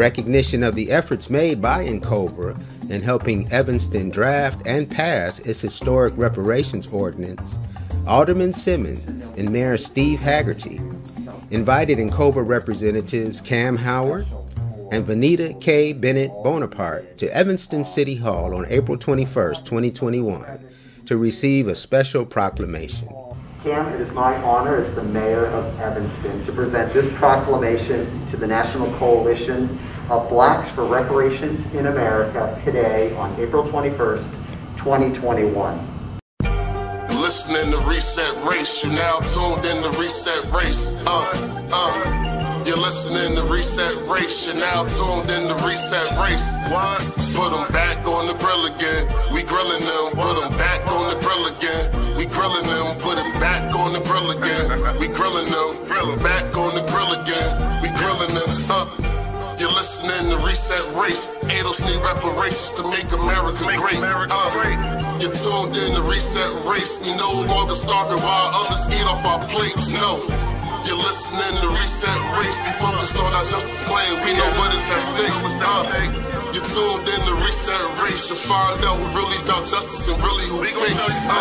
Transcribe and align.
recognition 0.00 0.62
of 0.62 0.74
the 0.74 0.90
efforts 0.90 1.28
made 1.28 1.60
by 1.60 1.84
N'COBRA 1.84 2.90
in 2.90 3.02
helping 3.02 3.52
Evanston 3.52 4.08
draft 4.08 4.66
and 4.66 4.90
pass 4.90 5.40
its 5.40 5.60
historic 5.60 6.14
reparations 6.16 6.86
ordinance, 6.86 7.58
Alderman 8.06 8.54
Simmons 8.54 9.32
and 9.36 9.52
Mayor 9.52 9.76
Steve 9.76 10.18
Hagerty 10.18 10.78
invited 11.50 11.98
N'COBRA 11.98 12.48
representatives 12.48 13.42
Kamm 13.42 13.76
Howard 13.76 14.26
and 14.90 15.06
Vanita 15.06 15.60
K. 15.60 15.92
Bennett 15.92 16.30
Bonaparte 16.42 17.18
to 17.18 17.36
Evanston 17.36 17.84
City 17.84 18.16
Hall 18.16 18.54
on 18.54 18.64
April 18.70 18.96
21, 18.96 19.56
2021, 19.66 20.60
to 21.04 21.18
receive 21.18 21.68
a 21.68 21.74
special 21.74 22.24
proclamation. 22.24 23.08
Kamm, 23.62 23.92
it 23.92 24.00
is 24.00 24.10
my 24.12 24.36
honor 24.42 24.78
as 24.78 24.90
the 24.94 25.02
mayor 25.02 25.44
of 25.44 25.78
Evanston 25.80 26.42
to 26.46 26.52
present 26.52 26.94
this 26.94 27.06
proclamation 27.18 28.26
to 28.28 28.38
the 28.38 28.46
National 28.46 28.90
Coalition 28.94 29.78
of 30.08 30.30
Blacks 30.30 30.70
for 30.70 30.86
Reparations 30.86 31.66
in 31.74 31.88
America 31.88 32.58
today 32.64 33.14
on 33.16 33.38
April 33.38 33.62
21st, 33.62 34.30
2021. 34.78 36.10
Listening 37.10 37.70
to 37.70 37.78
Reset 37.86 38.34
Race, 38.46 38.82
you 38.82 38.92
now 38.92 39.18
tuned 39.18 39.66
in 39.66 39.82
to 39.82 39.90
Reset 40.00 40.42
Race. 40.50 40.96
Uh, 41.04 41.68
uh. 41.70 42.29
You're 42.64 42.76
listening 42.76 43.34
to 43.36 43.42
Reset 43.44 43.96
Race, 44.06 44.46
you're 44.46 44.54
now 44.54 44.84
tuned 44.84 45.30
in 45.30 45.48
to 45.48 45.54
Reset 45.64 46.10
Race. 46.20 46.46
What? 46.68 47.00
Put 47.34 47.50
them 47.52 47.72
back 47.72 48.06
on 48.06 48.26
the 48.26 48.34
grill 48.34 48.66
again. 48.66 49.08
We 49.32 49.42
grilling 49.42 49.80
them, 49.80 50.12
put 50.12 50.36
them 50.38 50.56
back 50.58 50.86
on 50.90 51.08
the 51.08 51.20
grill 51.20 51.46
again. 51.46 52.16
We 52.16 52.26
grilling 52.26 52.66
them, 52.66 52.98
put 53.00 53.16
them 53.16 53.32
back 53.40 53.74
on 53.74 53.92
the 53.92 54.00
grill 54.00 54.30
again. 54.30 54.98
We 55.00 55.08
grilling 55.08 55.48
them, 55.50 56.22
back 56.22 56.54
on 56.56 56.74
the 56.74 56.84
grill 56.84 57.12
again. 57.16 57.82
We 57.82 57.88
grilling 57.96 58.34
them, 58.34 58.50
uh. 58.68 59.56
You're 59.58 59.72
listening 59.72 60.30
to 60.30 60.38
Reset 60.44 60.84
Race. 60.94 61.26
ADOS 61.44 61.84
need 61.84 62.00
reparations 62.02 62.72
to 62.74 62.82
make 62.88 63.10
America 63.12 63.64
great. 63.76 64.00
Uh, 64.02 65.18
you're 65.20 65.32
tuned 65.32 65.76
in 65.76 65.94
to 65.96 66.02
Reset 66.02 66.68
Race. 66.68 67.00
We 67.00 67.16
no 67.16 67.44
longer 67.48 67.74
starving 67.74 68.22
while 68.22 68.50
others 68.54 68.86
eat 68.88 69.04
off 69.04 69.24
our 69.24 69.40
plate. 69.48 69.76
No. 69.92 70.49
You're 70.86 70.96
listening 70.96 71.60
to 71.62 71.68
Reset 71.68 72.38
Race. 72.38 72.60
Before 72.60 72.92
we 72.96 73.20
on 73.20 73.32
our 73.34 73.44
justice 73.44 73.82
claim. 73.86 74.24
We 74.24 74.32
know 74.36 74.50
what 74.58 74.74
is 74.74 74.88
at 74.90 75.00
stake. 75.00 75.30
Uh, 75.30 76.39
you're 76.52 76.64
tuned 76.64 77.06
in 77.08 77.20
to 77.26 77.34
Reset 77.44 78.02
Race. 78.02 78.28
You'll 78.28 78.38
find 78.38 78.82
out 78.84 78.98
we're 78.98 79.14
really 79.22 79.38
about 79.44 79.66
justice 79.66 80.08
and 80.08 80.18
really 80.22 80.46
who 80.50 80.64
fake. 80.64 80.98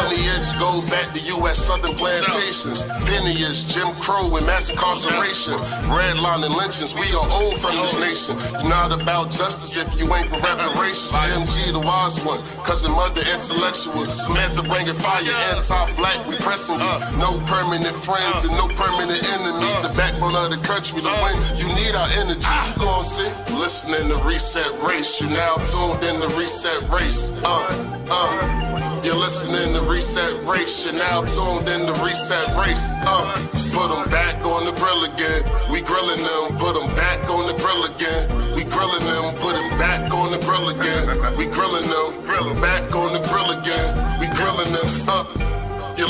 Lineage 0.10 0.54
go 0.60 0.82
back 0.88 1.14
to 1.14 1.20
U.S. 1.40 1.58
Southern 1.58 1.96
plantations. 1.96 2.86
Lineage, 3.10 3.68
Jim 3.68 3.94
Crow 4.02 4.36
and 4.38 4.46
mass 4.46 4.70
incarceration. 4.70 5.54
Redlining 5.90 6.56
lynchings. 6.56 6.94
We 6.94 7.10
are 7.18 7.28
old 7.30 7.58
from 7.58 7.76
this 7.76 7.98
nation. 8.00 8.38
You're 8.62 8.70
not 8.70 8.92
about 8.92 9.32
justice 9.32 9.76
if 9.76 9.88
you 9.98 10.06
ain't 10.14 10.28
for 10.28 10.40
reparations. 10.40 11.14
MG 11.14 11.72
the 11.72 11.80
wise 11.80 12.22
one. 12.24 12.42
Cousin 12.64 12.92
mother 12.92 13.22
intellectual. 13.34 14.08
Samantha 14.10 14.64
bringing 14.64 14.94
fire. 14.94 15.24
Anti-black. 15.56 16.28
We 16.28 16.36
pressing 16.38 16.80
you. 16.80 16.96
No 17.18 17.40
permanent 17.46 17.96
friends 17.96 18.46
and 18.46 18.54
no 18.54 18.68
permanent 18.78 19.24
enemies. 19.34 19.78
The 19.82 19.94
backbone 19.96 20.36
of 20.36 20.52
the 20.52 20.62
country. 20.66 21.02
The 21.02 21.14
win. 21.24 21.38
You 21.58 21.68
need 21.76 21.96
our 21.96 22.08
energy. 22.22 22.46
You 22.46 22.76
gon' 22.78 23.04
see. 23.04 23.30
Listening 23.58 24.10
to 24.10 24.18
Reset 24.28 24.72
Race. 24.84 24.99
You 25.00 25.30
now 25.30 25.56
tuned 25.56 26.04
in 26.04 26.20
the 26.20 26.28
Reset 26.38 26.90
Race. 26.90 27.32
Uh, 27.42 28.12
uh. 28.12 29.02
You're 29.02 29.16
listening 29.16 29.74
to 29.74 29.82
Reset 29.90 30.44
Race. 30.44 30.84
You're 30.84 30.94
now 30.94 31.22
tuned 31.22 31.70
in 31.70 31.86
the 31.86 31.94
Reset 32.04 32.54
Race. 32.60 32.86
Uh, 33.08 33.32
put 33.72 33.96
them 33.96 34.10
back 34.12 34.44
on 34.44 34.66
the 34.66 34.74
grill 34.74 35.06
again. 35.06 35.72
We 35.72 35.80
grilling 35.80 36.20
them. 36.20 36.58
Put 36.60 36.76
them 36.76 36.94
back 36.98 37.30
on 37.30 37.48
the 37.48 37.58
grill 37.64 37.86
again. 37.86 38.28
We 38.56 38.66
grilling 38.66 39.06
them. 39.08 39.36
Put 39.36 39.56
them 39.56 39.70
back 39.80 40.14
on 40.14 40.32
the 40.32 40.40
grill 40.40 40.68
again. 40.68 41.38
We 41.38 41.46
grilling 41.46 41.88
them. 41.88 42.60
Back 42.60 42.94
on 42.94 43.14
the 43.14 43.24
grill 43.24 43.52
again. 43.52 44.20
We 44.20 44.28
grilling 44.36 44.74
them. 44.74 45.08
Uh. 45.08 45.29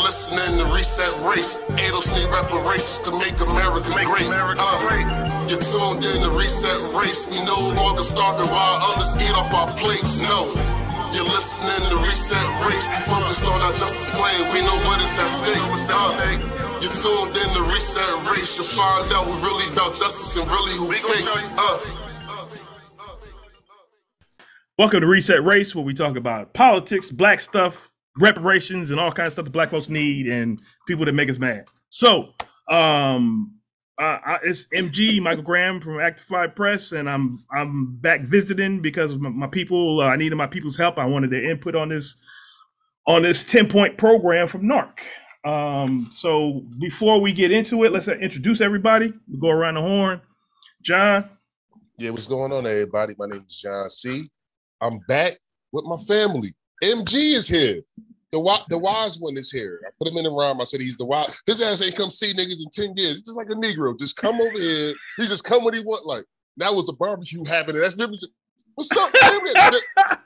You're 0.10 0.18
listening 0.18 0.58
to 0.58 0.66
Reset 0.74 1.14
Race. 1.22 1.54
ADOS 1.78 2.10
need 2.18 2.26
reparations 2.34 3.00
to 3.02 3.12
make 3.12 3.40
America 3.42 3.94
great. 3.94 4.26
Uh, 4.26 5.46
you're 5.48 5.62
tuned 5.62 6.04
in 6.04 6.24
to 6.26 6.32
Reset 6.32 6.82
Race. 6.98 7.30
We 7.30 7.46
no 7.46 7.70
longer 7.78 8.02
starving 8.02 8.50
while 8.50 8.82
others 8.90 9.16
eat 9.22 9.30
off 9.38 9.54
our 9.54 9.70
plate. 9.78 10.02
No. 10.26 10.50
You're 11.14 11.30
listening 11.30 11.94
to 11.94 11.98
Reset 12.02 12.42
Race. 12.66 12.90
We 12.90 12.98
focused 13.06 13.46
on 13.46 13.62
our 13.62 13.70
justice 13.70 14.10
claim. 14.10 14.52
We 14.52 14.62
know 14.62 14.82
what 14.90 15.00
is 15.00 15.16
at 15.20 15.28
stake. 15.28 15.54
Uh, 15.54 16.18
you're 16.82 16.90
tuned 16.90 17.38
in 17.38 17.50
to 17.54 17.72
Reset 17.72 18.34
Race. 18.34 18.58
You'll 18.58 18.66
find 18.66 19.14
out 19.14 19.28
we're 19.28 19.46
really 19.46 19.72
about 19.72 19.94
justice 19.94 20.36
and 20.36 20.50
really 20.50 20.74
who 20.74 20.92
fake. 20.92 21.28
Uh, 21.56 21.80
Welcome 24.76 25.02
to 25.02 25.08
Reset 25.08 25.44
Race, 25.44 25.76
where 25.76 25.86
we 25.86 25.94
talk 25.94 26.16
about 26.16 26.54
politics, 26.54 27.12
black 27.12 27.42
stuff, 27.42 27.89
reparations, 28.20 28.92
and 28.92 29.00
all 29.00 29.12
kinds 29.12 29.28
of 29.28 29.34
stuff 29.34 29.46
that 29.46 29.52
black 29.52 29.72
folks 29.72 29.90
need 29.90 30.28
and 30.28 30.62
people 30.88 31.06
that 31.06 31.16
make 31.16 31.30
us 31.30 31.38
mad. 31.38 31.66
So, 31.90 32.34
um, 32.70 33.60
I, 34.00 34.40
it's 34.44 34.68
MG 34.74 35.22
Michael 35.22 35.44
Graham 35.44 35.82
from 35.82 35.96
Actify 35.96 36.56
Press, 36.56 36.94
and 36.94 37.10
I'm 37.10 37.40
I'm 37.52 37.98
back 37.98 38.22
visiting 38.22 38.82
because 38.82 39.18
my, 39.18 39.30
my 39.30 39.48
people. 39.48 40.00
Uh, 40.00 40.06
I 40.08 40.16
needed 40.16 40.36
my 40.36 40.48
people's 40.48 40.78
help. 40.78 40.98
I 40.98 41.06
wanted 41.06 41.32
their 41.32 41.50
input 41.50 41.76
on 41.76 41.90
this 41.90 42.16
on 43.08 43.24
this 43.24 43.44
ten 43.44 43.68
point 43.68 43.98
program 43.98 44.48
from 44.48 44.64
NARC. 44.64 45.00
Um, 45.44 46.10
so 46.14 46.66
before 46.80 47.20
we 47.20 47.34
get 47.34 47.52
into 47.52 47.84
it, 47.84 47.92
let's 47.92 48.08
introduce 48.08 48.62
everybody. 48.62 49.14
We 49.30 49.40
go 49.40 49.50
around 49.50 49.76
the 49.76 49.82
horn. 49.82 50.22
John. 50.82 51.30
Yeah, 51.98 52.12
what's 52.12 52.28
going 52.28 52.54
on, 52.54 52.66
everybody? 52.66 53.14
My 53.18 53.26
name 53.26 53.44
is 53.46 53.60
John 53.62 53.90
C. 53.90 54.30
I'm 54.80 55.00
back 55.10 55.38
with 55.74 55.84
my 55.86 55.98
family. 56.08 56.54
MG 56.82 57.36
is 57.36 57.48
here. 57.50 57.82
The 58.32 58.38
wi- 58.38 58.64
the 58.70 58.78
wise 58.78 59.18
one 59.20 59.38
is 59.38 59.52
here. 59.52 59.82
I 59.86 59.90
put 59.98 60.12
him 60.12 60.18
in 60.18 60.24
the 60.24 60.32
rhyme. 60.32 60.62
I 60.62 60.64
said 60.64 60.82
he's 60.82 60.98
the 60.98 61.06
wise. 61.06 61.36
His 61.48 61.62
ass 61.62 61.82
ain't 61.82 61.96
come 61.96 62.12
see 62.12 62.34
niggas 62.34 62.60
in 62.60 62.70
10 62.72 62.96
years. 62.96 63.16
He's 63.16 63.26
just 63.26 63.38
like 63.38 63.50
a 63.50 63.56
Negro. 63.56 63.98
Just 63.98 64.18
come 64.18 64.40
over 64.40 64.58
here. 64.58 64.94
He 65.18 65.26
just 65.26 65.44
come 65.44 65.64
what 65.64 65.74
he 65.74 65.80
want. 65.82 66.06
Like, 66.06 66.26
that 66.58 66.74
was 66.74 66.90
a 66.90 66.94
barbecue 66.94 67.44
happening. 67.44 67.82
That's 67.82 67.98
what's 68.76 68.96
up. 68.96 69.12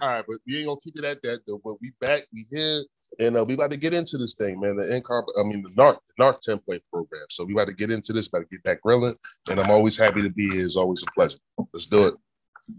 All 0.00 0.08
right, 0.08 0.24
but 0.28 0.36
we 0.46 0.58
ain't 0.58 0.66
gonna 0.66 0.78
keep 0.84 0.96
it 0.98 1.04
at 1.04 1.20
that 1.22 1.40
though. 1.46 1.60
But 1.64 1.80
we 1.80 1.92
back, 2.00 2.22
we 2.32 2.44
here, 2.50 2.82
and 3.18 3.36
uh, 3.36 3.44
we 3.44 3.54
about 3.54 3.70
to 3.72 3.76
get 3.76 3.94
into 3.94 4.16
this 4.18 4.34
thing, 4.34 4.60
man. 4.60 4.76
The 4.76 4.84
NCARB, 4.84 5.24
I 5.40 5.42
mean 5.42 5.62
the 5.62 5.70
NARC, 5.70 5.98
the 6.16 6.22
NARC 6.22 6.38
template 6.46 6.82
program. 6.92 7.24
So 7.30 7.44
we 7.44 7.54
about 7.54 7.68
to 7.68 7.74
get 7.74 7.90
into 7.90 8.12
this, 8.12 8.28
about 8.28 8.40
to 8.40 8.46
get 8.50 8.62
back 8.62 8.82
grilling, 8.82 9.16
and 9.50 9.58
I'm 9.58 9.70
always 9.70 9.96
happy 9.96 10.22
to 10.22 10.30
be 10.30 10.50
here. 10.50 10.64
It's 10.64 10.76
always 10.76 11.02
a 11.02 11.10
pleasure. 11.12 11.38
Let's 11.72 11.86
do 11.86 12.06
it. 12.06 12.14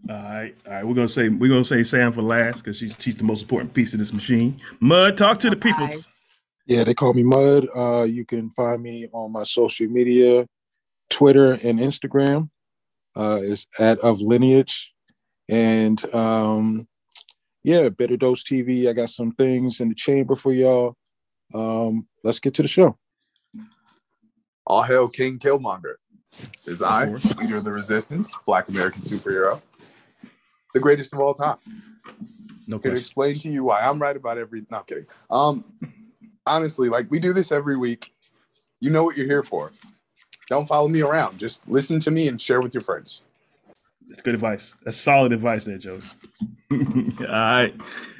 All 0.09 0.15
right, 0.15 0.55
all 0.65 0.73
right. 0.73 0.87
We're 0.87 0.95
gonna 0.95 1.07
say 1.07 1.29
we're 1.29 1.49
gonna 1.49 1.65
say 1.65 1.83
Sam 1.83 2.11
for 2.11 2.21
last 2.21 2.63
because 2.63 2.77
she's 2.77 2.95
she's 2.99 3.15
the 3.15 3.23
most 3.23 3.43
important 3.43 3.73
piece 3.73 3.93
of 3.93 3.99
this 3.99 4.11
machine. 4.11 4.59
Mud, 4.79 5.17
talk 5.17 5.39
to 5.39 5.49
the 5.49 5.55
people. 5.55 5.87
Yeah, 6.65 6.83
they 6.83 6.93
call 6.93 7.13
me 7.13 7.23
Mud. 7.23 7.67
Uh, 7.75 8.07
you 8.09 8.25
can 8.25 8.49
find 8.51 8.81
me 8.81 9.07
on 9.11 9.31
my 9.31 9.43
social 9.43 9.87
media, 9.87 10.47
Twitter 11.09 11.53
and 11.53 11.79
Instagram. 11.79 12.49
Uh, 13.15 13.39
is 13.43 13.67
at 13.77 13.99
of 13.99 14.21
lineage, 14.21 14.91
and 15.47 16.03
um, 16.13 16.87
yeah, 17.63 17.89
Better 17.89 18.17
Dose 18.17 18.43
TV. 18.43 18.89
I 18.89 18.93
got 18.93 19.09
some 19.09 19.31
things 19.33 19.79
in 19.79 19.89
the 19.89 19.95
chamber 19.95 20.35
for 20.35 20.53
y'all. 20.53 20.95
Um, 21.53 22.07
let's 22.23 22.39
get 22.39 22.55
to 22.55 22.61
the 22.61 22.67
show. 22.67 22.97
All 24.65 24.83
hail 24.83 25.07
King 25.07 25.37
Killmonger. 25.37 25.95
Is 26.65 26.81
I, 26.81 27.05
leader 27.05 27.57
of 27.57 27.63
the 27.63 27.71
resistance, 27.71 28.35
Black 28.45 28.69
American 28.69 29.01
superhero 29.01 29.61
the 30.73 30.79
greatest 30.79 31.13
of 31.13 31.19
all 31.19 31.33
time. 31.33 31.57
No 32.67 32.77
Could 32.77 32.97
explain 32.97 33.39
to 33.39 33.49
you 33.49 33.63
why 33.63 33.79
I'm 33.79 33.99
right 33.99 34.15
about 34.15 34.37
every. 34.37 34.65
Not 34.69 34.87
kidding. 34.87 35.07
Um, 35.31 35.63
honestly, 36.45 36.89
like 36.89 37.09
we 37.09 37.19
do 37.19 37.33
this 37.33 37.51
every 37.51 37.77
week. 37.77 38.13
You 38.79 38.91
know 38.91 39.03
what 39.03 39.17
you're 39.17 39.25
here 39.25 39.43
for. 39.43 39.71
Don't 40.49 40.67
follow 40.67 40.87
me 40.87 41.01
around. 41.01 41.39
Just 41.39 41.67
listen 41.67 41.99
to 42.01 42.11
me 42.11 42.27
and 42.27 42.41
share 42.41 42.61
with 42.61 42.73
your 42.73 42.81
friends. 42.81 43.21
That's 44.07 44.23
good 44.23 44.33
advice. 44.33 44.75
That's 44.83 44.97
solid 44.97 45.31
advice 45.31 45.65
there, 45.65 45.77
Joe. 45.77 45.99
all 46.71 46.77
right. 47.27 47.73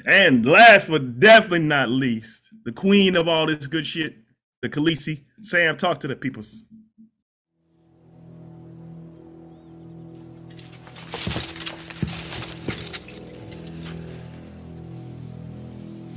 And 0.06 0.46
last 0.46 0.88
but 0.88 1.18
definitely 1.18 1.60
not 1.60 1.88
least, 1.88 2.44
the 2.64 2.72
queen 2.72 3.16
of 3.16 3.26
all 3.26 3.46
this 3.46 3.66
good 3.66 3.84
shit, 3.84 4.16
the 4.62 4.68
Khaleesi. 4.68 5.22
Sam, 5.42 5.76
talk 5.76 6.00
to 6.00 6.08
the 6.08 6.14
people. 6.14 6.42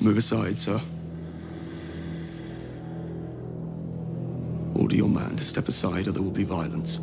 Move 0.03 0.17
aside, 0.17 0.59
sir. 0.59 0.81
Order 4.75 4.97
your 4.97 5.07
man 5.07 5.37
to 5.37 5.45
step 5.45 5.69
aside 5.69 6.09
or 6.09 6.11
there 6.11 6.21
will 6.21 6.29
be 6.29 6.43
violence. 6.43 6.99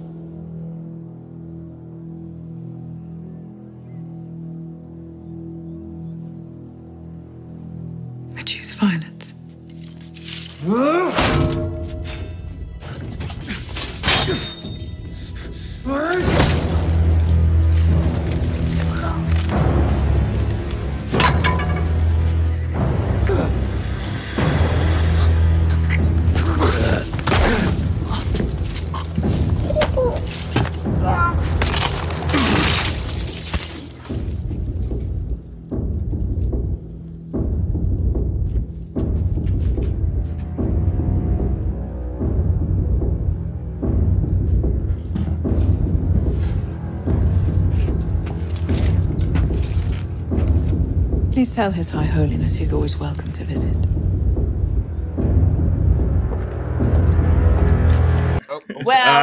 Tell 51.60 51.70
His 51.70 51.90
High 51.90 52.04
Holiness 52.04 52.56
he's 52.56 52.72
always 52.72 52.96
welcome 52.96 53.32
to 53.32 53.44
visit. 53.44 53.79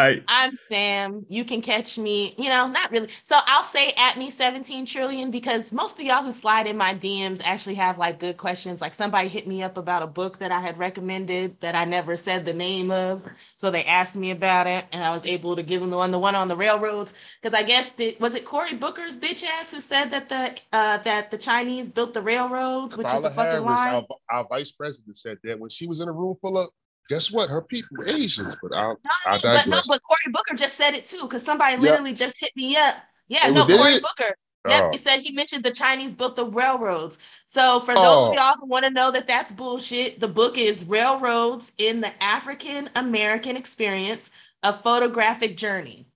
Right. 0.08 0.24
I'm 0.28 0.56
Sam. 0.56 1.26
You 1.30 1.46
can 1.46 1.62
catch 1.62 1.98
me, 1.98 2.34
you 2.38 2.50
know, 2.50 2.68
not 2.68 2.92
really. 2.92 3.10
So 3.24 3.38
I'll 3.46 3.64
say 3.64 3.94
at 3.98 4.18
me 4.18 4.30
17 4.30 4.86
trillion 4.86 5.32
because 5.32 5.72
most 5.72 6.00
of 6.00 6.06
y'all 6.06 6.24
who 6.24 6.32
slide 6.32 6.68
in 6.68 6.78
my 6.78 6.94
DMs 6.94 7.42
actually 7.44 7.76
have 7.76 7.98
like 7.98 8.20
good 8.20 8.38
questions. 8.38 8.82
Like 8.82 8.94
somebody 8.94 9.28
hit 9.28 9.48
me 9.48 9.64
up 9.64 9.78
about 9.78 10.04
a 10.04 10.08
book 10.08 10.40
that 10.40 10.52
I 10.52 10.60
had 10.60 10.78
recommended 10.78 11.60
that 11.62 11.76
I 11.76 11.86
never 11.86 12.16
said 12.16 12.46
the 12.46 12.54
name 12.54 12.92
of. 12.92 13.28
So 13.56 13.72
they 13.72 13.84
asked 13.86 14.16
me 14.16 14.32
about 14.32 14.68
it 14.68 14.86
and 14.92 15.04
I 15.04 15.12
was 15.12 15.26
able 15.26 15.56
to 15.56 15.64
give 15.64 15.82
them 15.82 15.90
the 15.90 15.98
one, 15.98 16.12
the 16.12 16.20
one 16.20 16.36
on 16.36 16.48
the 16.48 16.56
railroads. 16.56 17.14
Because 17.42 17.58
I 17.58 17.64
guess 17.64 17.90
did, 17.92 18.20
was 18.20 18.36
it 18.36 18.46
Cory 18.46 18.76
Booker's 18.76 19.18
bitch 19.18 19.44
ass 19.44 19.72
who 19.72 19.82
said 19.82 20.06
that 20.06 20.30
the 20.30 20.60
uh 20.74 20.98
that 21.00 21.32
the 21.32 21.38
Chinese 21.38 21.90
built 21.90 22.14
the 22.14 22.22
railroads, 22.22 22.98
which 22.98 23.08
is 23.08 23.14
a 23.14 23.30
fucking 23.30 23.52
Harris, 23.52 23.64
lie. 23.64 24.06
our, 24.30 24.38
our 24.38 24.48
vice 24.48 24.72
president, 24.72 25.18
said 25.18 25.38
that 25.44 25.60
when 25.60 25.70
she 25.70 25.88
was 25.88 26.02
in 26.02 26.08
a 26.08 26.12
room 26.12 26.36
full 26.42 26.58
of, 26.58 26.70
guess 27.10 27.32
what? 27.32 27.50
Her 27.50 27.62
people, 27.62 27.98
were 27.98 28.08
Asians. 28.08 28.56
But 28.62 28.74
I, 28.76 28.88
No, 28.88 28.96
I 29.26 29.38
but 29.38 29.44
no, 29.44 29.54
digress. 29.56 29.88
but 29.88 30.02
Cory 30.04 30.32
Booker 30.32 30.56
just 30.56 30.76
said 30.76 30.94
it 30.94 31.06
too, 31.06 31.22
because 31.22 31.44
somebody 31.44 31.76
Yeah. 31.76 31.82
literally 31.82 32.14
just 32.14 32.40
hit 32.40 32.52
me 32.56 32.76
up. 32.76 32.96
Yeah, 33.28 33.48
It 33.48 33.52
no, 33.54 33.66
was 33.66 33.78
Cory 33.78 33.94
it? 33.94 34.04
Booker. 34.04 34.36
Yep, 34.68 34.84
Oh. 34.84 34.90
he 34.92 34.98
said 34.98 35.20
he 35.20 35.32
mentioned 35.32 35.64
the 35.64 35.72
Chinese 35.72 36.14
built 36.14 36.36
the 36.36 36.46
railroads. 36.46 37.20
So 37.46 37.80
for 37.80 37.94
those 37.94 38.04
Oh. 38.06 38.28
of 38.30 38.34
y'all 38.34 38.56
who 38.60 38.68
want 38.68 38.84
to 38.86 38.92
know 38.92 39.12
that 39.12 39.28
that's 39.28 39.52
bullshit, 39.52 40.20
the 40.20 40.28
book 40.28 40.58
is 40.58 40.84
Railroads 40.84 41.72
in 41.78 42.02
the 42.02 42.12
African 42.22 42.90
American 42.96 43.56
Experience: 43.56 44.30
A 44.64 44.74
Photographic 44.74 45.56
Journey. 45.56 46.08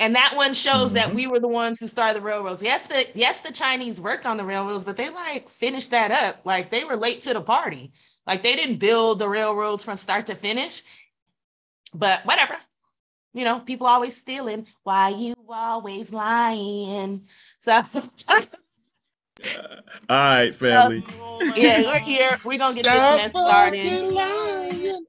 And 0.00 0.14
that 0.14 0.36
one 0.36 0.54
shows 0.54 0.92
that 0.92 1.08
Mhm. 1.10 1.14
we 1.14 1.26
were 1.26 1.40
the 1.40 1.48
ones 1.48 1.80
who 1.80 1.88
started 1.88 2.16
the 2.22 2.24
railroads. 2.24 2.62
Yes, 2.62 2.86
the 2.86 3.06
yes, 3.14 3.40
the 3.40 3.52
Chinese 3.52 4.00
worked 4.00 4.26
on 4.26 4.36
the 4.36 4.44
railroads, 4.44 4.84
but 4.84 4.96
they 4.96 5.10
like 5.10 5.48
finished 5.48 5.90
that 5.90 6.10
up. 6.12 6.40
Like 6.44 6.70
they 6.70 6.84
were 6.84 6.96
late 6.96 7.20
to 7.22 7.34
the 7.34 7.40
party. 7.40 7.92
Like 8.28 8.42
they 8.42 8.54
didn't 8.54 8.76
build 8.76 9.18
the 9.18 9.28
railroads 9.28 9.84
from 9.84 9.96
start 9.96 10.26
to 10.26 10.34
finish. 10.34 10.82
But 11.94 12.24
whatever. 12.24 12.56
You 13.32 13.44
know, 13.44 13.60
people 13.60 13.86
always 13.86 14.16
stealing. 14.16 14.66
Why 14.84 15.08
you 15.08 15.34
always 15.48 16.12
lying? 16.12 17.26
So 17.58 17.82
All 20.08 20.16
right, 20.16 20.54
family. 20.54 21.04
yeah, 21.56 21.80
we're 21.80 21.98
here. 22.00 22.38
We're 22.44 22.58
gonna 22.58 22.74
get 22.74 22.84
this 22.84 23.16
mess 23.16 23.30
started. 23.30 24.02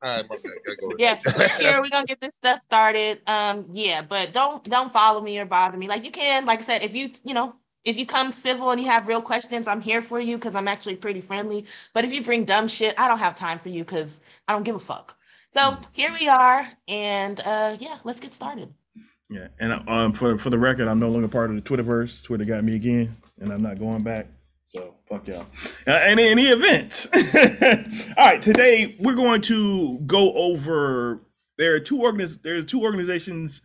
All 0.02 0.16
right, 0.16 0.30
my 0.30 0.36
go 0.80 0.88
with 0.90 1.00
Yeah, 1.00 1.20
we're 1.36 1.50
here. 1.50 1.74
We're 1.82 1.90
gonna 1.90 2.06
get 2.06 2.22
this 2.22 2.36
stuff 2.36 2.60
started. 2.60 3.22
Um, 3.28 3.66
yeah, 3.74 4.02
but 4.02 4.34
don't 4.34 4.64
don't 4.64 4.92
follow 4.92 5.22
me 5.22 5.40
or 5.40 5.46
bother 5.46 5.78
me. 5.78 5.88
Like 5.88 6.06
you 6.06 6.12
can, 6.12 6.46
like 6.46 6.60
I 6.60 6.62
said, 6.62 6.84
if 6.84 6.96
you 6.96 7.10
you 7.26 7.34
know, 7.34 7.56
if 7.86 7.98
you 7.98 8.06
come 8.06 8.32
civil 8.32 8.72
and 8.72 8.80
you 8.80 8.88
have 8.88 9.08
real 9.08 9.22
questions, 9.22 9.68
I'm 9.68 9.82
here 9.82 10.02
for 10.02 10.20
you 10.20 10.38
because 10.38 10.56
I'm 10.56 10.68
actually 10.68 10.96
pretty 10.96 11.22
friendly. 11.22 11.66
But 11.94 12.06
if 12.06 12.14
you 12.14 12.24
bring 12.24 12.46
dumb 12.46 12.68
shit, 12.68 13.00
I 13.00 13.08
don't 13.08 13.20
have 13.20 13.36
time 13.36 13.60
for 13.60 13.70
you 13.70 13.84
because 13.84 14.22
I 14.48 14.54
don't 14.54 14.64
give 14.64 14.76
a 14.76 14.80
fuck. 14.80 15.18
So 15.52 15.78
here 15.94 16.12
we 16.20 16.28
are, 16.28 16.68
and 16.88 17.40
uh 17.46 17.78
yeah, 17.80 17.98
let's 18.04 18.20
get 18.20 18.32
started. 18.34 18.74
Yeah, 19.30 19.50
and 19.60 19.88
um, 19.88 20.14
for 20.14 20.38
for 20.38 20.50
the 20.50 20.58
record, 20.58 20.88
I'm 20.88 21.00
no 21.00 21.10
longer 21.10 21.28
part 21.28 21.52
of 21.52 21.56
the 21.56 21.62
Twitterverse. 21.62 22.24
Twitter 22.24 22.46
got 22.46 22.64
me 22.64 22.76
again, 22.76 23.16
and 23.40 23.52
I'm 23.52 23.62
not 23.62 23.80
going 23.80 24.04
back. 24.04 24.28
So 24.66 24.96
fuck 25.10 25.28
y'all. 25.28 25.46
Uh, 25.88 25.92
and 25.92 26.20
in 26.20 26.38
the 26.38 26.48
event, 26.48 27.08
all 28.18 28.26
right, 28.26 28.42
today 28.42 28.96
we're 29.00 29.16
going 29.16 29.42
to 29.44 30.00
go 30.06 30.34
over. 30.34 31.22
There 31.58 31.76
are 31.76 31.80
two 31.80 31.98
organiz- 31.98 32.42
There 32.42 32.58
are 32.58 32.64
two 32.64 32.82
organizations. 32.84 33.62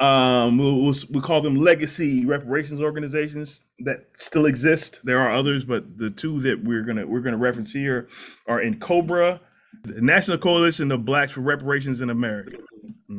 Um, 0.00 0.56
we'll, 0.56 0.80
we'll 0.80 0.94
we 1.10 1.20
call 1.20 1.42
them 1.42 1.56
legacy 1.56 2.24
reparations 2.24 2.80
organizations 2.80 3.60
that 3.80 4.06
still 4.16 4.46
exist. 4.46 5.00
There 5.04 5.20
are 5.20 5.30
others, 5.30 5.64
but 5.64 5.98
the 5.98 6.10
two 6.10 6.40
that 6.40 6.64
we're 6.64 6.82
gonna 6.82 7.06
we're 7.06 7.20
gonna 7.20 7.36
reference 7.36 7.72
here 7.72 8.08
are 8.46 8.60
N'COBRA, 8.60 9.40
the 9.82 10.00
National 10.00 10.38
Coalition 10.38 10.90
of 10.90 11.04
Blacks 11.04 11.32
for 11.32 11.42
Reparations 11.42 12.00
in 12.00 12.08
America. 12.08 12.56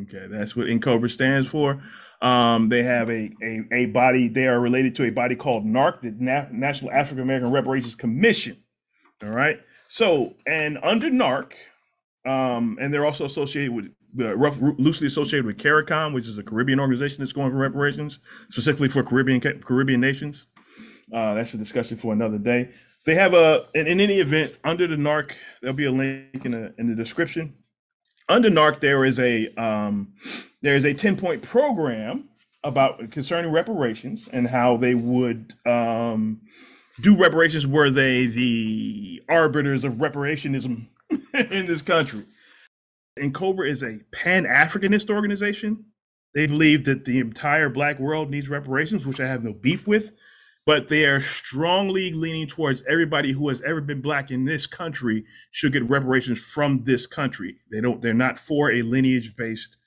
Okay, 0.03 0.25
that's 0.29 0.55
what 0.55 0.67
NCOBRA 0.67 1.11
stands 1.11 1.47
for. 1.47 1.81
Um, 2.21 2.69
they 2.69 2.83
have 2.83 3.09
a, 3.09 3.31
a 3.43 3.61
a 3.71 3.85
body. 3.87 4.27
They 4.27 4.47
are 4.47 4.59
related 4.59 4.95
to 4.97 5.03
a 5.03 5.11
body 5.11 5.35
called 5.35 5.65
NARC, 5.65 6.01
the 6.01 6.15
Na- 6.17 6.47
National 6.51 6.91
African 6.91 7.23
American 7.23 7.51
Reparations 7.51 7.95
Commission. 7.95 8.57
All 9.23 9.29
right. 9.29 9.59
So, 9.87 10.35
and 10.47 10.79
under 10.81 11.09
NARC, 11.09 11.53
um, 12.25 12.77
and 12.79 12.93
they're 12.93 13.05
also 13.05 13.25
associated 13.25 13.73
with 13.73 13.91
uh, 14.19 14.35
rough, 14.35 14.59
loosely 14.59 15.07
associated 15.07 15.45
with 15.45 15.57
CARICOM, 15.57 16.13
which 16.13 16.27
is 16.27 16.37
a 16.37 16.43
Caribbean 16.43 16.79
organization 16.79 17.19
that's 17.19 17.33
going 17.33 17.51
for 17.51 17.57
reparations, 17.57 18.19
specifically 18.49 18.89
for 18.89 19.03
Caribbean 19.03 19.41
Caribbean 19.41 20.01
nations. 20.01 20.45
Uh, 21.13 21.33
that's 21.35 21.53
a 21.53 21.57
discussion 21.57 21.97
for 21.97 22.13
another 22.13 22.37
day. 22.37 22.71
They 23.05 23.15
have 23.15 23.33
a, 23.33 23.65
in, 23.73 23.87
in 23.87 23.99
any 23.99 24.19
event, 24.19 24.55
under 24.63 24.87
the 24.87 24.95
NARC, 24.95 25.33
there'll 25.61 25.75
be 25.75 25.85
a 25.85 25.91
link 25.91 26.45
in 26.45 26.51
the 26.51 26.73
in 26.77 26.87
the 26.87 26.95
description 26.95 27.55
under 28.31 28.49
NARC, 28.49 28.79
there 28.79 29.05
is 29.05 29.19
a 29.19 29.53
um, 29.55 30.13
there 30.61 30.75
is 30.75 30.85
a 30.85 30.93
ten 30.93 31.17
point 31.17 31.41
program 31.41 32.29
about 32.63 33.11
concerning 33.11 33.51
reparations 33.51 34.29
and 34.31 34.47
how 34.47 34.77
they 34.77 34.95
would 34.95 35.53
um, 35.65 36.41
do 37.01 37.17
reparations. 37.17 37.67
Were 37.67 37.89
they 37.89 38.25
the 38.25 39.21
arbiters 39.29 39.83
of 39.83 39.93
reparationism 39.93 40.87
in 41.33 41.65
this 41.65 41.81
country? 41.81 42.25
And 43.17 43.33
Cobra 43.33 43.67
is 43.69 43.83
a 43.83 43.99
Pan 44.11 44.45
Africanist 44.45 45.09
organization. 45.09 45.85
They 46.33 46.47
believe 46.47 46.85
that 46.85 47.05
the 47.05 47.19
entire 47.19 47.69
Black 47.69 47.99
world 47.99 48.29
needs 48.29 48.49
reparations, 48.49 49.05
which 49.05 49.19
I 49.19 49.27
have 49.27 49.43
no 49.43 49.53
beef 49.53 49.87
with 49.87 50.11
but 50.65 50.87
they 50.89 51.05
are 51.05 51.21
strongly 51.21 52.11
leaning 52.11 52.47
towards 52.47 52.83
everybody 52.87 53.31
who 53.31 53.47
has 53.49 53.61
ever 53.63 53.81
been 53.81 54.01
black 54.01 54.29
in 54.29 54.45
this 54.45 54.67
country 54.67 55.25
should 55.49 55.73
get 55.73 55.89
reparations 55.89 56.39
from 56.39 56.83
this 56.83 57.07
country. 57.07 57.57
They 57.71 57.81
don't. 57.81 58.01
They're 58.01 58.13
not 58.13 58.37
for 58.37 58.71
a 58.71 58.81
lineage 58.81 59.35
based 59.35 59.77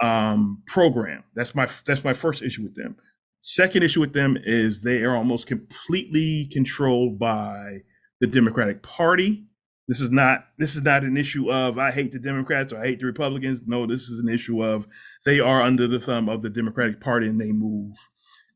um, 0.00 0.62
program. 0.66 1.24
That's 1.34 1.54
my 1.54 1.68
that's 1.84 2.04
my 2.04 2.14
first 2.14 2.42
issue 2.42 2.62
with 2.62 2.76
them. 2.76 2.96
Second 3.40 3.82
issue 3.82 4.00
with 4.00 4.12
them 4.12 4.38
is 4.44 4.82
they 4.82 5.02
are 5.02 5.16
almost 5.16 5.48
completely 5.48 6.48
controlled 6.52 7.18
by 7.18 7.78
the 8.20 8.28
Democratic 8.28 8.82
Party. 8.82 9.46
This 9.92 10.00
is 10.00 10.10
not 10.10 10.46
this 10.56 10.74
is 10.74 10.84
not 10.84 11.04
an 11.04 11.18
issue 11.18 11.52
of 11.52 11.76
I 11.76 11.90
hate 11.90 12.12
the 12.12 12.18
Democrats 12.18 12.72
or 12.72 12.80
I 12.80 12.86
hate 12.86 13.00
the 13.00 13.04
Republicans. 13.04 13.60
No, 13.66 13.86
this 13.86 14.08
is 14.08 14.20
an 14.20 14.28
issue 14.30 14.64
of 14.64 14.86
they 15.26 15.38
are 15.38 15.60
under 15.60 15.86
the 15.86 16.00
thumb 16.00 16.30
of 16.30 16.40
the 16.40 16.48
Democratic 16.48 16.98
Party 16.98 17.28
and 17.28 17.38
they 17.38 17.52
move 17.52 17.94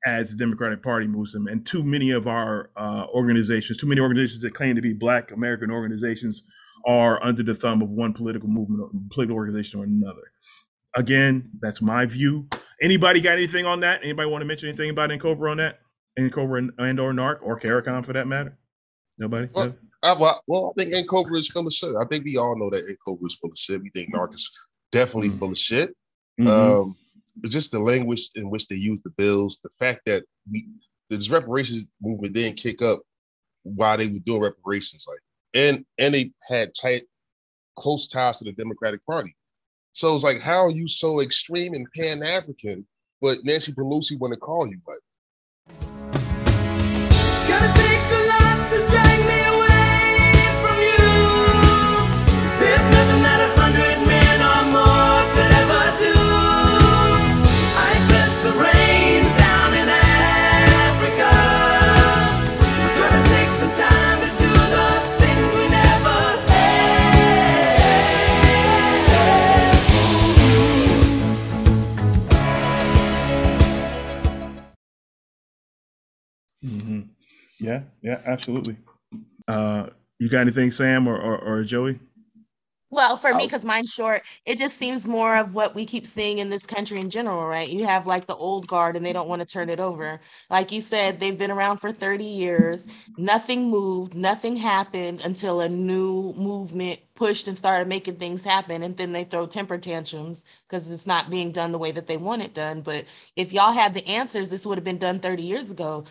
as 0.07 0.31
the 0.31 0.37
Democratic 0.39 0.83
Party 0.83 1.07
moves 1.07 1.33
them. 1.33 1.47
And 1.47 1.67
too 1.67 1.83
many 1.83 2.11
of 2.11 2.27
our 2.27 2.71
uh, 2.75 3.05
organizations, 3.13 3.77
too 3.77 3.87
many 3.87 4.01
organizations 4.01 4.41
that 4.45 4.55
claim 4.55 4.77
to 4.77 4.81
be 4.81 4.95
Black 4.95 5.31
American 5.31 5.71
organizations, 5.71 6.43
are 6.87 7.23
under 7.23 7.43
the 7.43 7.55
thumb 7.55 7.83
of 7.83 7.91
one 7.91 8.15
political 8.15 8.49
movement, 8.49 8.81
or 8.81 8.91
political 9.11 9.37
organization, 9.37 9.79
or 9.79 9.85
another. 9.85 10.33
Again, 10.97 11.51
that's 11.61 11.83
my 11.83 12.07
view. 12.07 12.49
Anybody 12.81 13.21
got 13.21 13.35
anything 13.35 13.67
on 13.67 13.81
that? 13.81 14.03
Anybody 14.03 14.31
want 14.31 14.41
to 14.41 14.47
mention 14.47 14.71
anything 14.71 14.89
about 14.89 15.11
N'COBRA 15.11 15.51
on 15.51 15.59
that? 15.59 15.81
N'COBRA 16.19 16.59
and, 16.61 16.71
and 16.79 16.99
or 16.99 17.13
NARC 17.13 17.41
or 17.43 17.61
CARICOM 17.61 18.07
for 18.07 18.15
that 18.15 18.27
matter? 18.27 18.57
Nobody. 19.19 19.51
Well, 19.53 19.67
No? 19.67 19.75
I, 20.07 20.13
well, 20.13 20.41
well, 20.47 20.73
I 20.77 20.83
think 20.83 20.95
N-Cobra 20.95 21.37
is 21.37 21.49
full 21.49 21.67
of 21.67 21.73
shit. 21.73 21.95
I 22.01 22.05
think 22.05 22.25
we 22.25 22.37
all 22.37 22.57
know 22.57 22.71
that 22.71 22.85
N-Cobra 22.89 23.27
is 23.27 23.35
full 23.35 23.51
of 23.51 23.59
shit. 23.59 23.83
We 23.83 23.91
think 23.91 24.15
NARC 24.15 24.35
is 24.35 24.51
definitely 24.93 25.31
Mhm. 25.31 25.39
full 25.39 25.51
of 25.51 25.59
shit. 25.59 25.97
Mhm. 26.39 26.47
Um, 26.49 26.97
but 27.37 27.51
just 27.51 27.73
the 27.73 27.81
language 27.81 28.31
in 28.37 28.49
which 28.49 28.69
they 28.69 28.77
use 28.77 29.03
the 29.03 29.11
bills, 29.11 29.59
the 29.63 29.71
fact 29.81 30.03
that 30.07 30.25
we 30.51 30.69
this 31.09 31.31
reparations 31.31 31.87
movement 32.01 32.35
didn't 32.35 32.57
kick 32.57 32.83
up 32.83 33.01
while 33.63 33.97
they 33.97 34.09
were 34.09 34.19
doing 34.21 34.43
reparations, 34.43 35.07
like 35.09 35.21
and 35.55 35.85
and 35.99 36.15
they 36.15 36.33
had 36.49 36.73
tight, 36.81 37.03
close 37.77 38.09
ties 38.09 38.39
to 38.39 38.45
the 38.45 38.53
Democratic 38.53 39.05
Party. 39.07 39.35
So 39.93 40.15
it's 40.15 40.25
like, 40.25 40.41
how 40.41 40.65
are 40.65 40.71
you 40.71 40.87
so 40.89 41.21
extreme 41.21 41.75
and 41.75 41.87
pan 41.97 42.23
African, 42.23 42.87
but 43.21 43.39
Nancy 43.45 43.73
Pelosi 43.73 44.19
want 44.19 44.35
to 44.35 44.39
call 44.39 44.67
you 44.67 44.79
what? 44.85 44.99
Yeah, 77.59 77.83
yeah, 78.03 78.21
absolutely. 78.27 78.77
Uh, 79.49 79.89
you 80.19 80.29
got 80.29 80.41
anything, 80.41 80.71
Sam 80.71 81.07
or, 81.07 81.19
or, 81.19 81.39
or 81.39 81.65
Joey? 81.65 82.01
Well, 82.89 83.17
for 83.17 83.35
me, 83.35 83.47
because 83.47 83.65
mine's 83.65 83.93
short, 83.93 84.23
it 84.45 84.59
just 84.59 84.79
seems 84.79 85.09
more 85.09 85.37
of 85.37 85.57
what 85.57 85.75
we 85.75 85.85
keep 85.85 86.07
seeing 86.07 86.39
in 86.39 86.51
this 86.51 86.65
country 86.65 87.01
in 87.01 87.11
general, 87.11 87.45
right? 87.45 87.69
You 87.69 87.85
have 87.85 88.07
like 88.07 88.27
the 88.27 88.37
old 88.37 88.69
guard 88.69 88.97
and 88.97 89.05
they 89.05 89.13
don't 89.13 89.29
want 89.29 89.43
to 89.43 89.47
turn 89.47 89.69
it 89.71 89.81
over. 89.81 90.21
Like 90.51 90.71
you 90.71 90.81
said, 90.81 91.19
they've 91.19 91.37
been 91.37 91.51
around 91.51 91.79
for 91.79 91.91
30 91.91 92.25
years. 92.25 92.87
Nothing 93.19 93.71
moved, 93.71 94.15
nothing 94.15 94.55
happened 94.55 95.21
until 95.25 95.61
a 95.61 95.69
new 95.69 96.33
movement 96.39 97.01
pushed 97.15 97.49
and 97.49 97.59
started 97.59 97.89
making 97.89 98.17
things 98.17 98.45
happen. 98.45 98.85
And 98.85 98.97
then 98.97 99.13
they 99.13 99.25
throw 99.25 99.47
temper 99.47 99.79
tantrums 99.79 100.45
because 100.69 100.89
it's 100.89 101.09
not 101.09 101.29
being 101.29 101.51
done 101.51 101.73
the 101.73 101.79
way 101.79 101.91
that 101.91 102.07
they 102.07 102.17
want 102.17 102.43
it 102.43 102.55
done. 102.55 102.83
But 102.83 103.05
if 103.35 103.53
y'all 103.53 103.73
had 103.73 103.95
the 103.95 104.07
answers, 104.07 104.49
this 104.49 104.65
would 104.65 104.79
have 104.79 104.85
been 104.85 104.99
done 104.99 105.19
30 105.19 105.43
years 105.43 105.73
ago. 105.73 106.05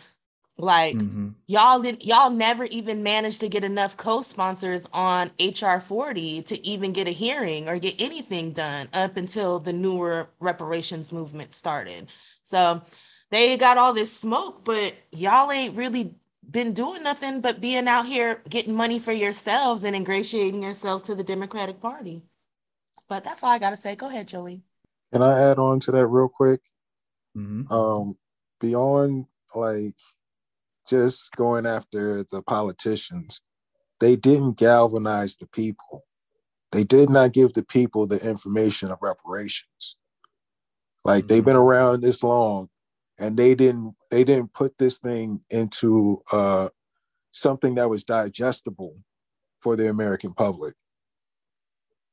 Like 0.58 0.98
Mm-hmm. 0.98 1.30
y'all 1.48 1.80
didn't 1.82 2.06
y'all 2.06 2.30
never 2.30 2.66
even 2.66 3.04
managed 3.04 3.42
to 3.42 3.50
get 3.50 3.64
enough 3.66 3.98
co-sponsors 3.98 4.88
on 4.94 5.32
HR 5.40 5.80
40 5.80 6.44
to 6.44 6.66
even 6.66 6.94
get 6.94 7.08
a 7.08 7.12
hearing 7.12 7.68
or 7.68 7.78
get 7.80 8.00
anything 8.00 8.52
done 8.54 8.88
up 8.94 9.18
until 9.18 9.60
the 9.60 9.74
newer 9.74 10.30
reparations 10.40 11.12
movement 11.12 11.54
started. 11.54 12.08
So 12.44 12.82
they 13.32 13.58
got 13.58 13.78
all 13.78 13.94
this 13.94 14.16
smoke, 14.18 14.64
but 14.64 14.94
y'all 15.12 15.52
ain't 15.52 15.76
really 15.78 16.16
been 16.50 16.74
doing 16.74 17.04
nothing 17.04 17.42
but 17.42 17.60
being 17.60 17.88
out 17.88 18.06
here 18.06 18.42
getting 18.50 18.76
money 18.76 19.00
for 19.00 19.12
yourselves 19.12 19.84
and 19.84 19.96
ingratiating 19.96 20.64
yourselves 20.64 21.04
to 21.04 21.16
the 21.16 21.24
Democratic 21.24 21.82
Party. 21.82 22.22
But 23.10 23.24
that's 23.24 23.44
all 23.44 23.50
I 23.52 23.60
gotta 23.60 23.76
say. 23.76 23.96
Go 23.96 24.08
ahead, 24.10 24.28
Joey. 24.28 24.64
Can 25.12 25.22
I 25.22 25.40
add 25.40 25.60
on 25.60 25.80
to 25.82 25.92
that 25.92 26.08
real 26.08 26.30
quick? 26.30 26.62
Mm-hmm. 27.38 27.72
Um, 27.74 28.18
beyond 28.60 29.26
like 29.54 29.96
just 30.88 31.36
going 31.36 31.66
after 31.66 32.24
the 32.32 32.42
politicians, 32.42 33.42
they 34.00 34.16
didn't 34.16 34.58
galvanize 34.58 35.36
the 35.36 35.48
people. 35.48 36.06
They 36.72 36.84
did 36.84 37.10
not 37.10 37.34
give 37.34 37.54
the 37.54 37.64
people 37.64 38.08
the 38.08 38.28
information 38.28 38.92
of 38.92 39.00
reparations. 39.02 39.96
Like 41.04 41.28
they've 41.28 41.46
been 41.46 41.56
around 41.56 42.02
this 42.02 42.24
long 42.24 42.70
and 43.20 43.38
they 43.38 43.56
didn't 43.56 43.96
they 44.12 44.24
didn't 44.24 44.54
put 44.54 44.78
this 44.78 44.98
thing 45.00 45.40
into 45.50 46.20
uh 46.32 46.70
something 47.32 47.76
that 47.76 47.90
was 47.90 48.04
digestible 48.04 48.98
for 49.62 49.76
the 49.76 49.90
American 49.90 50.34
public. 50.34 50.74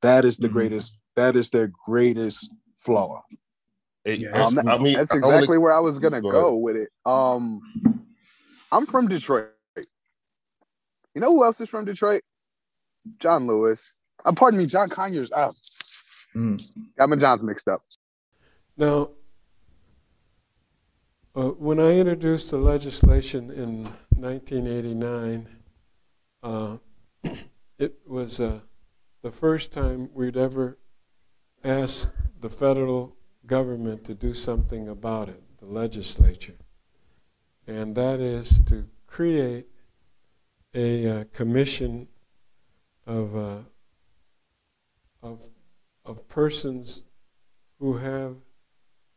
That 0.03 0.25
is 0.25 0.37
the 0.37 0.49
Mhm. 0.49 0.53
greatest 0.53 0.99
that 1.17 1.37
is 1.37 1.51
their 1.51 1.73
greatest 1.87 2.51
flaw. 2.77 3.23
It- 4.05 4.21
Yeah, 4.21 4.31
Um, 4.47 4.59
I 4.67 4.79
mean, 4.79 4.95
that's 4.95 5.11
I 5.11 5.15
wanna- 5.17 5.37
exactly 5.37 5.59
where 5.59 5.73
I 5.73 5.79
was 5.81 5.99
gonna 5.99 6.21
Go 6.21 6.31
go, 6.31 6.57
with 6.57 6.77
it. 6.77 6.91
Um, 7.07 7.61
I'm 8.73 8.87
from 8.87 9.07
Detroit. 9.07 9.51
You 9.77 11.21
know 11.21 11.31
who 11.31 11.45
else 11.45 11.61
is 11.61 11.69
from 11.69 11.85
Detroit? 11.85 12.23
John 13.19 13.47
Lewis. 13.47 13.99
Uh, 14.25 14.33
pardon 14.33 14.59
me, 14.59 14.67
John 14.67 14.89
Conyers. 14.89 15.31
Ah, 15.35 15.51
Mm. 16.35 16.59
got 16.97 17.11
my 17.11 17.17
Johns 17.17 17.45
mixed 17.45 17.69
up. 17.69 17.83
Now, 18.79 19.11
uh, 21.37 21.51
when 21.51 21.79
I 21.79 21.99
introduced 21.99 22.51
the 22.51 22.57
legislation 22.57 23.51
in 23.51 23.85
1989, 24.17 25.47
uh, 26.43 26.79
it 27.79 27.99
was 28.07 28.41
uh, 28.41 28.61
the 29.21 29.31
first 29.31 29.73
time 29.73 30.09
we'd 30.15 30.39
ever 30.39 30.79
asked 31.63 32.13
the 32.41 32.49
federal 32.49 33.15
government 33.47 34.05
to 34.05 34.15
do 34.15 34.33
something 34.33 34.89
about 34.89 35.29
it, 35.29 35.43
the 35.59 35.67
legislature. 35.67 36.57
And 37.67 37.95
that 37.95 38.21
is 38.21 38.61
to 38.67 38.87
create 39.07 39.67
a 40.75 41.09
uh, 41.09 41.25
commission 41.33 42.09
of, 43.07 43.37
uh, 43.37 43.59
of, 45.23 45.49
of 46.05 46.29
persons 46.29 47.03
who 47.79 47.99
have 47.99 48.37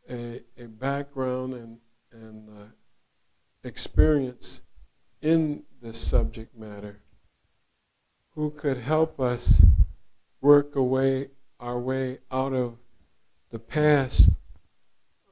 a, 0.08 0.42
a 0.58 0.66
background 0.66 1.54
and, 1.54 1.78
and 2.12 2.48
uh, 2.48 2.66
experience 3.64 4.62
in 5.22 5.62
this 5.82 5.98
subject 5.98 6.56
matter 6.56 7.00
who 8.34 8.50
could 8.50 8.78
help 8.78 9.18
us 9.18 9.64
work 10.40 10.76
away 10.76 11.28
our 11.58 11.78
way 11.78 12.18
out 12.30 12.52
of 12.52 12.76
the 13.50 13.58
past 13.58 14.30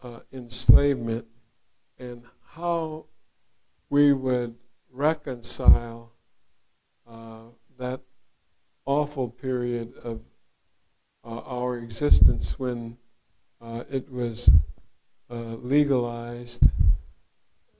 uh, 0.02 0.21
enslavement 0.33 1.26
and 1.99 2.23
how 2.54 3.06
we 3.90 4.12
would 4.12 4.54
reconcile 4.90 6.12
uh, 7.08 7.42
that 7.78 8.00
awful 8.87 9.28
period 9.28 9.92
of 10.04 10.20
uh, 11.25 11.40
our 11.40 11.78
existence 11.78 12.58
when 12.58 12.96
uh, 13.61 13.82
it 13.90 14.11
was 14.11 14.50
uh, 15.30 15.56
legalized 15.62 16.68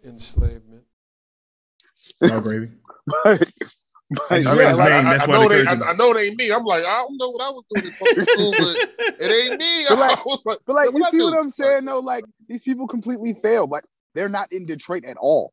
enslavement. 0.04 0.85
Oh, 2.23 2.40
gravy. 2.40 2.71
But, 3.07 3.50
but 4.11 4.33
I 4.33 4.38
yeah, 4.38 4.73
like. 4.73 4.93
I, 4.93 5.16
I 5.16 5.26
know 5.26 5.49
they 5.49 5.62
they, 5.62 5.69
I, 5.69 5.93
know 5.95 6.12
it 6.12 6.21
ain't 6.21 6.37
me. 6.37 6.52
I'm 6.52 6.64
like, 6.64 6.85
I 6.85 6.97
don't 6.97 7.16
know 7.16 7.31
what 7.31 7.43
I 7.43 7.50
was 7.50 7.64
doing 7.73 7.87
in 7.87 7.93
public 7.93 8.28
school, 8.28 8.52
but 8.59 9.16
it 9.21 9.50
ain't 9.50 9.61
me. 9.61 9.87
But 9.88 9.99
like- 9.99 10.19
I 10.19 10.23
was 10.25 10.47
like, 10.47 10.59
but 10.66 10.75
like 10.75 10.90
you 10.93 11.04
I 11.04 11.11
see 11.11 11.19
do? 11.19 11.25
what 11.25 11.38
I'm 11.38 11.50
saying 11.50 11.85
though? 11.85 12.00
Like 12.00 12.25
these 12.49 12.62
people 12.62 12.87
completely 12.87 13.35
failed. 13.43 13.71
Like 13.71 13.85
they're 14.14 14.28
not 14.28 14.52
in 14.52 14.66
Detroit 14.66 15.04
at 15.04 15.16
all. 15.16 15.52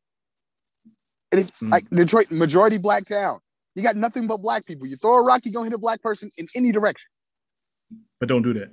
And 1.30 1.40
if 1.40 1.50
Mm. 1.60 1.70
like 1.70 1.88
Detroit, 1.90 2.30
majority 2.30 2.78
black 2.78 3.06
town, 3.06 3.40
you 3.74 3.82
got 3.82 3.96
nothing 3.96 4.26
but 4.26 4.38
black 4.38 4.66
people. 4.66 4.86
You 4.86 4.96
throw 4.96 5.14
a 5.14 5.22
rock, 5.22 5.44
you 5.44 5.52
gonna 5.52 5.64
hit 5.66 5.72
a 5.72 5.78
black 5.78 6.02
person 6.02 6.30
in 6.36 6.46
any 6.54 6.72
direction. 6.72 7.08
But 8.20 8.28
don't 8.28 8.42
do 8.42 8.52
that. 8.54 8.70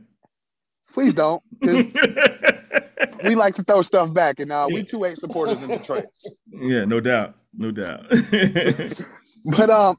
Please 0.93 1.13
don't, 1.13 1.41
we 3.23 3.35
like 3.35 3.55
to 3.55 3.63
throw 3.63 3.81
stuff 3.81 4.13
back, 4.13 4.39
and 4.39 4.51
uh, 4.51 4.67
we 4.71 4.83
too 4.83 5.05
ain't 5.05 5.19
supporters 5.19 5.61
in 5.61 5.69
Detroit. 5.69 6.05
yeah, 6.51 6.85
no 6.85 6.99
doubt. 6.99 7.35
No 7.53 7.71
doubt. 7.71 8.05
But 9.57 9.69
um, 9.69 9.95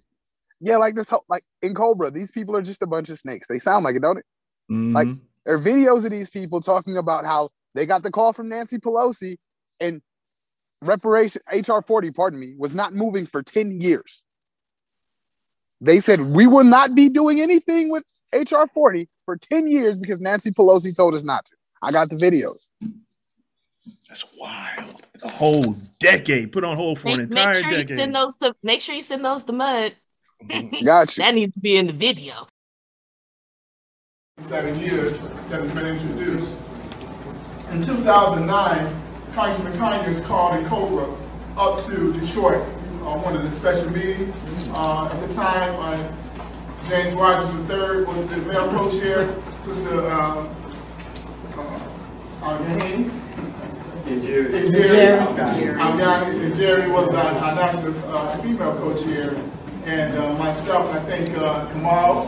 yeah, 0.61 0.77
like 0.77 0.95
this 0.95 1.09
whole 1.09 1.25
like 1.29 1.45
N'COBRA, 1.65 2.13
these 2.13 2.31
people 2.31 2.55
are 2.57 2.63
just 2.63 2.83
a 2.83 2.87
bunch 2.87 3.09
of 3.09 3.19
snakes. 3.19 3.49
They 3.49 3.59
sound 3.59 3.85
like 3.85 3.97
it, 3.97 4.03
don't 4.03 4.19
it? 4.19 4.25
Like 4.69 5.09
Mhm. 5.09 5.21
there 5.47 5.55
are 5.55 5.59
videos 5.59 6.05
of 6.05 6.11
these 6.11 6.29
people 6.31 6.61
talking 6.61 6.97
about 6.99 7.25
how 7.25 7.49
they 7.75 7.87
got 7.87 8.03
the 8.03 8.11
call 8.11 8.33
from 8.33 8.49
Nancy 8.51 8.79
Pelosi 8.79 9.37
and 9.81 10.03
reparation 10.83 11.43
HR 11.53 11.81
40, 11.81 12.11
pardon 12.13 12.41
me, 12.41 12.55
was 12.57 12.75
not 12.75 12.95
moving 12.95 13.27
for 13.27 13.43
10 13.43 13.81
years. 13.81 14.25
They 15.81 16.01
said 16.01 16.21
we 16.21 16.47
will 16.47 16.65
not 16.65 16.95
be 16.95 17.09
doing 17.09 17.41
anything 17.41 17.91
with 17.91 18.05
HR 18.33 18.67
40 18.73 19.09
for 19.25 19.37
10 19.37 19.67
years 19.69 19.97
because 19.97 20.21
Nancy 20.21 20.51
Pelosi 20.51 20.95
told 20.95 21.15
us 21.15 21.25
not 21.25 21.45
to. 21.47 21.57
I 21.83 21.91
got 21.91 22.11
the 22.11 22.17
videos. 22.17 22.69
That's 24.09 24.25
wild. 24.39 25.09
A 25.25 25.29
whole 25.29 25.75
decade 25.99 26.53
put 26.53 26.65
on 26.65 26.77
hold 26.77 26.99
for 26.99 27.09
an 27.09 27.19
Make, 27.19 27.31
make 27.31 27.47
entire 27.47 27.63
sure 27.63 27.73
you 27.73 27.85
send 27.85 28.15
those 28.15 28.37
to 28.39 28.55
make 28.63 28.81
sure 28.81 28.95
you 28.95 29.03
send 29.03 29.25
those 29.25 29.45
to 29.45 29.53
Mud. 29.53 29.95
Mm-hmm. 30.45 30.85
Got 30.85 31.17
you. 31.17 31.25
That 31.25 31.35
needs 31.35 31.53
to 31.53 31.61
be 31.61 31.77
in 31.77 31.87
the 31.87 31.93
video. 31.93 32.35
seven 34.43 34.79
years 34.81 35.21
that 35.49 35.63
has 35.63 35.73
been 35.73 35.87
introduced. 35.87 36.53
In 37.71 37.83
2009, 37.85 39.10
Congressman 39.33 39.79
Conyers 39.79 40.21
called 40.21 40.61
a 40.61 40.69
Cobra 40.69 41.07
up 41.57 41.81
to 41.85 42.13
Detroit 42.15 42.67
on 43.03 43.23
one 43.23 43.37
of 43.37 43.43
the 43.43 43.51
special 43.51 43.89
meetings. 43.91 44.35
Uh, 44.73 45.09
at 45.13 45.21
the 45.21 45.33
time, 45.33 45.75
uh, 45.79 46.89
James 46.89 47.15
Rogers 47.15 47.51
III 47.71 48.05
was 48.05 48.29
the 48.29 48.37
male 48.39 48.69
co-chair, 48.71 49.33
Sister 49.61 50.01
uh, 50.07 50.47
uh, 51.57 51.89
Al-Gahini. 52.43 53.11
And 54.07 54.23
Jerry, 54.25 55.11
Al-Gahini, 55.11 56.45
and 56.47 56.55
Jerry 56.57 56.91
was 56.91 57.15
our, 57.15 57.33
our 57.33 57.55
national 57.55 57.95
uh, 58.13 58.37
female 58.39 58.75
co-chair, 58.77 59.37
and 59.85 60.19
uh, 60.19 60.33
myself, 60.35 60.93
I 60.93 60.99
think 61.05 61.39
uh, 61.39 61.67
Kamal, 61.73 62.27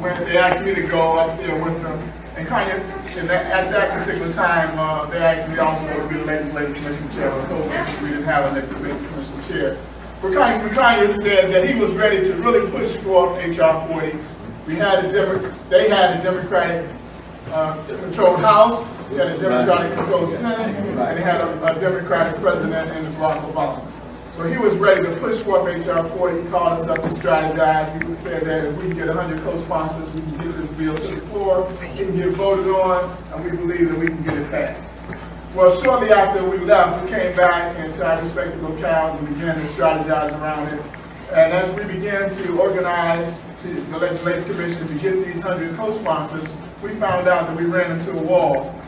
when 0.00 0.24
they 0.24 0.36
asked 0.36 0.64
me 0.64 0.74
to 0.74 0.82
go 0.82 1.16
up 1.16 1.36
there 1.38 1.60
with 1.64 1.82
them. 1.82 2.12
And 2.36 2.46
Conyers, 2.46 2.88
and 3.16 3.28
that, 3.28 3.46
at 3.46 3.70
that 3.70 3.98
particular 3.98 4.30
time, 4.34 4.78
uh, 4.78 5.06
they 5.06 5.16
asked 5.18 5.50
me 5.50 5.58
also 5.58 6.08
the 6.08 6.24
legislative 6.24 6.76
commission 6.76 7.10
chair 7.12 7.30
of 7.30 7.48
COVID. 7.48 8.02
We 8.02 8.08
didn't 8.10 8.24
have 8.24 8.52
a 8.52 8.60
legislative 8.60 9.08
commission 9.08 9.42
chair. 9.48 9.78
But 10.20 10.34
Conyers, 10.34 10.72
Conyers 10.78 11.14
said 11.22 11.50
that 11.54 11.66
he 11.66 11.80
was 11.80 11.92
ready 11.92 12.18
to 12.28 12.34
really 12.34 12.70
push 12.70 12.94
forth 12.96 13.38
HR 13.42 13.88
40. 13.90 14.18
We 14.66 14.74
had 14.76 15.04
a 15.06 15.12
Demo- 15.12 15.54
they 15.70 15.88
had 15.88 16.20
a 16.20 16.22
Democratic 16.22 16.86
uh, 17.52 17.82
controlled 17.86 18.40
House, 18.40 18.86
they 19.08 19.16
had 19.16 19.28
a 19.28 19.38
Democratic 19.38 19.96
controlled 19.96 20.30
Senate, 20.30 20.74
and 20.76 20.98
they 21.16 21.22
had 21.22 21.40
a, 21.40 21.64
a 21.76 21.80
Democratic 21.80 22.40
president 22.42 22.94
in 22.96 23.12
Barack 23.14 23.40
Obama. 23.50 23.80
So 24.36 24.42
he 24.42 24.58
was 24.58 24.76
ready 24.76 25.00
to 25.00 25.16
push 25.16 25.38
forth 25.38 25.64
HR 25.64 26.06
40. 26.06 26.42
He 26.42 26.48
called 26.50 26.80
us 26.80 26.86
up 26.88 27.00
to 27.00 27.08
strategize. 27.08 28.06
He 28.06 28.16
said 28.16 28.44
that 28.44 28.66
if 28.66 28.76
we 28.76 28.88
can 28.88 28.96
get 28.98 29.06
100 29.06 29.42
co-sponsors, 29.42 30.12
we 30.12 30.20
can 30.20 30.36
get 30.36 30.56
this 30.58 30.70
bill 30.72 30.94
to 30.94 31.06
the 31.06 31.26
floor, 31.28 31.72
it 31.80 31.96
can 31.96 32.14
get 32.14 32.28
voted 32.32 32.66
on, 32.66 33.16
and 33.32 33.42
we 33.42 33.50
believe 33.52 33.88
that 33.88 33.98
we 33.98 34.08
can 34.08 34.22
get 34.24 34.36
it 34.36 34.50
passed. 34.50 34.92
Well, 35.54 35.74
shortly 35.80 36.10
after 36.10 36.46
we 36.46 36.58
left, 36.58 37.02
we 37.02 37.10
came 37.12 37.34
back 37.34 37.78
into 37.78 38.06
our 38.06 38.20
respective 38.20 38.60
locales 38.60 39.18
and 39.18 39.26
began 39.26 39.54
to 39.54 39.64
strategize 39.68 40.38
around 40.38 40.68
it. 40.68 40.84
And 41.32 41.54
as 41.54 41.74
we 41.74 41.90
began 41.90 42.28
to 42.34 42.60
organize 42.60 43.40
to 43.62 43.68
the 43.68 43.98
Legislative 43.98 44.44
Commission 44.44 44.86
to 44.86 44.94
get 44.96 45.24
these 45.24 45.42
100 45.42 45.74
co-sponsors, 45.78 46.46
we 46.82 46.90
found 46.96 47.26
out 47.26 47.46
that 47.46 47.56
we 47.56 47.64
ran 47.64 47.98
into 47.98 48.10
a 48.12 48.22
wall 48.22 48.78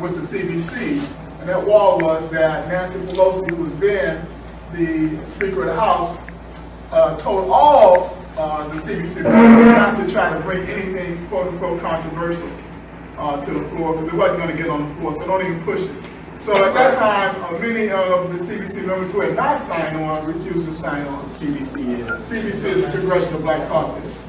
with 0.00 0.30
the 0.30 0.38
CBC. 0.38 1.02
And 1.40 1.48
that 1.48 1.66
wall 1.66 1.98
was 1.98 2.30
that 2.30 2.68
Nancy 2.68 2.98
Pelosi, 3.10 3.48
who 3.48 3.64
was 3.64 3.74
then 3.78 4.28
the 4.72 5.26
Speaker 5.26 5.60
of 5.62 5.66
the 5.66 5.74
House, 5.74 6.18
uh, 6.92 7.16
told 7.18 7.50
all 7.50 8.16
uh, 8.36 8.68
the 8.68 8.80
CBC 8.80 9.22
members 9.22 9.66
not 9.66 9.96
to 9.96 10.10
try 10.12 10.32
to 10.32 10.40
bring 10.40 10.62
anything 10.68 11.26
quote 11.28 11.48
unquote 11.48 11.80
controversial 11.80 12.50
uh, 13.18 13.44
to 13.44 13.52
the 13.52 13.68
floor 13.70 13.94
because 13.94 14.08
it 14.08 14.14
wasn't 14.14 14.38
going 14.38 14.56
to 14.56 14.56
get 14.56 14.70
on 14.70 14.88
the 14.88 14.94
floor, 14.96 15.14
so 15.16 15.26
don't 15.26 15.44
even 15.44 15.62
push 15.64 15.82
it. 15.82 16.04
So 16.38 16.54
at 16.56 16.72
that 16.74 16.94
time, 16.98 17.42
uh, 17.44 17.58
many 17.58 17.90
of 17.90 18.32
the 18.32 18.44
CBC 18.44 18.86
members 18.86 19.10
who 19.10 19.20
had 19.20 19.34
not 19.34 19.58
signed 19.58 19.96
on 19.96 20.24
refused 20.24 20.66
to 20.66 20.72
sign 20.72 21.04
on. 21.08 21.28
CBC 21.30 21.98
is? 21.98 22.20
CBC 22.28 22.64
is 22.64 22.84
the 22.84 22.92
Congressional 22.92 23.40
Black 23.40 23.68
Caucus. 23.68 24.22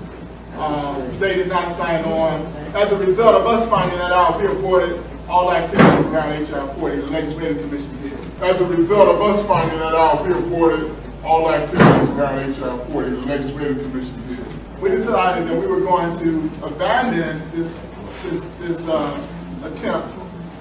Um, 0.57 1.19
they 1.19 1.35
did 1.35 1.47
not 1.47 1.71
sign 1.71 2.03
on. 2.05 2.41
As 2.75 2.91
a 2.91 2.97
result 2.97 3.35
of 3.35 3.45
us 3.45 3.69
finding 3.69 3.97
that 3.99 4.11
out, 4.11 4.41
we 4.41 4.47
aborted 4.47 5.01
all 5.29 5.51
activities 5.51 6.05
around 6.07 6.49
HR 6.49 6.79
40, 6.79 6.95
the 6.97 7.07
Legislative 7.07 7.61
Commission. 7.61 7.98
As 8.41 8.61
a 8.61 8.65
result 8.67 9.09
of 9.09 9.21
us 9.21 9.45
finding 9.45 9.79
that 9.79 9.93
out, 9.95 10.25
we 10.25 10.31
aborted 10.33 10.95
all 11.25 11.51
activities 11.51 12.09
around 12.11 12.57
HR 12.57 12.91
40, 12.91 13.09
the 13.09 13.17
Legislative 13.27 13.81
Commission 13.81 14.27
did. 14.29 14.81
We 14.81 14.91
decided 14.91 15.45
that 15.49 15.59
we 15.59 15.67
were 15.67 15.81
going 15.81 16.17
to 16.19 16.65
abandon 16.65 17.41
this, 17.51 17.77
this, 18.23 18.39
this 18.59 18.87
uh, 18.87 19.27
attempt, 19.63 20.07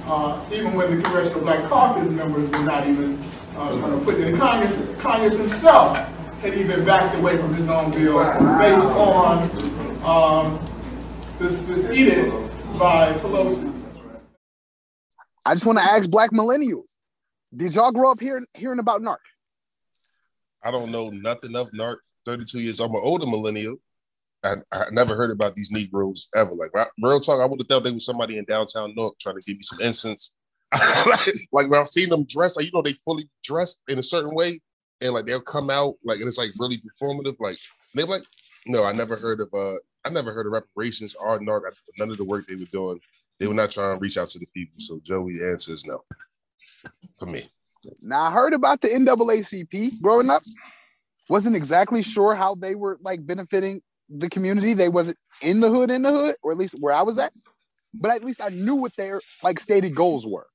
uh, 0.07 0.45
even 0.53 0.75
when 0.75 0.97
the 0.97 1.03
Congressional 1.05 1.41
Black 1.43 1.69
Caucus 1.69 2.13
members 2.13 2.51
were 2.51 2.65
not 2.65 2.89
even 2.89 3.17
uh, 3.57 3.77
going 3.77 3.97
to 3.97 4.05
put 4.05 4.17
it 4.17 4.27
in 4.27 4.39
Congress. 4.39 4.85
Conyers 4.99 5.39
himself 5.39 5.97
had 6.41 6.55
even 6.55 6.85
backed 6.85 7.15
away 7.15 7.37
from 7.37 7.55
his 7.55 7.69
own 7.69 7.93
bill 7.93 8.19
based 8.59 8.87
on 8.87 9.45
um, 10.05 10.59
this, 11.39 11.63
this 11.63 11.89
edict 11.97 12.33
by 12.77 13.13
Pelosi. 13.15 13.73
I 15.47 15.55
just 15.55 15.65
want 15.65 15.79
to 15.79 15.85
ask 15.85 16.11
black 16.11 16.33
millennials, 16.33 16.98
did 17.55 17.75
y'all 17.75 17.93
grow 17.93 18.13
up 18.13 18.21
hearing 18.21 18.47
hearing 18.55 18.79
about 18.79 19.03
NARC? 19.03 19.19
I 20.63 20.71
don't 20.71 20.91
know 20.91 21.11
nothing 21.11 21.55
of 21.57 21.71
NARC. 21.73 21.97
32 22.25 22.61
years. 22.61 22.81
I'm 22.81 22.95
an 22.95 23.01
older 23.03 23.27
millennial. 23.27 23.77
I, 24.45 24.57
I 24.71 24.85
never 24.93 25.17
heard 25.17 25.31
about 25.31 25.55
these 25.55 25.71
Negroes 25.71 26.29
ever. 26.37 26.53
Like 26.53 26.71
real 27.03 27.21
talk, 27.21 27.41
I 27.41 27.47
would 27.47 27.59
have 27.59 27.67
thought 27.67 27.85
they 27.85 27.91
was 27.91 28.05
somebody 28.05 28.37
in 28.37 28.45
downtown 28.45 28.95
Newark 28.95 29.19
trying 29.19 29.37
to 29.37 29.43
give 29.43 29.57
me 29.57 29.63
some 29.63 29.81
incense. 29.81 30.35
like, 31.07 31.27
when 31.51 31.75
I've 31.75 31.89
seen 31.89 32.11
them 32.11 32.25
dressed, 32.25 32.57
like 32.57 32.67
you 32.67 32.73
know, 32.75 32.83
they 32.83 32.93
fully 33.05 33.29
dressed 33.43 33.83
in 33.89 33.99
a 33.99 34.03
certain 34.03 34.35
way, 34.35 34.61
and 35.01 35.15
like 35.15 35.25
they'll 35.25 35.41
come 35.41 35.71
out 35.71 35.95
like 36.05 36.19
and 36.19 36.29
it's 36.29 36.39
like 36.39 36.51
really 36.59 36.77
performative. 36.77 37.37
Like 37.41 37.59
they're 37.95 38.05
like, 38.05 38.25
no, 38.67 38.85
I 38.85 38.93
never 38.93 39.17
heard 39.17 39.41
of 39.41 39.49
uh, 39.55 39.79
I 40.05 40.11
never 40.11 40.33
heard 40.33 40.47
of 40.47 40.53
reparations 40.53 41.15
or 41.15 41.41
NARC. 41.41 41.63
None 41.99 42.11
of 42.11 42.19
the 42.19 42.25
work 42.25 42.47
they 42.47 42.57
were 42.57 42.67
doing, 42.67 43.01
they 43.41 43.47
were 43.47 43.55
not 43.55 43.71
trying 43.71 43.97
to 43.97 44.01
reach 44.01 44.19
out 44.19 44.29
to 44.29 44.39
the 44.39 44.47
people. 44.55 44.77
So 44.79 45.01
Joey 45.03 45.43
answers 45.43 45.87
no 45.87 46.05
for 47.19 47.27
me. 47.27 47.45
Now 48.03 48.23
I 48.23 48.31
heard 48.31 48.53
about 48.55 48.81
the 48.81 48.89
NAACP 48.89 50.01
growing 50.01 50.31
up. 50.31 50.43
Wasn't 51.29 51.55
exactly 51.57 52.03
sure 52.03 52.35
how 52.35 52.55
they 52.55 52.75
were 52.75 52.99
like 53.03 53.27
benefiting 53.27 53.83
the 54.09 54.29
community. 54.29 54.73
They 54.75 54.89
wasn't 54.89 55.19
in 55.43 55.61
the 55.61 55.69
hood, 55.71 55.91
in 55.91 56.03
the 56.03 56.11
hood, 56.11 56.37
or 56.43 56.53
at 56.53 56.59
least 56.59 56.75
where 56.81 56.93
I 56.95 57.03
was 57.03 57.19
at. 57.19 57.33
But 57.95 58.11
at 58.13 58.25
least 58.25 58.43
I 58.43 58.49
knew 58.49 58.75
what 58.75 58.97
their 58.97 59.21
like 59.43 59.59
stated 59.61 59.95
goals 59.95 60.27
were. 60.27 60.47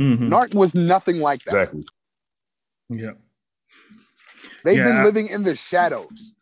Mhm. 0.00 0.28
NARC 0.28 0.54
was 0.54 0.74
nothing 0.74 1.20
like 1.20 1.42
that. 1.44 1.54
Exactly. 1.56 1.84
Yeah. 2.88 3.10
They've 4.64 4.76
Yeah, 4.78 4.84
been 4.84 4.96
I- 4.98 5.04
living 5.04 5.26
in 5.28 5.42
the 5.42 5.54
shadows. 5.56 6.34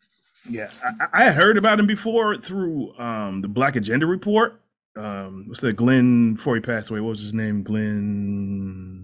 Yeah, 0.49 0.71
I, 0.83 1.07
I 1.13 1.23
had 1.25 1.33
heard 1.35 1.57
about 1.57 1.79
him 1.79 1.85
before 1.85 2.35
through 2.37 2.97
um, 2.97 3.41
the 3.41 3.47
Black 3.47 3.75
Agenda 3.75 4.05
Report. 4.07 4.59
Um, 4.95 5.43
what's 5.47 5.61
that? 5.61 5.73
Glen 5.73 6.33
before 6.35 6.55
he 6.55 6.61
passed 6.61 6.89
away. 6.89 7.01
What 7.01 7.09
was 7.09 7.21
his 7.21 7.33
name? 7.33 7.61
Glen. 7.61 8.98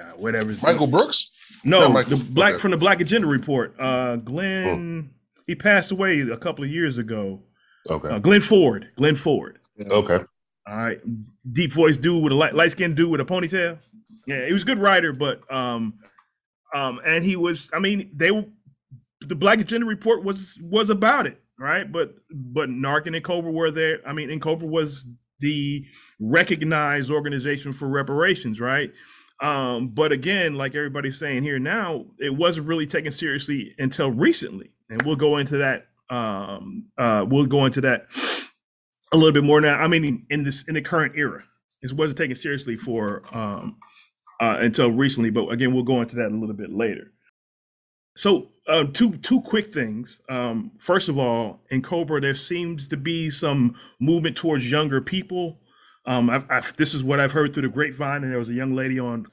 Uh, 0.00 0.12
whatever. 0.16 0.50
his 0.50 0.62
Michael 0.62 0.86
name- 0.86 0.90
Brooks? 0.90 1.30
No, 1.64 1.88
Michael- 1.90 2.16
the 2.16 2.24
black 2.32 2.54
okay. 2.54 2.60
from 2.62 2.70
the 2.70 2.76
Black 2.76 3.00
Agenda 3.00 3.26
Report. 3.26 3.74
Uh, 3.78 4.16
Glen. 4.16 5.10
He 5.46 5.54
passed 5.54 5.90
away 5.90 6.20
a 6.20 6.36
couple 6.36 6.64
of 6.64 6.70
years 6.70 6.96
ago. 6.96 7.42
Okay. 7.90 8.08
Uh, 8.08 8.18
Glen 8.18 8.40
Ford. 8.40 8.88
Glen 8.96 9.16
Ford. 9.16 9.58
Okay. 9.80 10.18
All 10.68 10.76
right, 10.76 11.00
deep 11.50 11.72
voice 11.72 11.96
dude 11.96 12.22
with 12.22 12.32
a 12.32 12.36
light 12.36 12.54
light 12.54 12.70
skinned 12.72 12.94
dude 12.94 13.10
with 13.10 13.20
a 13.20 13.24
ponytail. 13.24 13.78
Yeah, 14.26 14.46
he 14.46 14.52
was 14.52 14.62
a 14.62 14.66
good 14.66 14.78
writer, 14.78 15.12
but 15.12 15.40
um, 15.52 15.94
um, 16.74 17.00
and 17.04 17.24
he 17.24 17.34
was. 17.34 17.68
I 17.72 17.80
mean, 17.80 18.10
they 18.14 18.28
the 19.20 19.34
Black 19.34 19.58
Agenda 19.58 19.86
Report 19.86 20.22
was 20.22 20.56
was 20.62 20.88
about 20.90 21.26
it, 21.26 21.40
right? 21.58 21.90
But 21.90 22.14
but 22.30 22.68
Narcan 22.68 23.16
and 23.16 23.24
Cobra 23.24 23.50
were 23.50 23.70
there. 23.72 23.98
I 24.06 24.12
mean, 24.12 24.30
and 24.30 24.40
Cobra 24.40 24.68
was 24.68 25.06
the 25.40 25.84
recognized 26.20 27.10
organization 27.10 27.72
for 27.72 27.88
reparations, 27.88 28.60
right? 28.60 28.92
Um, 29.40 29.88
but 29.88 30.12
again, 30.12 30.54
like 30.54 30.74
everybody's 30.74 31.18
saying 31.18 31.42
here 31.42 31.58
now, 31.58 32.06
it 32.18 32.36
wasn't 32.36 32.66
really 32.66 32.86
taken 32.86 33.10
seriously 33.10 33.74
until 33.78 34.10
recently, 34.10 34.70
and 34.88 35.02
we'll 35.02 35.16
go 35.16 35.38
into 35.38 35.56
that. 35.58 35.86
Um, 36.10 36.86
uh, 36.98 37.24
we'll 37.28 37.46
go 37.46 37.64
into 37.64 37.80
that 37.82 38.06
a 39.12 39.16
little 39.16 39.32
bit 39.32 39.44
more 39.44 39.60
now. 39.60 39.76
I 39.76 39.88
mean, 39.88 40.26
in 40.28 40.44
this 40.44 40.64
in 40.64 40.74
the 40.74 40.82
current 40.82 41.14
era, 41.16 41.44
it 41.82 41.92
wasn't 41.92 42.18
taken 42.18 42.36
seriously 42.36 42.76
for 42.76 43.22
um, 43.32 43.78
uh, 44.40 44.58
until 44.60 44.90
recently. 44.90 45.30
But 45.30 45.48
again, 45.48 45.72
we'll 45.72 45.84
go 45.84 46.02
into 46.02 46.16
that 46.16 46.32
a 46.32 46.36
little 46.36 46.54
bit 46.56 46.70
later. 46.70 47.12
So, 48.16 48.48
um, 48.68 48.92
two 48.92 49.16
two 49.18 49.40
quick 49.40 49.72
things. 49.72 50.20
Um, 50.28 50.72
first 50.78 51.08
of 51.08 51.18
all, 51.18 51.62
N'COBRA, 51.72 52.20
there 52.20 52.34
seems 52.34 52.88
to 52.88 52.96
be 52.96 53.30
some 53.30 53.74
movement 53.98 54.36
towards 54.36 54.70
younger 54.70 55.00
people. 55.00 55.60
Um, 56.06 56.30
I've, 56.30 56.46
I've, 56.50 56.76
this 56.76 56.94
is 56.94 57.04
what 57.04 57.20
I've 57.20 57.32
heard 57.32 57.52
through 57.52 57.62
the 57.62 57.68
grapevine, 57.68 58.22
and 58.22 58.32
there 58.32 58.38
was 58.38 58.48
a 58.48 58.54
young 58.54 58.74
lady 58.74 58.98
on 58.98 59.26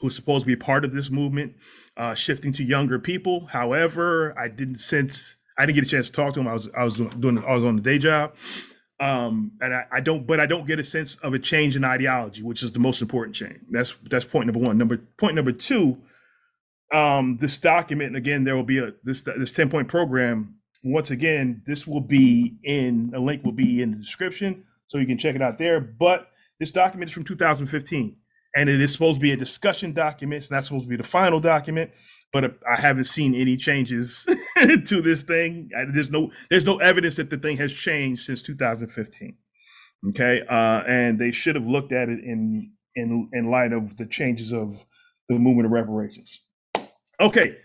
who's 0.00 0.14
supposed 0.14 0.44
to 0.44 0.46
be 0.46 0.56
part 0.56 0.84
of 0.84 0.92
this 0.92 1.10
movement, 1.10 1.56
uh, 1.96 2.14
shifting 2.14 2.52
to 2.52 2.62
younger 2.62 2.98
people. 2.98 3.46
However, 3.46 4.38
I 4.38 4.48
didn't 4.48 4.76
sense 4.76 5.38
I 5.58 5.64
didn't 5.66 5.76
get 5.76 5.86
a 5.86 5.90
chance 5.90 6.06
to 6.06 6.12
talk 6.12 6.34
to 6.34 6.40
him. 6.40 6.48
I 6.48 6.52
was 6.52 6.68
I 6.76 6.84
was 6.84 6.94
doing 6.94 7.38
I 7.38 7.54
was 7.54 7.64
on 7.64 7.76
the 7.76 7.82
day 7.82 7.98
job, 7.98 8.34
um, 9.00 9.52
and 9.60 9.74
I, 9.74 9.84
I 9.90 10.00
don't 10.00 10.26
but 10.26 10.40
I 10.40 10.46
don't 10.46 10.66
get 10.66 10.78
a 10.78 10.84
sense 10.84 11.16
of 11.16 11.32
a 11.34 11.38
change 11.38 11.76
in 11.76 11.84
ideology, 11.84 12.42
which 12.42 12.62
is 12.62 12.72
the 12.72 12.78
most 12.78 13.00
important 13.00 13.34
change. 13.34 13.60
That's 13.70 13.94
that's 14.04 14.24
point 14.24 14.46
number 14.46 14.60
one. 14.60 14.76
Number 14.76 14.98
point 15.16 15.34
number 15.34 15.52
two, 15.52 15.98
um, 16.92 17.38
this 17.38 17.58
document 17.58 18.08
and 18.08 18.16
again 18.16 18.44
there 18.44 18.56
will 18.56 18.64
be 18.64 18.78
a 18.78 18.92
this 19.02 19.22
this 19.22 19.52
ten 19.52 19.70
point 19.70 19.88
program. 19.88 20.54
Once 20.82 21.10
again, 21.10 21.62
this 21.66 21.86
will 21.86 22.02
be 22.02 22.58
in 22.62 23.10
a 23.14 23.18
link 23.18 23.44
will 23.44 23.50
be 23.50 23.82
in 23.82 23.92
the 23.92 23.96
description, 23.96 24.64
so 24.88 24.98
you 24.98 25.06
can 25.06 25.18
check 25.18 25.34
it 25.34 25.42
out 25.42 25.58
there. 25.58 25.80
But 25.80 26.28
this 26.60 26.72
document 26.72 27.10
is 27.10 27.14
from 27.14 27.24
2015, 27.24 28.16
and 28.56 28.68
it 28.68 28.80
is 28.80 28.92
supposed 28.92 29.16
to 29.16 29.20
be 29.20 29.32
a 29.32 29.36
discussion 29.36 29.92
document. 29.92 30.42
It's 30.42 30.50
not 30.50 30.64
supposed 30.64 30.84
to 30.84 30.88
be 30.88 30.96
the 30.96 31.02
final 31.02 31.40
document 31.40 31.90
but 32.32 32.58
I 32.70 32.80
haven't 32.80 33.04
seen 33.04 33.34
any 33.34 33.56
changes 33.56 34.26
to 34.56 35.00
this 35.00 35.22
thing. 35.22 35.70
There's 35.92 36.10
no 36.10 36.30
there's 36.50 36.64
no 36.64 36.78
evidence 36.78 37.16
that 37.16 37.30
the 37.30 37.38
thing 37.38 37.56
has 37.58 37.72
changed 37.72 38.24
since 38.24 38.42
2015. 38.42 39.36
Okay, 40.10 40.42
uh, 40.48 40.82
and 40.86 41.18
they 41.18 41.30
should 41.30 41.54
have 41.54 41.66
looked 41.66 41.92
at 41.92 42.08
it 42.08 42.18
in 42.22 42.72
in 42.94 43.28
in 43.32 43.50
light 43.50 43.72
of 43.72 43.96
the 43.96 44.06
changes 44.06 44.52
of 44.52 44.84
the 45.28 45.38
movement 45.38 45.66
of 45.66 45.72
reparations. 45.72 46.40
Okay, 47.20 47.56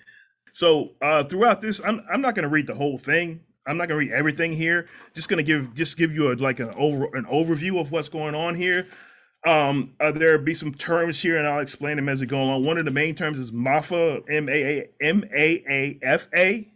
so 0.53 0.91
uh, 1.01 1.23
throughout 1.25 1.62
this, 1.62 1.81
I'm 1.84 2.01
I'm 2.10 2.21
not 2.21 2.36
going 2.36 2.43
to 2.43 2.49
read 2.49 2.67
the 2.67 2.75
whole 2.75 2.97
thing. 2.97 3.41
I'm 3.65 3.78
not 3.78 3.88
to 4.00 4.06
read 4.06 4.12
everything 4.12 4.54
here. 4.54 4.88
Just 5.13 5.30
to 5.38 5.43
give 5.43 5.74
just 5.74 5.97
give 5.97 6.13
you 6.13 6.32
a, 6.32 6.34
like 6.34 6.60
an 6.60 6.71
over 6.76 7.06
an 7.15 7.26
overview 7.26 7.80
of 7.80 7.91
what's 7.91 8.10
going 8.10 8.36
on 8.36 8.56
here. 8.56 8.88
Um, 9.45 9.95
uh, 10.00 10.12
there 10.12 10.38
be 10.38 10.54
some 10.54 10.74
terms 10.74 11.21
here, 11.21 11.38
and 11.38 11.47
I'll 11.47 11.60
explain 11.60 11.95
them 11.95 12.08
as 12.10 12.21
we 12.21 12.28
go 12.28 12.41
along. 12.41 12.63
One 12.63 12.78
of 12.78 12.86
the 12.86 12.91
main 12.91 13.15
terms 13.15 13.39
is 13.39 13.52
MAAFA, 13.52 14.24
M 14.30 14.50
A 14.50 14.80
A 14.80 14.89
M 15.02 15.24
A 15.36 15.63
A 15.69 16.00
F 16.02 16.28
A. 16.36 16.69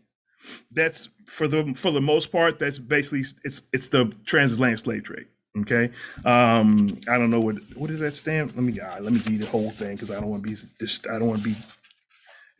That's 0.71 1.09
for 1.27 1.47
the 1.47 1.73
for 1.75 1.91
the 1.91 2.01
most 2.01 2.31
part. 2.31 2.59
That's 2.59 2.79
basically 2.79 3.25
it's 3.43 3.61
it's 3.71 3.87
the 3.87 4.13
transatlantic 4.25 4.79
slave 4.79 5.03
trade. 5.03 5.27
Okay. 5.59 5.91
Um, 6.25 6.97
I 7.07 7.17
don't 7.17 7.29
know 7.29 7.39
what 7.39 7.55
what 7.75 7.89
does 7.89 7.99
that 8.01 8.13
stand. 8.13 8.55
Let 8.55 8.63
me 8.63 8.79
uh, 8.79 9.01
let 9.01 9.13
me 9.13 9.19
give 9.19 9.39
the 9.39 9.47
whole 9.47 9.71
thing 9.71 9.95
because 9.95 10.11
I 10.11 10.19
don't 10.19 10.29
want 10.29 10.43
to 10.43 10.49
be 10.49 10.57
this. 10.79 11.01
I 11.09 11.19
don't 11.19 11.27
want 11.27 11.41
to 11.41 11.49
be 11.49 11.55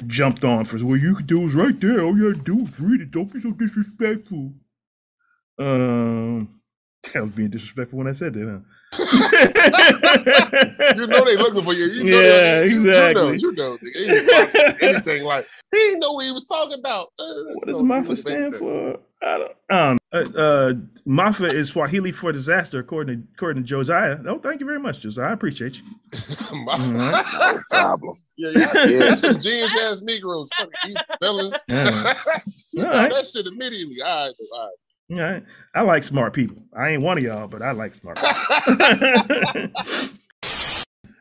jumped 0.07 0.43
on 0.43 0.65
for. 0.65 0.83
Well, 0.83 0.97
you 0.97 1.15
can 1.15 1.25
do 1.25 1.47
is 1.47 1.55
right 1.55 1.79
there. 1.79 2.01
All 2.01 2.17
you 2.17 2.33
gotta 2.33 2.43
do 2.43 2.59
is 2.61 2.79
read 2.79 3.01
it. 3.01 3.11
Don't 3.11 3.31
be 3.31 3.39
so 3.39 3.51
disrespectful. 3.51 4.53
Um, 5.57 6.59
I 7.15 7.21
was 7.21 7.31
being 7.31 7.49
disrespectful 7.49 7.97
when 7.97 8.07
I 8.07 8.13
said 8.13 8.33
that, 8.33 8.45
huh? 8.45 8.59
you 10.95 11.07
know 11.07 11.23
they 11.25 11.35
looking 11.37 11.63
for 11.63 11.73
you. 11.73 11.85
You 11.85 12.03
know 12.03 12.19
Yeah, 12.19 12.59
they, 12.61 12.67
you, 12.67 12.79
exactly. 12.79 13.39
You 13.39 13.51
know, 13.51 13.51
you 13.51 13.53
know. 13.53 13.77
They 13.81 13.99
ain't 13.99 14.27
watching 14.27 14.77
anything 14.89 15.23
like 15.23 15.47
he 15.71 15.77
didn't 15.77 15.99
know 15.99 16.13
what 16.13 16.25
he 16.25 16.31
was 16.31 16.45
talking 16.45 16.79
about. 16.79 17.07
Uh, 17.19 17.25
What 17.53 17.67
does 17.67 17.81
MAAFA 17.81 18.17
stand 18.17 18.55
for? 18.55 18.99
I 19.25 19.37
don't, 19.39 19.51
I 19.71 19.75
don't 19.75 19.93
know. 19.93 19.99
Uh, 20.13 20.39
uh, 20.39 20.73
Maafa 21.07 21.51
is 21.51 21.69
Swahili 21.69 22.11
for 22.11 22.31
disaster, 22.31 22.79
according 22.79 23.17
to 23.17 23.27
according 23.33 23.63
to 23.63 23.67
Josiah. 23.67 24.19
Oh, 24.27 24.37
thank 24.37 24.59
you 24.59 24.67
very 24.67 24.79
much, 24.79 24.99
Josiah. 24.99 25.29
I 25.29 25.33
appreciate 25.33 25.77
you. 25.77 25.83
no 26.67 27.59
problem. 27.69 28.15
Yeah, 28.37 28.51
yeah. 28.55 28.85
Yeah. 28.85 29.15
Some 29.15 29.39
genius 29.39 29.75
ass 29.77 30.03
Negroes, 30.03 30.47
fucking 30.53 30.95
fellas. 31.19 31.57
Yeah. 31.67 32.13
you 32.71 32.85
All 32.85 32.91
know 32.91 32.97
right. 32.97 33.11
that 33.11 33.27
shit 33.27 33.47
immediately. 33.47 34.01
All 34.01 34.27
right, 34.27 34.33
all 34.53 34.59
right. 34.59 35.19
All 35.19 35.31
right. 35.33 35.43
I 35.73 35.81
like 35.81 36.03
smart 36.03 36.33
people. 36.33 36.57
I 36.75 36.89
ain't 36.89 37.01
one 37.01 37.17
of 37.17 37.23
y'all, 37.23 37.47
but 37.47 37.61
I 37.61 37.71
like 37.71 37.93
smart 37.95 38.17
people. 38.17 38.33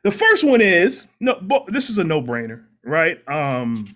the 0.02 0.10
first 0.10 0.44
one 0.44 0.60
is 0.60 1.06
no, 1.20 1.64
this 1.68 1.88
is 1.88 1.98
a 1.98 2.04
no-brainer, 2.04 2.64
right? 2.84 3.26
Um, 3.28 3.86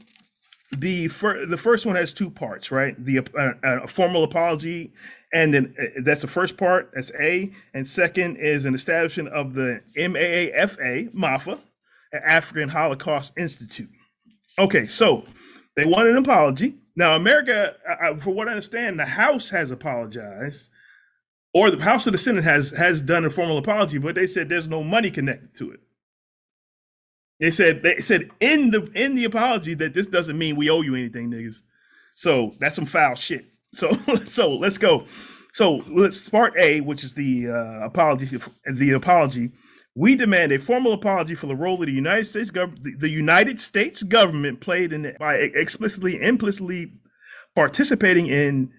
the 0.77 1.09
fir- 1.09 1.47
the 1.47 1.57
first 1.57 1.87
one 1.87 1.97
has 1.97 2.13
two 2.13 2.31
parts, 2.31 2.71
right? 2.71 2.95
The 3.03 3.19
uh, 3.21 3.53
uh, 3.65 3.81
a 3.85 3.89
formal 3.89 4.25
apology, 4.25 4.93
and 5.33 5.53
then 5.55 5.75
uh, 5.81 6.01
that's 6.05 6.21
the 6.21 6.27
first 6.27 6.57
part. 6.57 6.91
That's 6.95 7.13
A, 7.19 7.51
and 7.73 7.87
second 7.87 8.37
is 8.37 8.65
an 8.65 8.75
establishment 8.75 9.29
of 9.31 9.55
the 9.55 9.83
MAAFA, 9.97 11.13
MAFA, 11.15 11.59
African 12.13 12.69
Holocaust 12.71 13.33
Institute. 13.39 13.91
Okay, 14.59 14.87
so 14.87 15.25
they 15.77 15.85
want 15.87 16.09
an 16.09 16.17
apology. 16.17 16.77
Now, 16.97 17.15
America, 17.17 17.77
I- 17.89 18.11
I- 18.11 18.19
for 18.19 18.33
what 18.35 18.49
I 18.49 18.53
understand, 18.53 18.99
the 18.99 19.05
House 19.07 19.51
has 19.51 19.71
apologized, 19.71 20.69
or 21.55 21.71
the 21.71 21.83
House 21.83 22.07
of 22.07 22.13
the 22.13 22.19
Senate 22.19 22.45
has 22.45 22.71
has 22.73 23.01
done 23.01 23.25
a 23.25 23.31
formal 23.31 23.57
apology, 23.57 23.99
but 23.99 24.17
they 24.17 24.27
said 24.27 24.49
there's 24.49 24.69
no 24.69 24.83
money 24.83 25.11
connected 25.11 25.55
to 25.57 25.71
it. 25.73 25.81
They 27.41 27.51
said 27.51 27.83
they 27.83 27.99
said 27.99 28.31
in 28.41 28.71
the 28.71 28.91
in 28.95 29.15
the 29.15 29.25
apology 29.25 29.75
that 29.75 29.95
this 29.95 30.07
doesn't 30.07 30.39
mean 30.39 30.57
we 30.57 30.71
owe 30.71 30.83
you 30.83 30.95
anything, 30.95 31.31
niggas. 31.31 31.63
So 32.17 32.55
that's 32.61 32.77
some 32.77 32.87
foul 32.87 33.15
shit. 33.15 33.47
So 33.75 33.93
so 34.27 34.55
let's 34.57 34.79
go. 34.79 35.07
So 35.53 35.83
let's 35.89 36.29
part 36.29 36.55
A, 36.59 36.81
which 36.81 37.05
is 37.05 37.15
the 37.15 37.49
uh, 37.51 37.87
apology. 37.87 38.39
The 38.73 38.93
apology. 38.93 39.53
We 39.95 40.17
demand 40.17 40.53
a 40.53 40.59
formal 40.61 40.93
apology 40.93 41.35
for 41.35 41.47
the 41.49 41.57
role 41.57 41.77
that 41.79 41.87
the 41.87 41.93
United 41.93 42.27
States 42.27 42.51
gov- 42.53 42.83
the- 42.83 43.11
United 43.11 43.61
States 43.61 44.03
government 44.05 44.61
played 44.61 44.93
in 44.93 45.17
by 45.19 45.35
explicitly 45.37 46.21
implicitly 46.23 46.93
participating 47.57 48.29
in 48.29 48.73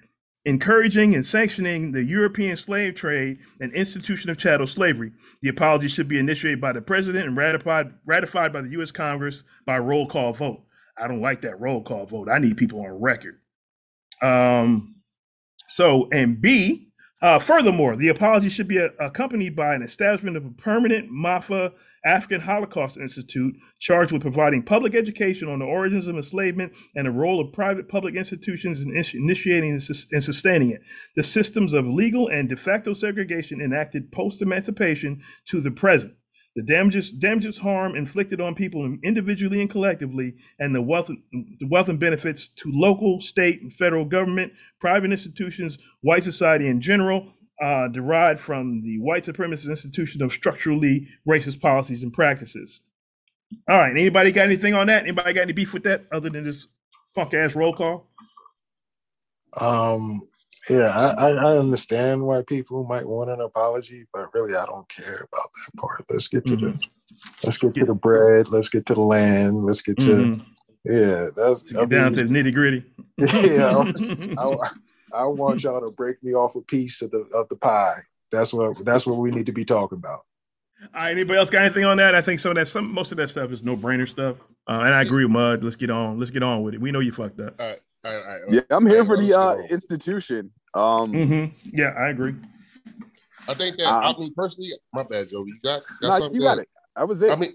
encouraging 0.49 1.13
and 1.13 1.23
sanctioning 1.23 1.91
the 1.91 2.03
European 2.03 2.57
slave 2.57 2.95
trade 2.95 3.37
and 3.59 3.71
institution 3.73 4.31
of 4.31 4.37
chattel 4.37 4.65
slavery. 4.65 5.11
The 5.43 5.49
apology 5.49 5.87
should 5.87 6.07
be 6.07 6.17
initiated 6.17 6.59
by 6.59 6.71
the 6.71 6.81
president 6.81 7.27
and 7.27 7.37
ratified 7.37 7.93
ratified 8.03 8.51
by 8.51 8.61
the 8.61 8.69
U.S. 8.71 8.91
Congress 8.91 9.43
by 9.67 9.77
roll 9.77 10.07
call 10.07 10.33
vote. 10.33 10.63
I 10.97 11.07
don't 11.07 11.21
like 11.21 11.41
that 11.41 11.59
roll 11.59 11.83
call 11.83 12.07
vote. 12.07 12.29
I 12.29 12.39
need 12.39 12.57
people 12.57 12.81
on 12.81 12.99
record. 12.99 13.39
Um, 14.23 14.95
so, 15.67 16.09
and 16.11 16.41
B, 16.41 16.88
uh, 17.21 17.39
furthermore, 17.39 17.95
the 17.95 18.07
apology 18.07 18.49
should 18.49 18.67
be 18.67 18.77
a- 18.77 18.91
accompanied 18.99 19.55
by 19.55 19.75
an 19.75 19.81
establishment 19.81 20.37
of 20.37 20.45
a 20.45 20.51
permanent 20.51 21.11
MAAFA 21.11 21.73
African 22.05 22.41
Holocaust 22.41 22.97
Institute 22.97 23.55
charged 23.79 24.11
with 24.11 24.21
providing 24.21 24.63
public 24.63 24.95
education 24.95 25.49
on 25.49 25.59
the 25.59 25.65
origins 25.65 26.07
of 26.07 26.15
enslavement 26.15 26.73
and 26.95 27.05
the 27.05 27.11
role 27.11 27.41
of 27.41 27.51
private 27.51 27.89
public 27.89 28.15
institutions 28.15 28.79
in 28.79 28.91
initi- 28.91 29.15
initiating 29.15 29.71
and 29.71 30.23
sustaining 30.23 30.69
it. 30.69 30.81
The 31.17 31.23
systems 31.23 31.73
of 31.73 31.85
legal 31.85 32.29
and 32.29 32.47
de 32.47 32.55
facto 32.55 32.93
segregation 32.93 33.59
enacted 33.59 34.11
post 34.11 34.41
emancipation 34.41 35.21
to 35.47 35.59
the 35.59 35.71
present. 35.71 36.13
The 36.59 36.65
damages, 36.65 37.09
damages, 37.09 37.59
harm 37.59 37.95
inflicted 37.95 38.41
on 38.41 38.53
people 38.53 38.97
individually 39.01 39.61
and 39.61 39.69
collectively, 39.69 40.35
and 40.59 40.75
the 40.75 40.81
wealth, 40.81 41.07
the 41.31 41.67
wealth 41.67 41.87
and 41.87 41.97
benefits 41.97 42.49
to 42.49 42.69
local, 42.69 43.21
state, 43.21 43.61
and 43.61 43.71
federal 43.71 44.03
government, 44.03 44.51
private 44.81 45.09
institutions, 45.09 45.77
white 46.01 46.25
society 46.25 46.67
in 46.67 46.81
general, 46.81 47.31
uh, 47.61 47.87
derived 47.87 48.41
from 48.41 48.81
the 48.81 48.99
white 48.99 49.23
supremacist 49.23 49.69
institution 49.69 50.21
of 50.21 50.33
structurally 50.33 51.07
racist 51.25 51.61
policies 51.61 52.03
and 52.03 52.11
practices. 52.11 52.81
All 53.69 53.79
right, 53.79 53.91
anybody 53.91 54.33
got 54.33 54.47
anything 54.47 54.73
on 54.73 54.87
that? 54.87 55.03
Anybody 55.03 55.31
got 55.31 55.43
any 55.43 55.53
beef 55.53 55.73
with 55.73 55.83
that 55.83 56.07
other 56.11 56.29
than 56.29 56.43
this 56.43 56.67
funk 57.15 57.33
ass 57.33 57.55
roll 57.55 57.73
call? 57.73 58.09
Um, 59.55 60.27
yeah, 60.69 60.89
I, 61.17 61.29
I 61.29 61.29
I 61.31 61.57
understand 61.57 62.21
why 62.25 62.43
people 62.43 62.83
might 62.85 63.07
want 63.07 63.29
an 63.29 63.41
apology, 63.41 64.05
but 64.13 64.33
really 64.33 64.55
I 64.55 64.65
don't 64.65 64.87
care 64.89 65.27
about 65.31 65.49
that 65.53 65.79
part. 65.81 66.05
Let's 66.09 66.27
get 66.27 66.45
to 66.47 66.55
the 66.55 66.79
let's 67.43 67.57
get 67.57 67.73
to 67.75 67.85
the 67.85 67.93
bread, 67.93 68.49
let's 68.49 68.69
get 68.69 68.85
to 68.87 68.93
the 68.93 69.01
land, 69.01 69.65
let's 69.65 69.81
get 69.81 69.97
to 69.97 70.09
Mhm. 70.11 70.45
yeah, 70.85 71.29
that's 71.35 71.63
To 71.63 71.73
get 71.73 71.89
down 71.89 72.13
to 72.13 72.23
the 72.23 72.29
nitty 72.33 72.53
gritty. 72.53 72.83
yeah. 73.17 73.69
I, 74.37 74.37
I, 75.13 75.21
I 75.21 75.25
want 75.25 75.63
y'all 75.63 75.81
to 75.81 75.91
break 75.91 76.23
me 76.23 76.33
off 76.33 76.55
a 76.55 76.61
piece 76.61 77.01
of 77.01 77.11
the 77.11 77.19
of 77.33 77.49
the 77.49 77.55
pie. 77.55 78.01
That's 78.31 78.53
what 78.53 78.85
that's 78.85 79.07
what 79.07 79.17
we 79.17 79.31
need 79.31 79.47
to 79.47 79.51
be 79.51 79.65
talking 79.65 79.97
about. 79.97 80.21
All 80.81 81.01
right, 81.01 81.11
anybody 81.11 81.37
else 81.37 81.49
got 81.49 81.63
anything 81.63 81.83
on 81.83 81.97
that? 81.97 82.15
I 82.15 82.21
think 82.21 82.39
some 82.39 82.51
of 82.51 82.55
that, 82.55 82.67
some 82.67 82.93
most 82.93 83.11
of 83.11 83.17
that 83.17 83.29
stuff 83.29 83.51
is 83.51 83.63
no 83.63 83.75
brainer 83.75 84.07
stuff. 84.07 84.37
Uh, 84.67 84.81
and 84.85 84.93
I 84.93 85.01
agree 85.01 85.25
with 85.25 85.31
Mud. 85.31 85.63
Let's 85.63 85.75
get 85.75 85.89
on. 85.89 86.19
Let's 86.19 86.31
get 86.31 86.43
on 86.43 86.61
with 86.61 86.75
it. 86.75 86.79
We 86.79 86.91
know 86.91 86.99
you 86.99 87.11
fucked 87.11 87.39
up. 87.39 87.59
All 87.59 87.67
right, 87.67 87.79
all 88.05 88.13
right, 88.13 88.21
all 88.21 88.27
right. 88.29 88.41
Yeah, 88.49 88.61
I'm 88.69 88.85
here 88.85 89.03
for 89.03 89.17
the 89.19 89.37
uh, 89.37 89.57
institution. 89.69 90.51
Um, 90.73 91.13
Mm-hmm. 91.13 91.69
Yeah, 91.77 91.93
I 91.97 92.09
agree. 92.09 92.35
I 93.47 93.53
think 93.55 93.77
that 93.77 93.87
Um, 93.87 94.15
I 94.15 94.19
mean 94.19 94.33
personally, 94.35 94.71
my 94.93 95.03
bad, 95.03 95.29
Joe. 95.29 95.43
You 95.45 95.57
got, 95.63 95.81
got 96.01 96.07
nah, 96.07 96.17
something? 96.19 96.35
you 96.35 96.41
got 96.41 96.59
it. 96.59 96.69
That 96.95 97.07
was 97.07 97.21
it. 97.21 97.31
I 97.31 97.35
mean, 97.35 97.51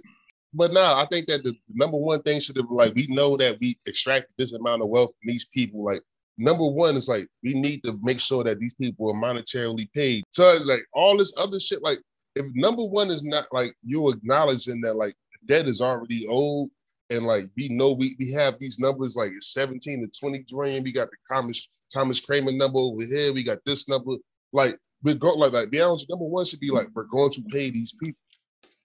but 0.53 0.73
now 0.73 0.99
I 1.01 1.07
think 1.07 1.27
that 1.29 1.45
the 1.45 1.55
number 1.73 1.97
one 1.97 2.23
thing 2.23 2.41
should 2.41 2.57
have 2.57 2.71
like 2.71 2.95
we 2.95 3.07
know 3.09 3.37
that 3.37 3.59
we 3.61 3.77
extracted 3.87 4.35
this 4.39 4.53
amount 4.55 4.83
of 4.83 4.89
wealth 4.89 5.11
from 5.11 5.29
these 5.29 5.45
people. 5.47 5.85
Like 5.85 6.03
number 6.39 6.67
one 6.67 6.97
is 6.97 7.09
like 7.09 7.29
we 7.43 7.55
need 7.55 7.85
to 7.85 7.99
make 8.03 8.21
sure 8.21 8.43
that 8.45 8.59
these 8.59 8.75
people 8.75 9.11
are 9.11 9.15
monetarily 9.15 9.93
paid. 9.93 10.25
So 10.31 10.59
like 10.65 10.85
all 10.93 11.17
this 11.17 11.33
other 11.37 11.61
shit, 11.61 11.83
like 11.83 11.99
if 12.35 12.47
number 12.55 12.85
one 12.85 13.11
is 13.11 13.23
not 13.23 13.47
like 13.53 13.73
you 13.83 14.11
acknowledging 14.11 14.81
that 14.81 14.97
like 14.97 15.15
the 15.33 15.55
debt 15.55 15.69
is 15.69 15.81
already 15.81 16.27
owed. 16.29 16.71
And 17.11 17.27
like 17.27 17.45
we 17.57 17.69
know 17.69 17.93
we, 17.93 18.17
we 18.19 18.33
have 18.33 18.59
these 18.59 18.79
numbers 18.79 19.15
like 19.17 19.31
it's 19.33 19.53
17 19.53 20.01
to 20.11 20.19
20 20.21 20.45
trillion. 20.45 20.83
We 20.83 20.93
got 20.93 21.09
the 21.11 21.17
Thomas 21.35 21.69
Thomas 21.93 22.19
Craemer 22.21 22.53
number 22.53 22.79
over 22.79 23.05
here. 23.05 23.33
We 23.33 23.43
got 23.45 23.59
this 23.67 23.89
number. 23.89 24.13
Like 24.53 24.79
we're 25.03 25.15
going 25.15 25.39
like 25.39 25.53
like 25.53 25.71
be 25.71 25.81
honest, 25.83 26.09
number 26.09 26.25
one 26.25 26.47
should 26.47 26.61
be 26.61 26.71
like 26.71 26.89
we're 26.95 27.05
going 27.05 27.31
to 27.33 27.43
pay 27.51 27.71
these 27.71 27.93
people. 28.01 28.19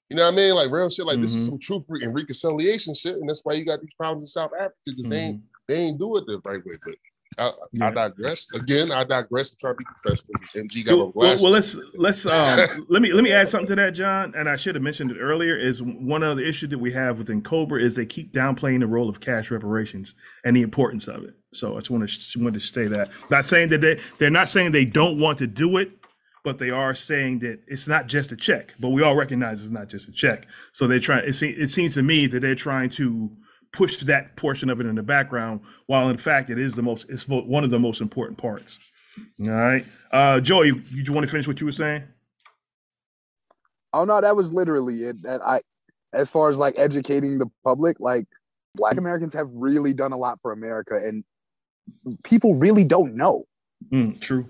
You 0.10 0.17
know 0.17 0.25
what 0.25 0.34
I 0.34 0.36
mean? 0.38 0.55
Like 0.55 0.71
real 0.71 0.89
shit. 0.89 1.05
Like 1.05 1.21
this 1.21 1.34
is 1.34 1.43
Mhm. 1.47 1.51
some 1.51 1.60
truth 1.60 1.86
and 2.01 2.13
reconciliation 2.13 2.93
shit, 2.93 3.15
and 3.15 3.29
that's 3.29 3.41
why 3.45 3.53
you 3.53 3.63
got 3.63 3.79
these 3.79 3.93
problems 3.95 4.23
in 4.23 4.27
South 4.27 4.51
Africa 4.53 4.75
because 4.86 5.08
they 5.08 5.17
ain't 5.19 5.41
they 5.67 5.75
ain't 5.75 5.99
do 5.99 6.17
it 6.17 6.25
the 6.25 6.41
right 6.43 6.65
way. 6.65 6.75
But 6.84 6.95
I, 7.37 7.51
I 7.81 7.91
digress. 7.91 8.47
Again, 8.53 8.91
I 8.91 9.03
digress. 9.03 9.51
I'm 9.51 9.57
trying 9.59 9.73
to 9.73 9.77
be 9.77 9.85
professional. 9.85 10.33
MG 10.55 10.85
got 10.85 10.97
Well, 10.97 11.11
well, 11.15 11.37
well, 11.41 11.51
let's 11.51 11.77
let's 11.95 12.25
um, 12.25 12.85
let 12.89 13.01
me 13.01 13.13
let 13.13 13.23
me 13.23 13.31
add 13.31 13.49
something 13.49 13.67
to 13.67 13.75
that, 13.75 13.91
John. 13.91 14.33
And 14.35 14.49
I 14.49 14.55
should 14.55 14.75
have 14.75 14.83
mentioned 14.83 15.11
it 15.11 15.17
earlier. 15.19 15.55
Is 15.55 15.81
one 15.81 16.23
of 16.23 16.37
the 16.37 16.47
issues 16.47 16.69
that 16.69 16.79
we 16.79 16.91
have 16.93 17.17
within 17.17 17.41
Cobra 17.41 17.79
is 17.79 17.95
they 17.95 18.05
keep 18.05 18.33
downplaying 18.33 18.79
the 18.79 18.87
role 18.87 19.09
of 19.09 19.19
cash 19.19 19.51
reparations 19.51 20.15
and 20.43 20.55
the 20.55 20.61
importance 20.61 21.07
of 21.07 21.23
it. 21.23 21.35
So 21.53 21.75
I 21.75 21.79
just 21.79 21.89
want 21.89 22.09
to 22.09 22.39
wanted 22.39 22.59
to 22.59 22.65
say 22.65 22.87
that. 22.87 23.09
Not 23.29 23.45
saying 23.45 23.69
that 23.69 23.81
they 23.81 23.99
they're 24.17 24.29
not 24.29 24.49
saying 24.49 24.71
they 24.71 24.85
don't 24.85 25.19
want 25.19 25.37
to 25.39 25.47
do 25.47 25.77
it, 25.77 25.91
but 26.43 26.59
they 26.59 26.69
are 26.69 26.93
saying 26.93 27.39
that 27.39 27.61
it's 27.67 27.87
not 27.87 28.07
just 28.07 28.31
a 28.31 28.35
check. 28.35 28.73
But 28.79 28.89
we 28.89 29.03
all 29.03 29.15
recognize 29.15 29.61
it's 29.61 29.71
not 29.71 29.89
just 29.89 30.07
a 30.07 30.11
check. 30.11 30.47
So 30.73 30.87
they 30.87 30.99
try. 30.99 31.19
It, 31.19 31.33
se- 31.33 31.49
it 31.51 31.69
seems 31.69 31.93
to 31.95 32.03
me 32.03 32.27
that 32.27 32.41
they're 32.41 32.55
trying 32.55 32.89
to 32.91 33.31
push 33.71 33.97
that 33.97 34.36
portion 34.36 34.69
of 34.69 34.79
it 34.79 34.86
in 34.86 34.95
the 34.95 35.03
background, 35.03 35.62
while 35.86 36.10
in 36.10 36.17
fact 36.17 36.49
it 36.49 36.58
is 36.58 36.73
the 36.73 36.82
most. 36.82 37.10
It's 37.10 37.27
one 37.27 37.63
of 37.63 37.69
the 37.69 37.79
most 37.79 38.01
important 38.01 38.38
parts. 38.38 38.79
All 39.45 39.51
right, 39.51 39.89
uh, 40.12 40.39
Joey, 40.39 40.67
you, 40.67 40.82
you 40.91 41.13
want 41.13 41.25
to 41.25 41.32
finish 41.32 41.47
what 41.47 41.60
you 41.60 41.65
were 41.65 41.71
saying? 41.71 42.03
Oh 43.93 44.05
no, 44.05 44.21
that 44.21 44.36
was 44.36 44.53
literally 44.53 45.03
it. 45.03 45.21
That 45.23 45.41
I, 45.45 45.62
as 46.13 46.29
far 46.29 46.49
as 46.49 46.58
like 46.58 46.75
educating 46.77 47.38
the 47.38 47.47
public, 47.63 47.99
like 47.99 48.27
Black 48.75 48.97
Americans 48.97 49.34
have 49.34 49.49
really 49.51 49.93
done 49.93 50.12
a 50.12 50.17
lot 50.17 50.39
for 50.41 50.51
America, 50.51 50.95
and 50.95 51.23
people 52.23 52.55
really 52.55 52.84
don't 52.84 53.15
know. 53.15 53.45
Mm, 53.91 54.19
true. 54.19 54.45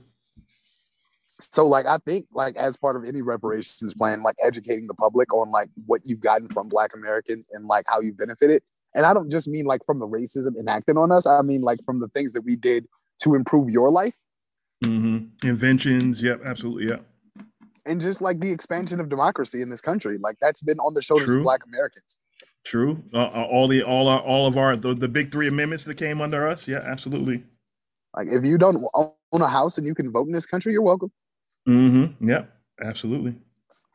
So 1.39 1.65
like 1.65 1.86
I 1.86 1.97
think 1.99 2.27
like 2.34 2.55
as 2.58 2.75
part 2.77 2.95
of 2.95 3.05
any 3.05 3.21
reparations 3.21 3.93
plan, 3.93 4.23
like 4.23 4.36
educating 4.43 4.88
the 4.88 4.93
public 4.93 5.34
on 5.34 5.49
like 5.49 5.69
what 5.86 6.01
you've 6.05 6.19
gotten 6.19 6.49
from 6.49 6.67
Black 6.67 6.93
Americans 6.93 7.47
and 7.53 7.65
like 7.65 7.86
how 7.88 8.01
you 8.01 8.12
benefited. 8.13 8.62
And 8.95 9.06
I 9.06 9.13
don't 9.13 9.30
just 9.32 9.47
mean 9.47 9.65
like 9.65 9.86
from 9.86 9.99
the 9.99 10.08
racism 10.08 10.58
enacted 10.60 10.97
on 10.97 11.12
us. 11.12 11.25
I 11.25 11.41
mean 11.41 11.62
like 11.62 11.80
from 11.86 11.99
the 11.99 12.08
things 12.10 12.34
that 12.34 12.41
we 12.41 12.56
did 12.56 12.88
to 13.23 13.36
improve 13.36 13.69
your 13.69 13.91
life 13.91 14.13
hmm 14.84 15.17
Inventions. 15.43 16.23
Yep. 16.23 16.41
Absolutely. 16.45 16.88
Yep. 16.88 17.06
and 17.86 17.99
just 18.02 18.21
like 18.21 18.39
the 18.39 18.52
expansion 18.52 18.99
of 18.99 19.10
democracy 19.10 19.62
in 19.62 19.69
this 19.69 19.82
country. 19.82 20.17
Like 20.17 20.38
that's 20.41 20.62
been 20.62 20.80
on 20.80 20.93
the 20.93 21.02
shoulders 21.02 21.28
True. 21.28 21.38
of 21.39 21.43
Black 21.43 21.62
Americans. 21.65 22.17
True. 22.65 23.04
Uh, 23.13 23.17
uh, 23.25 23.47
all 23.49 23.67
the 23.67 23.84
all 23.84 24.08
our 24.08 24.21
all 24.21 24.47
of 24.47 24.58
our 24.58 24.75
the, 24.75 24.93
the 24.93 25.08
big 25.08 25.32
three 25.32 25.47
amendments 25.47 25.84
that 25.86 25.95
came 25.95 26.21
under 26.21 26.47
us. 26.47 26.67
Yeah. 26.67 26.80
Absolutely. 26.80 27.43
Like 28.15 28.28
if 28.30 28.45
you 28.45 28.58
don't 28.58 28.78
own 28.93 29.41
a 29.41 29.47
house 29.47 29.78
and 29.78 29.86
you 29.86 29.93
can 29.95 30.12
vote 30.12 30.28
in 30.28 30.34
this 30.34 30.45
country, 30.45 30.71
you're 30.73 30.82
welcome. 30.82 31.12
Mm-hmm. 31.67 32.30
Yep. 32.30 32.52
Absolutely. 32.82 33.36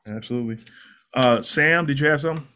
Absolutely. 0.07 0.59
Uh, 1.15 1.41
Sam, 1.43 1.87
did 1.87 1.99
you 2.01 2.07
have 2.09 2.21
something? 2.21 2.47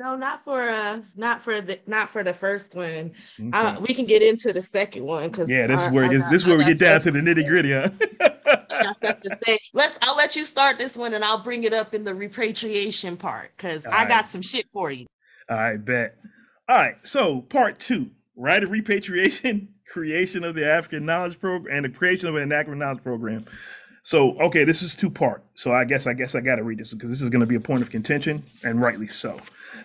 No, 0.00 0.16
not 0.16 0.40
for 0.40 0.62
uh, 0.62 1.02
not 1.14 1.42
for 1.42 1.60
the 1.60 1.78
not 1.86 2.08
for 2.08 2.24
the 2.24 2.32
first 2.32 2.74
one. 2.74 3.12
Uh, 3.52 3.78
we 3.86 3.92
can 3.92 4.06
get 4.06 4.22
into 4.22 4.50
the 4.50 4.62
second 4.62 5.04
one 5.04 5.28
because 5.28 5.50
Yeah, 5.50 5.66
this 5.66 5.84
is 5.84 5.92
where 5.92 6.06
it 6.06 6.12
gets, 6.12 6.30
this 6.30 6.40
is 6.40 6.48
where 6.48 6.56
we 6.56 6.64
get 6.64 6.78
down 6.78 7.02
to 7.02 7.10
the 7.10 7.18
nitty 7.18 7.46
gritty, 7.46 7.72
huh? 7.72 7.90
I 8.70 8.82
got 8.82 8.96
stuff 8.96 9.18
to 9.18 9.36
say. 9.44 9.58
Let's. 9.74 9.98
I'll 10.00 10.16
let 10.16 10.36
you 10.36 10.46
start 10.46 10.78
this 10.78 10.96
one, 10.96 11.12
and 11.12 11.22
I'll 11.22 11.42
bring 11.42 11.64
it 11.64 11.74
up 11.74 11.92
in 11.92 12.04
the 12.04 12.14
repatriation 12.14 13.18
part 13.18 13.52
because 13.54 13.84
I 13.84 13.90
Alright. 13.90 14.08
got 14.08 14.26
some 14.26 14.40
shit 14.40 14.70
for 14.70 14.90
you. 14.90 15.04
All 15.50 15.58
right, 15.58 15.76
bet. 15.76 16.16
All 16.66 16.76
right, 16.76 16.96
so 17.02 17.42
part 17.42 17.78
two, 17.78 18.08
right 18.36 18.62
of 18.62 18.70
repatriation, 18.70 19.68
creation 19.86 20.44
of 20.44 20.54
the 20.54 20.66
African 20.66 21.04
Knowledge 21.04 21.38
Program, 21.38 21.76
and 21.76 21.84
the 21.84 21.90
creation 21.90 22.26
of 22.26 22.36
an 22.36 22.52
African 22.52 22.78
Knowledge 22.78 23.02
Program. 23.02 23.44
So, 24.02 24.40
okay, 24.40 24.64
this 24.64 24.80
is 24.80 24.96
two 24.96 25.10
part. 25.10 25.44
So 25.52 25.72
I 25.72 25.84
guess 25.84 26.06
I 26.06 26.14
guess 26.14 26.34
I 26.34 26.40
got 26.40 26.56
to 26.56 26.64
read 26.64 26.78
this 26.78 26.94
because 26.94 27.10
this 27.10 27.20
is 27.20 27.28
going 27.28 27.40
to 27.40 27.46
be 27.46 27.56
a 27.56 27.60
point 27.60 27.82
of 27.82 27.90
contention, 27.90 28.44
and 28.64 28.80
rightly 28.80 29.06
so. 29.06 29.38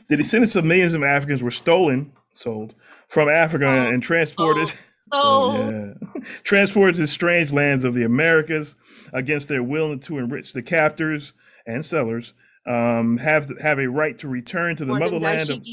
The 0.08 0.18
descendants 0.18 0.56
of 0.56 0.66
millions 0.66 0.94
of 0.94 1.04
Africans 1.04 1.42
were 1.42 1.52
stolen, 1.52 2.14
sold 2.32 2.76
from 3.08 3.30
Africa 3.30 3.68
and 3.68 4.02
transported. 4.02 4.72
Oh, 5.12 5.70
yeah. 6.16 6.22
transported 6.44 6.96
to 6.96 7.08
strange 7.08 7.52
lands 7.52 7.86
of 7.86 7.94
the 7.94 8.04
Americas 8.04 8.76
against 9.14 9.48
their 9.48 9.64
will 9.64 9.98
to 9.98 10.18
enrich 10.18 10.54
the 10.54 10.62
captors 10.62 11.34
and 11.66 11.86
sellers. 11.86 12.34
Um, 12.68 13.18
have 13.18 13.52
have 13.60 13.78
a 13.78 13.88
right 13.88 14.18
to 14.20 14.28
return 14.28 14.76
to 14.78 14.86
the 14.86 14.94
Or 14.94 15.00
motherland 15.00 15.50
of. 15.52 15.66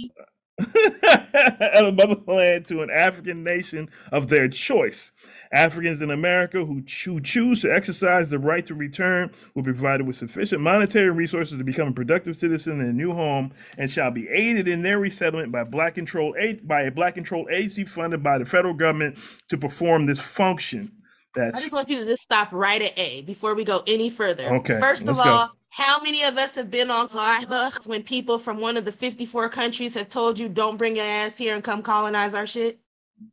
of 0.58 0.66
the 0.68 1.92
motherland 1.94 2.66
to 2.66 2.82
an 2.82 2.90
African 2.90 3.42
nation 3.42 3.88
of 4.10 4.28
their 4.28 4.48
choice. 4.48 5.12
Africans 5.52 6.02
in 6.02 6.10
America 6.10 6.64
who, 6.64 6.82
cho- 6.82 7.20
choose 7.20 7.62
to 7.62 7.74
exercise 7.74 8.30
the 8.30 8.38
right 8.38 8.64
to 8.66 8.74
return 8.74 9.30
will 9.54 9.62
be 9.62 9.72
provided 9.72 10.06
with 10.06 10.16
sufficient 10.16 10.60
monetary 10.60 11.10
resources 11.10 11.58
to 11.58 11.64
become 11.64 11.88
a 11.88 11.92
productive 11.92 12.38
citizen 12.38 12.80
in 12.80 12.88
a 12.88 12.92
new 12.92 13.12
home 13.12 13.52
and 13.78 13.90
shall 13.90 14.10
be 14.10 14.28
aided 14.28 14.68
in 14.68 14.82
their 14.82 14.98
resettlement 14.98 15.52
by 15.52 15.64
black 15.64 15.94
control 15.94 16.34
aid 16.38 16.66
by 16.66 16.82
a 16.82 16.90
black 16.90 17.14
control 17.14 17.46
agency 17.50 17.84
funded 17.84 18.22
by 18.22 18.38
the 18.38 18.44
federal 18.44 18.74
government 18.74 19.18
to 19.48 19.56
perform 19.56 20.06
this 20.06 20.20
function. 20.20 20.92
That's 21.34 21.58
I 21.58 21.62
just 21.62 21.72
want 21.72 21.88
you 21.88 21.98
to 22.00 22.04
just 22.04 22.22
stop 22.22 22.52
right 22.52 22.82
at 22.82 22.98
A 22.98 23.22
before 23.22 23.54
we 23.54 23.64
go 23.64 23.82
any 23.86 24.10
further. 24.10 24.56
Okay, 24.56 24.78
First 24.80 25.08
of 25.08 25.16
let's 25.16 25.28
go. 25.28 25.48
All, 25.78 25.84
how 25.84 26.00
many 26.02 26.22
of 26.24 26.36
us 26.38 26.54
have 26.56 26.70
been 26.70 26.90
on 26.90 27.08
Sliba 27.08 27.86
when 27.86 28.02
people 28.02 28.38
from 28.38 28.58
one 28.58 28.76
of 28.76 28.84
the 28.84 28.92
54 28.92 29.48
countries 29.48 29.94
have 29.94 30.08
told 30.08 30.38
you 30.38 30.48
don't 30.48 30.76
bring 30.76 30.96
your 30.96 31.04
ass 31.04 31.36
here 31.38 31.54
and 31.54 31.64
come 31.64 31.82
colonize 31.82 32.34
our 32.34 32.46
shit? 32.46 32.78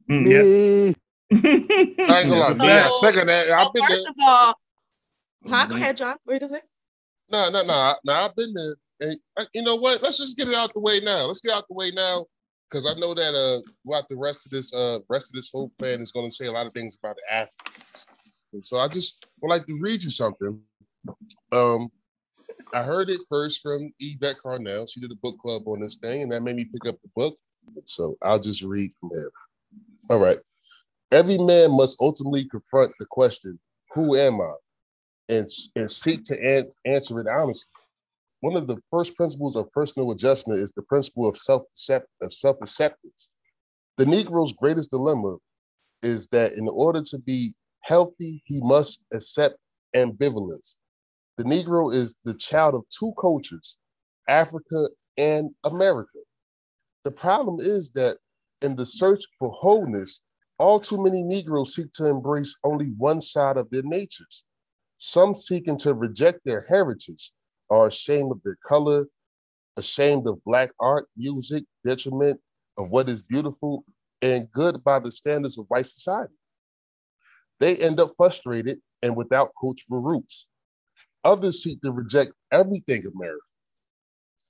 Mm, 0.10 0.26
yeah. 0.28 0.94
I 1.32 2.22
ain't 2.22 2.30
gonna 2.30 2.36
lie. 2.40 2.56
So- 2.56 2.64
Yeah, 2.66 2.90
second 3.00 3.28
that. 3.28 3.50
I've 3.52 3.66
So 3.68 3.72
been 3.74 3.84
first 3.84 4.04
there. 4.04 4.12
of 4.12 4.16
all, 4.22 4.54
huh? 5.48 5.56
Mm-hmm. 5.64 5.70
Go 5.72 5.76
ahead, 5.78 5.98
John. 5.98 6.16
What 6.24 6.32
are 6.32 6.36
you 6.36 6.40
gonna 6.42 6.54
say? 6.54 6.62
No, 7.32 7.50
no, 7.50 7.64
no, 7.64 7.96
no. 8.04 8.14
I've 8.14 8.36
been 8.36 8.54
there. 8.54 8.76
And 9.02 9.18
you 9.54 9.62
know 9.62 9.76
what? 9.76 10.02
Let's 10.02 10.18
just 10.18 10.38
get 10.38 10.48
it 10.50 10.56
out 10.56 10.74
the 10.74 10.80
way 10.80 11.00
now. 11.00 11.26
Let's 11.26 11.40
get 11.42 11.54
out 11.56 11.66
the 11.70 11.76
way 11.76 11.92
now, 11.92 12.26
because 12.70 12.86
I 12.86 12.94
know 13.00 13.14
that 13.14 13.34
uh, 13.36 13.62
throughout 13.86 14.10
the 14.10 14.18
rest 14.18 14.46
of 14.46 14.52
this 14.52 14.74
uh, 14.74 15.00
rest 15.10 15.30
of 15.30 15.36
this 15.36 15.50
whole 15.54 15.72
plan 15.80 16.02
is 16.02 16.12
going 16.12 16.28
to 16.30 16.36
say 16.36 16.48
a 16.48 16.52
lot 16.52 16.68
of 16.68 16.74
things 16.74 16.98
about 17.02 17.16
the 17.16 17.34
Africans. 17.34 18.06
And 18.54 18.66
so 18.66 18.80
I 18.80 18.88
just 18.88 19.28
would 19.42 19.50
like 19.50 19.66
to 19.68 19.78
read 19.80 20.04
you 20.04 20.10
something. 20.10 20.60
Um, 21.52 21.90
I 22.74 22.84
heard 22.84 23.10
it 23.10 23.22
first 23.28 23.62
from 23.62 23.92
Yvette 24.00 24.38
Carnell. 24.44 24.88
She 24.90 25.00
did 25.00 25.12
a 25.12 25.16
book 25.16 25.40
club 25.40 25.68
on 25.68 25.80
this 25.80 25.98
thing, 25.98 26.24
and 26.24 26.32
that 26.32 26.44
made 26.44 26.56
me 26.56 26.66
pick 26.66 26.86
up 26.86 27.02
the 27.02 27.10
book. 27.16 27.38
So 27.86 28.18
I'll 28.22 28.40
just 28.40 28.62
read 28.62 28.92
from 29.00 29.10
there. 29.14 29.32
All 30.10 30.20
right. 30.20 30.38
Every 31.12 31.38
man 31.38 31.76
must 31.76 31.98
ultimately 32.00 32.46
confront 32.46 32.94
the 33.00 33.06
question, 33.06 33.60
"Who 33.94 34.16
am 34.16 34.42
I?" 34.42 34.54
and, 35.30 35.48
and 35.76 35.92
seek 35.92 36.24
to 36.26 36.40
an- 36.40 36.72
answer 36.86 37.20
it 37.20 37.28
honestly. 37.28 37.70
One 38.42 38.56
of 38.56 38.68
the 38.68 38.78
first 38.90 39.16
principles 39.16 39.56
of 39.56 39.72
personal 39.72 40.12
adjustment 40.12 40.62
is 40.62 40.72
the 40.72 40.84
principle 40.84 41.28
of 41.28 41.36
self 41.38 41.64
of 42.22 42.34
self 42.34 42.58
acceptance. 42.62 43.32
The 43.98 44.06
Negro's 44.06 44.54
greatest 44.54 44.92
dilemma 44.92 45.38
is 46.04 46.28
that 46.28 46.54
in 46.54 46.68
order 46.70 47.02
to 47.02 47.18
be 47.20 47.54
healthy, 47.82 48.42
he 48.46 48.62
must 48.62 49.04
accept 49.12 49.58
ambivalence. 49.96 50.78
The 51.40 51.46
Negro 51.46 51.94
is 51.94 52.16
the 52.26 52.34
child 52.34 52.76
of 52.76 52.84
two 52.90 53.14
cultures, 53.18 53.78
Africa 54.28 54.90
and 55.18 55.52
America. 55.64 56.20
The 57.06 57.12
problem 57.12 57.60
is 57.62 57.92
that 57.92 58.18
in 58.62 58.76
the 58.76 58.86
search 58.86 59.24
for 59.38 59.50
wholeness, 59.50 60.22
all 60.58 60.82
too 60.82 61.02
many 61.02 61.24
Negroes 61.24 61.76
seek 61.76 61.94
to 61.94 62.08
embrace 62.08 62.58
only 62.66 62.88
one 62.98 63.22
side 63.22 63.56
of 63.56 63.70
their 63.70 63.84
natures. 63.84 64.44
Some 64.98 65.34
seeking 65.34 65.78
to 65.78 65.94
reject 65.94 66.42
their 66.44 66.66
heritage 66.68 67.32
are 67.70 67.88
ashamed 67.88 68.34
of 68.34 68.44
their 68.44 68.58
color, 68.68 69.08
ashamed 69.78 70.28
of 70.28 70.44
Black 70.44 70.72
art, 70.82 71.08
music, 71.16 71.64
detriment 71.86 72.42
of 72.78 72.90
what 72.90 73.08
is 73.08 73.24
beautiful 73.24 73.86
and 74.22 74.52
good 74.52 74.84
by 74.84 75.00
the 75.00 75.10
standards 75.10 75.58
of 75.58 75.68
white 75.70 75.88
society. 75.88 76.36
They 77.62 77.78
end 77.78 78.02
up 78.02 78.12
frustrated 78.18 78.82
and 79.02 79.16
without 79.16 79.54
cultural 79.58 80.02
roots. 80.02 80.50
Others 81.24 81.64
seek 81.64 81.82
to 81.82 81.92
reject 81.92 82.34
everything 82.52 83.04
American, 83.16 83.40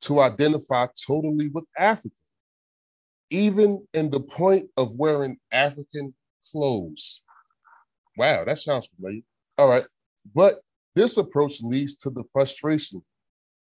to 0.01 0.19
identify 0.19 0.88
totally 1.08 1.49
with 1.49 1.65
Africa, 1.77 2.15
even 3.29 3.86
in 3.93 4.10
the 4.10 4.19
point 4.21 4.69
of 4.77 4.95
wearing 4.95 5.38
African 5.51 6.13
clothes. 6.51 7.23
Wow, 8.17 8.43
that 8.45 8.60
sounds 8.60 8.88
familiar. 8.88 9.21
All 9.58 9.69
right. 9.69 9.86
But 10.36 10.55
this 10.95 11.17
approach 11.17 11.62
leads 11.62 11.95
to 11.97 12.10
the 12.10 12.23
frustration 12.32 13.01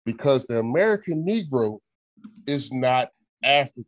because 0.04 0.44
the 0.44 0.58
American 0.58 1.26
Negro 1.26 1.78
is 2.46 2.72
not 2.72 3.10
African. 3.42 3.86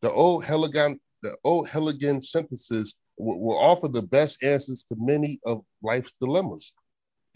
The 0.00 0.10
old 0.10 0.44
Hegelian, 0.44 1.00
the 1.22 1.36
old 1.44 1.68
Hegelian 1.68 2.20
synthesis 2.20 2.96
will, 3.18 3.40
will 3.40 3.58
offer 3.58 3.88
the 3.88 4.02
best 4.02 4.42
answers 4.42 4.84
to 4.84 4.96
many 4.98 5.40
of 5.44 5.64
life's 5.82 6.12
dilemmas. 6.12 6.74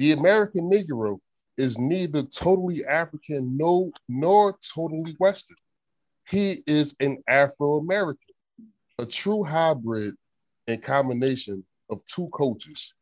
The 0.02 0.10
American 0.10 0.68
Negro 0.68 1.20
is 1.56 1.78
neither 1.78 2.24
totally 2.24 2.84
African 2.84 3.56
no, 3.56 3.92
nor 4.08 4.58
totally 4.74 5.14
Western. 5.20 5.56
He 6.28 6.56
is 6.66 6.96
an 6.98 7.22
Afro-American, 7.28 8.34
a 8.98 9.06
true 9.06 9.44
hybrid 9.44 10.14
and 10.66 10.82
combination 10.82 11.64
of 11.88 12.04
two 12.04 12.28
cultures. 12.36 12.94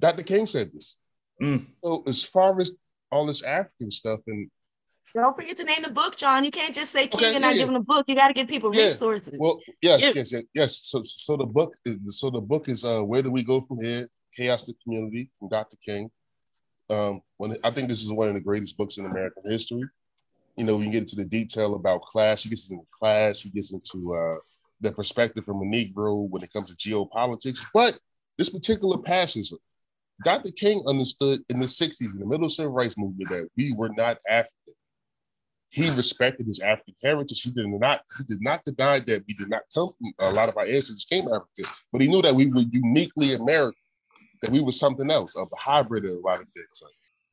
Dr. 0.00 0.22
King 0.22 0.46
said 0.46 0.72
this. 0.72 0.96
Mm. 1.42 1.66
So 1.84 2.02
as 2.06 2.24
far 2.24 2.58
as 2.58 2.74
all 3.10 3.26
this 3.26 3.42
African 3.42 3.90
stuff 3.90 4.20
and 4.28 4.50
Don't 5.14 5.36
forget 5.36 5.58
to 5.58 5.64
name 5.64 5.82
the 5.82 5.90
book, 5.90 6.16
John. 6.16 6.44
You 6.44 6.50
can't 6.50 6.74
just 6.74 6.92
say 6.92 7.08
King 7.08 7.26
Okay, 7.26 7.34
and 7.34 7.42
not 7.42 7.56
yeah. 7.56 7.58
give 7.58 7.66
them 7.66 7.76
a 7.76 7.84
book. 7.84 8.06
You 8.08 8.14
got 8.14 8.28
to 8.28 8.32
give 8.34 8.48
people 8.48 8.74
Yeah, 8.74 8.84
resources. 8.84 9.36
Well, 9.38 9.60
yes, 9.82 10.00
Yeah. 10.00 10.12
yes, 10.14 10.32
yes, 10.32 10.42
yes. 10.54 10.80
So, 10.84 11.02
so 11.02 11.36
the 11.36 11.44
book, 11.44 11.74
is, 11.84 11.98
so 12.18 12.30
the 12.30 12.40
book 12.40 12.70
is 12.70 12.86
uh, 12.86 13.02
where 13.02 13.20
do 13.20 13.30
we 13.30 13.42
go 13.42 13.60
from 13.60 13.84
here? 13.84 14.08
Chaos 14.36 14.66
the 14.66 14.74
Community 14.82 15.30
from 15.38 15.48
Dr. 15.48 15.76
King. 15.84 16.10
Um, 16.90 17.22
when 17.38 17.56
I 17.64 17.70
think 17.70 17.88
this 17.88 18.02
is 18.02 18.12
one 18.12 18.28
of 18.28 18.34
the 18.34 18.40
greatest 18.40 18.76
books 18.76 18.98
in 18.98 19.06
American 19.06 19.42
history. 19.50 19.82
You 20.56 20.64
know, 20.64 20.76
we 20.76 20.84
can 20.84 20.92
get 20.92 21.02
into 21.02 21.16
the 21.16 21.24
detail 21.24 21.74
about 21.74 22.02
class. 22.02 22.42
He 22.42 22.50
gets 22.50 22.70
into 22.70 22.84
class. 22.98 23.40
He 23.40 23.50
gets 23.50 23.72
into 23.72 24.14
uh, 24.14 24.36
the 24.82 24.92
perspective 24.92 25.44
from 25.44 25.62
a 25.62 25.64
Negro 25.64 26.28
when 26.28 26.42
it 26.42 26.52
comes 26.52 26.74
to 26.74 26.76
geopolitics. 26.76 27.60
But 27.72 27.98
this 28.36 28.50
particular 28.50 28.98
passage, 28.98 29.52
Dr. 30.24 30.50
King 30.52 30.82
understood 30.86 31.40
in 31.48 31.58
the 31.58 31.66
'60s, 31.66 32.12
in 32.12 32.18
the 32.18 32.26
middle 32.26 32.46
of 32.46 32.52
civil 32.52 32.72
rights 32.72 32.98
movement, 32.98 33.30
that 33.30 33.48
we 33.56 33.72
were 33.72 33.90
not 33.96 34.18
African. 34.28 34.74
He 35.70 35.88
respected 35.88 36.46
his 36.46 36.60
African 36.60 36.94
heritage. 37.02 37.40
He 37.40 37.50
did 37.50 37.66
not 37.66 38.02
he 38.18 38.24
did 38.24 38.42
not 38.42 38.62
deny 38.66 38.98
that 39.00 39.24
we 39.26 39.34
did 39.34 39.48
not 39.48 39.62
come 39.74 39.88
from 39.88 40.12
a 40.18 40.32
lot 40.32 40.50
of 40.50 40.56
our 40.58 40.66
ancestors 40.66 41.06
came 41.08 41.28
African, 41.28 41.64
but 41.90 42.02
he 42.02 42.08
knew 42.08 42.20
that 42.20 42.34
we 42.34 42.46
were 42.46 42.60
uniquely 42.70 43.32
American, 43.32 43.81
that 44.42 44.50
we 44.50 44.60
were 44.60 44.72
something 44.72 45.10
else, 45.10 45.34
a 45.36 45.44
hybrid 45.56 46.04
of 46.04 46.10
a 46.10 46.20
lot 46.20 46.40
of 46.40 46.48
things. 46.50 46.82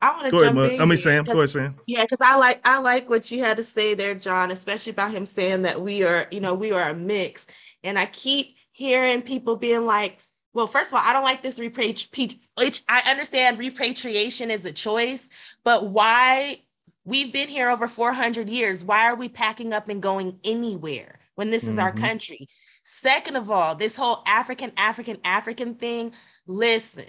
I 0.01 0.11
want 0.11 0.25
to 0.25 0.31
Go 0.31 0.37
ahead, 0.37 0.45
jump 0.47 0.55
Mud. 0.57 0.71
in. 0.71 0.81
I 0.81 0.85
mean, 0.85 0.97
Sam. 0.97 1.23
Go 1.25 1.33
'cause- 1.33 1.55
ahead, 1.55 1.73
Sam. 1.73 1.79
Yeah, 1.87 2.03
because 2.03 2.19
I 2.21 2.37
like 2.37 2.61
I 2.65 2.77
like 2.79 3.09
what 3.09 3.29
you 3.31 3.43
had 3.43 3.57
to 3.57 3.63
say 3.63 3.93
there, 3.95 4.15
John, 4.15 4.49
especially 4.51 4.91
about 4.91 5.11
him 5.11 5.25
saying 5.25 5.63
that 5.63 5.81
we 5.81 6.03
are, 6.03 6.25
you 6.31 6.39
know, 6.39 6.53
we 6.53 6.71
are 6.71 6.89
a 6.89 6.93
mix. 6.93 7.47
And 7.83 7.99
I 7.99 8.05
keep 8.05 8.55
hearing 8.71 9.21
people 9.21 9.57
being 9.57 9.85
like, 9.85 10.19
well, 10.53 10.67
first 10.67 10.91
of 10.91 10.95
all, 10.95 11.03
I 11.03 11.11
don't 11.11 11.23
like 11.23 11.41
this 11.41 11.59
repatri- 11.59 12.81
I 12.87 13.01
understand 13.11 13.59
repatriation 13.59 14.51
is 14.51 14.63
a 14.65 14.71
choice, 14.71 15.29
but 15.63 15.87
why 15.87 16.61
we've 17.03 17.33
been 17.33 17.49
here 17.49 17.69
over 17.69 17.87
400 17.87 18.47
years. 18.49 18.83
Why 18.83 19.05
are 19.05 19.15
we 19.15 19.27
packing 19.29 19.73
up 19.73 19.89
and 19.89 20.01
going 20.01 20.39
anywhere 20.43 21.19
when 21.35 21.49
this 21.49 21.63
is 21.63 21.77
our 21.77 21.91
Mhm. 21.91 21.97
country? 22.01 22.47
Second 22.91 23.35
of 23.35 23.51
all, 23.51 23.75
this 23.75 23.95
whole 23.95 24.23
African, 24.25 24.71
African, 24.75 25.17
African 25.23 25.75
thing, 25.75 26.11
listen, 26.47 27.05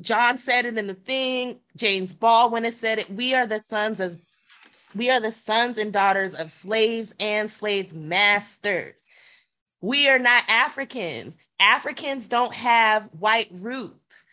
John 0.00 0.38
said 0.38 0.66
it 0.66 0.76
in 0.76 0.88
the 0.88 0.94
thing. 0.94 1.60
James 1.76 2.12
Baldwin 2.12 2.64
has 2.64 2.76
said 2.76 2.98
it. 2.98 3.08
We 3.08 3.32
are 3.34 3.46
the 3.46 3.60
sons 3.60 4.00
of, 4.00 4.18
we 4.96 5.08
are 5.08 5.20
the 5.20 5.30
sons 5.30 5.78
and 5.78 5.92
daughters 5.92 6.34
of 6.34 6.50
slaves 6.50 7.14
and 7.20 7.48
slave 7.48 7.94
masters. 7.94 9.04
We 9.80 10.10
are 10.10 10.18
not 10.18 10.42
Africans. 10.48 11.38
Africans 11.60 12.26
don't 12.26 12.54
have 12.54 13.04
white 13.12 13.48
roots. 13.52 14.24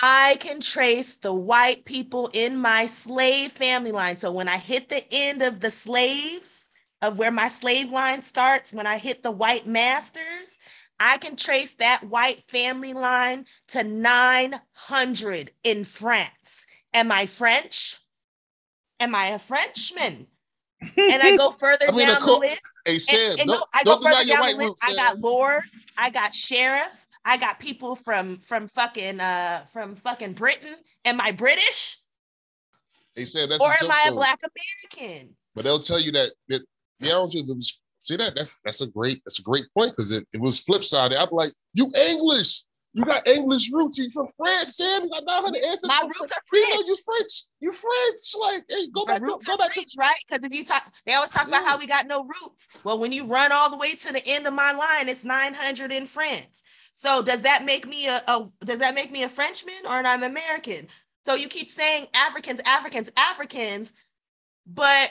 I 0.00 0.36
can 0.38 0.60
trace 0.60 1.16
the 1.16 1.32
white 1.32 1.86
people 1.86 2.28
in 2.34 2.58
my 2.58 2.86
slave 2.86 3.52
family 3.52 3.90
line. 3.90 4.18
So 4.18 4.30
when 4.30 4.48
I 4.48 4.58
hit 4.58 4.90
the 4.90 5.02
end 5.10 5.40
of 5.40 5.60
the 5.60 5.70
slaves, 5.70 6.63
of 7.06 7.18
where 7.18 7.30
my 7.30 7.48
slave 7.48 7.90
line 7.90 8.22
starts, 8.22 8.72
when 8.72 8.86
I 8.86 8.98
hit 8.98 9.22
the 9.22 9.30
white 9.30 9.66
masters, 9.66 10.58
I 10.98 11.18
can 11.18 11.36
trace 11.36 11.74
that 11.74 12.04
white 12.04 12.42
family 12.50 12.92
line 12.94 13.46
to 13.68 13.82
900 13.84 15.50
in 15.64 15.84
France. 15.84 16.66
Am 16.92 17.10
I 17.12 17.26
French? 17.26 17.98
Am 19.00 19.14
I 19.14 19.26
a 19.26 19.38
Frenchman? 19.38 20.26
And 20.96 21.22
I 21.22 21.36
go 21.36 21.50
further 21.60 21.86
I 21.88 21.92
mean, 21.92 22.06
down 22.08 22.20
the 22.24 22.32
list. 22.34 22.62
Hey, 22.84 22.92
And- 22.92 23.02
Sam, 23.02 23.30
and 23.40 23.46
no, 23.46 23.54
don't- 23.54 23.68
I 23.74 23.82
go 23.84 23.96
further 23.98 24.24
down 24.24 24.40
the 24.40 24.56
list. 24.56 24.58
roots, 24.58 24.82
I 24.86 24.94
got 24.94 25.18
lords, 25.20 25.80
I 25.98 26.10
got 26.10 26.34
sheriffs, 26.34 27.08
I 27.24 27.36
got 27.38 27.58
people 27.58 27.94
from 27.96 28.36
from 28.38 28.68
fucking 28.68 29.18
uh 29.20 29.64
from 29.72 29.96
fucking 29.96 30.34
Britain. 30.34 30.74
Am 31.06 31.20
I 31.20 31.32
British 31.32 31.96
They 33.16 33.24
said 33.24 33.50
that's 33.50 33.62
or 33.62 33.70
am 33.82 33.90
I 33.90 34.06
a 34.10 34.12
black 34.12 34.38
American? 34.92 35.34
But 35.54 35.64
they'll 35.64 35.80
tell 35.80 35.98
you 36.00 36.12
that 36.12 36.32
that 36.48 36.62
yeah, 37.04 37.12
I 37.12 37.14
don't 37.14 37.30
think 37.32 37.48
it 37.48 37.54
was 37.54 37.80
see 37.98 38.16
that 38.16 38.34
that's 38.34 38.58
that's 38.64 38.80
a 38.82 38.86
great 38.86 39.22
that's 39.24 39.38
a 39.38 39.42
great 39.42 39.64
point 39.76 39.92
because 39.92 40.10
it, 40.10 40.26
it 40.32 40.40
was 40.40 40.60
flip 40.60 40.84
side. 40.84 41.12
I'm 41.14 41.28
like, 41.32 41.52
you 41.72 41.90
English, 41.96 42.62
you 42.92 43.04
got 43.04 43.26
English 43.26 43.70
roots. 43.72 43.98
You 43.98 44.10
from 44.10 44.28
France, 44.36 44.76
Sam. 44.76 45.02
You 45.04 45.10
got 45.10 45.22
900 45.26 45.56
ancestors. 45.64 45.88
My 45.88 45.98
from 46.00 46.08
roots 46.08 46.32
are 46.32 46.42
You 46.52 46.60
know 46.60 46.66
French. 46.76 46.86
you 46.88 46.96
French. 47.04 47.32
You 47.60 47.72
French. 47.72 48.20
Like, 48.40 48.64
hey, 48.68 48.86
go 48.92 49.04
My 49.06 49.12
back. 49.14 49.20
to- 49.20 49.26
roots 49.26 49.46
Go 49.46 49.56
back. 49.56 49.72
to- 49.74 49.86
right? 49.98 50.14
Because 50.28 50.44
if 50.44 50.52
you 50.54 50.64
talk, 50.64 50.92
they 51.06 51.14
always 51.14 51.30
talk 51.30 51.48
about 51.48 51.64
how 51.64 51.78
we 51.78 51.86
got 51.86 52.06
no 52.06 52.24
roots. 52.24 52.68
Well, 52.84 52.98
when 52.98 53.10
you 53.12 53.26
run 53.26 53.52
all 53.52 53.70
the 53.70 53.76
way 53.78 53.94
to 53.94 54.12
the 54.12 54.22
end 54.26 54.46
of 54.46 54.54
my 54.54 54.72
line, 54.72 55.08
it's 55.08 55.24
900 55.24 55.90
in 55.92 56.06
France. 56.06 56.62
So 56.92 57.22
does 57.22 57.42
that 57.42 57.64
make 57.64 57.88
me 57.88 58.06
a, 58.06 58.22
a 58.28 58.48
does 58.64 58.78
that 58.78 58.94
make 58.94 59.10
me 59.10 59.22
a 59.24 59.28
Frenchman 59.28 59.74
or 59.88 59.98
an 59.98 60.06
I'm 60.06 60.22
American? 60.22 60.86
So 61.26 61.34
you 61.34 61.48
keep 61.48 61.70
saying 61.70 62.06
Africans, 62.14 62.60
Africans, 62.66 63.10
Africans, 63.16 63.92
but 64.66 65.10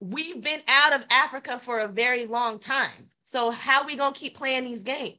we've 0.00 0.42
been 0.42 0.60
out 0.68 0.92
of 0.94 1.06
Africa 1.10 1.58
for 1.58 1.80
a 1.80 1.88
very 1.88 2.26
long 2.26 2.58
time. 2.58 3.10
So 3.22 3.50
how 3.50 3.86
we 3.86 3.96
gonna 3.96 4.14
keep 4.14 4.36
playing 4.36 4.64
these 4.64 4.82
games? 4.82 5.18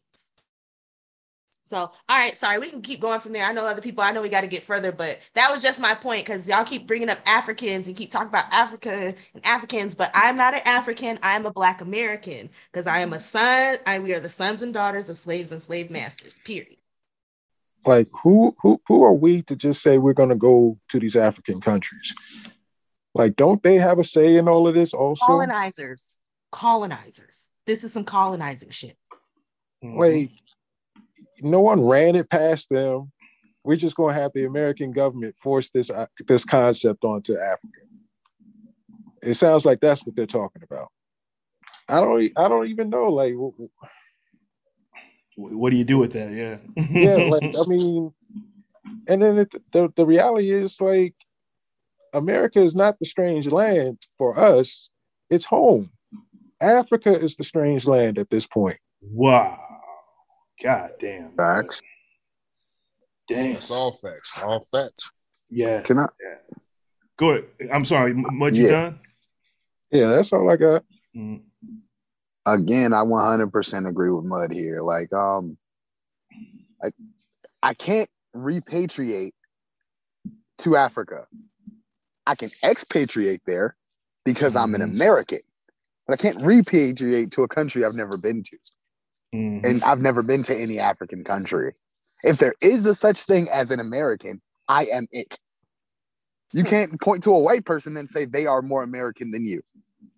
So, 1.68 1.78
all 1.78 1.92
right, 2.18 2.36
sorry, 2.36 2.60
we 2.60 2.70
can 2.70 2.82
keep 2.82 3.02
going 3.02 3.20
from 3.20 3.34
there. 3.34 3.46
I 3.46 3.52
know 3.52 3.66
other 3.66 3.82
people, 3.82 4.02
I 4.02 4.13
know 4.13 4.22
we 4.22 4.30
got 4.30 4.42
to 4.42 4.48
get 4.48 4.63
further, 4.63 4.94
but 4.94 5.20
that 5.34 5.52
was 5.52 5.62
just 5.62 5.82
my 5.82 5.94
point 5.94 6.26
because 6.26 6.48
y'all 6.48 6.63
keep 6.63 6.88
bringing 6.88 7.10
up 7.10 7.20
Africans 7.26 7.90
and 7.90 7.98
keep 7.98 8.10
talking 8.10 8.30
about 8.30 8.46
Africa 8.54 9.13
and 9.34 9.46
Africans, 9.46 9.94
but 9.94 10.10
I'm 10.13 10.38
not 10.38 10.54
an 10.54 10.62
African. 10.63 11.20
I'm 11.22 11.46
a 11.46 11.52
Black 11.52 11.82
American 11.82 12.50
because 12.72 12.88
I 12.88 13.00
am 13.00 13.12
a 13.12 13.20
son. 13.20 13.80
I, 13.86 14.00
we 14.00 14.13
are 14.13 14.22
the 14.22 14.30
sons 14.30 14.62
and 14.62 14.74
daughters 14.74 15.10
of 15.10 15.18
slaves 15.18 15.52
and 15.52 15.62
slave 15.62 15.92
masters, 15.92 16.40
period. 16.46 16.78
Like 17.86 18.08
who 18.24 18.56
who 18.62 18.82
who 18.88 19.04
are 19.04 19.13
we 19.13 19.42
to 19.44 19.56
just 19.58 19.82
say 19.82 19.98
we're 19.98 20.13
gonna 20.13 20.36
go 20.36 20.80
to 20.88 21.00
these 21.00 21.18
African 21.18 21.60
countries? 21.60 22.13
Like, 23.17 23.36
don't 23.36 23.62
they 23.63 23.75
have 23.75 23.99
a 23.99 24.03
say 24.03 24.36
in 24.36 24.47
all 24.47 24.67
of 24.67 24.75
this 24.75 24.93
also? 24.93 25.25
Colonizers, 25.25 26.19
colonizers. 26.51 27.51
This 27.65 27.84
is 27.84 27.91
some 27.91 28.03
colonizing 28.03 28.69
shit. 28.69 28.97
Like, 29.84 30.32
no 31.41 31.60
one 31.62 31.82
ran 31.82 32.15
it 32.15 32.30
past 32.30 32.69
them. 32.69 33.12
We're 33.63 33.75
just 33.75 33.95
gonna 33.95 34.13
have 34.13 34.32
the 34.34 34.45
American 34.45 34.91
government 34.91 35.36
force 35.36 35.69
this 35.69 35.89
uh, 35.89 36.06
this 36.27 36.45
concept 36.45 37.03
onto 37.03 37.34
Africa. 37.34 37.82
It 39.21 39.34
sounds 39.34 39.65
like 39.65 39.82
that's 39.82 40.06
what 40.06 40.15
they're 40.15 40.25
talking 40.25 40.63
about. 40.63 40.88
I 41.89 41.99
don't 41.99 42.32
I 42.38 42.47
don't 42.47 42.67
even 42.67 42.89
know. 42.89 43.12
Like, 43.12 43.34
w- 43.34 43.51
w- 45.38 45.58
What 45.58 45.71
do 45.71 45.75
you 45.77 45.84
do 45.84 45.97
with 45.97 46.13
that? 46.13 46.32
Yeah. 46.32 46.58
yeah, 46.89 47.17
like 47.17 47.43
I 47.60 47.67
mean, 47.67 48.13
and 49.08 49.21
then 49.21 49.39
it, 49.39 49.53
the 49.71 49.91
the 49.95 50.06
reality 50.06 50.51
is 50.51 50.80
like, 50.80 51.13
America 52.13 52.60
is 52.62 52.76
not 52.76 53.00
the 53.00 53.06
strange 53.06 53.48
land 53.48 54.00
for 54.17 54.38
us; 54.39 54.89
it's 55.30 55.46
home. 55.46 55.91
Africa 56.60 57.17
is 57.17 57.36
the 57.36 57.43
strange 57.43 57.86
land 57.86 58.17
at 58.17 58.30
this 58.30 58.48
point. 58.48 58.78
Wow. 59.02 59.60
God 60.63 60.91
damn. 61.00 61.36
Facts. 61.36 61.82
Damn. 63.28 63.54
That's 63.54 63.70
all 63.70 63.91
facts. 63.91 64.41
All 64.41 64.62
facts. 64.72 65.12
Yeah. 65.50 65.82
Can 65.82 66.00
I? 66.00 66.08
Go 67.17 67.32
ahead. 67.32 67.46
I'm 67.72 67.86
sorry. 67.86 68.13
Mud, 68.13 68.56
you 68.56 68.65
Yeah. 68.65 68.72
done? 68.72 69.00
Yeah, 69.91 70.08
that's 70.10 70.34
all 70.34 70.50
I 70.50 70.58
got. 70.58 70.84
Mm. 71.15 71.41
again, 72.46 72.93
I 72.93 73.04
100% 73.04 73.88
agree 73.88 74.10
with 74.12 74.26
Mud 74.26 74.52
here. 74.52 74.82
Like, 74.82 75.12
um, 75.13 75.58
I, 76.84 76.91
I 77.62 77.74
can't 77.74 78.10
repatriate 78.36 79.34
to 80.60 80.76
Africa. 80.76 81.28
I 82.28 82.36
can 82.36 82.52
expatriate 82.63 83.42
there 83.48 83.76
because 84.26 84.56
I'm 84.56 84.76
an 84.76 84.82
American, 84.82 85.40
but 86.06 86.20
I 86.20 86.22
can't 86.22 86.40
repatriate 86.40 87.32
to 87.32 87.44
a 87.44 87.48
country 87.48 87.86
I've 87.86 87.96
never 87.96 88.18
been 88.18 88.44
to, 88.44 88.58
Mhm. 89.34 89.66
and 89.66 89.84
I've 89.84 90.02
never 90.02 90.22
been 90.22 90.44
to 90.44 90.56
any 90.56 90.78
African 90.78 91.24
country. 91.24 91.74
If 92.24 92.38
there 92.38 92.54
is 92.62 92.86
a 92.86 92.94
such 92.94 93.24
thing 93.24 93.48
as 93.50 93.72
an 93.72 93.80
American, 93.80 94.42
I 94.68 94.86
am 94.86 95.08
it. 95.12 95.40
You 96.52 96.63
can't 96.63 96.92
point 97.02 97.24
to 97.24 97.34
a 97.34 97.40
white 97.40 97.66
person 97.66 97.96
and 97.96 98.12
say 98.12 98.26
they 98.26 98.46
are 98.46 98.62
more 98.62 98.84
American 98.84 99.32
than 99.32 99.46
you. 99.46 99.63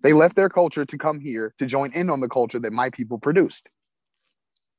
They 0.01 0.13
left 0.13 0.35
their 0.35 0.49
culture 0.49 0.85
to 0.85 0.97
come 0.97 1.19
here 1.19 1.53
to 1.59 1.65
join 1.65 1.91
in 1.93 2.09
on 2.09 2.21
the 2.21 2.29
culture 2.29 2.59
that 2.59 2.73
my 2.73 2.89
people 2.89 3.19
produced. 3.19 3.69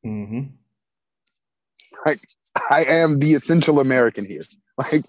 Mm-hmm. 0.05 0.55
Like 2.07 2.21
I 2.71 2.85
am 2.85 3.19
the 3.21 3.35
essential 3.35 3.79
American 3.79 4.25
here. 4.25 4.43
Like 4.79 5.05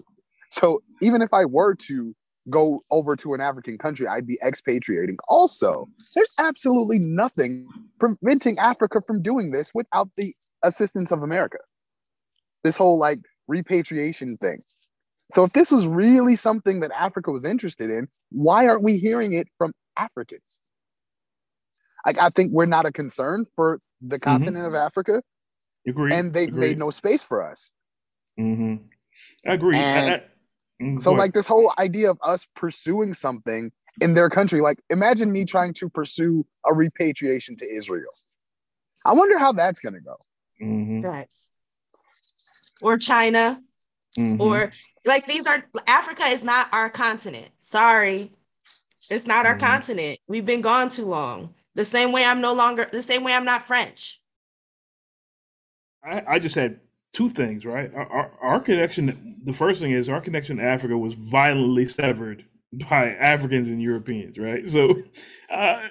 so 0.52 0.82
even 1.00 1.22
if 1.22 1.32
I 1.32 1.46
were 1.46 1.74
to 1.74 2.14
go 2.50 2.82
over 2.90 3.16
to 3.16 3.32
an 3.34 3.40
African 3.40 3.78
country, 3.78 4.06
I'd 4.06 4.26
be 4.26 4.38
expatriating. 4.42 5.16
Also, 5.28 5.88
there's 6.14 6.32
absolutely 6.38 6.98
nothing 6.98 7.68
preventing 7.98 8.58
Africa 8.58 9.00
from 9.06 9.22
doing 9.22 9.50
this 9.50 9.70
without 9.72 10.10
the 10.16 10.34
assistance 10.62 11.10
of 11.10 11.22
America. 11.22 11.58
This 12.64 12.76
whole 12.76 12.98
like 12.98 13.20
repatriation 13.48 14.36
thing. 14.38 14.62
So 15.32 15.44
if 15.44 15.52
this 15.54 15.70
was 15.70 15.86
really 15.86 16.36
something 16.36 16.80
that 16.80 16.90
Africa 16.92 17.30
was 17.32 17.44
interested 17.46 17.88
in, 17.90 18.08
why 18.30 18.66
aren't 18.66 18.82
we 18.82 18.98
hearing 18.98 19.32
it 19.32 19.48
from 19.56 19.72
Africans? 19.96 20.60
Like 22.04 22.18
I 22.18 22.28
think 22.28 22.52
we're 22.52 22.66
not 22.66 22.84
a 22.84 22.92
concern 22.92 23.46
for 23.56 23.80
the 24.02 24.18
continent 24.18 24.66
of 24.66 24.74
Africa, 24.74 25.22
Agreed. 25.88 26.12
and 26.12 26.32
they've 26.34 26.48
Agreed. 26.48 26.60
made 26.60 26.78
no 26.78 26.90
space 26.90 27.24
for 27.24 27.42
us. 27.48 27.72
hmm 28.36 28.76
I 29.46 29.54
agree. 29.54 29.76
I- 29.76 29.80
And 29.80 30.10
I- 30.14 30.24
So 30.98 31.10
go 31.10 31.12
like 31.12 31.32
this 31.32 31.46
whole 31.46 31.72
idea 31.78 32.10
of 32.10 32.18
us 32.22 32.46
pursuing 32.54 33.14
something 33.14 33.72
in 34.00 34.14
their 34.14 34.30
country, 34.30 34.60
like 34.60 34.82
imagine 34.90 35.30
me 35.30 35.44
trying 35.44 35.74
to 35.74 35.88
pursue 35.88 36.46
a 36.66 36.72
repatriation 36.72 37.56
to 37.56 37.70
Israel. 37.70 38.10
I 39.04 39.12
wonder 39.12 39.38
how 39.38 39.52
that's 39.52 39.80
gonna 39.80 40.00
go. 40.00 40.16
Mhm. 40.60 41.02
Facts. 41.02 41.50
Or 42.80 42.98
China, 42.98 43.62
Mhm. 44.16 44.40
or 44.40 44.72
like 45.04 45.26
these 45.26 45.46
are 45.46 45.64
Africa 45.86 46.24
is 46.24 46.42
not 46.42 46.72
our 46.72 46.90
continent. 46.90 47.50
Sorry. 47.60 48.32
It's 49.10 49.26
not 49.26 49.46
our 49.46 49.56
Mhm. 49.56 49.60
continent. 49.60 50.18
We've 50.26 50.46
been 50.46 50.60
gone 50.62 50.88
too 50.88 51.06
long. 51.06 51.54
The 51.74 51.84
same 51.84 52.12
way 52.12 52.24
I'm 52.24 52.40
no 52.40 52.52
longer 52.52 52.88
the 52.90 53.02
same 53.02 53.24
way 53.24 53.32
I'm 53.34 53.44
not 53.44 53.62
French. 53.62 54.20
I, 56.04 56.22
I 56.26 56.38
just 56.38 56.54
had 56.54 56.80
two 57.12 57.28
things, 57.28 57.64
right? 57.64 57.92
Our, 57.94 58.06
our, 58.06 58.32
our 58.40 58.60
connection, 58.60 59.40
the 59.44 59.52
first 59.52 59.80
thing 59.80 59.92
is 59.92 60.08
our 60.08 60.20
connection 60.20 60.56
to 60.56 60.62
Africa 60.62 60.96
was 60.96 61.14
violently 61.14 61.86
severed 61.86 62.44
by 62.88 63.10
Africans 63.10 63.68
and 63.68 63.82
Europeans, 63.82 64.38
right? 64.38 64.66
So 64.68 64.94
uh, 65.50 65.88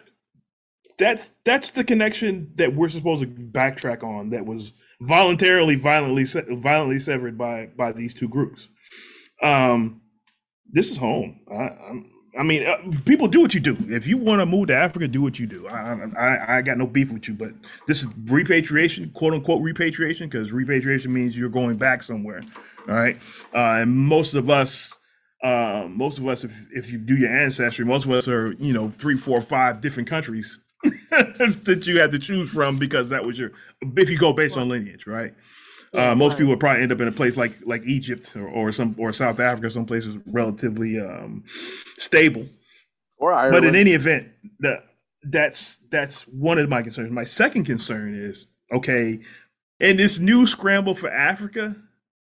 that's 0.98 1.32
that's 1.44 1.72
the 1.72 1.84
connection 1.84 2.52
that 2.56 2.76
we're 2.76 2.90
supposed 2.90 3.22
to 3.22 3.28
backtrack 3.28 4.04
on. 4.04 4.30
That 4.32 4.46
was 4.46 4.74
voluntarily, 5.00 5.76
violently, 5.76 6.24
violently 6.26 7.00
severed 7.00 7.38
by 7.38 7.70
by 7.76 7.92
these 7.92 8.14
two 8.14 8.28
groups. 8.28 8.70
Um, 9.42 10.02
this 10.70 10.92
is 10.92 10.98
home. 10.98 11.42
I, 11.52 11.70
I'm, 11.90 12.12
I 12.38 12.44
mean, 12.44 12.66
uh, 12.66 12.78
people 13.06 13.28
do 13.28 13.42
what 13.42 13.54
you 13.54 13.60
do. 13.60 13.78
If 13.90 14.08
you 14.08 14.18
want 14.18 14.40
to 14.40 14.46
move 14.46 14.68
to 14.68 14.76
Africa, 14.76 15.08
do 15.08 15.22
what 15.22 15.38
you 15.38 15.48
do. 15.48 15.68
I, 15.68 16.10
I, 16.18 16.58
I 16.58 16.62
got 16.62 16.78
no 16.78 16.88
beef 16.88 17.12
with 17.12 17.28
you, 17.28 17.34
but 17.34 17.52
this 17.88 18.04
is 18.04 18.08
repatriation, 18.26 19.10
quote 19.10 19.34
unquote 19.34 19.62
repatriation, 19.62 20.30
because 20.30 20.52
repatriation 20.52 21.14
means 21.14 21.38
you're 21.38 21.50
going 21.50 21.76
back 21.76 22.04
somewhere. 22.04 22.42
All 22.88 22.96
right, 22.96 23.18
uh, 23.54 23.82
and 23.82 23.96
most 23.96 24.34
of 24.34 24.50
us, 24.50 24.98
uh, 25.44 25.88
most 25.90 26.20
of 26.20 26.28
us, 26.28 26.44
if 26.44 26.68
if 26.74 26.90
you 26.90 26.98
do 26.98 27.16
your 27.18 27.30
ancestry, 27.30 27.84
most 27.84 28.06
of 28.06 28.12
us 28.12 28.28
are 28.28 28.54
you 28.54 28.74
know 28.74 28.90
three, 28.90 29.18
four, 29.18 29.42
five 29.42 29.82
different 29.82 30.08
countries 30.08 30.60
that 30.84 31.84
you 31.86 32.00
had 32.00 32.12
to 32.12 32.20
choose 32.20 32.52
from 32.54 32.78
because 32.80 33.10
that 33.10 33.26
was 33.26 33.38
your. 33.38 33.52
If 33.82 34.10
you 34.10 34.18
go 34.18 34.32
based 34.32 34.58
on 34.58 34.70
lineage, 34.70 35.06
right? 35.06 35.34
Uh, 35.94 36.16
most 36.16 36.38
people 36.38 36.50
would 36.52 36.60
probably 36.60 36.84
end 36.84 36.92
up 36.92 37.02
in 37.02 37.08
a 37.08 37.12
place 37.12 37.36
like 37.36 37.54
like 37.66 37.84
Egypt 37.86 38.36
or, 38.36 38.48
or 38.48 38.72
some 38.72 38.96
or 38.98 39.12
South 39.12 39.40
Africa, 39.40 39.70
some 39.70 39.86
places 39.86 40.18
relatively 40.26 41.00
um, 41.00 41.44
stable. 41.98 42.46
Or 43.18 43.34
But 43.52 43.66
in 43.66 43.76
any 43.76 43.92
event, 43.92 44.30
that 44.60 44.86
that's 45.24 45.80
that's 45.90 46.24
one 46.24 46.58
of 46.58 46.70
my 46.70 46.82
concerns. 46.82 47.12
My 47.12 47.26
second 47.26 47.66
concern 47.66 48.16
is 48.16 48.48
okay, 48.72 49.20
in 49.80 49.98
this 49.98 50.18
new 50.18 50.48
scramble 50.48 50.96
for 50.96 51.10
Africa, 51.10 51.76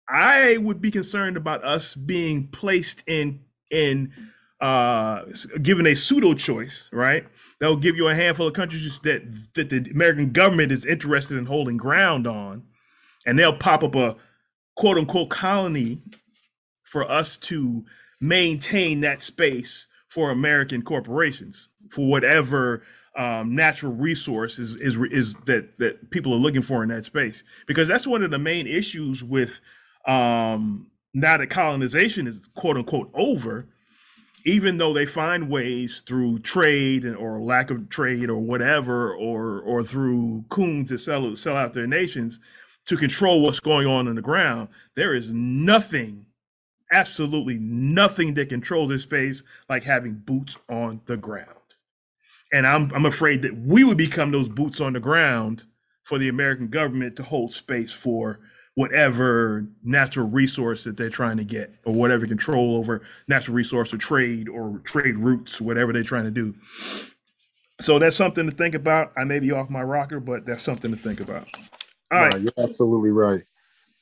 I 0.09 0.57
would 0.57 0.81
be 0.81 0.89
concerned 0.89 1.37
about 1.37 1.63
us 1.63 1.93
being 1.93 2.47
placed 2.47 3.03
in 3.05 3.41
in 3.69 4.11
uh 4.59 5.25
given 5.61 5.85
a 5.85 5.95
pseudo 5.95 6.33
choice, 6.33 6.89
right? 6.91 7.25
That 7.59 7.67
will 7.67 7.77
give 7.77 7.95
you 7.95 8.07
a 8.07 8.15
handful 8.15 8.47
of 8.47 8.53
countries 8.53 8.99
that 9.01 9.53
that 9.53 9.69
the 9.69 9.89
American 9.91 10.31
government 10.31 10.71
is 10.71 10.85
interested 10.85 11.37
in 11.37 11.45
holding 11.45 11.77
ground 11.77 12.25
on, 12.25 12.63
and 13.29 13.37
they'll 13.37 13.53
pop 13.55 13.83
up 13.83 13.95
a 13.95 14.15
quote 14.75 14.97
unquote 14.97 15.29
colony 15.29 16.01
for 16.83 17.09
us 17.09 17.37
to 17.37 17.85
maintain 18.19 19.01
that 19.01 19.21
space 19.21 19.87
for 20.07 20.31
American 20.31 20.81
corporations 20.81 21.69
for 21.91 22.07
whatever 22.07 22.83
um, 23.15 23.53
natural 23.53 23.93
resource 23.93 24.57
is, 24.57 24.73
is 24.75 24.97
is 25.11 25.35
that 25.45 25.77
that 25.77 26.09
people 26.09 26.33
are 26.33 26.37
looking 26.37 26.63
for 26.63 26.81
in 26.81 26.89
that 26.89 27.05
space. 27.05 27.43
Because 27.67 27.87
that's 27.87 28.07
one 28.07 28.23
of 28.23 28.31
the 28.31 28.39
main 28.39 28.65
issues 28.65 29.23
with 29.23 29.61
um, 30.07 30.87
now 31.13 31.37
that 31.37 31.51
colonization 31.51 32.25
is 32.25 32.49
quote 32.55 32.77
unquote 32.77 33.11
over 33.13 33.67
even 34.45 34.77
though 34.77 34.93
they 34.93 35.05
find 35.05 35.49
ways 35.49 36.01
through 36.07 36.39
trade 36.39 37.03
and- 37.05 37.17
or 37.17 37.39
lack 37.41 37.69
of 37.69 37.89
trade 37.89 38.29
or 38.29 38.39
whatever 38.39 39.13
or 39.13 39.59
or 39.61 39.83
through 39.83 40.45
coons 40.49 40.89
to 40.89 40.97
sell 40.97 41.35
sell 41.35 41.57
out 41.57 41.73
their 41.75 41.85
nations 41.87 42.39
to 42.89 42.97
control 42.97 43.41
what's 43.41 43.59
going 43.59 43.87
on 43.87 44.07
in 44.07 44.15
the 44.15 44.21
ground 44.21 44.67
there 44.95 45.13
is 45.13 45.31
nothing 45.31 46.25
absolutely 46.91 47.57
nothing 47.59 48.33
that 48.33 48.49
controls 48.49 48.89
this 48.89 49.03
space 49.03 49.43
like 49.69 49.83
having 49.83 50.13
boots 50.13 50.57
on 50.67 51.01
the 51.05 51.17
ground 51.17 51.49
and 52.51 52.65
I'm 52.65 52.91
I'm 52.93 53.05
afraid 53.05 53.41
that 53.43 53.57
we 53.57 53.83
would 53.83 53.97
become 53.97 54.31
those 54.31 54.47
boots 54.47 54.81
on 54.81 54.93
the 54.93 54.99
ground 54.99 55.65
for 56.03 56.17
the 56.17 56.27
American 56.27 56.67
government 56.69 57.15
to 57.17 57.23
hold 57.23 57.53
space 57.53 57.93
for 57.93 58.39
whatever 58.75 59.67
natural 59.83 60.27
resource 60.27 60.85
that 60.85 60.97
they're 60.97 61.09
trying 61.09 61.37
to 61.37 61.43
get 61.43 61.75
or 61.85 61.93
whatever 61.93 62.25
control 62.25 62.77
over 62.77 63.01
natural 63.27 63.55
resource 63.55 63.93
or 63.93 63.97
trade 63.97 64.47
or 64.47 64.79
trade 64.85 65.17
routes, 65.17 65.59
whatever 65.59 65.91
they're 65.93 66.03
trying 66.03 66.23
to 66.23 66.31
do. 66.31 66.55
So 67.81 67.99
that's 67.99 68.15
something 68.15 68.49
to 68.49 68.55
think 68.55 68.75
about. 68.75 69.11
I 69.17 69.23
may 69.23 69.39
be 69.39 69.51
off 69.51 69.69
my 69.69 69.83
rocker, 69.83 70.19
but 70.19 70.45
that's 70.45 70.63
something 70.63 70.91
to 70.91 70.97
think 70.97 71.19
about. 71.19 71.47
All 72.11 72.19
right. 72.19 72.41
you're 72.41 72.51
absolutely 72.57 73.11
right. 73.11 73.41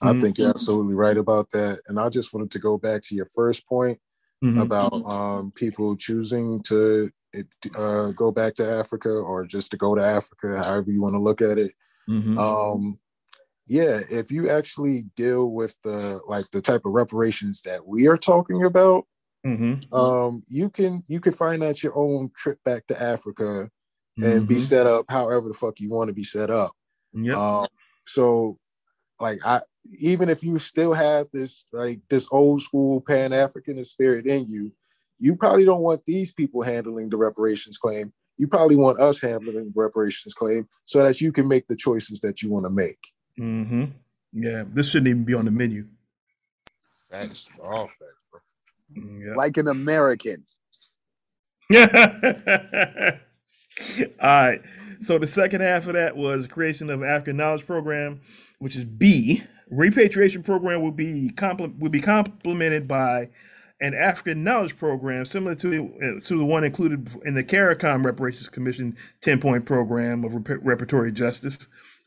I 0.01 0.14
Mhm. 0.14 0.22
think 0.22 0.38
you're 0.38 0.49
absolutely 0.49 0.95
right 0.95 1.18
about 1.18 1.49
that. 1.51 1.82
And 1.88 1.99
I 1.99 2.10
just 2.10 2.34
wanted 2.34 2.51
to 2.51 2.60
go 2.60 2.78
back 2.78 3.01
to 3.03 3.16
your 3.16 3.26
first 3.28 3.68
point 3.68 3.99
Mhm. 4.43 4.62
about 4.64 5.12
um, 5.12 5.51
people 5.51 5.95
choosing 5.95 6.62
to 6.64 7.10
uh, 7.76 8.12
go 8.14 8.32
back 8.32 8.55
to 8.55 8.68
Africa 8.68 9.10
or 9.12 9.45
just 9.45 9.72
to 9.72 9.78
go 9.78 9.95
to 9.95 10.01
Africa, 10.03 10.58
however 10.64 10.91
you 10.91 11.01
want 11.01 11.16
to 11.16 11.20
look 11.20 11.41
at 11.41 11.58
it. 11.60 11.74
Mhm. 12.10 12.38
Um, 12.38 12.99
yeah, 13.68 14.01
if 14.10 14.32
you 14.32 14.49
actually 14.49 15.03
deal 15.16 15.51
with 15.51 15.76
the 15.84 16.22
like 16.28 16.45
the 16.51 16.62
type 16.62 16.86
of 16.86 16.93
reparations 16.93 17.62
that 17.64 17.86
we 17.88 18.08
are 18.08 18.18
talking 18.18 18.64
about, 18.64 19.05
Mhm. 19.45 19.93
um, 19.93 20.43
you 20.47 20.70
can 20.70 21.03
you 21.08 21.20
can 21.20 21.34
finance 21.34 21.84
your 21.84 21.97
own 21.97 22.32
trip 22.36 22.60
back 22.64 22.88
to 22.88 23.01
Africa 23.01 23.70
and 24.24 24.47
be 24.47 24.55
Mhm. 24.55 24.60
set 24.60 24.88
up 24.88 25.05
however 25.10 25.47
the 25.49 25.53
fuck 25.53 25.80
you 25.80 25.89
want 25.89 26.08
to 26.10 26.14
be 26.14 26.24
set 26.24 26.49
up. 26.49 26.72
Yep. 27.14 27.36
Um, 27.38 27.68
so 28.08 28.58
like 29.20 29.39
I 29.45 29.62
even 29.99 30.30
if 30.30 30.43
you 30.43 30.60
still 30.60 30.93
have 30.93 31.28
this 31.32 31.66
like 31.72 32.01
this 32.10 32.28
old 32.32 32.62
school 32.62 33.01
Pan 33.01 33.32
Africanist 33.32 33.88
spirit 33.88 34.26
in 34.26 34.47
you, 34.47 34.72
you 35.20 35.36
probably 35.36 35.66
don't 35.66 35.82
want 35.82 36.05
these 36.05 36.32
people 36.32 36.62
handling 36.62 37.10
the 37.10 37.18
reparations 37.18 37.78
claim. 37.78 38.14
You 38.38 38.47
probably 38.47 38.76
want 38.76 38.99
us 38.99 39.20
handling 39.20 39.55
the 39.55 39.74
reparations 39.76 40.34
claim 40.34 40.68
so 40.86 41.03
that 41.03 41.22
you 41.22 41.32
can 41.32 41.47
make 41.47 41.68
the 41.68 41.76
choices 41.76 42.20
that 42.22 42.41
you 42.41 42.51
want 42.51 42.66
to 42.66 42.70
make. 42.70 43.14
hmm 43.38 43.86
Yeah, 44.34 44.64
this 44.68 44.89
shouldn't 44.89 45.08
even 45.08 45.24
be 45.24 45.34
on 45.34 45.45
the 45.45 45.51
menu. 45.51 45.88
Facts, 47.10 47.49
all 47.64 47.88
facts, 47.88 48.22
bro. 48.30 48.39
Yeah. 48.95 49.34
Like 49.36 49.58
an 49.58 49.68
American. 49.68 50.43
Yeah. 51.70 53.18
All 54.22 54.28
right. 54.28 54.62
So 55.02 55.18
the 55.18 55.28
second 55.28 55.62
half 55.62 55.88
of 55.88 55.93
that 55.93 56.16
was 56.18 56.48
creation 56.48 56.89
of 56.89 57.04
African 57.04 57.38
Knowledge 57.38 57.66
Program, 57.66 58.22
which 58.60 58.76
is 58.76 58.86
B. 58.86 59.43
Repatriation 59.70 60.43
program 60.43 60.82
will 60.82 60.91
be 60.91 61.32
compl- 61.36 61.78
will 61.80 61.89
be 61.89 62.02
complemented 62.02 62.88
by 62.88 63.30
an 63.82 63.93
African 63.93 64.43
Knowledge 64.43 64.78
Program 64.78 65.26
similar 65.26 65.56
to 65.56 66.18
uh, 66.18 66.26
to 66.26 66.38
the 66.38 66.45
one 66.45 66.64
included 66.64 67.10
in 67.26 67.34
the 67.36 67.43
CARICOM 67.43 68.06
Reparations 68.06 68.50
Commission 68.50 68.95
10 69.22 69.39
point 69.39 69.66
program 69.66 70.24
of 70.24 70.34
rep- 70.34 70.64
reparatory 70.64 71.14
justice. 71.14 71.58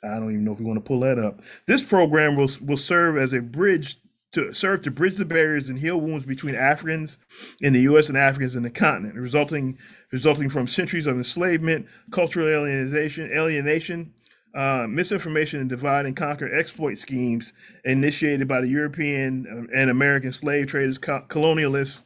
I 0.03 0.15
don't 0.15 0.31
even 0.31 0.45
know 0.45 0.53
if 0.53 0.59
we 0.59 0.65
want 0.65 0.79
to 0.79 0.89
pull 0.89 1.01
that 1.01 1.19
up. 1.19 1.43
This 1.67 1.83
program 1.83 2.35
will 2.37 2.49
will 2.63 2.77
serve 2.79 3.19
as 3.19 3.33
a 3.33 3.41
bridge 3.41 3.99
to 4.33 4.53
serve 4.53 4.83
to 4.85 4.91
bridge 4.91 5.17
the 5.17 5.25
barriers 5.25 5.69
and 5.69 5.79
heal 5.79 6.01
wounds 6.01 6.25
between 6.25 6.55
Africans 6.55 7.19
in 7.61 7.73
the 7.73 7.81
U.S. 7.83 8.09
and 8.09 8.17
Africans 8.17 8.55
in 8.55 8.63
the 8.63 8.71
continent, 8.71 9.17
resulting 9.17 9.79
resulting 10.13 10.49
from 10.49 10.67
centuries 10.67 11.07
of 11.07 11.17
enslavement, 11.17 11.87
cultural 12.11 12.49
alienation, 12.49 13.31
alienation, 13.33 14.13
uh, 14.55 14.87
misinformation, 14.89 15.61
and 15.61 15.69
divide 15.69 16.07
and 16.07 16.17
conquer 16.17 16.53
exploit 16.53 16.99
schemes 16.99 17.53
initiated 17.85 18.47
by 18.47 18.61
the 18.61 18.69
European 18.69 19.47
uh, 19.47 19.77
and 19.77 19.91
American 19.91 20.33
slave 20.33 20.69
traders, 20.69 20.99
co- 20.99 21.25
colonialists, 21.29 22.05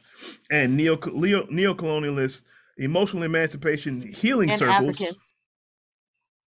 and 0.49 0.75
neo 0.75 0.97
neo 1.13 1.45
neocolonialists, 1.47 2.43
emotional 2.77 3.23
emancipation 3.23 4.01
healing 4.01 4.49
and 4.49 4.59
circles, 4.59 4.89
Africans. 4.89 5.33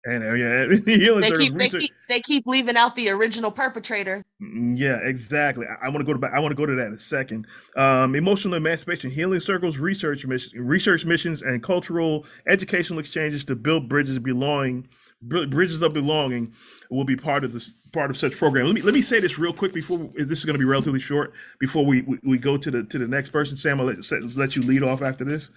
And 0.09 0.25
uh, 0.25 0.33
yeah, 0.33 0.67
healing 0.97 1.21
They 1.21 1.31
keep 1.31 1.55
they 1.55 1.69
keep 1.69 1.91
they 2.09 2.21
keep 2.21 2.47
leaving 2.47 2.77
out 2.77 2.97
the 2.97 3.11
original 3.11 3.51
perpetrator. 3.51 4.25
Mm, 4.43 4.79
Yeah, 4.79 4.97
exactly. 4.97 5.67
I, 5.67 5.87
I 5.87 5.89
want 5.91 6.07
to 6.07 6.13
go 6.13 6.19
to. 6.19 6.27
I 6.35 6.41
want 6.41 6.53
to 6.53 6.57
go 6.57 6.67
to 6.67 6.75
that 6.77 6.87
in 6.87 6.95
a 6.95 6.99
second. 6.99 7.47
Um, 7.77 8.15
emotional 8.15 8.55
emancipation, 8.55 9.11
healing 9.11 9.41
circles, 9.41 9.79
research 9.79 10.25
mission, 10.27 10.61
research 10.61 11.05
missions, 11.05 11.43
and 11.43 11.63
cultural 11.63 12.25
educational 12.47 12.99
exchanges 12.99 13.45
to 13.47 13.57
build 13.57 13.89
bridges 13.89 14.17
of 14.17 14.23
belonging. 14.23 14.89
Bridges 15.21 15.83
of 15.83 15.93
belonging 15.93 16.55
will 16.91 17.05
be 17.05 17.17
part 17.17 17.45
of 17.45 17.53
this 17.53 17.75
part 17.93 18.11
of 18.11 18.17
such 18.17 18.37
program. 18.37 18.67
Let 18.67 18.75
me 18.77 18.83
let 18.83 18.95
me 18.95 19.03
say 19.03 19.21
this 19.21 19.39
real 19.39 19.53
quick 19.53 19.73
before 19.73 20.11
this 20.15 20.39
is 20.39 20.45
going 20.45 20.55
to 20.55 20.61
be 20.61 20.65
relatively 20.65 21.01
short. 21.01 21.33
Before 21.59 21.85
we, 21.85 22.03
we 22.03 22.19
we 22.23 22.39
go 22.39 22.57
to 22.57 22.71
the 22.71 22.85
to 22.85 22.99
the 22.99 23.09
next 23.09 23.31
person, 23.31 23.57
Sam, 23.57 23.81
I'll 23.81 23.87
let, 23.87 24.37
let 24.37 24.57
you 24.57 24.63
lead 24.63 24.83
off 24.83 25.03
after 25.03 25.25
this. 25.25 25.51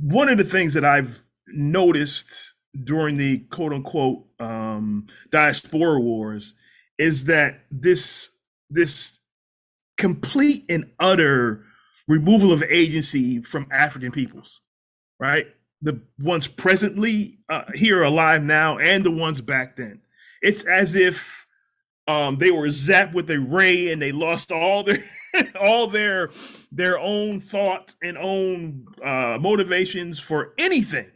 One 0.00 0.28
of 0.28 0.38
the 0.38 0.44
things 0.44 0.74
that 0.74 0.84
I've 0.84 1.24
noticed 1.48 2.54
during 2.84 3.16
the 3.16 3.38
quote 3.50 3.72
unquote 3.72 4.24
um, 4.38 5.06
diaspora 5.30 6.00
wars 6.00 6.54
is 6.98 7.24
that 7.24 7.64
this 7.70 8.30
this 8.68 9.18
complete 9.96 10.64
and 10.68 10.90
utter 10.98 11.64
removal 12.06 12.52
of 12.52 12.62
agency 12.64 13.42
from 13.42 13.66
African 13.70 14.12
peoples, 14.12 14.60
right? 15.18 15.46
The 15.82 16.02
ones 16.18 16.46
presently 16.46 17.38
uh, 17.48 17.64
here 17.74 18.02
alive 18.02 18.42
now 18.42 18.78
and 18.78 19.04
the 19.04 19.10
ones 19.10 19.40
back 19.40 19.76
then. 19.76 20.00
It's 20.42 20.64
as 20.64 20.94
if 20.94 21.46
um, 22.06 22.38
they 22.38 22.50
were 22.50 22.68
zapped 22.68 23.12
with 23.12 23.30
a 23.30 23.38
ray 23.38 23.90
and 23.92 24.00
they 24.00 24.12
lost 24.12 24.50
all 24.50 24.82
their 24.82 25.04
all 25.60 25.86
their 25.86 26.30
their 26.72 26.98
own 26.98 27.40
thoughts 27.40 27.96
and 28.02 28.18
own 28.18 28.86
uh, 29.04 29.38
motivations 29.40 30.18
for 30.18 30.54
anything 30.58 31.10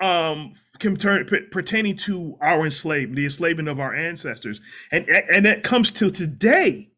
um 0.00 0.54
pertaining 0.80 1.96
to 1.96 2.36
our 2.40 2.64
enslavement 2.64 3.16
the 3.16 3.24
enslavement 3.24 3.68
of 3.68 3.80
our 3.80 3.94
ancestors 3.94 4.60
and 4.92 5.08
and 5.08 5.44
that 5.44 5.62
comes 5.64 5.90
to 5.90 6.10
today 6.10 6.90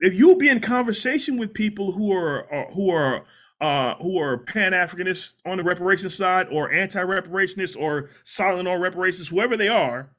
if 0.00 0.14
you'll 0.14 0.36
be 0.36 0.48
in 0.48 0.60
conversation 0.60 1.38
with 1.38 1.54
people 1.54 1.92
who 1.92 2.12
are 2.12 2.52
uh, 2.52 2.70
who 2.74 2.90
are 2.90 3.24
uh, 3.60 3.94
who 4.02 4.18
are 4.18 4.36
pan-Africanists 4.36 5.36
on 5.46 5.56
the 5.56 5.64
reparations 5.64 6.14
side 6.14 6.46
or 6.50 6.70
anti-reparationists 6.70 7.76
or 7.78 8.10
silent 8.22 8.68
on 8.68 8.80
reparations, 8.80 9.28
whoever 9.28 9.56
they 9.56 9.68
are, 9.68 10.10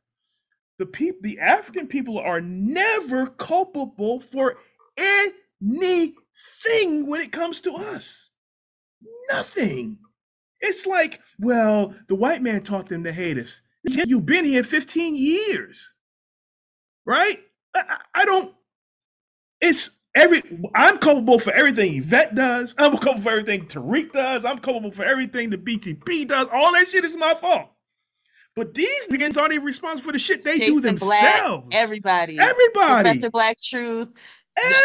the 0.79 0.85
people, 0.85 1.19
the 1.21 1.39
African 1.39 1.85
people 1.85 2.17
are 2.17 2.41
never 2.41 3.27
culpable 3.27 4.19
for 4.19 4.57
anything 4.97 6.15
when 7.07 7.21
it 7.21 7.31
comes 7.31 7.61
to 7.61 7.73
us. 7.73 8.31
Nothing. 9.31 9.99
It's 10.65 10.85
like, 10.85 11.21
well, 11.39 11.93
the 12.07 12.15
white 12.15 12.41
man 12.41 12.61
taught 12.63 12.89
them 12.89 13.03
to 13.03 13.11
hate 13.11 13.37
us. 13.37 13.61
Yeah, 13.83 14.05
You've 14.07 14.25
been 14.25 14.45
here 14.45 14.63
15 14.63 15.15
years, 15.15 15.93
right? 17.05 17.39
I, 17.75 17.97
I 18.15 18.25
don't. 18.25 18.53
It's 19.61 19.91
every. 20.15 20.41
I'm 20.73 20.97
culpable 20.97 21.39
for 21.39 21.53
everything 21.53 21.95
Yvette 21.97 22.33
does. 22.35 22.73
I'm 22.77 22.97
culpable 22.97 23.21
for 23.21 23.29
everything 23.29 23.67
Tariq 23.67 24.11
does. 24.11 24.43
I'm 24.45 24.59
culpable 24.59 24.91
for 24.91 25.05
everything 25.05 25.49
the 25.51 25.57
BTP 25.57 26.27
does. 26.27 26.47
All 26.51 26.73
that 26.73 26.87
shit 26.89 27.05
is 27.05 27.15
my 27.15 27.33
fault. 27.35 27.69
But 28.55 28.73
these 28.73 29.07
niggas 29.09 29.37
aren't 29.37 29.53
even 29.53 29.65
responsible 29.65 30.05
for 30.07 30.13
the 30.13 30.19
shit 30.19 30.43
they 30.45 30.57
do 30.57 30.81
Jason 30.81 30.95
Black, 30.95 31.21
themselves. 31.33 31.67
everybody, 31.73 32.39
Everybody. 32.39 33.03
Professor 33.09 33.29
Black 33.29 33.57
Truth, 33.61 34.09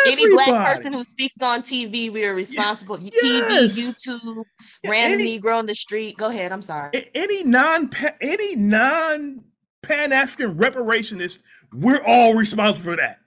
any 0.07 0.29
black 0.35 0.75
person 0.75 0.93
who 0.93 1.05
speaks 1.05 1.41
on 1.41 1.62
TV, 1.62 2.11
we 2.12 2.25
are 2.27 2.35
responsible. 2.35 2.99
yes. 3.01 3.79
TV, 3.79 4.09
YouTube, 4.09 4.45
random 4.87 5.21
any- 5.21 5.41
Negro 5.41 5.59
on 5.59 5.66
the 5.66 5.75
street. 5.75 6.16
Go 6.16 6.29
ahead. 6.29 6.53
I'm 6.53 6.62
sorry. 6.62 6.91
Any 7.14 7.45
non 7.45 7.91
any 8.21 8.57
non 8.57 9.45
Pan 9.83 10.12
African 10.12 10.57
reparationist, 10.57 11.41
we're 11.73 12.03
all 12.05 12.35
responsible 12.35 12.93
for 12.93 12.97
that. 12.97 13.18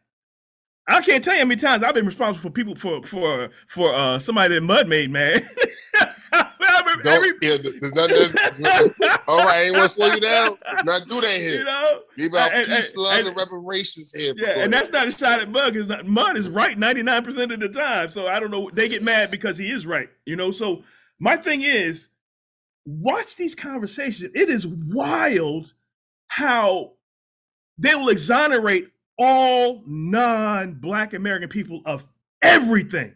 I 0.87 1.01
can't 1.01 1.23
tell 1.23 1.33
you 1.33 1.39
how 1.39 1.45
many 1.45 1.59
times 1.59 1.81
I've 1.81 1.95
been 1.95 2.05
responsible 2.05 2.49
for 2.49 2.53
people 2.53 2.75
for 2.75 3.01
for 3.03 3.49
for 3.69 3.93
uh 3.93 4.19
somebody 4.19 4.55
that 4.55 4.61
mud 4.61 4.87
made 4.89 5.11
Don't, 7.03 7.37
yeah, 7.41 7.57
there's 7.57 7.93
nothing. 7.95 8.17
all 9.27 9.37
right, 9.37 9.47
I 9.47 9.63
ain't 9.63 9.75
want 9.75 9.89
to 9.89 9.95
slow 9.95 10.07
you 10.07 10.19
down. 10.19 10.57
Not 10.83 11.07
do 11.07 11.21
that 11.21 11.37
here. 11.39 11.59
You 11.59 11.65
know, 11.65 12.01
Be 12.15 12.25
about 12.27 12.53
And- 12.53 12.67
peace, 12.67 12.93
and- 12.93 12.97
love, 13.03 13.17
and- 13.19 13.27
and, 13.29 13.37
reparations 13.37 14.13
here. 14.13 14.33
Yeah, 14.35 14.63
and 14.63 14.73
that's 14.73 14.89
not 14.91 15.07
a 15.07 15.11
shot 15.11 15.39
at 15.41 15.49
Mud. 15.49 15.75
Is 15.75 15.87
not 15.87 16.05
Mud 16.05 16.37
is 16.37 16.47
right 16.49 16.77
ninety 16.77 17.03
nine 17.03 17.23
percent 17.23 17.51
of 17.51 17.59
the 17.59 17.69
time. 17.69 18.09
So 18.09 18.27
I 18.27 18.39
don't 18.39 18.51
know. 18.51 18.69
They 18.73 18.89
get 18.89 19.01
mad 19.03 19.31
because 19.31 19.57
he 19.57 19.69
is 19.71 19.85
right. 19.87 20.09
You 20.25 20.35
know. 20.35 20.51
So 20.51 20.83
my 21.19 21.37
thing 21.37 21.61
is, 21.61 22.09
watch 22.85 23.35
these 23.35 23.55
conversations. 23.55 24.31
It 24.35 24.49
is 24.49 24.67
wild 24.67 25.73
how 26.27 26.93
they 27.77 27.95
will 27.95 28.09
exonerate 28.09 28.89
all 29.17 29.83
non 29.85 30.73
Black 30.75 31.13
American 31.13 31.49
people 31.49 31.81
of 31.85 32.05
everything, 32.41 33.15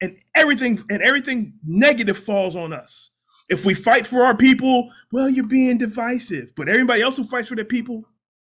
and 0.00 0.18
everything 0.34 0.82
and 0.90 1.02
everything 1.02 1.54
negative 1.64 2.16
falls 2.18 2.56
on 2.56 2.72
us. 2.72 3.10
If 3.52 3.66
we 3.66 3.74
fight 3.74 4.06
for 4.06 4.24
our 4.24 4.34
people, 4.34 4.90
well, 5.12 5.28
you're 5.28 5.46
being 5.46 5.76
divisive. 5.76 6.54
But 6.56 6.70
everybody 6.70 7.02
else 7.02 7.18
who 7.18 7.24
fights 7.24 7.48
for 7.48 7.54
their 7.54 7.66
people, 7.66 8.02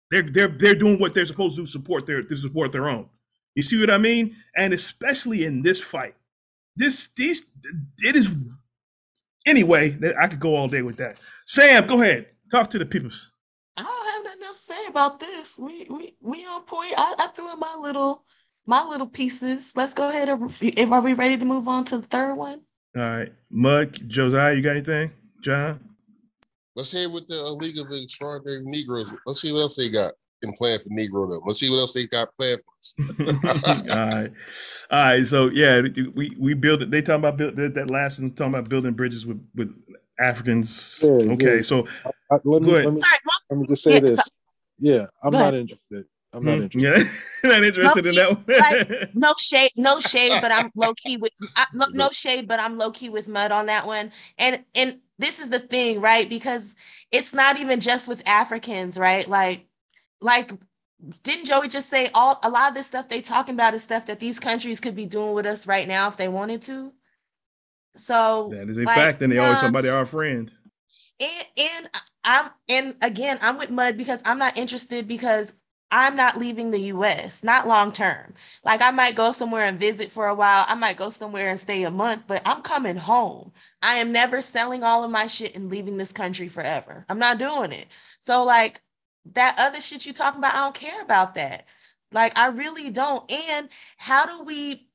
they're 0.09 0.23
they're 0.23 0.47
they're 0.47 0.73
doing 0.73 0.97
what 0.97 1.13
they're 1.13 1.27
supposed 1.27 1.55
to 1.57 1.67
support 1.67 2.07
their 2.07 2.23
to 2.23 2.35
support 2.35 2.71
their 2.71 2.89
own. 2.89 3.07
You 3.53 3.61
see 3.61 3.79
what 3.79 3.91
I 3.91 3.99
mean? 3.99 4.35
And 4.55 4.73
especially 4.73 5.45
in 5.45 5.61
this 5.61 5.79
fight, 5.79 6.15
this 6.75 7.09
these 7.15 7.43
it 7.99 8.15
is 8.15 8.31
anyway. 9.45 9.95
I 10.19 10.27
could 10.27 10.39
go 10.39 10.55
all 10.55 10.67
day 10.67 10.81
with 10.81 10.97
that. 10.97 11.19
Sam, 11.45 11.85
go 11.85 12.01
ahead, 12.01 12.29
talk 12.49 12.71
to 12.71 12.79
the 12.79 12.85
people. 12.85 13.11
I 13.77 13.83
don't 13.83 14.13
have 14.13 14.23
nothing 14.39 14.51
to 14.51 14.53
say 14.55 14.87
about 14.87 15.19
this. 15.19 15.59
We 15.59 15.85
we 15.91 16.15
we 16.21 16.45
on 16.47 16.63
point. 16.63 16.93
I, 16.97 17.13
I 17.19 17.27
threw 17.35 17.53
in 17.53 17.59
my 17.59 17.77
little 17.79 18.25
my 18.65 18.83
little 18.83 19.07
pieces. 19.07 19.73
Let's 19.75 19.93
go 19.93 20.09
ahead. 20.09 20.27
are 20.29 21.01
we 21.01 21.13
ready 21.13 21.37
to 21.37 21.45
move 21.45 21.67
on 21.67 21.85
to 21.85 21.99
the 21.99 22.07
third 22.07 22.33
one? 22.33 22.61
All 22.97 23.03
right, 23.03 23.31
Mud, 23.51 23.99
Josiah, 24.09 24.55
you 24.55 24.63
got 24.63 24.71
anything? 24.71 25.11
John, 25.43 25.79
Let's 26.75 26.91
hear 26.91 27.09
what 27.11 27.27
the 27.27 27.39
uh, 27.39 27.51
League 27.53 27.77
of 27.77 27.87
Extraordinary 27.91 28.61
Negroes. 28.63 29.11
Let's 29.27 29.41
see 29.41 29.51
what 29.51 29.59
else 29.59 29.75
they 29.75 29.89
got 29.89 30.13
in 30.41 30.51
plan 30.53 30.79
for 30.79 30.89
Negro 30.89 31.29
them. 31.29 31.41
Let's 31.45 31.59
see 31.59 31.69
what 31.69 31.77
else 31.77 31.93
they 31.93 32.07
got 32.07 32.33
planned 32.35 32.61
for 32.65 32.71
us. 32.73 33.63
all 33.63 33.73
right, 33.95 34.31
all 34.89 35.03
right. 35.03 35.25
So 35.25 35.49
yeah, 35.51 35.81
we 36.15 36.35
we 36.39 36.53
build 36.55 36.81
it. 36.81 36.89
They 36.89 37.01
talking 37.03 37.21
about 37.21 37.37
build 37.37 37.55
that, 37.57 37.75
that 37.75 37.91
last 37.91 38.19
one 38.19 38.31
talking 38.31 38.53
about 38.55 38.69
building 38.69 38.93
bridges 38.93 39.25
with 39.27 39.47
with 39.55 39.75
Africans. 40.19 40.97
Yeah, 41.01 41.09
okay, 41.33 41.57
yeah. 41.57 41.61
so 41.61 41.87
I- 42.31 42.37
let 42.43 42.61
me 42.63 42.69
go 42.69 42.75
ahead. 42.75 42.85
let 42.85 42.93
me 42.95 43.01
Sorry, 43.01 43.17
let 43.51 43.59
me 43.59 43.67
just 43.67 43.83
say 43.83 43.93
Yeah, 43.93 43.99
this. 43.99 44.15
so- 44.15 44.23
Yeah, 44.79 45.05
I'm 45.23 45.33
not 45.33 45.41
ahead. 45.53 45.53
interested. 45.55 46.05
I'm 46.33 46.45
not 46.45 46.59
Hmm, 46.59 46.61
interested. 46.61 47.07
Yeah, 47.43 47.49
not 47.49 47.63
interested 47.63 48.05
in 48.05 48.15
that 48.15 48.29
one. 48.31 48.45
like 48.57 48.79
no 49.13 49.33
shade, 49.39 49.71
no 49.75 49.99
shade, 49.99 50.41
but 50.41 50.51
I'm 50.51 50.71
low 50.75 50.93
key 50.95 51.17
with 51.17 51.31
I, 51.55 51.65
no, 51.73 51.87
no 51.93 52.09
shade, 52.11 52.47
but 52.47 52.59
I'm 52.59 52.77
low 52.77 52.91
key 52.91 53.09
with 53.09 53.27
mud 53.27 53.51
on 53.51 53.67
that 53.67 53.87
one. 53.87 54.11
And 54.37 54.63
and 54.75 54.99
this 55.19 55.39
is 55.39 55.49
the 55.49 55.59
thing, 55.59 56.01
right? 56.01 56.29
Because 56.29 56.75
it's 57.11 57.33
not 57.33 57.57
even 57.59 57.79
just 57.79 58.07
with 58.07 58.27
Africans, 58.27 58.97
right? 58.97 59.27
Like 59.27 59.67
like 60.21 60.51
didn't 61.23 61.45
Joey 61.45 61.67
just 61.69 61.89
say 61.89 62.09
all 62.13 62.39
a 62.43 62.49
lot 62.49 62.69
of 62.69 62.75
this 62.75 62.87
stuff 62.87 63.09
they 63.09 63.21
talking 63.21 63.55
about 63.55 63.73
is 63.73 63.83
stuff 63.83 64.07
that 64.07 64.19
these 64.19 64.39
countries 64.39 64.79
could 64.79 64.95
be 64.95 65.05
doing 65.07 65.33
with 65.35 65.45
us 65.45 65.67
right 65.67 65.87
now 65.87 66.07
if 66.09 66.17
they 66.17 66.27
wanted 66.29 66.61
to? 66.63 66.93
So 67.95 68.57
that 68.57 68.69
is 68.69 68.77
a 68.77 68.85
like, 68.85 68.87
fact, 68.87 69.21
and 69.21 69.31
they 69.31 69.37
always 69.37 69.59
nah, 69.59 69.61
talk 69.61 69.69
about 69.69 69.83
they're 69.83 69.97
our 69.97 70.05
friend. 70.05 70.51
and 71.19 71.45
and 71.57 71.89
I'm 72.23 72.49
and 72.69 72.95
again 73.01 73.37
I'm 73.41 73.57
with 73.57 73.69
Mud 73.71 73.97
because 73.97 74.21
I'm 74.25 74.39
not 74.39 74.57
interested 74.57 75.07
because 75.07 75.53
I'm 75.91 76.15
not 76.15 76.37
leaving 76.37 76.71
the 76.71 76.81
US, 76.93 77.43
not 77.43 77.67
long 77.67 77.91
term. 77.93 78.33
Like 78.65 78.81
I 78.81 78.91
might 78.91 79.15
go 79.15 79.31
somewhere 79.31 79.63
and 79.63 79.79
visit 79.79 80.11
for 80.11 80.27
a 80.27 80.35
while. 80.35 80.65
I 80.67 80.75
might 80.75 80.97
go 80.97 81.09
somewhere 81.09 81.47
and 81.47 81.59
stay 81.59 81.83
a 81.83 81.91
month, 81.91 82.23
but 82.27 82.41
I'm 82.45 82.61
coming 82.61 82.97
home. 82.97 83.53
I 83.81 83.95
am 83.95 84.11
never 84.11 84.41
selling 84.41 84.83
all 84.83 85.03
of 85.03 85.11
my 85.11 85.27
shit 85.27 85.55
and 85.55 85.69
leaving 85.69 85.97
this 85.97 86.11
country 86.11 86.49
forever. 86.49 87.05
I'm 87.09 87.19
not 87.19 87.37
doing 87.39 87.71
it. 87.71 87.87
So 88.19 88.43
like 88.43 88.81
that 89.33 89.55
other 89.59 89.79
shit 89.79 90.05
you 90.05 90.13
talking 90.13 90.39
about, 90.39 90.55
I 90.55 90.59
don't 90.59 90.75
care 90.75 91.01
about 91.01 91.35
that. 91.35 91.65
Like 92.11 92.37
I 92.37 92.47
really 92.47 92.89
don't. 92.89 93.29
And 93.31 93.69
how 93.97 94.25
do 94.25 94.43
we 94.43 94.87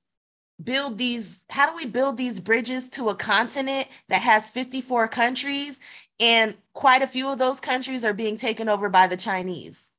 build 0.62 0.98
these 0.98 1.44
how 1.50 1.68
do 1.68 1.76
we 1.76 1.86
build 1.86 2.16
these 2.16 2.38
bridges 2.38 2.88
to 2.88 3.08
a 3.08 3.14
continent 3.14 3.88
that 4.08 4.22
has 4.22 4.50
54 4.50 5.08
countries 5.08 5.80
and 6.20 6.54
quite 6.72 7.02
a 7.02 7.06
few 7.06 7.28
of 7.32 7.38
those 7.38 7.60
countries 7.60 8.04
are 8.04 8.14
being 8.14 8.36
taken 8.36 8.68
over 8.68 8.88
by 8.88 9.06
the 9.08 9.16
Chinese. 9.16 9.91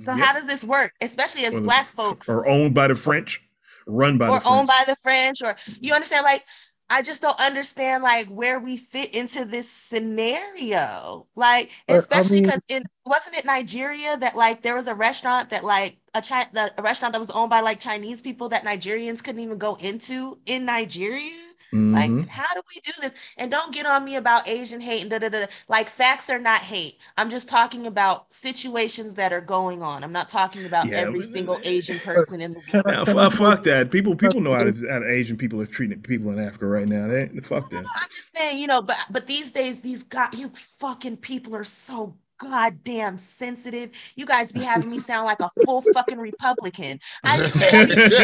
So 0.00 0.14
Yep. 0.14 0.24
how 0.26 0.32
does 0.32 0.46
this 0.46 0.64
work, 0.64 0.92
especially 1.00 1.44
as 1.44 1.54
Or 1.54 1.60
black 1.60 1.80
f- 1.86 1.88
folks 1.90 2.28
Or 2.28 2.46
owned 2.46 2.74
by 2.74 2.88
the 2.88 2.94
French, 2.94 3.42
run 3.86 4.16
by 4.18 4.28
or 4.28 4.38
the 4.40 4.48
owned 4.48 4.66
by 4.68 4.82
the 4.86 4.96
French 4.96 5.42
or 5.42 5.56
you 5.80 5.92
understand 5.94 6.24
like 6.24 6.44
I 6.90 7.00
just 7.00 7.22
don't 7.22 7.40
understand 7.40 8.02
like 8.02 8.28
where 8.28 8.60
we 8.60 8.76
fit 8.76 9.14
into 9.14 9.46
this 9.46 9.68
scenario. 9.70 11.26
Like 11.34 11.70
But, 11.86 11.94
I 11.94 11.96
especially 11.98 12.36
mean- 12.40 12.44
because 12.44 12.64
it 12.68 12.82
wasn't 13.06 13.36
it 13.36 13.44
Nigeria 13.44 14.16
that 14.18 14.36
like 14.36 14.62
there 14.62 14.74
was 14.74 14.88
a 14.88 14.94
restaurant 14.94 15.50
that 15.50 15.64
like 15.64 15.96
a 16.14 16.20
Chi- 16.22 16.48
the, 16.52 16.72
a 16.78 16.82
restaurant 16.82 17.14
that 17.14 17.20
was 17.20 17.30
owned 17.30 17.50
by 17.50 17.60
like 17.60 17.80
Chinese 17.80 18.20
people 18.22 18.48
that 18.50 18.64
Nigerians 18.64 19.22
couldn't 19.24 19.40
even 19.40 19.58
go 19.58 19.76
into 19.76 20.38
in 20.46 20.64
Nigeria. 20.66 21.32
Mhm. 21.72 21.92
Like, 21.94 22.28
how 22.28 22.52
do 22.54 22.60
we 22.74 22.80
do 22.82 22.92
this? 23.00 23.12
And 23.38 23.50
don't 23.50 23.72
get 23.72 23.86
on 23.86 24.04
me 24.04 24.16
about 24.16 24.46
Asian 24.46 24.80
hate 24.80 25.02
and 25.02 25.10
da 25.10 25.18
da 25.18 25.28
da. 25.28 25.40
da. 25.40 25.46
Like, 25.68 25.88
facts 25.88 26.28
are 26.28 26.38
not 26.38 26.58
hate. 26.58 26.98
I'm 27.16 27.30
just 27.30 27.48
talking 27.48 27.86
about 27.86 28.32
situations 28.32 29.14
that 29.14 29.32
are 29.32 29.40
going 29.40 29.82
on. 29.82 30.04
I'm 30.04 30.12
not 30.12 30.28
talking 30.28 30.66
about 30.66 30.86
Yeah, 30.86 30.98
every 30.98 31.20
but- 31.20 31.28
single 31.30 31.58
Asian 31.62 31.98
person 31.98 32.40
in 32.40 32.52
the 32.54 32.60
world. 32.72 32.86
Now, 32.86 33.26
f- 33.26 33.32
fuck 33.34 33.64
that. 33.64 33.90
People 33.90 34.14
people 34.16 34.40
know 34.40 34.52
how, 34.52 34.64
to, 34.64 34.86
how 34.90 34.98
the 35.00 35.10
Asian 35.10 35.36
people 35.36 35.60
are 35.62 35.66
treating 35.66 36.00
people 36.00 36.30
in 36.30 36.38
Africa 36.38 36.66
right 36.66 36.88
now. 36.88 37.06
They 37.08 37.28
fuck 37.42 37.70
that. 37.70 37.78
I'm 37.84 38.08
just 38.14 38.36
saying, 38.36 38.58
you 38.58 38.66
know, 38.66 38.82
but 38.82 38.96
but 39.10 39.26
these 39.26 39.50
days, 39.50 39.80
these 39.80 40.02
god, 40.02 40.34
you 40.34 40.50
fucking 40.54 41.16
people 41.18 41.56
are 41.56 41.64
so 41.64 42.14
goddamn 42.42 43.18
sensitive. 43.18 43.90
You 44.16 44.26
guys 44.26 44.52
be 44.52 44.62
having 44.62 44.90
me 44.90 44.98
sound 44.98 45.26
like 45.26 45.40
a 45.40 45.50
full 45.50 45.82
fucking 45.82 46.18
Republican. 46.18 47.00
I 47.24 47.40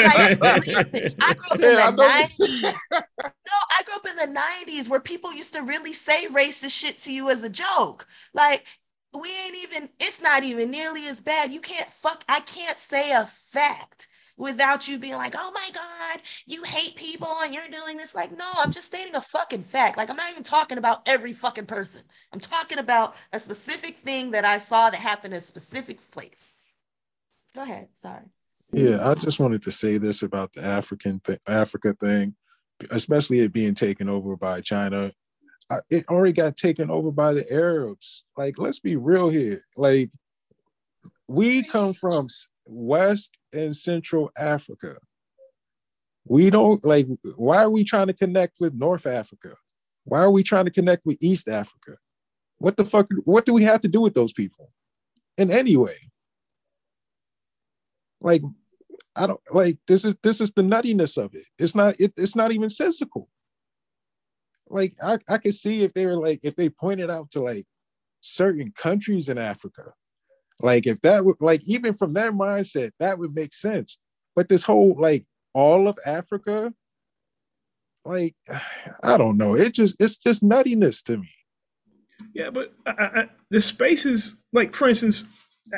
I 0.04 0.18
like, 0.40 0.66
listen, 0.66 1.02
I 1.20 1.34
grew 1.34 1.48
up 1.52 1.62
Yeah, 1.62 1.70
in 1.70 1.76
the. 1.76 1.92
90s. 2.02 2.74
No, 3.46 3.54
I 3.78 3.82
grew 3.84 3.94
up 3.96 4.06
in 4.06 4.16
the 4.34 4.40
90s 4.40 4.88
where 4.90 5.00
people 5.00 5.32
used 5.32 5.54
to 5.54 5.62
really 5.62 5.92
say 5.92 6.26
racist 6.26 6.78
shit 6.78 6.98
to 6.98 7.12
you 7.12 7.30
as 7.30 7.42
a 7.44 7.48
joke. 7.50 8.06
Like, 8.34 8.66
we 9.18 9.30
ain't 9.44 9.56
even, 9.56 9.88
it's 10.00 10.20
not 10.20 10.44
even 10.44 10.70
nearly 10.70 11.06
as 11.08 11.20
bad. 11.20 11.52
You 11.52 11.60
can't 11.60 11.88
fuck, 11.88 12.24
I 12.28 12.40
can't 12.40 12.78
say 12.78 13.12
a 13.12 13.24
fact 13.24 14.08
without 14.38 14.88
you 14.88 14.98
being 14.98 15.14
like, 15.14 15.34
oh 15.36 15.50
my 15.52 15.68
God, 15.74 16.20
you 16.46 16.62
hate 16.62 16.94
people 16.94 17.28
and 17.42 17.52
you're 17.52 17.68
doing 17.68 17.96
this. 17.96 18.14
Like, 18.14 18.36
no, 18.36 18.46
I'm 18.56 18.70
just 18.70 18.86
stating 18.86 19.14
a 19.14 19.20
fucking 19.20 19.62
fact. 19.62 19.98
Like, 19.98 20.08
I'm 20.08 20.16
not 20.16 20.30
even 20.30 20.44
talking 20.44 20.78
about 20.78 21.02
every 21.06 21.32
fucking 21.32 21.66
person. 21.66 22.02
I'm 22.32 22.40
talking 22.40 22.78
about 22.78 23.14
a 23.32 23.38
specific 23.38 23.96
thing 23.96 24.30
that 24.30 24.44
I 24.44 24.58
saw 24.58 24.88
that 24.88 24.98
happened 24.98 25.34
in 25.34 25.38
a 25.38 25.42
specific 25.42 25.98
place. 26.12 26.62
Go 27.54 27.64
ahead. 27.64 27.88
Sorry. 27.94 28.24
Yeah, 28.72 29.08
I 29.08 29.14
just 29.14 29.40
wanted 29.40 29.62
to 29.62 29.70
say 29.70 29.98
this 29.98 30.22
about 30.22 30.52
the 30.52 30.62
African 30.62 31.20
th- 31.20 31.40
Africa 31.48 31.94
thing, 32.00 32.34
especially 32.90 33.40
it 33.40 33.52
being 33.52 33.74
taken 33.74 34.08
over 34.08 34.36
by 34.36 34.60
China. 34.60 35.10
I, 35.70 35.78
it 35.90 36.04
already 36.08 36.32
got 36.32 36.56
taken 36.56 36.90
over 36.90 37.10
by 37.10 37.34
the 37.34 37.50
Arabs. 37.52 38.24
Like, 38.36 38.58
let's 38.58 38.78
be 38.78 38.96
real 38.96 39.30
here. 39.30 39.60
Like, 39.76 40.10
we 41.28 41.62
come 41.64 41.92
from 41.92 42.26
West 42.68 43.36
and 43.52 43.74
Central 43.74 44.30
Africa. 44.38 44.96
We 46.24 46.50
don't 46.50 46.84
like. 46.84 47.06
Why 47.36 47.62
are 47.62 47.70
we 47.70 47.84
trying 47.84 48.08
to 48.08 48.12
connect 48.12 48.58
with 48.60 48.74
North 48.74 49.06
Africa? 49.06 49.54
Why 50.04 50.20
are 50.20 50.30
we 50.30 50.42
trying 50.42 50.66
to 50.66 50.70
connect 50.70 51.06
with 51.06 51.16
East 51.20 51.48
Africa? 51.48 51.96
What 52.58 52.76
the 52.76 52.84
fuck? 52.84 53.08
What 53.24 53.46
do 53.46 53.54
we 53.54 53.62
have 53.64 53.80
to 53.82 53.88
do 53.88 54.02
with 54.02 54.14
those 54.14 54.32
people? 54.32 54.70
In 55.38 55.50
any 55.50 55.76
way? 55.76 55.96
Like, 58.20 58.42
I 59.16 59.26
don't 59.26 59.40
like 59.52 59.78
this 59.86 60.04
is 60.04 60.16
this 60.22 60.40
is 60.40 60.52
the 60.52 60.62
nuttiness 60.62 61.16
of 61.22 61.34
it. 61.34 61.44
It's 61.58 61.74
not 61.74 61.94
it, 61.98 62.12
it's 62.16 62.36
not 62.36 62.52
even 62.52 62.68
sensical. 62.68 63.28
Like 64.68 64.92
I, 65.02 65.18
I 65.28 65.38
could 65.38 65.54
see 65.54 65.82
if 65.82 65.94
they 65.94 66.04
were 66.04 66.18
like 66.18 66.40
if 66.44 66.56
they 66.56 66.68
pointed 66.68 67.10
out 67.10 67.30
to 67.30 67.40
like 67.40 67.64
certain 68.20 68.72
countries 68.72 69.28
in 69.28 69.38
Africa, 69.38 69.92
like 70.60 70.86
if 70.86 71.00
that 71.02 71.24
would 71.24 71.36
like 71.40 71.62
even 71.68 71.94
from 71.94 72.12
their 72.12 72.32
mindset, 72.32 72.90
that 72.98 73.18
would 73.18 73.34
make 73.34 73.52
sense. 73.52 73.98
But 74.34 74.48
this 74.48 74.62
whole 74.62 74.94
like 74.98 75.24
all 75.54 75.88
of 75.88 75.98
Africa, 76.04 76.72
like 78.04 78.34
I 79.02 79.16
don't 79.16 79.36
know. 79.36 79.54
It 79.54 79.74
just 79.74 80.00
it's 80.00 80.18
just 80.18 80.42
nuttiness 80.42 81.02
to 81.04 81.18
me. 81.18 81.28
Yeah, 82.34 82.50
but 82.50 82.72
I, 82.84 82.92
I, 82.92 83.28
the 83.50 83.60
spaces, 83.60 84.36
like 84.52 84.74
for 84.74 84.88
instance, 84.88 85.24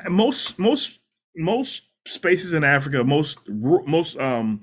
most 0.09 0.59
most 0.59 0.99
most 1.37 1.83
spaces 2.07 2.53
in 2.53 2.65
Africa, 2.65 3.05
most 3.05 3.39
most 3.49 4.19
um 4.19 4.63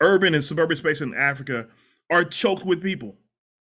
urban 0.00 0.34
and 0.34 0.44
suburban 0.44 0.76
spaces 0.76 1.02
in 1.02 1.14
Africa 1.14 1.66
are 2.10 2.24
choked 2.24 2.64
with 2.64 2.82
people, 2.82 3.16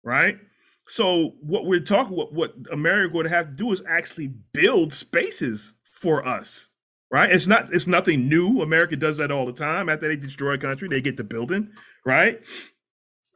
right? 0.03 0.39
So 0.87 1.35
what 1.41 1.65
we're 1.65 1.79
talking, 1.79 2.15
what 2.15 2.33
what 2.33 2.55
America 2.71 3.15
would 3.15 3.27
have 3.27 3.51
to 3.51 3.55
do 3.55 3.71
is 3.71 3.83
actually 3.87 4.27
build 4.27 4.93
spaces 4.93 5.75
for 6.03 6.27
us, 6.27 6.71
right? 7.11 7.31
It's 7.31 7.47
not 7.47 7.73
it's 7.73 7.87
nothing 7.87 8.29
new. 8.29 8.61
America 8.61 8.97
does 8.97 9.19
that 9.19 9.31
all 9.31 9.47
the 9.47 9.53
time. 9.53 9.89
After 9.89 10.09
they 10.09 10.17
destroy 10.17 10.53
a 10.55 10.59
country, 10.59 10.89
they 10.89 11.01
get 11.01 11.17
the 11.17 11.25
building, 11.25 11.71
right? 12.05 12.41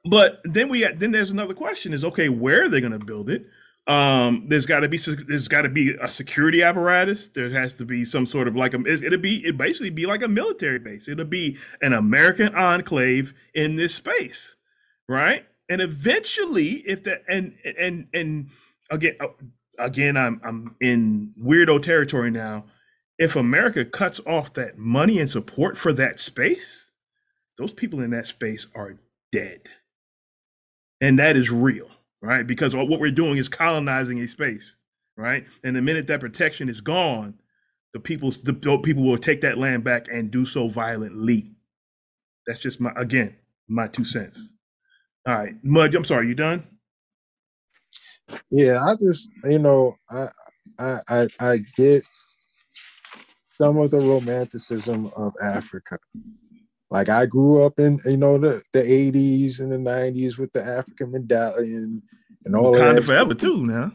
But 0.05 0.41
then 0.45 0.69
we 0.69 0.83
then 0.93 1.11
there's 1.11 1.31
another 1.31 1.55
question: 1.55 1.93
is 1.93 2.05
okay, 2.05 2.29
where 2.29 2.65
are 2.65 2.69
they 2.69 2.81
going 2.81 2.97
to 2.97 3.05
build 3.05 3.29
it? 3.29 3.45
Um, 3.87 4.47
there's 4.49 4.65
got 4.67 4.81
to 4.81 4.89
be 4.89 4.97
there's 4.97 5.47
got 5.49 5.63
to 5.63 5.69
be 5.69 5.95
a 6.01 6.11
security 6.11 6.63
apparatus. 6.63 7.29
There 7.29 7.49
has 7.51 7.73
to 7.75 7.85
be 7.85 8.05
some 8.05 8.25
sort 8.25 8.47
of 8.49 8.55
like 8.55 8.73
a 8.73 8.81
it- 8.85 9.03
it'll 9.03 9.19
be 9.19 9.45
it 9.45 9.57
basically 9.57 9.91
be 9.91 10.05
like 10.05 10.23
a 10.23 10.27
military 10.29 10.79
base. 10.79 11.07
It'll 11.07 11.25
be 11.25 11.57
an 11.81 11.93
American 11.93 12.53
enclave 12.55 13.33
in 13.53 13.75
this 13.77 13.95
space, 13.95 14.57
right? 15.09 15.45
And 15.69 15.81
eventually, 15.81 16.83
if 16.87 17.03
that 17.03 17.23
and 17.29 17.57
and 17.77 18.07
and 18.13 18.49
again 18.91 19.17
again, 19.79 20.17
I'm 20.17 20.41
I'm 20.43 20.75
in 20.81 21.33
weirdo 21.41 21.81
territory 21.83 22.31
now. 22.31 22.65
If 23.19 23.35
America 23.35 23.85
cuts 23.85 24.21
off 24.27 24.53
that 24.53 24.77
money 24.77 25.19
and 25.19 25.29
support 25.29 25.77
for 25.77 25.93
that 25.93 26.19
space, 26.19 26.91
those 27.57 27.73
people 27.73 28.01
in 28.01 28.11
that 28.11 28.27
space 28.27 28.67
are 28.75 28.99
dead. 29.31 29.61
And 31.01 31.19
that 31.19 31.35
is 31.35 31.51
real, 31.51 31.89
right? 32.21 32.45
Because 32.47 32.75
what 32.75 32.89
we're 32.99 33.11
doing 33.11 33.37
is 33.37 33.49
colonizing 33.49 34.19
a 34.19 34.27
space, 34.27 34.75
right? 35.17 35.45
And 35.63 35.75
the 35.75 35.81
minute 35.81 36.07
that 36.07 36.19
protection 36.21 36.69
is 36.69 36.81
gone, 36.81 37.35
the 37.93 37.99
people 37.99 38.31
the 38.31 38.53
people 38.83 39.03
will 39.03 39.17
take 39.17 39.41
that 39.41 39.57
land 39.57 39.83
back 39.83 40.07
and 40.11 40.31
do 40.31 40.45
so 40.45 40.67
violently. 40.69 41.51
That's 42.47 42.59
just 42.59 42.81
my 42.81 42.93
again, 42.95 43.37
my 43.67 43.87
two 43.87 44.05
cents. 44.05 44.49
All 45.27 45.35
right, 45.35 45.55
Mud, 45.63 45.95
I'm 45.95 46.05
sorry, 46.05 46.27
you 46.29 46.35
done? 46.35 46.67
Yeah, 48.51 48.81
I 48.83 48.95
just 48.95 49.29
you 49.45 49.59
know 49.59 49.95
I 50.09 50.27
I 50.79 50.97
I, 51.07 51.27
I 51.39 51.57
get 51.75 52.03
some 53.59 53.77
of 53.77 53.91
the 53.91 53.99
romanticism 53.99 55.11
of 55.15 55.33
Africa. 55.41 55.97
Like 56.89 57.09
I 57.09 57.25
grew 57.25 57.63
up 57.63 57.79
in 57.79 57.99
you 58.05 58.17
know 58.17 58.37
the 58.37 58.61
the 58.73 58.79
80s 58.79 59.59
and 59.59 59.71
the 59.71 59.77
90s 59.77 60.37
with 60.37 60.53
the 60.53 60.63
African 60.63 61.11
medallion 61.11 62.01
and 62.45 62.55
all 62.55 62.75
kind 62.75 62.97
of 62.97 63.05
that. 63.05 63.11
forever 63.11 63.33
too 63.33 63.65
now. 63.65 63.91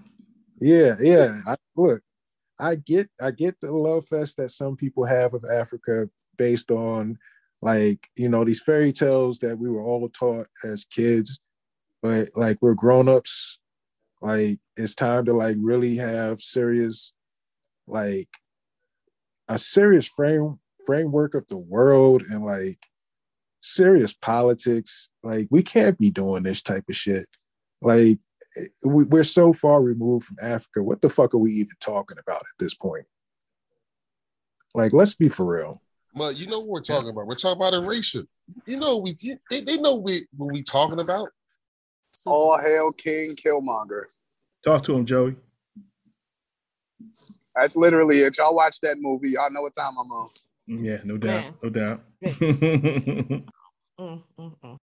Yeah, 0.58 0.94
yeah. 1.00 1.40
I, 1.46 1.56
look, 1.76 2.02
I 2.60 2.76
get 2.76 3.08
I 3.20 3.30
get 3.30 3.60
the 3.60 3.72
love 3.72 4.06
fest 4.06 4.36
that 4.36 4.50
some 4.50 4.76
people 4.76 5.04
have 5.04 5.34
of 5.34 5.44
Africa 5.52 6.08
based 6.36 6.70
on 6.70 7.18
like 7.62 8.08
you 8.16 8.28
know 8.28 8.44
these 8.44 8.62
fairy 8.62 8.92
tales 8.92 9.38
that 9.38 9.58
we 9.58 9.70
were 9.70 9.82
all 9.82 10.08
taught 10.08 10.46
as 10.64 10.84
kids, 10.84 11.40
but 12.02 12.28
like 12.36 12.58
we're 12.60 12.74
grown 12.74 13.08
ups. 13.08 13.58
Like 14.22 14.58
it's 14.76 14.94
time 14.94 15.24
to 15.24 15.32
like 15.32 15.56
really 15.60 15.96
have 15.96 16.40
serious, 16.40 17.12
like 17.88 18.28
a 19.48 19.58
serious 19.58 20.06
frame 20.06 20.60
framework 20.86 21.34
of 21.34 21.46
the 21.48 21.58
world 21.58 22.22
and 22.30 22.44
like 22.44 22.86
serious 23.60 24.12
politics. 24.12 25.10
Like 25.24 25.48
we 25.50 25.62
can't 25.64 25.98
be 25.98 26.10
doing 26.10 26.44
this 26.44 26.62
type 26.62 26.84
of 26.88 26.94
shit. 26.94 27.26
Like 27.82 28.18
we- 28.84 29.04
we're 29.04 29.24
so 29.24 29.52
far 29.52 29.82
removed 29.82 30.26
from 30.26 30.36
Africa. 30.40 30.84
What 30.84 31.02
the 31.02 31.10
fuck 31.10 31.34
are 31.34 31.38
we 31.38 31.50
even 31.52 31.74
talking 31.80 32.18
about 32.18 32.42
at 32.42 32.58
this 32.60 32.74
point? 32.74 33.06
Like, 34.74 34.92
let's 34.92 35.14
be 35.14 35.28
for 35.28 35.44
real. 35.44 35.82
But 36.14 36.36
you 36.36 36.46
know 36.46 36.60
what 36.60 36.68
we're 36.68 36.80
talking 36.80 37.10
about? 37.10 37.26
We're 37.26 37.34
talking 37.34 37.60
about 37.60 37.74
erasure. 37.74 38.24
You 38.66 38.76
know 38.76 38.98
we 38.98 39.16
they, 39.50 39.60
they 39.62 39.78
know 39.78 39.96
we 39.96 40.20
what 40.36 40.52
we 40.52 40.62
talking 40.62 41.00
about. 41.00 41.28
All 42.26 42.58
hail 42.58 42.92
King 42.92 43.36
Killmonger. 43.36 44.04
Talk 44.64 44.82
to 44.84 44.94
him, 44.94 45.04
Joey. 45.04 45.36
That's 47.56 47.76
literally 47.76 48.20
it. 48.20 48.38
Y'all 48.38 48.54
watch 48.54 48.80
that 48.80 48.96
movie. 48.98 49.30
Y'all 49.30 49.50
know 49.50 49.62
what 49.62 49.74
time 49.74 49.94
I'm 49.98 50.10
on. 50.10 50.28
Yeah, 50.66 50.98
no 51.04 51.18
doubt, 51.18 51.50
no 51.62 51.70
doubt. 51.70 52.00
Mm, 54.00 54.22
mm, 54.38 54.52
mm. 54.64 54.78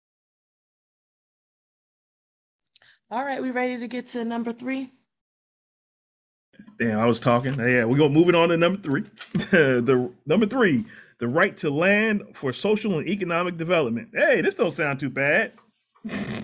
All 3.11 3.25
right, 3.25 3.41
we 3.41 3.51
ready 3.51 3.79
to 3.79 3.87
get 3.87 4.07
to 4.09 4.25
number 4.25 4.51
three? 4.51 4.91
Damn, 6.79 6.99
I 6.99 7.07
was 7.07 7.21
talking. 7.21 7.55
Yeah, 7.59 7.85
we're 7.85 7.99
gonna 7.99 8.09
moving 8.09 8.35
on 8.35 8.49
to 8.49 8.57
number 8.57 8.81
three. 8.81 9.05
the 9.35 10.11
number 10.27 10.47
three, 10.47 10.85
the 11.19 11.29
right 11.29 11.57
to 11.59 11.71
land 11.71 12.23
for 12.35 12.53
social 12.53 12.99
and 12.99 13.07
economic 13.09 13.57
development. 13.57 14.09
Hey, 14.15 14.41
this 14.41 14.55
don't 14.55 14.73
sound 14.73 14.99
too 14.99 15.11
bad. 15.11 15.53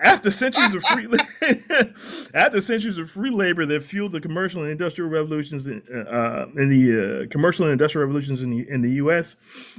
After 0.00 0.30
centuries 0.30 0.74
of 0.74 0.82
free, 0.84 1.08
after 2.34 2.60
centuries 2.60 2.98
of 2.98 3.10
free 3.10 3.30
labor 3.30 3.66
that 3.66 3.82
fueled 3.82 4.12
the 4.12 4.20
commercial 4.20 4.62
and 4.62 4.70
industrial 4.70 5.10
revolutions 5.10 5.66
in, 5.66 5.82
uh, 5.92 6.46
in 6.56 6.68
the 6.68 7.24
uh, 7.24 7.28
commercial 7.30 7.64
and 7.64 7.72
industrial 7.72 8.06
revolutions 8.06 8.42
in 8.42 8.50
the 8.50 8.68
in 8.68 8.82
the 8.82 8.92
U.S., 8.92 9.36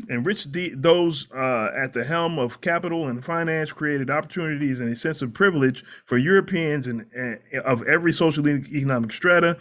enriched 0.09 0.51
the, 0.51 0.73
those 0.75 1.31
uh, 1.31 1.71
at 1.75 1.93
the 1.93 2.03
helm 2.03 2.37
of 2.37 2.59
capital 2.59 3.07
and 3.07 3.23
finance, 3.23 3.71
created 3.71 4.09
opportunities 4.09 4.79
and 4.79 4.91
a 4.91 4.95
sense 4.95 5.21
of 5.21 5.33
privilege 5.33 5.85
for 6.05 6.17
Europeans 6.17 6.85
and, 6.85 7.05
and 7.15 7.39
of 7.63 7.81
every 7.87 8.11
social 8.11 8.45
and 8.45 8.67
economic 8.67 9.13
strata. 9.13 9.57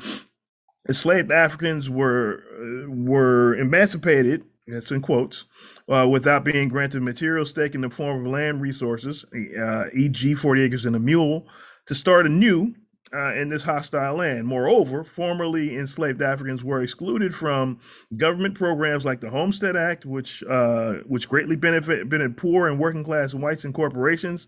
Enslaved 0.88 1.30
Africans 1.30 1.88
were 1.88 2.42
uh, 2.59 2.90
were 2.90 3.54
emancipated. 3.54 4.44
That's 4.68 4.90
in 4.90 5.00
quotes, 5.00 5.46
uh, 5.88 6.06
without 6.10 6.44
being 6.44 6.68
granted 6.68 7.02
material 7.02 7.46
stake 7.46 7.74
in 7.74 7.80
the 7.80 7.90
form 7.90 8.26
of 8.26 8.30
land 8.30 8.60
resources, 8.60 9.24
uh, 9.32 9.84
e.g., 9.94 10.34
40 10.34 10.62
acres 10.62 10.84
and 10.84 10.94
a 10.94 10.98
mule, 10.98 11.48
to 11.86 11.94
start 11.94 12.26
anew 12.26 12.74
uh, 13.12 13.34
in 13.34 13.48
this 13.48 13.62
hostile 13.62 14.16
land. 14.16 14.46
Moreover, 14.46 15.04
formerly 15.04 15.76
enslaved 15.76 16.20
Africans 16.20 16.62
were 16.62 16.82
excluded 16.82 17.34
from 17.34 17.80
government 18.16 18.54
programs 18.54 19.04
like 19.04 19.20
the 19.20 19.30
Homestead 19.30 19.76
Act, 19.76 20.04
which 20.04 20.42
uh, 20.44 20.94
which 21.06 21.28
greatly 21.28 21.56
benefit, 21.56 22.08
benefited 22.08 22.36
poor 22.36 22.68
and 22.68 22.78
working 22.78 23.04
class 23.04 23.34
whites 23.34 23.64
and 23.64 23.74
corporations. 23.74 24.46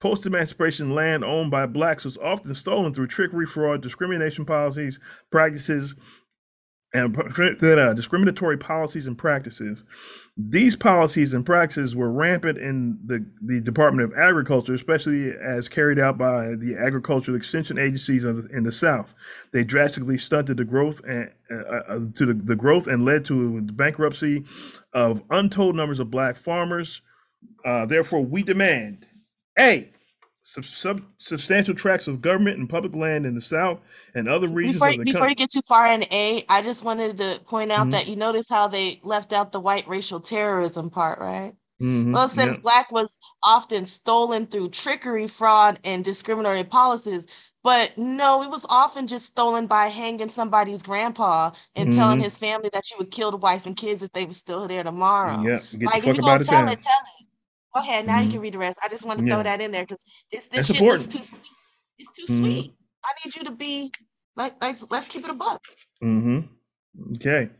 Post 0.00 0.26
emancipation 0.26 0.96
land 0.96 1.22
owned 1.22 1.50
by 1.50 1.64
blacks 1.64 2.04
was 2.04 2.18
often 2.18 2.54
stolen 2.56 2.92
through 2.92 3.06
trickery, 3.06 3.46
fraud, 3.46 3.80
discrimination 3.80 4.44
policies, 4.44 4.98
practices, 5.30 5.94
and 6.94 7.16
uh, 7.16 7.94
discriminatory 7.94 8.58
policies 8.58 9.06
and 9.06 9.16
practices. 9.16 9.82
These 10.36 10.76
policies 10.76 11.32
and 11.32 11.44
practices 11.44 11.96
were 11.96 12.12
rampant 12.12 12.58
in 12.58 12.98
the, 13.04 13.26
the 13.40 13.60
Department 13.60 14.10
of 14.10 14.18
Agriculture, 14.18 14.74
especially 14.74 15.32
as 15.32 15.68
carried 15.68 15.98
out 15.98 16.18
by 16.18 16.54
the 16.54 16.76
agricultural 16.78 17.36
extension 17.36 17.78
agencies 17.78 18.22
the, 18.22 18.46
in 18.52 18.64
the 18.64 18.72
South. 18.72 19.14
They 19.52 19.64
drastically 19.64 20.18
stunted 20.18 20.58
the 20.58 20.64
growth 20.64 21.00
and 21.06 21.32
uh, 21.50 21.54
uh, 21.54 21.98
to 22.14 22.26
the, 22.26 22.34
the 22.34 22.56
growth 22.56 22.86
and 22.86 23.04
led 23.04 23.24
to 23.26 23.60
the 23.60 23.72
bankruptcy 23.72 24.44
of 24.92 25.22
untold 25.30 25.74
numbers 25.74 26.00
of 26.00 26.10
black 26.10 26.36
farmers. 26.36 27.00
Uh, 27.64 27.86
therefore, 27.86 28.24
we 28.24 28.42
demand 28.42 29.06
a 29.58 29.90
sub, 30.44 30.64
sub, 30.64 31.02
substantial 31.18 31.74
tracts 31.74 32.08
of 32.08 32.20
government 32.20 32.58
and 32.58 32.68
public 32.68 32.94
land 32.94 33.26
in 33.26 33.34
the 33.34 33.40
South 33.40 33.80
and 34.14 34.28
other 34.28 34.48
regions 34.48 34.76
Before, 34.76 34.88
of 34.88 34.96
the 34.98 35.04
before 35.04 35.28
country. 35.28 35.30
you 35.30 35.34
get 35.34 35.50
too 35.50 35.62
far 35.62 35.86
in 35.92 36.04
A, 36.12 36.44
I 36.48 36.62
just 36.62 36.84
wanted 36.84 37.18
to 37.18 37.40
point 37.46 37.72
out 37.72 37.86
Mhm. 37.86 37.90
that 37.90 38.06
you 38.06 38.16
notice 38.16 38.48
how 38.48 38.68
they 38.68 39.00
left 39.02 39.32
out 39.32 39.50
the 39.52 39.60
white 39.60 39.86
racial 39.88 40.20
terrorism 40.20 40.88
part, 40.90 41.18
right? 41.18 41.54
Mhm, 41.80 42.12
Well, 42.14 42.28
since 42.28 42.56
yeah. 42.56 42.62
black 42.62 42.92
was 42.92 43.18
often 43.44 43.86
stolen 43.86 44.46
through 44.46 44.70
trickery, 44.70 45.28
fraud, 45.28 45.80
and 45.84 46.04
discriminatory 46.04 46.64
policies, 46.64 47.26
but 47.64 47.96
no, 47.98 48.42
it 48.42 48.50
was 48.50 48.66
often 48.70 49.06
just 49.08 49.26
stolen 49.26 49.66
by 49.66 49.88
hanging 49.88 50.28
somebody's 50.30 50.82
grandpa 50.82 51.52
and 51.76 51.92
telling 51.92 52.18
Mhm. 52.18 52.24
his 52.24 52.38
family 52.38 52.70
that 52.72 52.90
you 52.90 52.98
would 52.98 53.10
kill 53.12 53.30
the 53.32 53.36
wife 53.38 53.66
and 53.66 53.76
kids 53.76 54.02
if 54.02 54.12
they 54.12 54.26
were 54.26 54.32
still 54.34 54.68
there 54.68 54.84
tomorrow. 54.84 55.38
Yeah, 55.42 55.60
get 55.78 55.80
the 55.80 55.86
like, 55.86 55.98
if 56.04 56.04
fuck 56.04 56.16
you 56.16 56.20
about 56.20 56.40
gonna 56.40 56.44
tell 56.44 56.68
it, 56.68 56.80
tell 56.80 57.00
it. 57.20 57.21
Go 57.74 57.80
ahead, 57.80 58.06
now 58.06 58.20
you 58.20 58.28
Mhm. 58.28 58.32
can 58.32 58.40
read 58.40 58.54
the 58.54 58.58
rest. 58.58 58.78
I 58.84 58.88
just 58.88 59.04
want 59.06 59.18
to 59.20 59.24
Yeah. 59.26 59.34
throw 59.36 59.42
that 59.44 59.60
in 59.60 59.70
there 59.70 59.84
because 59.84 60.02
this 60.30 60.48
That's 60.48 60.68
this 60.68 60.76
shit 60.76 60.84
looks 60.86 61.06
important. 61.06 61.12
too 61.12 61.36
sweet. 61.36 61.50
It's 61.98 62.10
too 62.12 62.32
Mhm. 62.32 62.38
sweet. 62.38 62.74
I 63.04 63.10
need 63.24 63.36
you 63.36 63.44
to 63.44 63.52
be 63.52 63.90
like, 64.36 64.62
like 64.62 64.76
let's 64.90 65.08
keep 65.08 65.24
it 65.24 65.30
a 65.30 65.34
buck. 65.34 65.62
hmm 66.00 66.40
Okay. 67.16 67.50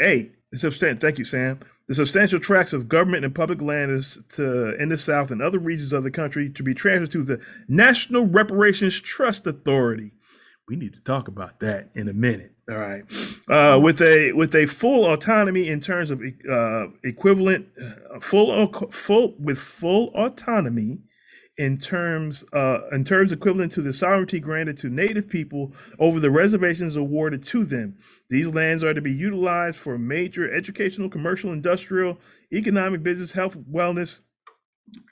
A 0.00 0.32
the 0.50 0.56
substan- 0.58 1.00
Thank 1.00 1.18
you, 1.18 1.24
Sam. 1.24 1.60
The 1.86 1.94
substantial 1.94 2.40
tracts 2.40 2.72
of 2.72 2.88
government 2.88 3.24
and 3.26 3.34
public 3.34 3.60
land 3.60 3.90
is 3.92 4.18
to 4.30 4.74
in 4.80 4.88
the 4.88 4.96
South 4.96 5.30
and 5.30 5.42
other 5.42 5.58
regions 5.58 5.92
of 5.92 6.02
the 6.02 6.10
country 6.10 6.48
to 6.48 6.62
be 6.62 6.72
transferred 6.74 7.12
to 7.12 7.22
the 7.22 7.44
National 7.68 8.26
Reparations 8.26 9.00
Trust 9.00 9.46
Authority. 9.46 10.12
We 10.66 10.76
need 10.76 10.94
to 10.94 11.02
talk 11.02 11.28
about 11.28 11.60
that 11.60 11.90
in 11.94 12.08
a 12.08 12.14
minute. 12.14 12.53
All 12.70 12.78
right. 12.78 13.04
Uh, 13.48 13.78
with 13.78 14.00
a 14.00 14.32
with 14.32 14.54
a 14.54 14.66
full 14.66 15.12
autonomy 15.12 15.68
in 15.68 15.80
terms 15.80 16.10
of 16.10 16.22
uh, 16.50 16.86
equivalent 17.02 17.68
full 18.20 18.66
full 18.90 19.34
with 19.38 19.58
full 19.58 20.10
autonomy 20.14 21.00
in 21.56 21.78
terms 21.78 22.44
uh, 22.52 22.80
in 22.90 23.04
terms 23.04 23.32
equivalent 23.32 23.72
to 23.72 23.82
the 23.82 23.92
sovereignty 23.92 24.40
granted 24.40 24.76
to 24.78 24.88
native 24.88 25.28
people 25.28 25.72
over 25.98 26.18
the 26.18 26.30
reservations 26.30 26.96
awarded 26.96 27.44
to 27.44 27.64
them. 27.64 27.96
These 28.28 28.48
lands 28.48 28.82
are 28.82 28.94
to 28.94 29.00
be 29.00 29.12
utilized 29.12 29.78
for 29.78 29.96
major 29.98 30.52
educational, 30.52 31.08
commercial, 31.08 31.52
industrial, 31.52 32.18
economic, 32.52 33.02
business, 33.02 33.32
health, 33.32 33.58
wellness, 33.58 34.20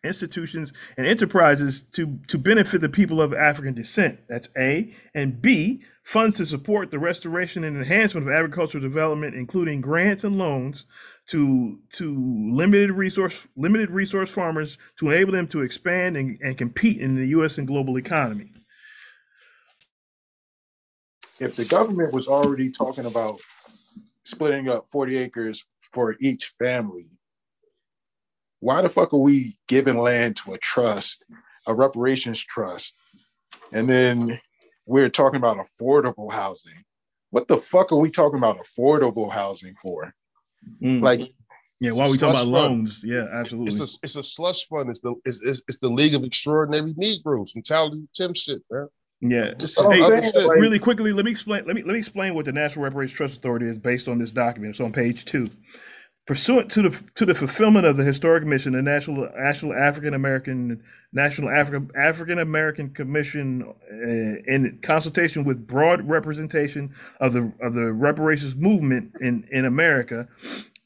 institutions, 0.04 0.72
and 0.96 1.06
enterprises 1.06 1.80
to, 1.80 2.18
to 2.28 2.38
benefit 2.38 2.80
the 2.80 2.88
people 2.88 3.20
of 3.20 3.32
African 3.32 3.74
descent. 3.74 4.20
That's 4.28 4.48
A. 4.56 4.94
And 5.14 5.40
B, 5.40 5.82
funds 6.02 6.36
to 6.36 6.46
support 6.46 6.90
the 6.90 6.98
restoration 6.98 7.64
and 7.64 7.76
enhancement 7.76 8.26
of 8.26 8.32
agricultural 8.32 8.82
development, 8.82 9.34
including 9.34 9.80
grants 9.80 10.24
and 10.24 10.38
loans 10.38 10.84
to 11.28 11.78
to 11.92 12.50
limited 12.52 12.90
resource 12.90 13.46
limited 13.56 13.90
resource 13.90 14.28
farmers 14.28 14.76
to 14.98 15.10
enable 15.10 15.32
them 15.32 15.46
to 15.46 15.62
expand 15.62 16.16
and, 16.16 16.36
and 16.42 16.58
compete 16.58 17.00
in 17.00 17.14
the 17.14 17.28
US 17.28 17.58
and 17.58 17.66
global 17.66 17.96
economy. 17.96 18.52
If 21.38 21.56
the 21.56 21.64
government 21.64 22.12
was 22.12 22.26
already 22.26 22.70
talking 22.70 23.06
about 23.06 23.40
splitting 24.24 24.68
up 24.68 24.86
40 24.90 25.16
acres 25.18 25.64
for 25.92 26.16
each 26.20 26.46
family, 26.58 27.11
why 28.62 28.80
the 28.80 28.88
fuck 28.88 29.12
are 29.12 29.18
we 29.18 29.58
giving 29.66 29.98
land 29.98 30.36
to 30.36 30.54
a 30.54 30.58
trust, 30.58 31.24
a 31.66 31.74
reparations 31.74 32.40
trust, 32.40 32.94
and 33.72 33.88
then 33.88 34.40
we're 34.86 35.08
talking 35.08 35.36
about 35.38 35.56
affordable 35.56 36.30
housing? 36.30 36.84
What 37.30 37.48
the 37.48 37.56
fuck 37.56 37.90
are 37.90 37.98
we 37.98 38.08
talking 38.08 38.38
about 38.38 38.58
affordable 38.58 39.32
housing 39.32 39.74
for? 39.74 40.14
Mm. 40.80 41.02
Like, 41.02 41.34
yeah, 41.80 41.90
while 41.90 42.08
we 42.08 42.16
talking 42.16 42.36
about 42.36 42.42
fund. 42.42 42.52
loans, 42.52 43.02
yeah, 43.04 43.26
absolutely. 43.32 43.72
It's 43.72 43.80
a 43.80 43.98
it's 44.04 44.14
a 44.14 44.22
slush 44.22 44.64
fund. 44.68 44.90
It's 44.90 45.00
the 45.00 45.16
it's, 45.24 45.42
it's, 45.42 45.64
it's 45.66 45.78
the 45.78 45.90
League 45.90 46.14
of 46.14 46.22
Extraordinary 46.22 46.94
Negroes 46.96 47.50
from 47.50 47.62
Charlie 47.64 48.06
Tim 48.14 48.32
shit, 48.32 48.62
man. 48.70 48.86
Yeah. 49.20 49.54
This 49.58 49.76
Hey, 49.76 49.98
is 49.98 50.34
really 50.34 50.78
quickly, 50.78 51.12
let 51.12 51.24
me 51.24 51.32
explain. 51.32 51.64
Let 51.66 51.74
me 51.74 51.82
let 51.82 51.94
me 51.94 51.98
explain 51.98 52.34
what 52.34 52.44
the 52.44 52.52
National 52.52 52.84
Reparations 52.84 53.16
Trust 53.16 53.36
Authority 53.38 53.66
is 53.66 53.78
based 53.78 54.06
on 54.06 54.18
this 54.18 54.30
document. 54.30 54.70
It's 54.70 54.80
on 54.80 54.92
page 54.92 55.24
two. 55.24 55.50
Pursuant 56.24 56.70
to 56.70 56.82
the 56.82 57.02
to 57.16 57.26
the 57.26 57.34
fulfillment 57.34 57.84
of 57.84 57.96
the 57.96 58.04
historic 58.04 58.44
mission, 58.44 58.74
the 58.74 58.82
National 58.82 59.28
National 59.36 59.74
African 59.74 60.14
American 60.14 60.80
National 61.12 61.50
African 61.50 61.90
African 61.96 62.38
American 62.38 62.90
Commission, 62.90 63.64
uh, 63.90 64.52
in 64.52 64.78
consultation 64.82 65.42
with 65.42 65.66
broad 65.66 66.08
representation 66.08 66.94
of 67.18 67.32
the 67.32 67.52
of 67.60 67.74
the 67.74 67.92
reparations 67.92 68.54
movement 68.54 69.10
in 69.20 69.48
in 69.50 69.64
America, 69.64 70.28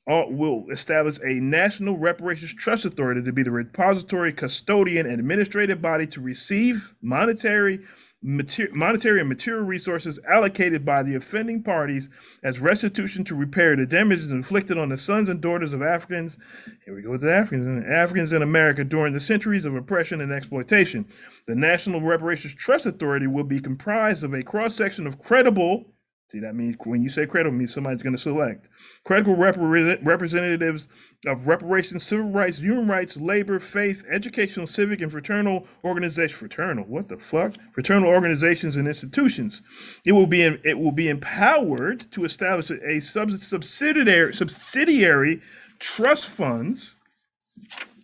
all, 0.07 0.33
will 0.33 0.65
establish 0.71 1.19
a 1.19 1.35
National 1.35 1.99
Reparations 1.99 2.55
Trust 2.55 2.87
Authority 2.87 3.23
to 3.23 3.33
be 3.33 3.43
the 3.43 3.51
repository, 3.51 4.33
custodian, 4.33 5.07
and 5.07 5.21
administrative 5.21 5.83
body 5.83 6.07
to 6.09 6.21
receive 6.21 6.95
monetary, 7.03 7.81
mater- 8.23 8.69
monetary 8.73 9.21
and 9.21 9.29
material 9.29 9.65
resources 9.65 10.19
allocated 10.29 10.85
by 10.85 11.03
the 11.03 11.15
offending 11.15 11.63
parties 11.63 12.09
as 12.43 12.61
restitution 12.61 13.25
to 13.25 13.35
repair 13.35 13.77
the 13.77 13.87
damages 13.87 14.31
inflicted 14.31 14.79
on 14.79 14.89
the 14.89 14.97
sons 14.97 15.29
and 15.29 15.41
daughters 15.41 15.73
of 15.73 15.83
Africans. 15.83 16.37
Here 16.85 16.95
we 16.95 17.03
go 17.03 17.13
with 17.13 17.21
the 17.21 17.33
Africans 17.33 17.67
and 17.67 17.87
Africans 17.87 18.33
in 18.33 18.43
America 18.43 18.85
during 18.85 19.13
the 19.13 19.21
centuries 19.21 19.65
of 19.65 19.75
oppression 19.75 20.21
and 20.21 20.33
exploitation. 20.33 21.07
The 21.47 21.55
National 21.55 22.01
Reparations 22.01 22.55
Trust 22.55 22.87
Authority 22.87 23.27
will 23.27 23.45
be 23.45 23.61
comprised 23.61 24.25
of 24.25 24.35
a 24.35 24.43
cross 24.43 24.75
section 24.75 25.07
of 25.07 25.19
credible. 25.19 25.85
See, 26.29 26.41
that 26.41 26.57
means 26.57 26.77
when 26.85 27.03
you 27.03 27.09
say 27.11 27.27
credible, 27.27 27.57
means 27.57 27.75
somebody's 27.75 28.03
going 28.03 28.17
to 28.17 28.23
select 28.23 28.69
credible 29.05 29.37
repre- 29.37 29.99
representatives 30.05 30.89
of 31.27 31.47
reparations, 31.47 32.05
civil 32.05 32.27
rights, 32.31 32.59
human 32.59 32.89
rights, 32.89 33.17
labor, 33.17 33.61
faith, 33.61 34.05
educational, 34.11 34.67
civic, 34.67 35.01
and 35.03 35.13
fraternal 35.13 35.69
organizations. 35.85 36.39
Fraternal, 36.39 36.85
what 36.87 37.09
the 37.09 37.19
fuck? 37.19 37.55
Fraternal 37.75 38.09
organizations 38.11 38.77
and 38.77 38.89
institutions. 38.89 39.63
It 40.05 40.13
will 40.13 40.27
be 40.27 40.43
it 40.43 40.79
will 40.79 40.93
be 40.93 41.09
empowered 41.11 42.11
to 42.13 42.25
establish 42.25 42.71
a 42.73 43.01
sub- 43.01 43.31
subsidiary 43.33 44.35
subsidiary 44.35 45.43
trust 45.81 46.27
funds 46.27 46.96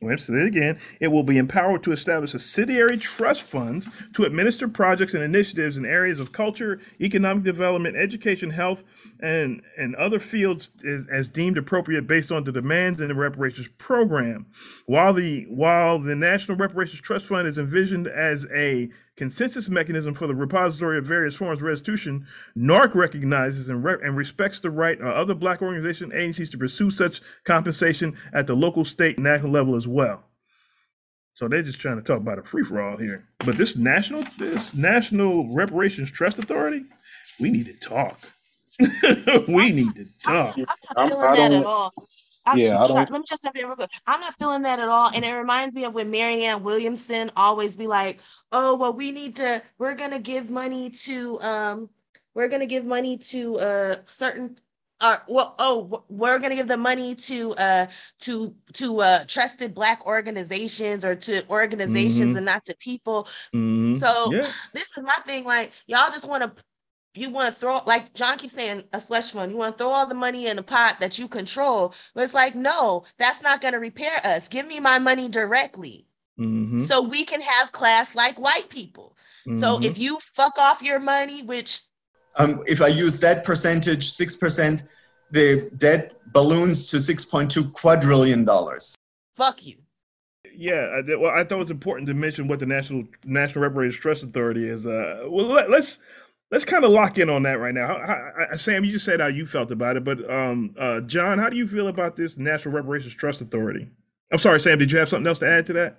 Wait, 0.02 0.18
say 0.18 0.34
it 0.34 0.46
again. 0.46 0.78
It 1.00 1.08
will 1.08 1.22
be 1.22 1.38
empowered 1.38 1.84
to 1.84 1.92
establish 1.92 2.32
subsidiary 2.32 2.96
trust 2.96 3.42
funds 3.42 3.88
to 4.14 4.24
administer 4.24 4.66
projects 4.66 5.14
and 5.14 5.22
initiatives 5.22 5.76
in 5.76 5.86
areas 5.86 6.18
of 6.18 6.32
culture, 6.32 6.80
economic 7.00 7.44
development, 7.44 7.96
education, 7.96 8.50
health, 8.50 8.82
and, 9.20 9.62
and 9.78 9.94
other 9.94 10.18
fields 10.18 10.70
as, 10.84 11.06
as 11.08 11.28
deemed 11.28 11.56
appropriate 11.56 12.08
based 12.08 12.32
on 12.32 12.42
the 12.42 12.50
demands 12.50 13.00
in 13.00 13.08
the 13.08 13.14
reparations 13.14 13.68
program. 13.78 14.46
While 14.86 15.14
the 15.14 15.44
while 15.48 16.00
the 16.00 16.16
National 16.16 16.56
Reparations 16.56 17.00
Trust 17.00 17.26
Fund 17.26 17.46
is 17.46 17.56
envisioned 17.56 18.08
as 18.08 18.44
a 18.52 18.90
consensus 19.22 19.68
mechanism 19.68 20.14
for 20.14 20.26
the 20.26 20.34
repository 20.34 20.98
of 20.98 21.06
various 21.06 21.36
forms 21.36 21.58
of 21.58 21.62
restitution, 21.62 22.26
NARC 22.58 22.96
recognizes 22.96 23.68
and, 23.68 23.84
re- 23.84 23.98
and 24.02 24.16
respects 24.16 24.58
the 24.58 24.68
right 24.68 25.00
of 25.00 25.06
other 25.06 25.32
black 25.32 25.62
organization 25.62 26.10
agencies 26.12 26.50
to 26.50 26.58
pursue 26.58 26.90
such 26.90 27.20
compensation 27.44 28.16
at 28.32 28.48
the 28.48 28.56
local, 28.56 28.84
state, 28.84 29.18
and 29.18 29.24
national 29.24 29.52
level 29.52 29.76
as 29.76 29.86
well. 29.86 30.24
So 31.34 31.46
they're 31.46 31.62
just 31.62 31.78
trying 31.78 31.98
to 31.98 32.02
talk 32.02 32.16
about 32.18 32.40
a 32.40 32.42
free 32.42 32.64
for 32.64 32.82
all 32.82 32.96
here. 32.96 33.22
But 33.38 33.56
this 33.58 33.76
national, 33.76 34.24
this 34.40 34.74
National 34.74 35.54
Reparations 35.54 36.10
Trust 36.10 36.40
Authority, 36.40 36.84
we 37.38 37.52
need 37.52 37.66
to 37.66 37.74
talk. 37.74 38.18
we 39.46 39.70
need 39.70 39.94
to 39.94 40.08
talk. 40.24 40.56
I'm 40.96 41.10
not 41.10 41.36
feeling 41.36 41.52
that 41.52 41.60
at 41.60 41.64
all. 41.64 41.92
I'm, 42.46 42.58
Yeah, 42.58 42.82
I 42.82 42.88
don't- 42.88 43.10
let 43.10 43.20
me 43.20 43.24
just 43.26 43.42
step 43.42 43.54
in 43.56 43.66
real 43.66 43.76
quick. 43.76 43.90
I'm 44.06 44.20
not 44.20 44.34
feeling 44.34 44.62
that 44.62 44.78
at 44.80 44.88
all. 44.88 45.10
And 45.14 45.24
it 45.24 45.32
reminds 45.32 45.74
me 45.74 45.84
of 45.84 45.94
when 45.94 46.10
Marianne 46.10 46.62
Williamson 46.62 47.30
always 47.36 47.76
be 47.76 47.86
like, 47.86 48.20
oh, 48.50 48.76
well, 48.76 48.92
we 48.92 49.12
need 49.12 49.36
to, 49.36 49.62
we're 49.78 49.94
gonna 49.94 50.18
give 50.18 50.50
money 50.50 50.90
to 50.90 51.40
um, 51.42 51.90
we're 52.34 52.48
gonna 52.48 52.66
give 52.66 52.84
money 52.84 53.16
to 53.18 53.58
uh 53.58 53.94
certain 54.06 54.58
uh, 55.04 55.16
well, 55.26 55.56
oh, 55.58 56.04
we're 56.08 56.38
gonna 56.38 56.54
give 56.54 56.68
the 56.68 56.76
money 56.76 57.14
to 57.16 57.52
uh 57.58 57.86
to 58.20 58.54
to 58.72 59.00
uh 59.00 59.24
trusted 59.26 59.74
black 59.74 60.06
organizations 60.06 61.04
or 61.04 61.16
to 61.16 61.42
organizations 61.50 62.34
Mhm. 62.34 62.36
and 62.36 62.46
not 62.46 62.64
to 62.64 62.76
people. 62.78 63.26
Mhm. 63.52 63.98
So 63.98 64.32
Yeah. 64.32 64.48
this 64.72 64.96
is 64.96 65.02
my 65.02 65.16
thing. 65.26 65.44
Like 65.44 65.72
y'all 65.86 66.08
just 66.10 66.28
want 66.28 66.42
to 66.56 66.64
you 67.14 67.30
want 67.30 67.52
to 67.52 67.58
throw 67.58 67.78
like 67.86 68.12
John 68.14 68.38
keeps 68.38 68.54
saying 68.54 68.84
a 68.92 69.00
slush 69.00 69.32
fund. 69.32 69.52
You 69.52 69.58
want 69.58 69.76
to 69.76 69.84
throw 69.84 69.90
all 69.92 70.06
the 70.06 70.14
money 70.14 70.46
in 70.46 70.58
a 70.58 70.62
pot 70.62 70.98
that 71.00 71.18
you 71.18 71.28
control, 71.28 71.94
but 72.14 72.24
it's 72.24 72.34
like 72.34 72.54
no, 72.54 73.04
that's 73.18 73.42
not 73.42 73.60
going 73.60 73.74
to 73.74 73.80
repair 73.80 74.18
us. 74.24 74.48
Give 74.48 74.66
me 74.66 74.80
my 74.80 74.98
money 74.98 75.28
directly, 75.28 76.06
Mhm. 76.38 76.86
so 76.86 77.02
we 77.02 77.24
can 77.24 77.40
have 77.40 77.72
class 77.72 78.14
like 78.14 78.38
white 78.38 78.68
people. 78.68 79.16
So 79.44 79.78
Mhm. 79.78 79.84
if 79.84 79.98
you 79.98 80.18
fuck 80.20 80.56
off 80.58 80.82
your 80.82 81.00
money, 81.00 81.42
which 81.42 81.80
Um, 82.36 82.62
if 82.66 82.80
I 82.80 82.86
use 82.88 83.20
that 83.20 83.44
percentage, 83.44 84.10
6%, 84.10 84.84
the 85.32 85.68
debt 85.76 86.14
balloons 86.32 86.88
to 86.90 86.96
$6.2 86.98 87.70
quadrillion 87.72 88.44
dollars. 88.46 88.94
fuck 89.36 89.66
you. 89.66 89.76
Yeah, 90.54 90.90
I, 90.96 91.02
did- 91.02 91.18
well, 91.18 91.30
I 91.32 91.42
thought 91.44 91.56
it 91.56 91.58
was 91.58 91.70
important 91.70 92.06
to 92.08 92.14
mention 92.14 92.46
what 92.48 92.58
the 92.58 92.66
National 92.66 93.04
National 93.24 93.62
Reparations 93.62 94.00
Trust 94.00 94.22
Authority 94.22 94.66
is. 94.68 94.86
Uh, 94.86 95.24
well, 95.28 95.46
let, 95.46 95.70
let's 95.70 95.98
let's 96.52 96.64
kind 96.64 96.84
of 96.84 96.90
lock 96.92 97.18
in 97.18 97.28
on 97.28 97.42
that 97.42 97.58
right 97.58 97.74
now. 97.74 97.88
How, 97.88 98.06
how, 98.06 98.46
I- 98.52 98.56
Sam, 98.56 98.84
you 98.84 98.92
just 98.92 99.04
said 99.04 99.18
how 99.20 99.26
you 99.26 99.46
felt 99.46 99.72
about 99.72 99.96
it, 99.96 100.04
but 100.04 100.30
um, 100.30 100.74
uh, 100.78 101.00
John, 101.00 101.38
how 101.40 101.48
do 101.48 101.56
you 101.56 101.66
feel 101.66 101.88
about 101.88 102.14
this 102.14 102.36
National 102.36 102.74
Reparations 102.74 103.14
Trust 103.14 103.40
Authority? 103.40 103.88
I'm 104.30 104.38
sorry, 104.38 104.60
Sam. 104.60 104.78
Did 104.78 104.92
you 104.92 104.98
have 105.00 105.08
something 105.08 105.26
else 105.26 105.40
to 105.40 105.48
add 105.48 105.66
to 105.66 105.72
that? 105.72 105.98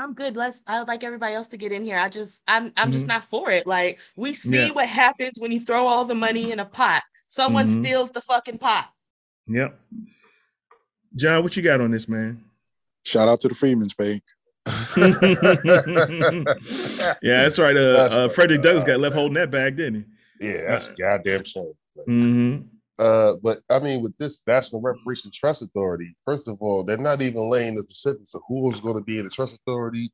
I'm 0.00 0.12
good. 0.12 0.36
Let's. 0.36 0.64
I 0.66 0.80
would 0.80 0.88
like 0.88 1.04
everybody 1.04 1.34
else 1.34 1.46
to 1.48 1.56
get 1.56 1.70
in 1.70 1.84
here. 1.84 1.96
I 1.98 2.08
just, 2.08 2.42
I'm, 2.48 2.72
I'm 2.76 2.90
just 2.90 3.04
Mhm. 3.04 3.08
not 3.10 3.24
for 3.24 3.50
it. 3.52 3.64
Like 3.66 4.00
we 4.16 4.34
see 4.34 4.66
Yeah. 4.66 4.72
what 4.72 4.88
happens 4.88 5.38
when 5.38 5.52
you 5.52 5.60
throw 5.60 5.86
all 5.86 6.04
the 6.04 6.16
money 6.16 6.50
in 6.50 6.58
a 6.58 6.64
pot. 6.64 7.02
Someone 7.28 7.68
Mhm. 7.68 7.84
steals 7.84 8.10
the 8.10 8.20
fucking 8.22 8.58
pot. 8.58 8.90
Yep. 9.46 9.78
John, 11.14 11.42
what 11.42 11.56
you 11.56 11.62
got 11.62 11.80
on 11.80 11.92
this, 11.92 12.08
man? 12.08 12.44
Shout 13.04 13.28
out 13.28 13.40
to 13.40 13.48
the 13.48 13.54
Freeman's 13.54 13.94
Bank. 13.94 14.22
yeah, 17.22 17.42
that's 17.42 17.58
right. 17.58 17.76
Uh, 17.76 17.92
That's 17.92 18.14
uh. 18.14 18.28
Frederick 18.28 18.62
Douglass 18.62 18.84
got 18.84 19.00
left 19.00 19.14
holding 19.14 19.34
that 19.34 19.50
bag, 19.50 19.76
didn't 19.76 20.06
he? 20.40 20.46
Yeah, 20.48 20.62
that's 20.68 20.88
goddamn 20.88 21.44
shame. 21.44 21.72
Mm-hmm. 22.08 22.62
Uh, 22.98 23.34
but 23.42 23.58
I 23.70 23.78
mean, 23.78 24.02
with 24.02 24.16
this 24.18 24.42
National 24.46 24.80
Reparations 24.80 25.34
Trust 25.36 25.62
Authority, 25.62 26.14
first 26.24 26.48
of 26.48 26.56
all, 26.60 26.84
they're 26.84 26.96
not 26.96 27.22
even 27.22 27.48
laying 27.50 27.74
the 27.74 27.82
specifics 27.82 28.34
of 28.34 28.42
who 28.48 28.68
is 28.70 28.80
going 28.80 28.96
to 28.96 29.02
be 29.02 29.18
in 29.18 29.24
the 29.24 29.30
trust 29.30 29.54
authority, 29.56 30.10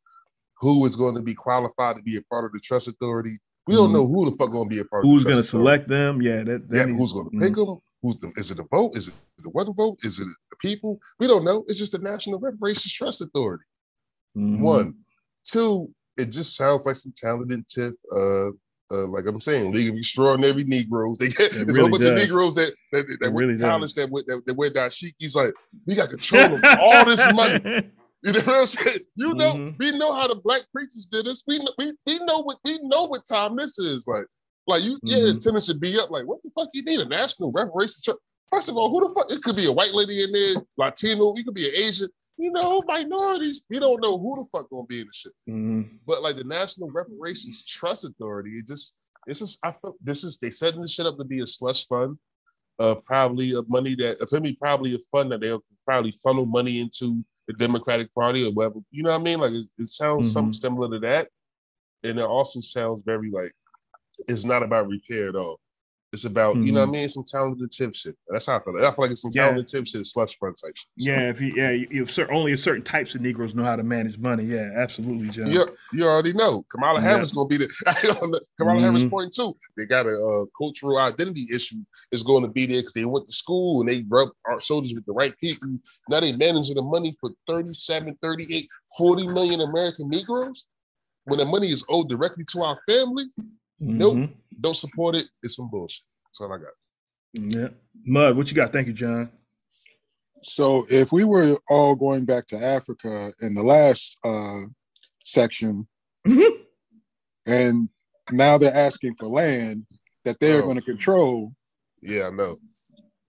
who 0.61 0.85
is 0.87 0.97
going 0.97 1.15
to 1.17 1.23
be 1.23 1.35
qualified 1.35 1.97
to 1.97 2.03
be 2.03 2.17
a 2.17 2.23
part 2.23 2.45
of 2.45 2.53
the 2.53 2.61
trust 2.61 2.89
authority. 2.89 3.37
We 3.67 3.75
don't 3.75 3.91
Mhm. 3.91 3.95
know 3.95 4.07
who 4.07 4.31
the 4.31 4.37
fuck 4.37 4.51
going 4.53 4.69
to 4.69 4.75
be 4.75 4.81
a 4.81 4.85
part. 4.85 5.03
Who's 5.05 5.25
going 5.25 5.37
to 5.37 5.43
select 5.43 5.89
them? 5.89 6.21
Yeah, 6.21 6.43
that. 6.43 6.69
that 6.69 6.77
Yeah, 6.77 6.85
needs- 6.85 6.99
who's 6.99 7.13
going 7.15 7.31
to 7.31 7.39
pick 7.39 7.53
mhm. 7.55 7.67
them? 7.67 7.79
Who's 8.03 8.19
the, 8.19 8.31
is 8.37 8.51
it 8.51 8.59
a 8.59 8.65
vote? 8.65 8.95
Is 8.97 9.09
it 9.09 9.15
the 9.43 9.49
one 9.49 9.73
vote? 9.73 9.99
Is 10.03 10.19
it 10.21 10.27
the 10.51 10.57
people? 10.61 11.01
We 11.19 11.27
don't 11.27 11.43
know. 11.45 11.65
It's 11.69 11.79
just 11.79 11.93
the 11.93 11.99
National 11.99 12.39
Reparations 12.39 12.93
Trust 12.93 13.23
Authority. 13.23 13.65
Mhm. 14.37 14.61
One, 14.61 14.95
two. 15.45 15.93
It 16.17 16.27
just 16.31 16.57
sounds 16.57 16.87
like 16.87 16.97
some 16.97 17.13
talented 17.17 17.67
tenth. 17.69 17.97
Uh, 18.13 18.49
uh, 18.91 19.07
like 19.09 19.27
I'm 19.27 19.41
saying, 19.41 19.73
League 19.73 19.89
of 19.91 19.97
Extraordinary 19.97 20.65
Negroes. 20.65 21.19
They 21.19 21.29
there's 21.29 21.59
a 21.59 21.65
really 21.67 21.81
whole 21.81 21.91
bunch 21.91 22.05
of. 22.05 22.15
Negroes 22.15 22.55
that 22.55 22.73
that, 22.93 23.07
that 23.09 23.15
It 23.15 23.21
went 23.23 23.37
really 23.37 23.53
to 23.55 23.59
does. 23.59 23.67
college 23.71 23.95
that 23.95 24.11
went 24.11 24.27
that, 24.27 24.45
that 24.47 24.55
wear 24.55 24.71
dashikis. 24.71 25.35
Like 25.35 25.55
we 25.87 25.95
got 25.95 26.11
control 26.11 26.55
of 26.55 26.63
all 26.81 27.05
this 27.05 27.33
money. 27.35 27.91
You 28.23 28.33
know 28.33 28.39
what 28.41 28.49
I'm 28.49 28.67
saying? 28.67 28.99
You 29.17 29.35
know, 29.35 29.53
Mhm. 29.55 29.79
we 29.79 29.99
know 29.99 30.13
how 30.13 30.29
the 30.29 30.37
black 30.37 30.63
preachers 30.73 31.07
did 31.11 31.27
this. 31.27 31.43
We 31.47 31.59
know, 31.59 31.73
we, 31.79 31.93
we 32.07 32.19
know 32.25 32.41
what 32.43 32.59
we 32.65 32.79
know 32.83 33.05
what 33.05 33.27
time 33.27 33.57
this 33.57 33.79
is. 33.79 34.07
Like, 34.07 34.25
like 34.67 34.83
you, 34.83 34.99
yeah, 35.03 35.19
Mhm. 35.19 35.37
attendance 35.39 35.67
should 35.67 35.81
be 35.81 35.99
up. 35.99 36.11
Like, 36.11 36.27
what 36.27 36.43
the 36.43 36.51
fuck 36.57 36.69
you 36.75 36.83
need 36.85 37.01
a 37.01 37.05
national 37.07 37.53
reparations? 37.53 38.07
First 38.51 38.69
of 38.69 38.77
all, 38.77 38.89
who 38.91 39.07
the 39.09 39.15
fuck? 39.15 39.31
It 39.33 39.43
could 39.43 39.57
be 39.57 39.67
a 39.67 39.73
white 39.73 39.93
lady 39.93 40.23
in 40.23 40.31
there, 40.33 40.55
Latino. 40.79 41.35
You 41.37 41.45
could 41.45 41.55
be 41.55 41.69
an 41.69 41.75
Asian. 41.75 42.09
You 42.37 42.51
know, 42.51 42.83
minorities. 42.87 43.63
We 43.71 43.79
don't 43.79 44.01
know 44.03 44.19
who 44.19 44.37
the 44.37 44.59
fuck 44.59 44.69
gonna 44.71 44.87
be 44.87 45.01
in 45.01 45.07
the 45.07 45.13
shit. 45.13 45.33
Mhm. 45.49 45.99
But 46.07 46.23
like 46.23 46.37
the 46.37 46.45
National 46.45 46.91
Reparations 46.91 47.65
Trust 47.65 48.05
Authority, 48.05 48.59
it 48.59 48.67
just 48.67 48.97
this 49.27 49.41
is 49.41 49.59
I 49.63 49.73
feel 49.73 49.95
this 50.03 50.25
is 50.25 50.39
they 50.39 50.51
setting 50.51 50.83
this 50.83 50.93
shit 50.93 51.07
up 51.07 51.19
to 51.19 51.25
be 51.25 51.41
a 51.41 51.47
slush 51.47 51.87
fund. 51.87 52.19
Uh, 52.81 52.97
probably 53.07 53.55
of 53.55 53.69
money 53.69 53.95
that 53.95 54.29
for 54.29 54.41
me 54.41 54.53
probably 54.61 54.95
a 54.95 54.99
fund 55.13 55.31
that 55.31 55.41
they'll 55.41 55.63
probably 55.85 56.11
funnel 56.25 56.45
money 56.45 56.81
into 56.81 57.25
the 57.47 57.53
Democratic 57.53 58.13
Party 58.15 58.45
or 58.47 58.51
whatever. 58.53 58.81
You 58.91 59.05
know 59.05 59.13
what 59.13 59.21
I 59.21 59.25
mean? 59.25 59.39
Like 59.41 59.53
it, 59.53 59.65
it 59.79 59.89
sounds 59.89 60.33
something 60.33 60.51
Mhm. 60.51 60.61
similar 60.61 60.91
to 60.91 60.99
that, 61.01 61.29
and 62.03 62.19
it 62.19 62.25
also 62.25 62.61
sounds 62.61 63.03
very 63.03 63.31
like 63.31 63.53
it's 64.27 64.45
not 64.45 64.63
about 64.65 64.89
repair 64.89 65.29
at 65.29 65.37
all. 65.37 65.61
It's 66.15 66.25
about 66.25 66.57
you 66.57 66.71
know 66.71 66.81
what 66.81 66.87
I 66.87 66.91
Mhm. 66.91 66.93
mean, 66.93 67.09
some 67.09 67.25
talented 67.25 67.73
tenth 67.73 67.97
shit. 67.97 68.17
That's 68.29 68.47
how 68.47 68.57
I 68.59 68.63
feel. 68.63 68.77
I 68.79 68.81
feel 68.95 68.95
like 68.99 69.11
it's 69.11 69.23
some 69.23 69.33
Yeah. 69.35 69.49
talented 69.49 69.67
tenth 69.67 69.89
shit, 69.89 70.07
slush 70.07 70.39
front 70.39 70.57
type 70.63 70.73
shit. 70.77 70.87
Yeah, 70.97 71.29
if 71.29 71.41
you 71.41 71.53
yeah, 71.57 71.73
you, 71.73 71.89
you 71.91 72.07
only 72.31 72.53
a 72.53 72.57
certain 72.57 72.85
types 72.85 73.17
of 73.17 73.21
Negroes 73.21 73.53
know 73.53 73.65
how 73.65 73.75
to 73.75 73.83
manage 73.83 74.17
money. 74.17 74.45
Yeah, 74.45 74.71
absolutely, 74.77 75.29
John. 75.31 75.49
You, 75.51 75.67
you 75.93 76.05
already 76.07 76.33
know 76.33 76.65
Kamala 76.71 77.01
Yeah. 77.01 77.09
Harris 77.11 77.33
gonna 77.33 77.49
be 77.49 77.57
the 77.57 77.69
Kamala 78.59 78.81
Harris 78.81 79.03
Mhm. 79.03 79.11
point 79.11 79.35
too. 79.35 79.57
They 79.77 79.87
got 79.87 80.07
a 80.07 80.15
uh, 80.17 80.45
cultural 80.57 80.99
identity 80.99 81.49
issue 81.53 81.79
is 82.13 82.23
going 82.23 82.45
to 82.45 82.49
be 82.49 82.65
there 82.67 82.79
because 82.79 82.93
they 82.93 83.05
went 83.05 83.27
to 83.27 83.33
school 83.33 83.81
and 83.81 83.91
they 83.91 84.05
rub 84.09 84.29
our 84.47 84.61
soldiers 84.61 84.95
with 84.95 85.05
the 85.07 85.13
right 85.13 85.37
people. 85.41 85.69
Now 86.09 86.21
they 86.21 86.31
managing 86.31 86.77
the 86.77 86.83
money 86.83 87.13
for 87.21 87.31
37, 87.49 88.17
38, 88.23 88.69
40 88.97 89.27
million 89.27 89.61
American 89.63 90.09
Negroes. 90.09 90.67
When 91.25 91.39
the 91.41 91.45
money 91.45 91.69
is 91.71 91.85
owed 91.89 92.09
directly 92.09 92.45
to 92.53 92.63
our 92.63 92.79
family, 92.87 93.25
nope, 93.81 94.15
Mhm. 94.17 94.33
don't 94.61 94.77
support 94.77 95.17
it. 95.17 95.27
It's 95.43 95.57
some 95.57 95.69
bullshit. 95.71 96.05
That's 96.27 96.41
all 96.41 96.53
I 96.53 96.59
got. 96.59 96.73
Yeah, 97.35 97.69
Mud, 98.05 98.37
what 98.37 98.49
you 98.49 98.55
got? 98.55 98.73
Thank 98.73 98.87
you, 98.87 98.93
John. 98.93 99.31
So 100.43 100.87
if 100.91 101.11
we 101.13 101.25
were 101.25 101.59
all 101.69 101.95
going 101.95 102.25
back 102.27 102.47
to 102.49 102.57
Africa 102.63 103.33
in 103.41 103.55
the 103.55 103.63
last 103.63 104.17
uh, 104.25 104.63
section, 105.25 105.89
and 107.47 107.89
now 108.31 108.59
they're 108.59 108.75
asking 108.75 109.15
for 109.15 109.27
land 109.27 109.87
that 110.25 110.39
they're 110.41 110.63
Oh. 110.63 110.67
going 110.67 110.77
to 110.79 110.83
control, 110.85 111.53
Yeah, 112.03 112.27
I 112.27 112.31
know. 112.31 112.57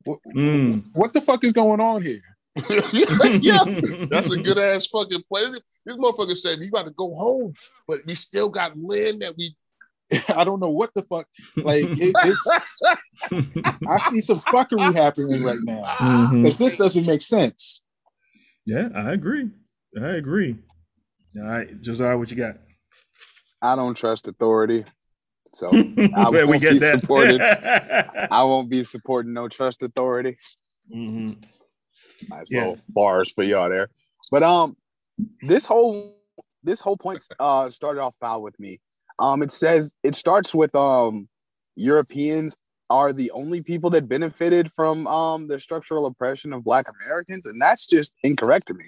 what, 0.04 0.20
Mm. 0.36 0.86
what 0.94 1.14
the 1.14 1.22
fuck 1.22 1.44
is 1.46 1.54
going 1.54 1.80
on 1.80 2.02
here? 2.04 2.22
yeah, 3.42 3.64
that's 4.10 4.32
a 4.32 4.38
good 4.42 4.58
ass 4.58 4.86
fucking 4.88 5.24
play. 5.30 5.44
This 5.86 5.98
motherfucker 5.98 6.36
said 6.36 6.60
we 6.60 6.70
got 6.70 6.86
to 6.86 6.92
go 6.92 7.14
home, 7.14 7.54
but 7.88 8.00
we 8.06 8.16
still 8.16 8.50
got 8.50 8.78
land 8.78 9.22
that 9.22 9.36
we. 9.38 9.56
I 10.36 10.44
don't 10.44 10.60
know 10.60 10.70
what 10.70 10.92
the 10.94 11.02
fuck. 11.04 11.28
Like 11.58 11.84
it, 11.84 12.16
it's, 12.24 12.48
I 13.88 14.00
see 14.00 14.22
some 14.22 14.38
fuckery 14.38 14.94
happening 14.94 15.44
right 15.44 15.58
now 15.64 15.84
Mhm. 16.02 16.58
this 16.58 16.78
doesn't 16.78 17.06
make 17.08 17.22
sense. 17.22 17.82
Yeah, 18.66 18.90
I 18.96 19.14
agree. 19.14 19.50
I 20.02 20.10
agree. 20.10 20.58
All 21.38 21.44
right, 21.44 21.82
Josiah, 21.82 22.18
what 22.18 22.32
you 22.32 22.38
got? 22.38 22.58
I 23.62 23.76
don't 23.76 23.96
trust 23.96 24.28
authority. 24.28 24.86
So 25.54 25.72
I 26.16 26.30
won't 26.30 26.50
we 26.50 26.60
get 26.60 26.72
be 26.74 26.80
that? 26.80 27.00
supported. 27.00 27.42
I 28.32 28.44
won't 28.44 28.70
be 28.70 28.84
supporting 28.84 29.34
no 29.34 29.48
trust 29.48 29.84
authority. 29.84 30.38
Mhm. 30.94 31.44
Nice 32.30 32.52
Yeah. 32.52 32.60
little 32.62 32.80
bars 32.90 33.34
for 33.34 33.44
y'all 33.44 33.70
there. 33.70 33.90
But 34.32 34.44
um 34.44 34.76
this 35.42 35.66
whole 35.66 36.16
this 36.64 36.82
whole 36.82 36.98
point 36.98 37.24
uh 37.40 37.70
started 37.70 38.02
off 38.02 38.16
foul 38.20 38.42
with 38.42 38.60
me. 38.60 38.80
Um 39.20 39.42
it 39.42 39.52
says 39.52 39.96
it 40.04 40.16
starts 40.16 40.54
with 40.54 40.74
um 40.76 41.28
Europeans 41.76 42.56
are 42.90 43.12
the 43.14 43.32
only 43.32 43.64
people 43.64 43.90
that 43.92 44.08
benefited 44.08 44.72
from 44.74 45.08
um 45.08 45.48
the 45.48 45.60
structural 45.60 46.06
oppression 46.06 46.54
of 46.54 46.64
black 46.64 46.86
Americans, 47.02 47.46
and 47.46 47.62
that's 47.62 47.88
just 47.88 48.14
incorrect 48.24 48.68
to 48.68 48.74
me. 48.74 48.86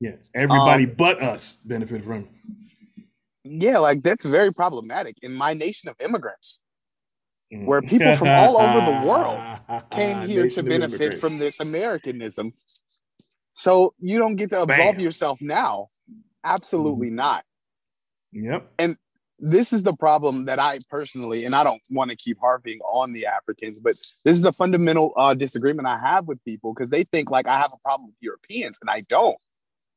Yeah, 0.00 0.16
everybody 0.34 0.84
Um, 0.84 0.94
but 0.96 1.20
us 1.22 1.54
benefit 1.64 2.04
from. 2.04 2.24
it. 2.24 2.28
Yeah, 3.44 3.78
like 3.78 4.02
that's 4.02 4.24
very 4.24 4.52
problematic 4.52 5.16
in 5.22 5.32
my 5.32 5.54
nation 5.54 5.88
of 5.88 5.96
immigrants, 6.00 6.60
Mm. 7.52 7.64
where 7.64 7.80
people 7.80 8.14
from 8.16 8.28
all 8.28 8.58
over 8.58 8.80
the 8.80 9.06
world 9.08 9.40
came 9.90 10.28
here 10.28 10.48
to 10.50 10.62
benefit 10.62 11.18
from 11.20 11.38
this 11.38 11.60
Americanism. 11.60 12.52
So 13.54 13.94
you 13.98 14.18
don't 14.18 14.36
get 14.36 14.50
to 14.50 14.62
absolve 14.62 14.96
Bam. 14.96 15.00
yourself 15.00 15.40
now. 15.40 15.88
Absolutely 16.44 17.08
not. 17.10 17.44
Yep. 18.32 18.70
And 18.78 18.96
this 19.38 19.72
is 19.72 19.82
the 19.82 19.94
problem 19.94 20.46
that 20.46 20.58
I 20.58 20.78
personally, 20.90 21.44
and 21.44 21.54
I 21.54 21.62
don't 21.62 21.80
want 21.90 22.10
to 22.10 22.16
keep 22.16 22.38
harping 22.40 22.80
on 22.80 23.12
the 23.12 23.26
Africans, 23.26 23.78
but 23.78 23.94
this 24.24 24.36
is 24.36 24.44
a 24.44 24.52
fundamental 24.52 25.12
uh, 25.16 25.34
disagreement 25.34 25.86
I 25.86 25.98
have 25.98 26.26
with 26.26 26.42
people 26.44 26.74
because 26.74 26.90
they 26.90 27.04
think 27.04 27.30
like 27.30 27.46
I 27.46 27.58
have 27.58 27.72
a 27.72 27.78
problem 27.78 28.08
with 28.08 28.16
Europeans, 28.20 28.78
and 28.80 28.90
I 28.90 29.02
don't. 29.02 29.38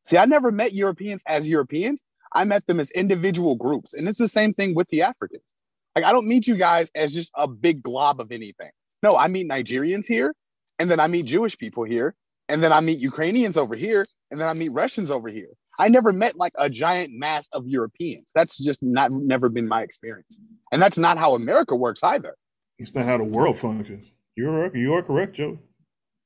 See, 0.03 0.17
I 0.17 0.25
never 0.25 0.51
met 0.51 0.73
Europeans 0.73 1.23
as 1.27 1.47
Europeans. 1.47 2.03
I 2.33 2.43
met 2.43 2.65
them 2.67 2.79
as 2.79 2.91
individual 2.91 3.55
groups, 3.55 3.93
and 3.93 4.07
it's 4.07 4.19
the 4.19 4.27
same 4.27 4.53
thing 4.53 4.75
with 4.75 4.87
the 4.89 5.01
Africans. 5.01 5.53
Like 5.95 6.05
I 6.05 6.11
don't 6.11 6.27
meet 6.27 6.47
you 6.47 6.55
guys 6.55 6.91
as 6.95 7.13
just 7.13 7.31
a 7.35 7.47
big 7.47 7.81
glob 7.81 8.21
of 8.21 8.31
anything. 8.31 8.69
No, 9.03 9.15
I 9.15 9.27
meet 9.27 9.49
Nigerians 9.49 10.05
here, 10.05 10.35
and 10.77 10.89
then 10.89 10.99
I 10.99 11.07
meet 11.07 11.25
Jewish 11.25 11.57
people 11.57 11.83
here, 11.83 12.15
and 12.47 12.63
then 12.63 12.71
I 12.71 12.79
meet 12.79 12.99
Ukrainians 12.99 13.57
over 13.57 13.75
here, 13.75 14.05
and 14.29 14.39
then 14.39 14.47
I 14.47 14.53
meet 14.53 14.71
Russians 14.71 15.09
over 15.09 15.29
here. 15.29 15.49
I 15.81 15.87
never 15.87 16.13
met 16.13 16.37
like 16.37 16.53
a 16.59 16.69
giant 16.69 17.11
mass 17.11 17.49
of 17.53 17.67
Europeans. 17.67 18.29
That's 18.35 18.63
just 18.63 18.83
not 18.83 19.11
never 19.11 19.49
been 19.49 19.67
my 19.67 19.81
experience. 19.81 20.39
And 20.71 20.79
that's 20.79 20.99
not 20.99 21.17
how 21.17 21.33
America 21.33 21.75
works 21.75 22.03
either. 22.03 22.35
It's 22.77 22.93
not 22.93 23.05
how 23.05 23.17
the 23.17 23.23
world 23.23 23.57
functions. 23.57 24.05
You're 24.35 24.75
you 24.77 24.93
are 24.93 25.01
correct, 25.01 25.33
Joe. 25.33 25.57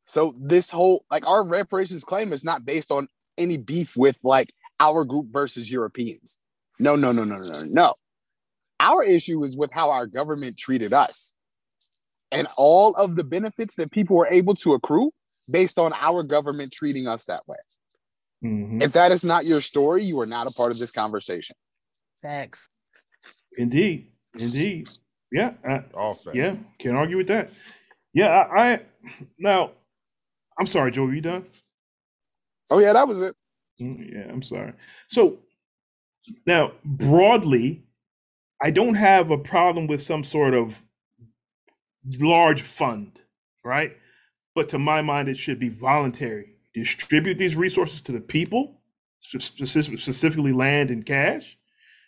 So 0.08 0.36
this 0.38 0.70
whole 0.70 1.06
like 1.10 1.26
our 1.26 1.42
reparations 1.42 2.04
claim 2.04 2.34
is 2.34 2.44
not 2.44 2.66
based 2.66 2.92
on 2.92 3.08
any 3.38 3.56
beef 3.56 3.96
with 3.96 4.20
like 4.24 4.54
our 4.82 5.06
group 5.06 5.28
versus 5.32 5.72
Europeans. 5.72 6.38
No, 6.78 6.98
no, 6.98 7.14
no, 7.14 7.24
no, 7.24 7.38
no, 7.38 7.60
no, 7.62 7.68
no. 7.68 7.94
Our 8.82 9.04
issue 9.04 9.42
is 9.46 9.56
with 9.56 9.72
how 9.72 9.90
our 9.90 10.06
government 10.06 10.58
treated 10.58 10.92
us. 10.92 11.34
And 12.30 12.50
all 12.58 12.94
of 12.96 13.16
the 13.16 13.24
benefits 13.24 13.76
that 13.76 13.92
people 13.92 14.18
were 14.18 14.28
able 14.28 14.56
to 14.56 14.74
accrue 14.74 15.12
based 15.50 15.80
on 15.80 15.94
our 15.94 16.24
government 16.24 16.74
treating 16.74 17.08
us 17.08 17.24
that 17.26 17.48
way. 17.48 17.56
Mhm. 18.46 18.82
If 18.84 18.94
that 18.94 19.12
is 19.12 19.24
not 19.24 19.46
your 19.46 19.62
story, 19.62 20.04
you 20.04 20.20
are 20.20 20.26
not 20.26 20.48
a 20.48 20.52
part 20.52 20.72
of 20.72 20.78
this 20.78 20.92
conversation. 20.92 21.56
Facts. 22.22 22.70
Indeed, 23.58 24.12
indeed. 24.40 24.90
Yeah, 25.32 25.54
I, 25.68 25.84
All 25.94 26.16
fact. 26.16 26.36
yeah. 26.36 26.56
Can't 26.80 26.96
argue 26.96 27.18
with 27.18 27.28
that. 27.28 27.52
Yeah, 28.14 28.28
I, 28.30 28.74
I 28.74 28.82
now. 29.40 29.72
I'm 30.60 30.68
sorry, 30.68 30.92
Joe. 30.92 31.06
Are 31.06 31.14
you 31.14 31.22
done? 31.22 31.46
Oh 32.70 32.80
yeah, 32.80 32.94
that 32.94 33.08
was 33.08 33.22
it. 33.22 33.36
Mm, 33.82 34.12
Yeah, 34.14 34.32
I'm 34.32 34.42
sorry. 34.42 34.74
So 35.08 35.40
now, 36.46 36.74
broadly, 36.84 37.84
I 38.62 38.72
don't 38.72 38.96
have 38.96 39.32
a 39.32 39.38
problem 39.38 39.88
with 39.88 40.02
some 40.02 40.24
sort 40.24 40.54
of 40.54 40.82
large 42.06 42.62
fund, 42.62 43.22
right? 43.64 43.98
But 44.54 44.70
to 44.70 44.80
my 44.80 45.02
mind, 45.02 45.28
it 45.30 45.38
should 45.38 45.60
be 45.60 45.70
voluntary. 45.70 46.55
Distribute 46.76 47.38
these 47.38 47.56
resources 47.56 48.02
to 48.02 48.12
the 48.12 48.20
people, 48.20 48.82
specifically 49.22 50.52
land 50.52 50.92
and 50.92 51.06
cash. 51.06 51.58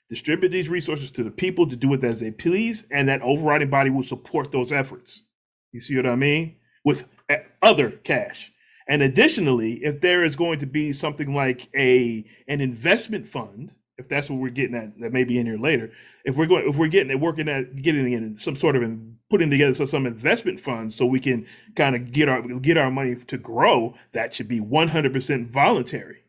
Distribute 0.09 0.49
these 0.49 0.67
resources 0.67 1.09
to 1.13 1.23
the 1.23 1.31
people 1.31 1.67
to 1.67 1.77
do 1.77 1.93
it 1.93 2.03
as 2.03 2.19
they 2.19 2.31
please, 2.31 2.85
and 2.91 3.07
that 3.07 3.21
overriding 3.21 3.69
body 3.69 3.89
will 3.89 4.03
support 4.03 4.51
those 4.51 4.73
efforts. 4.73 5.23
You 5.71 5.79
see 5.79 5.95
what 5.95 6.05
I 6.05 6.15
mean? 6.15 6.57
With 6.83 7.07
uh, 7.29 7.37
other 7.61 7.91
cash. 7.91 8.51
And 8.89 9.01
additionally, 9.01 9.85
if 9.85 10.01
there 10.01 10.21
is 10.21 10.35
going 10.35 10.59
to 10.59 10.65
be 10.65 10.91
something 10.91 11.33
like 11.33 11.69
a 11.73 12.25
an 12.49 12.59
investment 12.59 13.25
fund, 13.25 13.73
if 13.97 14.07
that's 14.07 14.29
what 14.29 14.39
we're 14.39 14.49
getting 14.49 14.75
at, 14.75 14.99
that 14.99 15.11
may 15.11 15.23
be 15.23 15.39
in 15.39 15.45
here 15.45 15.57
later. 15.57 15.91
If 16.23 16.35
we're 16.35 16.45
going, 16.45 16.69
if 16.69 16.77
we're 16.77 16.87
getting 16.87 17.11
it, 17.11 17.19
working 17.19 17.49
at 17.49 17.81
getting 17.81 18.11
in 18.11 18.37
some 18.37 18.55
sort 18.55 18.75
of 18.75 18.83
in, 18.83 19.17
putting 19.29 19.49
together 19.49 19.73
some, 19.73 19.87
some 19.87 20.05
investment 20.05 20.59
funds, 20.59 20.95
so 20.95 21.05
we 21.05 21.19
can 21.19 21.45
kind 21.75 21.95
of 21.95 22.11
get 22.11 22.29
our 22.29 22.41
get 22.59 22.77
our 22.77 22.91
money 22.91 23.15
to 23.15 23.37
grow, 23.37 23.95
that 24.11 24.33
should 24.33 24.47
be 24.47 24.59
one 24.59 24.89
hundred 24.89 25.13
percent 25.13 25.47
voluntary, 25.47 26.23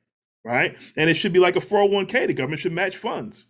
right? 0.45 0.77
And 0.97 1.11
it 1.11 1.15
should 1.15 1.33
be 1.33 1.39
like 1.39 1.57
a 1.57 1.61
four 1.61 1.81
hundred 1.81 1.95
one 1.95 2.07
k. 2.07 2.27
The 2.27 2.35
government 2.35 2.61
should 2.61 2.73
match 2.73 2.97
funds, 2.97 3.47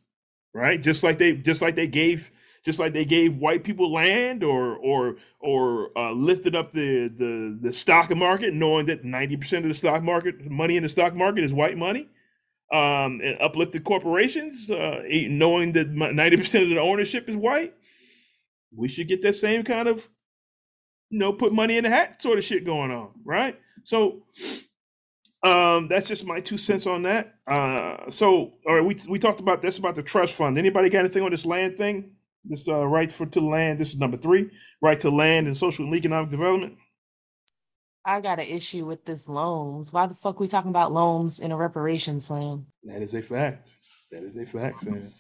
right? 0.53 0.83
Just 0.83 1.05
like 1.05 1.19
they 1.19 1.35
just 1.35 1.63
like 1.63 1.77
they 1.77 1.87
gave 1.87 2.33
just 2.65 2.81
like 2.81 2.93
they 2.93 3.05
gave 3.05 3.37
white 3.37 3.63
people 3.63 3.93
land 3.93 4.43
or 4.43 4.77
or 4.77 5.17
or 5.39 5.97
uh, 5.97 6.11
lifted 6.11 6.57
up 6.57 6.73
the, 6.73 7.07
the 7.09 7.57
the 7.61 7.73
stock 7.73 8.15
market, 8.17 8.53
knowing 8.53 8.87
that 8.87 9.05
ninety 9.05 9.37
percent 9.37 9.65
of 9.65 9.69
the 9.69 9.77
stock 9.77 10.03
market 10.03 10.51
money 10.51 10.77
in 10.77 10.83
the 10.83 10.89
stock 10.89 11.15
market 11.15 11.45
is 11.45 11.55
white 11.55 11.79
money, 11.79 12.09
um, 12.73 13.21
and 13.23 13.37
uplifted 13.41 13.85
corporations, 13.85 14.71
uh, 14.71 15.03
knowing 15.29 15.73
that 15.73 15.89
ninety 15.91 16.37
percent 16.37 16.65
of 16.65 16.71
the 16.71 16.81
ownership 16.81 17.29
is 17.29 17.37
white. 17.37 17.75
We 18.75 18.89
should 18.89 19.09
get 19.09 19.23
that 19.23 19.35
same 19.35 19.65
kind 19.65 19.89
of, 19.89 20.09
you 21.11 21.19
know, 21.19 21.33
put 21.33 21.53
money 21.53 21.79
in 21.79 21.85
the 21.85 21.91
hat 21.91 22.21
sort 22.21 22.39
of 22.39 22.45
shit 22.45 22.65
going 22.65 22.91
on, 22.91 23.11
right? 23.25 23.59
So, 23.85 24.25
um, 25.43 25.89
that's 25.89 26.07
just 26.07 26.27
my 26.27 26.41
two 26.41 26.59
cents 26.59 26.87
on 26.87 27.03
that. 27.05 27.35
Uh, 27.47 28.11
so, 28.11 28.55
all 28.67 28.75
right, 28.75 28.85
we 28.85 28.97
we 29.09 29.19
talked 29.19 29.41
about 29.41 29.63
this 29.63 29.79
about 29.79 29.95
the 29.95 30.03
trust 30.03 30.35
fund. 30.35 30.59
Anybody 30.59 30.91
got 30.91 31.01
anything 31.01 31.23
on 31.23 31.31
this 31.31 31.47
land 31.47 31.79
thing? 31.79 32.13
This 32.45 32.69
uh, 32.69 32.87
right 32.87 33.11
for 33.11 33.27
to 33.27 33.41
land. 33.41 33.79
This 33.79 33.91
is 33.91 33.97
number 33.99 34.17
three. 34.17 34.51
Right 34.83 35.01
to 35.01 35.11
land 35.11 35.47
and 35.47 35.57
social 35.57 35.87
and 35.87 35.95
economic 35.95 36.31
development. 36.31 36.77
I 38.09 38.23
got 38.23 38.39
an 38.41 38.47
issue 38.47 38.87
with 38.87 39.05
this 39.05 39.29
loans. 39.29 39.93
Why 39.93 40.07
the 40.07 40.15
fuck 40.15 40.41
we 40.41 40.49
talking 40.49 40.71
about 40.71 40.93
loans 40.93 41.41
in 41.41 41.53
a 41.53 41.57
reparations 41.57 42.25
plan? 42.25 42.65
That 42.85 43.03
is 43.03 43.13
a 43.13 43.21
fact. 43.21 43.77
That 44.11 44.23
is 44.23 44.35
a 44.37 44.47
fact, 44.47 44.81
Sam. 44.81 45.13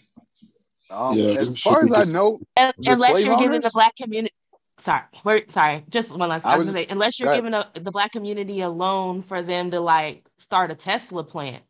Um, 0.91 1.14
Yeah, 1.18 1.39
as 1.41 1.61
far 1.61 1.82
as 1.82 1.93
I 1.93 2.05
know, 2.05 2.41
unless 2.57 3.22
you're 3.24 3.36
giving 3.36 3.61
the 3.61 3.70
black 3.72 3.95
community 3.97 4.32
sorry 4.80 5.03
we're 5.24 5.41
sorry 5.49 5.84
just 5.91 6.16
one 6.16 6.28
last 6.28 6.47
I 6.47 6.53
I 6.53 6.57
was 6.57 6.66
was- 6.66 6.74
gonna 6.74 6.84
say 6.86 6.93
unless 6.93 7.18
you're 7.18 7.34
giving 7.34 7.53
a, 7.53 7.64
the 7.74 7.91
black 7.91 8.12
community 8.12 8.61
a 8.61 8.68
loan 8.70 9.22
for 9.22 9.43
them 9.43 9.72
to 9.72 9.80
like 9.80 10.24
start 10.39 10.70
a 10.70 10.76
tesla 10.76 11.24
plant 11.24 11.64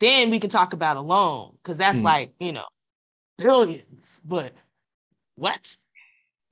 then 0.00 0.30
we 0.30 0.38
can 0.40 0.48
talk 0.48 0.72
about 0.72 0.96
a 0.96 1.02
loan 1.02 1.52
because 1.62 1.76
that's 1.76 1.98
Hmm. 1.98 2.06
like 2.06 2.32
you 2.40 2.52
know 2.52 2.64
billions 3.36 4.22
but 4.24 4.54
what 5.34 5.76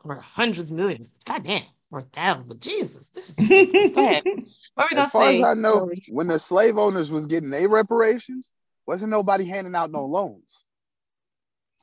or 0.04 0.16
hundreds 0.16 0.70
of 0.70 0.76
millions 0.76 1.08
god 1.24 1.44
damn 1.44 1.62
or 1.90 2.02
thousands 2.02 2.46
but 2.46 2.60
jesus 2.60 3.08
this 3.08 3.30
is 3.30 3.48
ridiculous. 3.48 3.92
go 3.92 4.04
ahead 4.06 4.24
what 4.74 4.84
are 4.84 4.88
we 4.90 4.96
gonna 4.96 5.06
as 5.06 5.10
far 5.10 5.24
say 5.24 5.38
as 5.38 5.44
I 5.44 5.54
know, 5.54 5.86
Joey? 5.86 6.02
when 6.08 6.28
the 6.28 6.38
slave 6.38 6.78
owners 6.78 7.10
was 7.10 7.26
getting 7.26 7.50
their 7.50 7.68
reparations, 7.68 8.52
wasn't 8.86 9.10
nobody 9.10 9.44
handing 9.44 9.74
out 9.74 9.90
no 9.90 10.04
loans. 10.06 10.64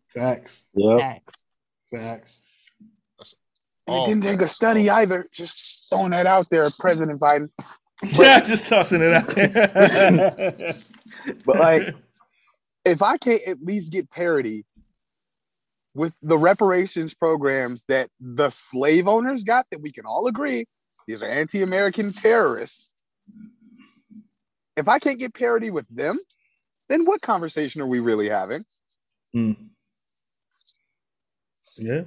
Facts. 0.09 0.65
Yep. 0.73 0.99
Facts. 0.99 1.45
Facts. 1.91 2.41
And 3.87 3.97
it 3.97 4.05
didn't 4.05 4.23
take 4.23 4.41
a 4.41 4.47
study 4.47 4.89
either. 4.89 5.25
Just 5.31 5.89
throwing 5.89 6.11
that 6.11 6.25
out 6.25 6.47
there, 6.49 6.67
President 6.79 7.19
Biden. 7.19 7.49
Yeah, 8.03 8.41
just 8.41 8.69
tossing 8.69 9.01
it 9.01 9.11
out 9.11 9.27
there. 9.29 10.73
But 11.45 11.55
like, 11.55 11.95
if 12.85 13.01
I 13.01 13.17
can't 13.17 13.41
at 13.47 13.63
least 13.63 13.91
get 13.91 14.11
parity 14.11 14.65
with 15.97 16.13
the 16.21 16.37
reparations 16.37 17.13
programs 17.13 17.83
that 17.89 18.09
the 18.19 18.49
slave 18.51 19.07
owners 19.07 19.43
got, 19.43 19.65
that 19.71 19.81
we 19.81 19.91
can 19.91 20.05
all 20.05 20.27
agree 20.27 20.65
these 21.07 21.23
are 21.23 21.29
anti-American 21.29 22.11
terrorists. 22.11 22.91
If 24.75 24.87
I 24.87 24.99
can't 24.99 25.19
get 25.19 25.33
parity 25.33 25.71
with 25.71 25.87
them, 25.89 26.19
then 26.89 27.05
what 27.05 27.21
conversation 27.21 27.81
are 27.81 27.87
we 27.87 27.99
really 27.99 28.29
having? 28.29 28.65
Hmm. 29.33 29.53
Yeah. 31.77 32.01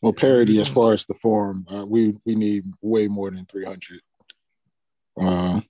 Well, 0.00 0.12
parity 0.12 0.60
as 0.60 0.68
far 0.68 0.92
as 0.92 1.04
the 1.04 1.14
form, 1.14 1.66
uh, 1.68 1.84
we 1.84 2.16
we 2.24 2.36
need 2.36 2.64
way 2.80 3.08
more 3.08 3.30
than 3.30 3.46
three 3.46 3.64
hundred 3.64 4.00
uh, 5.20 5.60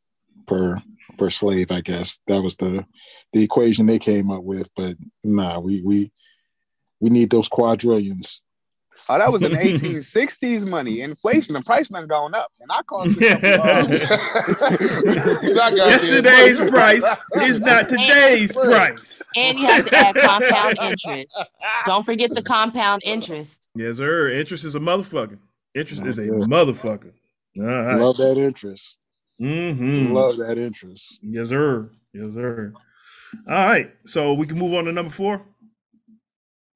per 0.47 0.77
per 1.17 1.31
slave. 1.31 1.71
I 1.71 1.81
guess 1.81 2.19
that 2.27 2.43
was 2.43 2.57
the 2.57 2.85
the 3.33 3.43
equation 3.43 3.87
they 3.87 3.99
came 3.99 4.31
up 4.31 4.43
with. 4.43 4.69
But 4.77 4.97
nah, 5.25 5.59
we 5.61 5.81
we 5.81 6.13
we 7.01 7.11
need 7.11 7.31
those 7.31 7.49
quadrillions. 7.49 8.41
Oh, 9.11 9.17
that 9.17 9.33
was 9.33 9.43
in 9.43 9.53
the 9.53 9.59
1860s 9.59 10.67
money. 10.67 11.01
Inflation, 11.01 11.55
the 11.55 11.63
price 11.63 11.89
done 11.89 12.07
gone 12.09 12.35
up. 12.35 12.53
And 12.61 12.71
I 12.71 12.83
called 12.83 13.09
it 13.11 13.21
Yesterday's 15.77 16.61
price 16.71 17.25
is 17.37 17.61
not 17.61 17.89
today's 17.89 18.53
price. 18.53 19.23
and 19.37 19.59
you 19.59 19.67
have 19.67 19.89
to 19.89 19.97
add 19.97 20.15
compound 20.17 20.79
interest 20.83 21.39
don't 21.87 22.05
forget 22.05 22.35
the 22.35 22.43
compound 22.43 23.03
interest 23.05 23.71
Yes, 23.75 23.97
sir. 23.97 24.31
Interest 24.31 24.65
is 24.65 24.75
a 24.75 24.81
motherfucker. 24.81 25.39
Interest 25.75 26.05
is 26.05 26.19
a 26.19 26.23
motherfucker. 26.23 27.13
All 27.59 27.65
right. 27.65 27.99
Love 27.99 28.17
that 28.17 28.37
interest. 28.37 28.97
Mm-hmm. 29.41 30.13
Love 30.13 30.37
that 30.39 30.59
interest. 30.59 31.19
Yes, 31.23 31.49
sir. 31.49 31.91
Yes, 32.13 32.35
sir. 32.35 32.73
All 33.49 33.67
right. 33.67 33.93
So 34.05 34.35
we 34.35 34.47
can 34.47 34.59
move 34.59 34.75
on 34.75 34.85
to 34.85 34.93
number 34.93 35.13
four. 35.13 35.45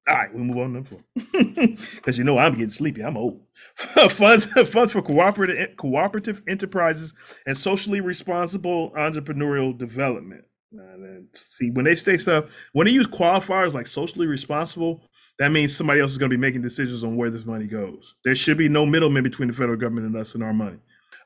All 0.07 0.15
right, 0.15 0.33
we 0.33 0.41
move 0.41 0.57
on 0.57 0.67
to 0.67 0.73
number 0.73 0.89
four. 0.89 1.77
Because 1.95 2.17
you 2.17 2.23
know 2.25 2.37
I'm 2.37 2.53
getting 2.53 2.69
sleepy. 2.69 3.01
I'm 3.01 3.15
old. 3.17 3.41
funds 4.09 4.45
funds 4.69 4.91
for 4.91 5.01
cooperative 5.01 5.77
cooperative 5.77 6.41
enterprises 6.47 7.13
and 7.47 7.57
socially 7.57 8.01
responsible 8.01 8.91
entrepreneurial 8.91 9.77
development. 9.77 10.43
Uh, 10.77 11.21
see, 11.33 11.69
when 11.69 11.85
they 11.85 11.95
say 11.95 12.17
stuff, 12.17 12.45
when 12.73 12.87
they 12.87 12.93
use 12.93 13.07
qualifiers 13.07 13.73
like 13.73 13.87
socially 13.87 14.27
responsible, 14.27 15.03
that 15.39 15.51
means 15.51 15.75
somebody 15.75 16.01
else 16.01 16.11
is 16.11 16.17
going 16.17 16.29
to 16.29 16.35
be 16.37 16.41
making 16.41 16.61
decisions 16.61 17.03
on 17.03 17.15
where 17.15 17.29
this 17.29 17.45
money 17.45 17.67
goes. 17.67 18.15
There 18.25 18.35
should 18.35 18.57
be 18.57 18.69
no 18.69 18.85
middleman 18.85 19.23
between 19.23 19.47
the 19.47 19.53
federal 19.53 19.77
government 19.77 20.07
and 20.07 20.15
us 20.17 20.33
and 20.35 20.43
our 20.43 20.53
money. 20.53 20.79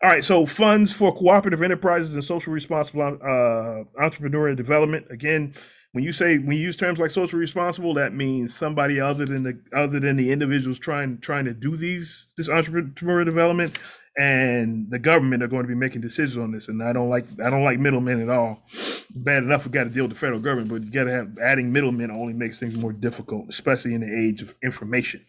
All 0.04 0.10
right, 0.12 0.24
so 0.24 0.46
funds 0.46 0.94
for 0.94 1.12
cooperative 1.12 1.64
enterprises 1.64 2.14
and 2.14 2.24
social 2.24 2.54
responsible 2.54 3.02
uh, 3.02 3.84
entrepreneurial 4.00 4.56
development. 4.56 5.08
Again, 5.10 5.56
when 5.94 6.04
you 6.04 6.12
say 6.12 6.38
when 6.38 6.56
you 6.56 6.64
use 6.64 6.78
terms 6.78 7.00
like 7.00 7.10
social 7.10 7.40
responsible, 7.40 7.96
that 7.96 8.14
means 8.14 8.54
somebody 8.54 9.00
other 9.00 9.26
than 9.26 9.42
the 9.42 9.60
other 9.74 10.00
than 10.00 10.16
the 10.16 10.32
individuals 10.32 10.78
trying 10.78 11.18
trying 11.20 11.46
to 11.46 11.54
do 11.56 11.76
these 11.76 12.30
this 12.38 12.48
entrepreneurial 12.48 13.26
development, 13.26 13.80
and 14.16 14.92
the 14.92 15.00
government 15.00 15.42
are 15.42 15.48
going 15.48 15.64
to 15.64 15.68
be 15.68 15.74
making 15.74 16.02
decisions 16.02 16.38
on 16.38 16.52
this. 16.52 16.68
And 16.68 16.84
I 16.84 16.94
don't 16.94 17.10
like 17.10 17.26
I 17.44 17.50
don't 17.50 17.64
like 17.64 17.80
middlemen 17.80 18.22
at 18.22 18.30
all. 18.30 18.62
Bad 19.10 19.42
enough 19.42 19.66
we 19.66 19.72
got 19.72 19.86
to 19.86 19.90
deal 19.90 20.04
with 20.04 20.12
the 20.12 20.20
federal 20.20 20.40
government, 20.40 20.70
but 20.70 20.84
you 20.84 20.92
got 20.92 21.06
to 21.06 21.12
have 21.12 21.40
adding 21.40 21.72
middlemen 21.72 22.12
only 22.12 22.34
makes 22.34 22.60
things 22.60 22.76
more 22.76 22.94
difficult, 22.94 23.50
especially 23.50 23.96
in 23.96 24.02
the 24.02 24.16
age 24.16 24.44
of 24.44 24.54
information. 24.62 25.26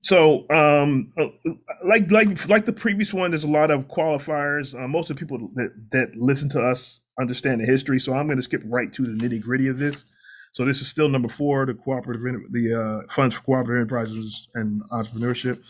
So, 0.00 0.48
um, 0.50 1.12
uh, 1.18 1.26
like 1.84 2.10
like 2.10 2.48
like 2.48 2.66
the 2.66 2.72
previous 2.72 3.12
one, 3.12 3.32
there's 3.32 3.44
a 3.44 3.48
lot 3.48 3.70
of 3.70 3.88
qualifiers. 3.88 4.78
Uh, 4.78 4.86
most 4.86 5.10
of 5.10 5.16
the 5.16 5.20
people 5.20 5.50
that 5.54 5.70
that 5.90 6.16
listen 6.16 6.48
to 6.50 6.62
us 6.62 7.00
understand 7.20 7.60
the 7.60 7.66
history, 7.66 7.98
so 7.98 8.14
I'm 8.14 8.26
going 8.26 8.36
to 8.38 8.42
skip 8.42 8.62
right 8.64 8.92
to 8.92 9.02
the 9.02 9.28
nitty 9.28 9.40
gritty 9.40 9.66
of 9.68 9.78
this. 9.78 10.04
So 10.52 10.64
this 10.64 10.80
is 10.80 10.88
still 10.88 11.08
number 11.08 11.28
four, 11.28 11.66
the 11.66 11.74
cooperative, 11.74 12.22
the 12.50 13.04
uh, 13.04 13.12
funds 13.12 13.34
for 13.34 13.42
cooperative 13.42 13.82
enterprises 13.82 14.48
and 14.54 14.82
entrepreneurship. 14.90 15.60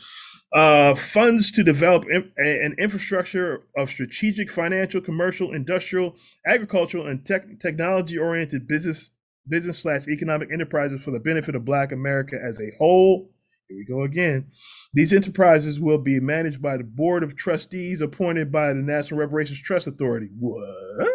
Uh, 0.53 0.95
funds 0.95 1.51
to 1.51 1.63
develop 1.63 2.07
in- 2.09 2.33
an 2.39 2.75
infrastructure 2.79 3.65
of 3.77 3.91
strategic, 3.91 4.51
financial, 4.51 5.01
commercial, 5.01 5.53
industrial, 5.53 6.17
agricultural, 6.47 7.07
and 7.07 7.27
tech- 7.27 7.61
technology-oriented 7.61 8.67
business 8.69 9.11
business 9.49 9.79
slash 9.79 10.07
economic 10.09 10.51
enterprises 10.53 11.03
for 11.03 11.11
the 11.11 11.21
benefit 11.21 11.55
of 11.55 11.65
Black 11.65 11.91
America 11.91 12.37
as 12.43 12.61
a 12.61 12.71
whole. 12.77 13.31
Here 13.69 13.79
we 13.79 13.85
go 13.85 14.03
again. 14.03 14.47
These 14.95 15.13
enterprises 15.13 15.79
will 15.79 15.99
be 15.99 16.21
managed 16.21 16.63
by 16.63 16.79
the 16.79 16.85
board 16.85 17.23
of 17.23 17.37
trustees 17.37 18.01
appointed 18.01 18.51
by 18.51 18.69
the 18.69 18.75
National 18.81 19.21
Reparations 19.21 19.61
Trust 19.61 19.87
Authority. 19.87 20.31
What? 20.39 21.09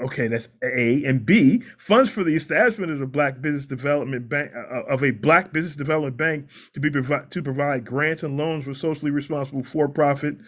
Okay, 0.00 0.26
that's 0.26 0.48
A 0.64 1.04
and 1.04 1.24
B. 1.24 1.60
Funds 1.78 2.10
for 2.10 2.24
the 2.24 2.34
establishment 2.34 2.90
of 2.90 2.98
the 2.98 3.06
Black 3.06 3.40
Business 3.40 3.66
Development 3.66 4.28
Bank 4.28 4.50
uh, 4.54 4.82
of 4.84 5.04
a 5.04 5.12
Black 5.12 5.52
Business 5.52 5.76
Development 5.76 6.16
Bank 6.16 6.48
to 6.72 6.80
be 6.80 6.90
provi- 6.90 7.28
to 7.30 7.42
provide 7.42 7.84
grants 7.84 8.24
and 8.24 8.36
loans 8.36 8.64
for 8.64 8.74
socially 8.74 9.12
responsible 9.12 9.62
for-profit 9.62 10.38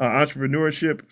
uh, 0.00 0.08
entrepreneurship, 0.08 1.02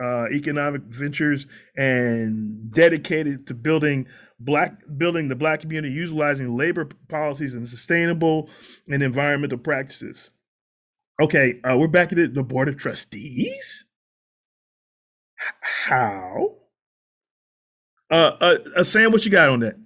uh, 0.00 0.26
economic 0.32 0.82
ventures, 0.82 1.46
and 1.76 2.72
dedicated 2.72 3.46
to 3.46 3.54
building 3.54 4.06
black 4.38 4.82
building 4.96 5.28
the 5.28 5.36
black 5.36 5.60
community, 5.60 5.94
utilizing 5.94 6.56
labor 6.56 6.88
policies 7.08 7.54
and 7.54 7.68
sustainable 7.68 8.48
and 8.88 9.02
environmental 9.02 9.58
practices. 9.58 10.30
Okay, 11.20 11.60
uh, 11.64 11.76
we're 11.78 11.88
back 11.88 12.12
at 12.12 12.34
the 12.34 12.42
board 12.42 12.68
of 12.68 12.76
trustees. 12.76 13.84
How? 15.88 16.54
Uh, 18.10 18.36
uh, 18.40 18.58
uh, 18.76 18.84
Sam, 18.84 19.12
what 19.12 19.24
you 19.24 19.30
got 19.30 19.48
on 19.48 19.60
that? 19.60 19.76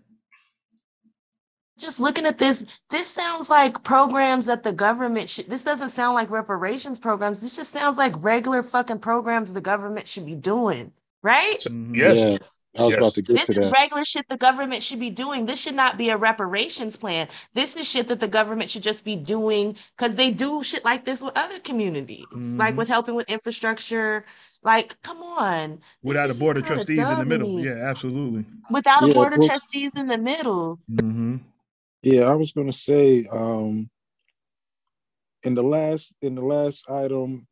Just 1.79 1.99
looking 2.01 2.25
at 2.27 2.39
this 2.39 2.65
this 2.91 3.07
sounds 3.07 3.51
like 3.51 3.83
programs 3.83 4.47
that 4.47 4.63
the 4.63 4.73
government 4.73 5.29
should 5.29 5.49
this 5.49 5.65
doesn't 5.65 5.89
sound 5.91 6.15
like 6.15 6.31
reparations 6.31 6.99
programs 6.99 7.41
this 7.41 7.57
just 7.57 7.73
sounds 7.73 7.99
like 7.99 8.15
regular 8.23 8.63
fucking 8.63 8.99
programs 9.01 9.53
the 9.55 9.61
government 9.61 10.07
should 10.07 10.27
be 10.27 10.37
doing 10.37 10.93
right 11.23 11.65
Yes. 11.93 12.21
Yeah, 12.21 12.39
I 12.77 12.83
was 12.83 12.91
Yes. 12.91 12.99
about 13.01 13.15
to 13.15 13.23
get 13.23 13.35
this 13.37 13.47
to 13.47 13.53
is 13.53 13.59
that. 13.59 13.73
regular 13.73 14.05
shit 14.05 14.27
the 14.29 14.37
government 14.37 14.83
should 14.83 14.99
be 15.01 15.11
doing 15.11 15.47
this 15.47 15.61
should 15.63 15.75
not 15.77 15.97
be 15.99 16.11
a 16.11 16.17
reparations 16.17 16.97
plan 16.97 17.29
this 17.55 17.77
is 17.77 17.89
shit 17.91 18.09
that 18.09 18.21
the 18.21 18.29
government 18.29 18.69
should 18.71 18.83
just 18.83 19.05
be 19.05 19.17
doing 19.17 19.77
because 19.97 20.17
they 20.17 20.31
do 20.31 20.63
shit 20.63 20.85
like 20.85 21.05
this 21.05 21.23
with 21.23 21.37
other 21.37 21.59
communities 21.61 22.25
like 22.33 22.75
Mhm. 22.75 22.79
with 22.79 22.89
helping 22.89 23.15
with 23.15 23.29
infrastructure 23.31 24.25
like 24.63 25.01
come 25.03 25.19
on 25.23 25.79
Without 26.03 26.31
a 26.31 26.35
board 26.35 26.57
of 26.57 26.65
trustees 26.67 26.99
in 26.99 27.19
the 27.19 27.25
middle. 27.25 27.61
Yeah, 27.61 27.73
absolutely. 27.91 28.45
without 28.71 29.03
a 29.09 29.13
board 29.15 29.33
of 29.33 29.37
folks- 29.39 29.49
trustees 29.49 29.95
in 29.97 30.07
the 30.09 30.19
middle 30.19 30.79
Mm-hmm. 30.91 31.37
Yeah, 32.05 32.25
I 32.25 32.35
was 32.35 32.53
gonna 32.53 32.71
say, 32.71 33.27
um, 33.33 33.89
in 35.43 35.55
the 35.55 35.63
last 35.63 36.15
in 36.21 36.35
the 36.35 36.45
last 36.45 36.91
item, 36.91 37.47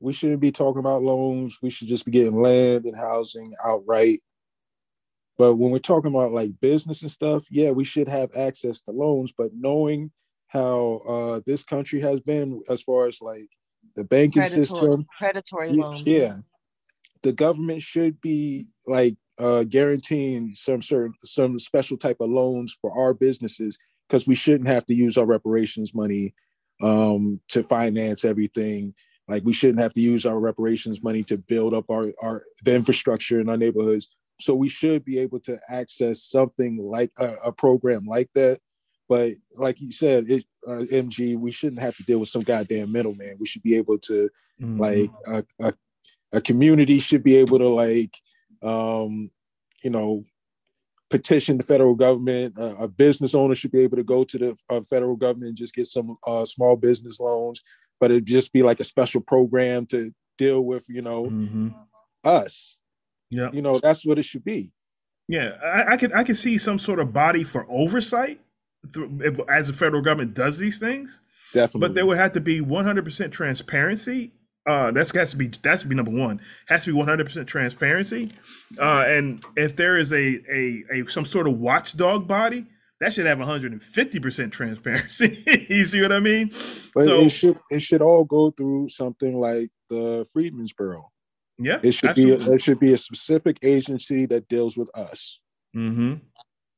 we 0.00 0.12
shouldn't 0.12 0.40
be 0.40 0.52
talking 0.52 0.80
about 0.80 1.02
loans. 1.02 1.58
We 1.62 1.70
should 1.70 1.88
just 1.88 2.04
be 2.04 2.10
getting 2.10 2.40
land 2.40 2.84
and 2.84 2.94
housing 2.94 3.54
outright. 3.64 4.20
But 5.38 5.56
when 5.56 5.70
we're 5.70 5.78
talking 5.78 6.10
about 6.10 6.32
like 6.32 6.60
business 6.60 7.00
and 7.00 7.10
stuff, 7.10 7.46
yeah, 7.50 7.70
we 7.70 7.84
should 7.84 8.06
have 8.06 8.36
access 8.36 8.82
to 8.82 8.90
loans. 8.90 9.32
But 9.32 9.52
knowing 9.54 10.10
how 10.48 11.00
uh, 11.08 11.40
this 11.46 11.64
country 11.64 12.00
has 12.00 12.20
been 12.20 12.60
as 12.68 12.82
far 12.82 13.06
as 13.06 13.22
like 13.22 13.48
the 13.96 14.04
banking 14.04 14.42
predatory 14.42 14.64
system, 14.66 15.06
predatory 15.18 15.72
loans 15.72 16.02
Yeah. 16.06 16.36
The 17.22 17.32
government 17.32 17.80
should 17.80 18.20
be 18.20 18.68
like 18.86 19.16
uh, 19.40 19.64
guaranteeing 19.64 20.52
some 20.54 20.82
certain 20.82 21.14
some 21.24 21.58
special 21.58 21.96
type 21.96 22.18
of 22.20 22.28
loans 22.28 22.76
for 22.80 22.96
our 22.96 23.14
businesses 23.14 23.78
because 24.08 24.26
we 24.26 24.34
shouldn't 24.34 24.68
have 24.68 24.84
to 24.86 24.94
use 24.94 25.16
our 25.16 25.24
reparations 25.24 25.94
money 25.94 26.34
um, 26.82 27.40
to 27.48 27.62
finance 27.62 28.24
everything. 28.24 28.94
Like 29.28 29.42
we 29.44 29.52
shouldn't 29.52 29.80
have 29.80 29.94
to 29.94 30.00
use 30.00 30.26
our 30.26 30.38
reparations 30.38 31.02
money 31.02 31.22
to 31.24 31.38
build 31.38 31.72
up 31.72 31.88
our, 31.90 32.12
our 32.22 32.42
the 32.64 32.74
infrastructure 32.74 33.40
in 33.40 33.48
our 33.48 33.56
neighborhoods. 33.56 34.08
So 34.40 34.54
we 34.54 34.68
should 34.68 35.04
be 35.04 35.18
able 35.18 35.40
to 35.40 35.58
access 35.68 36.22
something 36.22 36.78
like 36.78 37.10
a, 37.18 37.34
a 37.46 37.52
program 37.52 38.04
like 38.04 38.30
that. 38.34 38.58
But 39.08 39.32
like 39.56 39.80
you 39.80 39.92
said, 39.92 40.24
it, 40.28 40.44
uh, 40.66 40.84
MG, 40.92 41.36
we 41.36 41.50
shouldn't 41.50 41.80
have 41.80 41.96
to 41.96 42.02
deal 42.04 42.18
with 42.18 42.28
some 42.28 42.42
goddamn 42.42 42.92
middleman. 42.92 43.36
We 43.40 43.46
should 43.46 43.62
be 43.62 43.76
able 43.76 43.98
to 44.00 44.28
like 44.78 45.10
a, 45.26 45.44
a 45.60 45.74
a 46.32 46.40
community 46.40 46.98
should 46.98 47.22
be 47.22 47.36
able 47.36 47.58
to 47.58 47.68
like 47.68 48.14
um 48.62 49.30
you 49.82 49.90
know 49.90 50.24
petition 51.08 51.56
the 51.56 51.62
federal 51.62 51.94
government 51.94 52.56
uh, 52.58 52.74
a 52.78 52.86
business 52.86 53.34
owner 53.34 53.54
should 53.54 53.72
be 53.72 53.80
able 53.80 53.96
to 53.96 54.04
go 54.04 54.22
to 54.22 54.38
the 54.38 54.56
uh, 54.70 54.80
federal 54.82 55.16
government 55.16 55.48
and 55.48 55.56
just 55.56 55.74
get 55.74 55.86
some 55.86 56.16
uh, 56.26 56.44
small 56.44 56.76
business 56.76 57.18
loans 57.18 57.62
but 57.98 58.10
it'd 58.10 58.26
just 58.26 58.52
be 58.52 58.62
like 58.62 58.80
a 58.80 58.84
special 58.84 59.20
program 59.20 59.86
to 59.86 60.12
deal 60.38 60.64
with 60.64 60.84
you 60.88 61.02
know 61.02 61.72
us 62.24 62.76
yeah 63.30 63.50
you 63.52 63.62
know 63.62 63.78
that's 63.78 64.06
what 64.06 64.18
it 64.18 64.24
should 64.24 64.44
be 64.44 64.72
Yeah, 65.30 65.58
I, 65.62 65.92
I 65.92 65.96
could 65.96 66.12
I 66.12 66.24
could 66.24 66.36
see 66.36 66.58
some 66.58 66.80
sort 66.80 66.98
of 66.98 67.12
body 67.12 67.44
for 67.44 67.64
oversight 67.68 68.40
through, 68.92 69.44
as 69.48 69.68
the 69.68 69.72
federal 69.72 70.02
government 70.02 70.34
does 70.34 70.58
these 70.58 70.80
things. 70.80 71.22
Definitely. 71.54 71.80
But 71.80 71.94
there 71.94 72.04
would 72.04 72.18
have 72.18 72.32
to 72.32 72.40
be 72.40 72.60
100% 72.60 73.30
transparency. 73.30 74.32
Uh, 74.66 74.90
that's 74.90 75.10
got 75.10 75.26
to 75.28 75.36
be 75.36 75.48
that's 75.62 75.82
to 75.82 75.88
be 75.88 75.94
number 75.94 76.10
one. 76.10 76.40
Has 76.68 76.84
to 76.84 76.92
be 76.92 76.98
100% 76.98 77.46
transparency. 77.46 78.30
Uh, 78.78 79.04
and 79.06 79.42
if 79.56 79.76
there 79.76 79.96
is 79.96 80.12
a, 80.12 80.38
a 80.50 80.84
a 80.92 81.06
some 81.08 81.24
sort 81.24 81.48
of 81.48 81.58
watchdog 81.58 82.28
body, 82.28 82.66
that 83.00 83.14
should 83.14 83.26
have 83.26 83.38
150% 83.38 84.52
transparency. 84.52 85.42
you 85.70 85.86
see 85.86 86.02
what 86.02 86.12
I 86.12 86.20
mean? 86.20 86.52
but 86.94 87.04
so 87.04 87.22
it 87.22 87.30
should 87.30 87.58
it 87.70 87.80
should 87.80 88.02
all 88.02 88.24
go 88.24 88.50
through 88.50 88.88
something 88.88 89.40
like 89.40 89.70
the 89.88 90.26
freedmen's 90.32 90.72
bureau 90.72 91.10
yeah, 91.58 91.78
it 91.82 91.92
should 91.92 92.14
be 92.14 92.22
absolutely. 92.22 92.44
there 92.46 92.58
should 92.58 92.80
be 92.80 92.92
a 92.92 92.96
specific 92.96 93.58
agency 93.62 94.24
that 94.26 94.48
deals 94.48 94.76
with 94.76 94.88
us 94.96 95.40
Mm-hmm. 95.76 96.14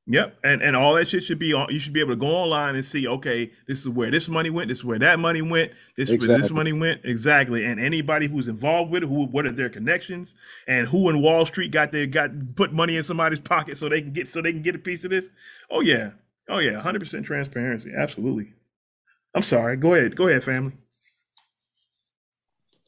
Yep, 0.09 0.39
and 0.43 0.63
and 0.63 0.75
all 0.75 0.95
that 0.95 1.07
shit 1.07 1.23
should 1.23 1.39
be 1.39 1.53
on. 1.53 1.69
You 1.71 1.79
should 1.79 1.93
be 1.93 2.01
able 2.01 2.11
to 2.11 2.17
go 2.17 2.27
online 2.27 2.75
and 2.75 2.85
see. 2.85 3.07
Okay, 3.07 3.53
this 3.69 3.79
is 3.81 3.89
where 3.89 4.11
this 4.11 4.29
money 4.29 4.51
went. 4.51 4.67
This 4.67 4.79
is 4.79 4.85
where 4.85 4.99
that 4.99 5.21
money 5.21 5.43
went. 5.43 5.71
This 5.97 6.11
is 6.11 6.27
where 6.27 6.39
this 6.39 6.51
money 6.51 6.73
went. 6.73 7.03
Exactly. 7.05 7.65
And 7.65 7.79
anybody 7.79 8.27
who's 8.27 8.49
involved 8.49 8.91
with 8.91 9.05
it, 9.05 9.09
who 9.09 9.27
what 9.27 9.47
are 9.47 9.53
their 9.53 9.69
connections, 9.69 10.35
and 10.67 10.89
who 10.89 11.09
in 11.09 11.23
Wall 11.23 11.47
Street 11.47 11.71
got 11.71 11.93
their 11.93 12.07
got 12.09 12.57
put 12.57 12.73
money 12.73 12.97
in 12.97 13.05
somebody's 13.05 13.39
pocket 13.55 13.77
so 13.77 13.89
they 13.89 14.03
can 14.03 14.13
get 14.13 14.27
so 14.27 14.43
they 14.43 14.53
can 14.53 14.63
get 14.63 14.75
a 14.75 14.79
piece 14.79 15.05
of 15.05 15.11
this. 15.11 15.29
Oh 15.71 15.83
yeah, 15.83 16.11
oh 16.49 16.59
yeah, 16.59 16.81
hundred 16.81 16.99
percent 16.99 17.25
transparency. 17.25 17.93
Absolutely. 17.97 18.55
I'm 19.37 19.43
sorry. 19.43 19.77
Go 19.77 19.95
ahead. 19.95 20.17
Go 20.17 20.27
ahead, 20.27 20.43
family. 20.43 20.73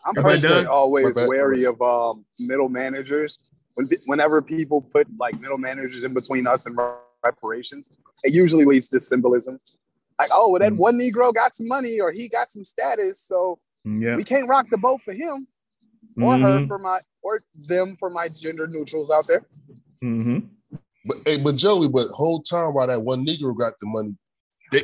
I'm 0.04 0.14
personally 0.16 0.66
always 0.66 1.14
wary 1.14 1.64
of 1.64 1.80
um, 1.80 2.24
middle 2.40 2.68
managers. 2.68 3.38
When, 3.74 3.88
whenever 4.06 4.42
people 4.42 4.80
put 4.80 5.06
like 5.18 5.40
middle 5.40 5.58
managers 5.58 6.02
in 6.02 6.12
between 6.12 6.46
us 6.46 6.66
and 6.66 6.76
reparations, 7.24 7.90
it 8.22 8.32
usually 8.32 8.64
leads 8.64 8.88
to 8.88 9.00
symbolism. 9.00 9.58
Like, 10.18 10.30
oh, 10.32 10.50
well, 10.50 10.60
that 10.60 10.74
one 10.74 10.98
Negro 10.98 11.34
got 11.34 11.54
some 11.54 11.66
money 11.66 11.98
or 12.00 12.12
he 12.12 12.28
got 12.28 12.50
some 12.50 12.64
status, 12.64 13.20
so 13.20 13.58
Yeah. 13.84 14.16
we 14.16 14.24
can't 14.24 14.48
rock 14.48 14.68
the 14.70 14.78
boat 14.78 15.02
for 15.02 15.12
him 15.12 15.48
or 16.22 16.36
her 16.38 16.60
Mhm. 16.60 16.68
for 16.68 16.78
my 16.78 17.00
or 17.22 17.40
them 17.54 17.96
for 17.96 18.10
my 18.10 18.28
gender 18.28 18.66
neutrals 18.66 19.10
out 19.10 19.26
there. 19.26 19.46
Mm-hmm. 20.02 20.46
But 21.06 21.16
hey, 21.24 21.38
but 21.42 21.56
Joey, 21.56 21.88
but 21.88 22.06
whole 22.08 22.42
time 22.42 22.74
while 22.74 22.86
that 22.86 23.02
one 23.02 23.26
Negro 23.26 23.56
got 23.56 23.74
the 23.80 23.86
money, 23.86 24.16
they 24.72 24.82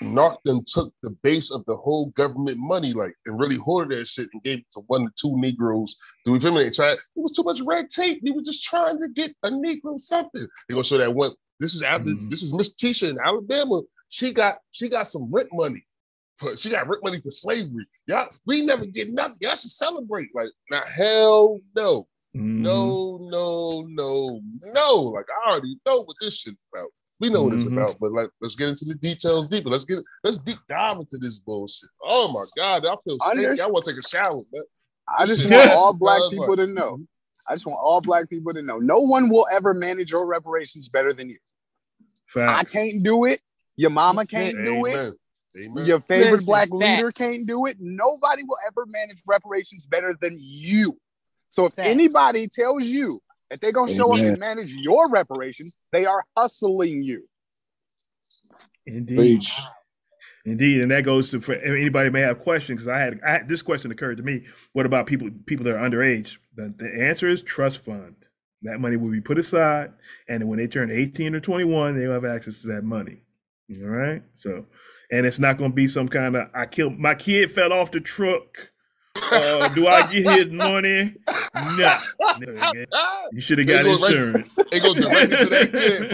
Northern 0.00 0.64
took 0.66 0.92
the 1.02 1.10
base 1.22 1.52
of 1.52 1.64
the 1.66 1.76
whole 1.76 2.06
government 2.16 2.58
money, 2.58 2.92
like, 2.92 3.14
and 3.26 3.38
really 3.38 3.54
hoarded 3.56 3.98
that 4.00 4.08
shit 4.08 4.28
and 4.32 4.42
gave 4.42 4.58
it 4.58 4.64
to 4.72 4.80
one 4.88 5.02
or 5.02 5.12
two 5.20 5.36
Negroes. 5.38 5.96
Do 6.24 6.32
we 6.32 6.40
feel 6.40 6.52
me? 6.52 6.68
Tried, 6.70 6.94
it 6.94 6.98
was 7.14 7.36
too 7.36 7.44
much 7.44 7.60
red 7.60 7.88
tape. 7.88 8.20
We 8.22 8.32
were 8.32 8.42
just 8.42 8.64
trying 8.64 8.98
to 8.98 9.08
get 9.08 9.32
a 9.44 9.50
Negro 9.50 10.00
something. 10.00 10.46
They're 10.68 10.74
gonna 10.74 10.82
show 10.84 10.98
that 10.98 11.14
one. 11.14 11.30
This 11.62 11.74
is 11.76 11.82
after 11.82 12.10
this 12.28 12.42
is 12.42 12.52
Miss 12.52 12.74
Tisha 12.74 13.08
in 13.10 13.18
Alabama. 13.24 13.82
She 14.08 14.32
got 14.32 14.58
she 14.72 14.88
got 14.88 15.06
some 15.06 15.30
rent 15.30 15.48
money. 15.52 15.86
For, 16.38 16.56
she 16.56 16.70
got 16.70 16.88
rent 16.88 17.04
money 17.04 17.20
for 17.20 17.30
slavery. 17.30 17.86
Y'all, 18.08 18.28
we 18.46 18.66
never 18.66 18.84
get 18.84 19.10
nothing. 19.12 19.36
Y'all 19.40 19.54
should 19.54 19.70
celebrate. 19.70 20.28
Like, 20.34 20.48
now 20.70 20.82
hell 20.84 21.60
no. 21.76 22.08
No, 22.34 23.18
no, 23.20 23.84
no, 23.88 24.40
no. 24.72 24.94
Like 25.02 25.26
I 25.46 25.50
already 25.50 25.76
know 25.86 26.02
what 26.02 26.16
this 26.20 26.36
shit's 26.38 26.66
about. 26.74 26.88
We 27.20 27.28
know 27.30 27.44
what 27.44 27.54
it's 27.54 27.62
Mhm. 27.64 27.74
about, 27.74 27.96
but 28.00 28.10
like 28.10 28.30
let's 28.40 28.56
get 28.56 28.68
into 28.70 28.84
the 28.86 28.94
details 28.96 29.46
deeper. 29.46 29.68
Let's 29.68 29.84
get 29.84 29.98
let's 30.24 30.38
deep 30.38 30.58
dive 30.68 30.96
into 30.96 31.18
this 31.18 31.38
bullshit. 31.38 31.90
Oh 32.02 32.26
my 32.32 32.44
god, 32.56 32.84
I 32.86 32.96
feel 33.04 33.18
Under- 33.30 33.42
stinky. 33.44 33.60
I 33.62 33.66
want 33.68 33.84
to 33.84 33.92
take 33.92 34.00
a 34.04 34.08
shower, 34.08 34.42
man. 34.52 34.62
I 35.06 35.24
This 35.26 35.38
just 35.38 35.50
want 35.50 35.70
all 35.70 35.92
black 36.04 36.20
people 36.30 36.48
like- 36.48 36.58
to 36.58 36.66
know. 36.66 36.98
I 37.48 37.54
just 37.54 37.66
want 37.66 37.78
all 37.80 38.00
black 38.00 38.28
people 38.30 38.52
to 38.54 38.62
know. 38.62 38.78
No 38.78 38.98
one 38.98 39.28
will 39.28 39.46
ever 39.52 39.74
manage 39.74 40.10
your 40.12 40.26
reparations 40.26 40.88
better 40.88 41.12
than 41.12 41.28
you. 41.28 41.38
I 42.36 42.64
can't 42.64 43.02
do 43.02 43.24
it. 43.24 43.42
Your 43.76 43.90
mama 43.90 44.26
can't 44.26 44.56
do 44.56 44.86
it. 44.86 44.94
Amen. 44.94 45.12
Amen. 45.64 45.84
Your 45.84 46.00
favorite 46.00 46.32
Listen, 46.32 46.46
black 46.46 46.68
fact. 46.68 46.72
leader 46.72 47.12
can't 47.12 47.46
do 47.46 47.66
it. 47.66 47.76
Nobody 47.78 48.42
will 48.42 48.58
ever 48.66 48.86
manage 48.86 49.22
reparations 49.26 49.86
better 49.86 50.16
than 50.20 50.36
you. 50.38 50.98
So 51.48 51.66
if 51.66 51.74
Facts. 51.74 51.88
anybody 51.88 52.48
tells 52.48 52.84
you 52.84 53.20
that 53.50 53.60
they're 53.60 53.72
gonna 53.72 53.94
show 53.94 54.12
up 54.12 54.18
and 54.18 54.38
manage 54.38 54.72
your 54.72 55.10
reparations, 55.10 55.76
they 55.92 56.06
are 56.06 56.24
hustling 56.36 57.02
you. 57.02 57.28
Indeed. 58.86 59.16
Preach. 59.16 59.60
Indeed, 60.44 60.80
and 60.80 60.90
that 60.90 61.04
goes 61.04 61.30
to 61.30 61.40
for 61.40 61.54
anybody 61.54 62.10
may 62.10 62.22
have 62.22 62.40
questions 62.40 62.80
because 62.80 62.88
I 62.88 62.98
had, 62.98 63.20
I 63.24 63.30
had 63.30 63.48
this 63.48 63.62
question 63.62 63.92
occurred 63.92 64.16
to 64.16 64.24
me. 64.24 64.46
What 64.72 64.86
about 64.86 65.06
people 65.06 65.30
people 65.46 65.64
that 65.64 65.74
are 65.74 65.88
underage? 65.88 66.38
The, 66.54 66.74
the 66.76 66.92
answer 67.00 67.28
is 67.28 67.42
trust 67.42 67.78
fund. 67.78 68.16
That 68.64 68.78
money 68.80 68.96
will 68.96 69.10
be 69.10 69.20
put 69.20 69.38
aside, 69.38 69.92
and 70.28 70.48
when 70.48 70.58
they 70.58 70.66
turn 70.68 70.90
eighteen 70.90 71.34
or 71.34 71.40
twenty 71.40 71.64
one, 71.64 71.98
they'll 71.98 72.12
have 72.12 72.24
access 72.24 72.60
to 72.62 72.68
that 72.68 72.84
money. 72.84 73.22
All 73.82 73.88
right. 73.88 74.22
So, 74.34 74.66
and 75.10 75.26
it's 75.26 75.38
not 75.38 75.58
going 75.58 75.70
to 75.72 75.74
be 75.74 75.86
some 75.88 76.08
kind 76.08 76.36
of 76.36 76.48
I 76.54 76.66
killed 76.66 76.98
my 76.98 77.14
kid 77.14 77.50
fell 77.50 77.72
off 77.72 77.90
the 77.90 78.00
truck. 78.00 78.70
Uh, 79.30 79.68
do 79.68 79.86
I 79.88 80.10
get 80.12 80.46
his 80.46 80.52
money? 80.52 81.14
Nah. 81.54 82.00
You 83.32 83.40
should 83.40 83.58
have 83.58 83.66
They 83.66 83.74
got 83.74 83.84
go 83.84 83.96
right- 83.98 84.12
insurance. 84.14 84.54
They 84.70 84.80
go 84.80 84.94
directly 84.94 85.36
to 85.36 85.44
that 85.46 85.72
kid. 85.72 86.12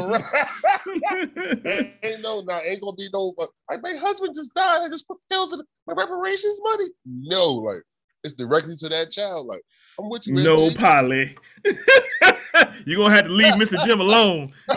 ain't 2.03 2.23
no, 2.23 2.41
nah, 2.41 2.61
ain't 2.65 2.81
gonna 2.81 2.97
be 2.97 3.09
no. 3.13 3.35
Uh, 3.39 3.47
like 3.71 3.83
my 3.83 3.95
husband 3.95 4.35
just 4.35 4.55
died. 4.55 4.83
I 4.83 4.89
just 4.89 5.07
put 5.07 5.19
pills 5.31 5.53
in 5.53 5.61
my 5.87 5.95
reparations 5.95 6.59
money. 6.63 6.87
No, 7.07 7.53
like 7.55 7.83
it's 8.25 8.35
directly 8.35 8.75
to 8.79 8.89
that 8.89 9.11
child. 9.11 9.47
Like 9.47 9.63
I'm 9.99 10.09
with 10.09 10.27
you. 10.27 10.35
No, 10.35 10.65
Anthony. 10.67 10.75
Polly. 10.77 11.37
You're 12.87 12.99
gonna 13.03 13.15
have 13.15 13.25
to 13.27 13.31
leave 13.31 13.55
Mr. 13.55 13.85
Jim 13.85 14.01
alone. 14.01 14.53
He's 14.73 14.77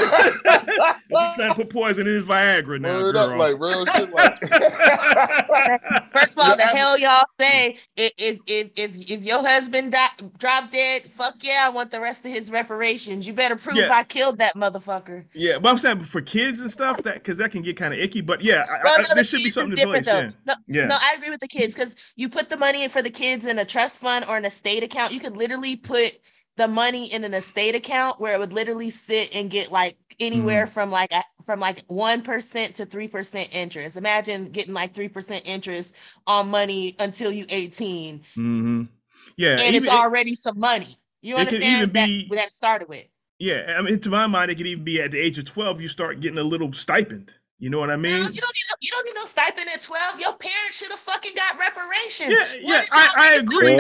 trying 1.10 1.50
to 1.50 1.54
put 1.56 1.70
poison 1.70 2.08
in 2.08 2.14
his 2.16 2.24
Viagra 2.24 2.80
now, 2.82 2.98
Word 3.00 3.14
girl. 3.14 3.32
up, 3.32 3.38
like 3.38 3.60
real 3.60 3.86
shit. 3.86 4.12
Like 4.12 4.34
First 6.14 6.38
of 6.38 6.46
all, 6.46 6.56
the 6.58 6.64
hell 6.64 6.98
y'all 6.98 7.24
say 7.40 7.78
if 7.96 8.12
if 8.18 8.40
if 8.48 8.70
if, 8.76 8.96
if 9.12 9.24
your 9.24 9.40
husband 9.42 9.92
di- 9.94 10.10
drop 10.40 10.72
dead, 10.72 11.10
fuck 11.10 11.36
yeah, 11.42 11.64
I 11.66 11.70
want 11.70 11.92
the 11.92 12.00
rest 12.02 12.26
of 12.26 12.32
his 12.32 12.52
reparations. 12.52 13.28
You 13.28 13.34
better 13.34 13.56
prove 13.56 13.78
Yeah. 13.78 13.90
I 13.92 14.04
killed 14.04 14.40
that 14.40 14.56
motherfucker. 14.56 15.26
yeah, 15.34 15.60
but 15.60 15.70
I'm 15.70 15.78
saying 15.78 16.02
for 16.02 16.22
kids 16.22 16.60
and 16.62 16.72
stuff 16.72 17.02
that 17.04 17.16
because 17.16 17.38
that 17.38 17.52
can 17.52 17.62
get 17.62 17.78
kind 17.78 17.94
of 17.94 18.00
icky. 18.00 18.22
But 18.22 18.42
yeah, 18.42 18.66
I, 18.70 18.80
Well, 18.84 18.94
I, 18.94 18.98
no, 18.98 19.04
the 19.10 19.16
there 19.16 19.24
should 19.24 19.44
be 19.44 19.50
something 19.52 19.78
in 19.78 19.88
place. 19.88 20.06
different, 20.06 20.36
Yeah. 20.46 20.54
though. 20.54 20.54
No, 20.68 20.80
yeah. 20.82 20.88
no, 20.88 20.98
I 21.00 21.14
agree 21.16 21.30
with 21.30 21.40
the 21.42 21.48
kids 21.48 21.76
because 21.76 21.96
you 22.16 22.28
put 22.30 22.50
the 22.50 22.58
money 22.58 22.84
in 22.84 22.90
for 22.90 23.02
the 23.02 23.10
kids 23.10 23.46
in 23.46 23.60
a 23.60 23.66
trust 23.66 24.02
fund 24.02 24.26
or 24.28 24.36
an 24.38 24.46
estate 24.46 24.84
account. 24.84 25.11
You 25.12 25.20
could 25.20 25.38
literally 25.38 25.76
put 25.76 26.20
the 26.58 26.68
money 26.68 27.12
in 27.14 27.24
an 27.24 27.34
estate 27.34 27.76
account 27.76 28.20
where 28.20 28.34
it 28.34 28.40
would 28.40 28.54
literally 28.54 28.90
sit 28.90 29.36
and 29.36 29.50
get 29.50 29.72
like 29.72 29.98
anywhere 30.20 30.66
Mm-hmm. 30.66 30.74
from 30.74 30.92
like 30.92 31.12
a, 31.14 31.24
from 31.46 31.60
like 31.60 31.84
one 31.88 32.22
percent 32.22 32.76
to 32.76 32.86
three 32.86 33.08
percent 33.08 33.50
interest. 33.54 33.96
Imagine 33.98 34.50
getting 34.52 34.74
like 34.74 34.94
three 34.94 35.08
percent 35.08 35.44
interest 35.48 35.96
on 36.28 36.50
money 36.50 36.96
until 37.00 37.32
you 37.32 37.46
eighteen, 37.50 38.22
hmm 38.36 38.84
Yeah. 39.38 39.58
and 39.60 39.76
it's 39.76 39.88
even- 39.88 39.90
already 39.90 40.36
some 40.36 40.60
money. 40.60 40.96
You 41.22 41.38
understand 41.38 41.94
that 41.94 42.06
be- 42.08 42.28
that 42.32 42.48
it 42.48 42.52
started 42.52 42.90
with. 42.90 43.06
yeah. 43.40 43.76
I 43.78 43.82
mean, 43.82 44.00
to 44.00 44.10
my 44.10 44.28
mind, 44.28 44.52
it 44.52 44.56
could 44.56 44.68
even 44.68 44.84
be 44.84 45.00
at 45.02 45.12
the 45.12 45.20
age 45.20 45.38
of 45.38 45.46
12, 45.46 45.80
you 45.82 45.88
start 45.88 46.20
getting 46.20 46.40
a 46.40 46.44
little 46.44 46.74
stipend. 46.74 47.36
You 47.60 47.70
know 47.70 47.78
what 47.78 47.92
I 47.92 47.96
mean? 47.96 48.14
No, 48.14 48.18
you 48.18 48.42
don't 48.42 48.56
need 48.56 48.66
no, 48.70 48.76
you 48.82 48.90
don't 48.92 49.06
need 49.06 49.14
no 49.14 49.26
stipend 49.26 49.70
at 49.72 49.82
twelve. 49.82 50.20
Your 50.20 50.34
parents 50.34 50.80
should 50.80 50.90
have 50.90 50.98
fucking 51.00 51.34
got 51.36 51.60
reparations. 51.60 52.32
Yeah, 52.32 52.56
yeah, 52.60 52.84
I- 52.92 53.14
I 53.18 53.34
agree. 53.36 53.80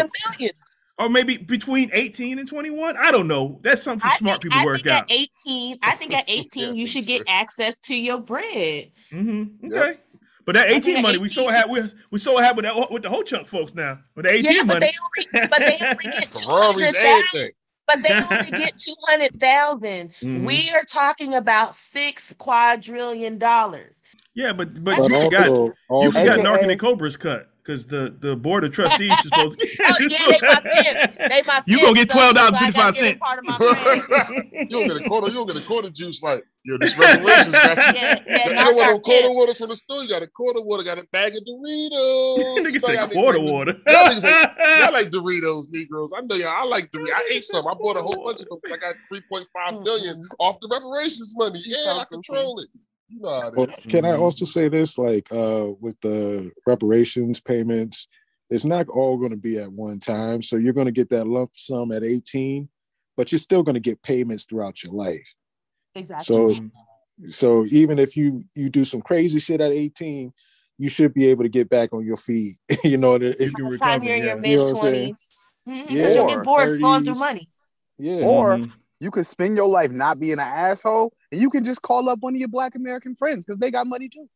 With 1.01 1.13
The 1.13 1.13
millions. 1.13 1.27
Or 1.27 1.33
maybe 1.35 1.37
between 1.37 1.89
18 1.93 2.39
and 2.39 2.47
21. 2.47 2.97
I 2.97 3.11
don't 3.11 3.27
know. 3.27 3.59
That's 3.63 3.81
something 3.83 4.09
I 4.09 4.17
smart 4.17 4.41
think, 4.41 4.53
people 4.53 4.59
I 4.59 4.65
work 4.65 4.77
think 4.83 4.87
out. 4.87 5.03
at 5.03 5.11
18, 5.11 5.77
I 5.83 5.91
think 5.95 6.13
at 6.13 6.25
18 6.29 6.75
you 6.75 6.85
should 6.85 7.05
get 7.05 7.23
access 7.27 7.77
to 7.79 7.95
your 7.99 8.19
bread. 8.19 8.91
Mm-hmm. 9.11 9.73
Okay. 9.73 9.99
But 10.45 10.55
that 10.55 10.67
I 10.67 10.79
think 10.79 10.87
18 10.97 11.01
money, 11.03 11.17
we 11.19 11.27
18 11.27 11.33
so 11.35 11.49
happy 11.49 11.69
we, 11.69 11.81
we 12.11 12.19
so 12.19 12.37
happy 12.37 12.55
with 12.57 12.65
that 12.65 12.91
with 12.91 13.03
the 13.03 13.09
whole 13.09 13.21
chunk 13.23 13.47
folks 13.47 13.73
now. 13.75 13.99
With 14.15 14.25
the 14.25 14.31
18 14.31 14.51
Yeah, 14.51 14.63
but 14.63 14.67
money. 14.79 14.79
they 14.79 14.93
only 15.37 15.47
but 15.49 15.59
they 15.59 15.77
only 15.85 16.03
get 16.03 16.31
200,000. 16.33 17.51
But 17.87 18.03
they 18.03 18.13
only 18.13 18.51
get 18.57 18.73
200,000. 18.77 20.13
Mhm. 20.21 20.45
We 20.45 20.69
are 20.73 20.83
talking 20.83 21.35
about 21.35 21.75
6 21.75 22.33
quadrillion 22.39 23.37
dollars. 23.37 24.01
Yeah, 24.33 24.53
but 24.53 24.73
but, 24.83 24.83
But 24.83 24.97
you 24.97 25.03
also- 25.03 25.23
forgot 25.25 25.47
you 25.47 25.73
also- 25.89 26.11
forgot 26.11 26.39
AKA 26.39 26.43
NAARC 26.43 26.61
and 26.69 26.79
N'COBRA's 26.79 27.17
cut 27.17 27.50
because 27.63 27.85
the 27.87 28.15
the 28.19 28.35
board 28.35 28.63
of 28.63 28.73
trustees 28.73 29.11
is 29.11 29.19
supposed. 29.23 29.59
To- 29.59 29.67
Oh 29.91 29.95
yeah, 29.99 30.17
they 30.27 30.39
my 30.41 30.61
fans. 30.61 31.15
They 31.17 31.41
my 31.45 31.63
You 31.65 31.79
gonna 31.81 31.93
get 31.95 32.09
twelve 32.09 32.35
dollars 32.35 32.57
so 32.59 32.65
I 32.65 32.71
fifty 32.71 32.79
gotta 32.79 32.93
get 32.93 33.03
a 33.03 33.05
cent. 33.07 33.19
part 33.19 33.39
of 33.39 33.45
my 33.45 33.57
brand. 33.57 34.49
you 34.53 34.65
don't 34.69 34.87
get 34.87 35.05
a 35.05 35.09
quarter. 35.09 35.27
You 35.27 35.33
don't 35.33 35.47
get 35.47 35.55
a 35.57 35.67
quarter 35.67 35.89
juice 35.89 36.21
like 36.23 36.43
yo. 36.63 36.77
This 36.77 36.97
reparations 36.97 37.51
got 37.51 37.77
you. 37.77 37.83
Yeah, 38.01 38.23
yeah, 38.27 38.49
you 38.49 38.55
I 38.57 38.63
don't 38.63 38.75
want 38.75 38.87
no 38.87 38.93
got 38.97 39.03
quarter 39.03 39.21
fans. 39.23 39.35
waters 39.35 39.57
from 39.59 39.69
the 39.69 39.75
store. 39.75 40.03
You 40.03 40.09
got 40.09 40.21
a 40.23 40.27
quarter 40.27 40.61
water. 40.61 40.83
Got 40.83 40.97
a 40.99 41.05
bag 41.11 41.33
of 41.35 41.43
Doritos. 41.43 42.37
Nigga 42.65 42.73
You 42.73 42.79
said 42.79 43.11
quarter 43.11 43.39
like- 43.39 43.51
water. 43.51 43.71
Y'all 43.87 44.09
niggas 44.09 44.23
like, 44.23 44.51
y'all 44.83 44.93
like 44.93 45.09
Doritos, 45.11 45.65
Negroes. 45.71 46.11
I 46.17 46.21
know 46.21 46.35
y'all. 46.35 46.49
I 46.49 46.63
like 46.65 46.91
Doritos. 46.91 47.13
I 47.13 47.29
ate 47.31 47.43
some. 47.43 47.67
I 47.67 47.73
bought 47.73 47.97
a 47.97 48.01
whole 48.01 48.23
bunch 48.25 48.41
of 48.41 48.47
them. 48.49 48.59
I 48.65 48.77
got 48.77 48.93
three 49.09 49.21
point 49.29 49.47
five 49.53 49.81
million 49.81 50.21
off 50.39 50.59
the 50.61 50.69
reparations 50.71 51.33
money. 51.37 51.61
Yeah, 51.65 51.99
I 51.99 52.05
control 52.11 52.59
it. 52.59 52.67
You 53.11 53.19
know 53.19 53.29
how 53.29 53.51
Well, 53.51 53.67
can 53.89 54.03
Mm-hmm. 54.03 54.05
I 54.05 54.15
also 54.15 54.45
say 54.45 54.69
this? 54.69 54.97
Like 54.97 55.31
uh, 55.31 55.67
with 55.79 55.99
the 56.01 56.51
reparations 56.65 57.41
payments, 57.41 58.07
it's 58.49 58.65
not 58.65 58.87
all 58.87 59.17
going 59.17 59.31
to 59.31 59.37
be 59.37 59.57
at 59.57 59.71
one 59.71 59.99
time. 59.99 60.41
So 60.41 60.55
you're 60.55 60.73
going 60.73 60.85
to 60.85 60.91
get 60.91 61.09
that 61.09 61.27
lump 61.27 61.51
sum 61.55 61.91
at 61.91 62.03
18, 62.03 62.69
but 63.17 63.31
you're 63.31 63.39
still 63.39 63.63
going 63.63 63.75
to 63.75 63.81
get 63.81 64.01
payments 64.01 64.45
throughout 64.45 64.83
your 64.83 64.93
life. 64.93 65.33
Exactly. 65.95 66.35
So, 66.35 66.47
Mm-hmm. 66.49 67.29
so 67.29 67.65
even 67.69 67.99
if 67.99 68.15
you 68.15 68.43
you 68.55 68.69
do 68.69 68.85
some 68.85 69.01
crazy 69.01 69.39
shit 69.39 69.61
at 69.61 69.71
18, 69.71 70.31
you 70.77 70.89
should 70.89 71.13
be 71.13 71.27
able 71.27 71.43
to 71.43 71.49
get 71.49 71.69
back 71.69 71.93
on 71.93 72.05
your 72.05 72.17
feet. 72.17 72.57
you 72.83 72.97
know, 72.97 73.15
if, 73.15 73.39
You 73.39 73.51
can 73.51 73.65
By 73.65 73.71
the 73.71 73.77
time 73.77 74.03
recover. 74.03 74.05
you're 74.05 74.15
in 74.15 74.23
your 74.23 74.35
Yeah. 74.35 74.41
mid 74.41 74.49
You 74.51 74.57
know 74.57 74.63
what 74.63 74.69
I'm 74.69 74.75
saying? 74.77 74.93
twenties, 75.01 75.33
because 75.65 76.15
Yeah. 76.15 76.21
you'll 76.21 76.29
get 76.35 76.43
bored 76.43 76.81
going 76.81 77.03
30s. 77.03 77.05
through 77.05 77.15
money. 77.15 77.49
yeah, 77.97 78.25
Or 78.25 78.57
Mhm. 78.57 78.71
you 78.99 79.11
could 79.11 79.27
spend 79.27 79.57
your 79.57 79.67
life 79.67 79.91
not 79.91 80.19
being 80.19 80.33
an 80.33 80.39
asshole, 80.39 81.13
and 81.31 81.41
you 81.41 81.49
can 81.49 81.63
just 81.63 81.81
call 81.81 82.09
up 82.09 82.19
one 82.19 82.33
of 82.33 82.39
your 82.39 82.49
Black 82.49 82.75
American 82.75 83.15
friends 83.15 83.45
because 83.45 83.59
they 83.59 83.71
got 83.71 83.87
money 83.87 84.09
too. 84.09 84.29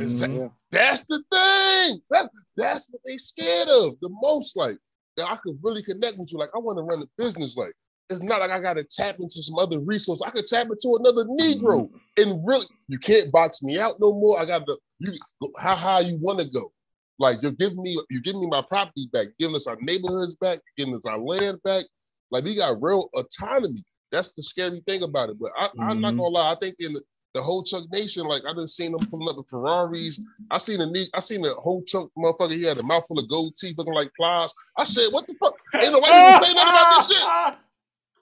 Exactly. 0.00 0.38
Mhm. 0.38 0.40
yeah. 0.42 0.48
That's 0.70 1.04
the 1.06 1.22
thing. 1.32 2.00
That's 2.10 2.28
that's 2.56 2.88
what 2.90 3.00
they 3.06 3.16
scared 3.16 3.68
of 3.68 3.98
the 4.00 4.10
most. 4.22 4.56
Like 4.56 4.76
that 5.16 5.30
I 5.30 5.36
could 5.36 5.58
really 5.62 5.82
connect 5.82 6.18
with 6.18 6.32
you. 6.32 6.38
Like 6.38 6.50
I 6.54 6.58
want 6.58 6.78
to 6.78 6.82
run 6.82 7.02
a 7.02 7.06
business. 7.16 7.56
Like 7.56 7.72
it's 8.10 8.22
not 8.22 8.40
like 8.40 8.50
I 8.50 8.58
got 8.58 8.74
to 8.74 8.84
tap 8.84 9.16
into 9.20 9.42
some 9.42 9.58
other 9.58 9.78
resource. 9.80 10.20
I 10.20 10.30
could 10.30 10.46
tap 10.46 10.66
into 10.66 10.98
another 11.00 11.24
Negro 11.24 11.88
and 12.18 12.42
really 12.46 12.66
you 12.88 12.98
can't 12.98 13.32
box 13.32 13.62
me 13.62 13.78
out 13.78 13.94
no 14.00 14.12
more. 14.12 14.38
I 14.38 14.44
got 14.44 14.66
to 14.66 14.76
you 14.98 15.12
how 15.58 15.74
high 15.76 16.00
you 16.00 16.18
want 16.20 16.40
to 16.40 16.48
go. 16.50 16.72
Like 17.18 17.42
you're 17.42 17.52
giving 17.52 17.82
me 17.82 17.98
you're 18.10 18.22
giving 18.22 18.40
me 18.42 18.48
my 18.48 18.62
property 18.62 19.08
back, 19.12 19.26
you're 19.38 19.48
giving 19.48 19.56
us 19.56 19.66
our 19.66 19.78
neighborhoods 19.80 20.36
back, 20.36 20.58
you're 20.76 20.86
giving 20.86 20.94
us 20.94 21.06
our 21.06 21.18
land 21.18 21.58
back. 21.64 21.84
Like 22.30 22.44
we 22.44 22.54
got 22.54 22.82
real 22.82 23.08
autonomy. 23.14 23.82
That's 24.12 24.30
the 24.34 24.42
scary 24.42 24.80
thing 24.86 25.02
about 25.02 25.30
it. 25.30 25.38
But 25.40 25.52
I, 25.56 25.68
I'm 25.80 26.00
not 26.00 26.14
Mhm. 26.14 26.18
gonna 26.18 26.28
lie. 26.28 26.52
I 26.52 26.56
think 26.56 26.76
in 26.78 26.94
the, 26.94 27.02
the 27.34 27.42
whole 27.42 27.62
Chuck 27.62 27.84
Nation, 27.92 28.24
like 28.26 28.42
I 28.44 28.52
done 28.54 28.66
seen 28.66 28.92
them 28.92 29.06
pulling 29.08 29.28
up 29.28 29.36
in 29.36 29.44
Ferraris. 29.44 30.20
I 30.50 30.58
seen 30.58 30.80
a 30.80 30.86
ne- 30.86 31.08
I 31.14 31.20
seen 31.20 31.44
a 31.44 31.54
whole 31.54 31.82
chunk 31.84 32.10
motherfucker. 32.18 32.50
He 32.50 32.64
had 32.64 32.78
a 32.78 32.82
mouthful 32.82 33.18
of 33.18 33.28
gold 33.28 33.54
teeth 33.56 33.76
looking 33.78 33.94
like 33.94 34.10
Plies. 34.16 34.52
I 34.76 34.84
said, 34.84 35.08
"What 35.12 35.26
the 35.28 35.34
fuck? 35.34 35.54
Ain't 35.80 35.92
no 35.92 36.00
white 36.00 36.10
people 36.10 36.32
say 36.46 36.54
nothing 36.54 36.70
about 36.70 36.96
this 36.98 37.08
shit." 37.10 37.28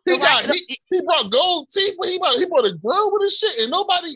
He 0.06 0.16
got 0.18 0.46
he, 0.46 0.78
he 0.90 1.00
brought 1.04 1.30
gold 1.30 1.68
teeth, 1.70 1.94
but 1.98 2.08
he 2.08 2.18
brought 2.18 2.36
he 2.38 2.46
brought 2.46 2.64
a 2.64 2.72
grill 2.82 3.12
with 3.12 3.22
his 3.24 3.36
shit, 3.36 3.58
and 3.58 3.70
nobody 3.70 4.08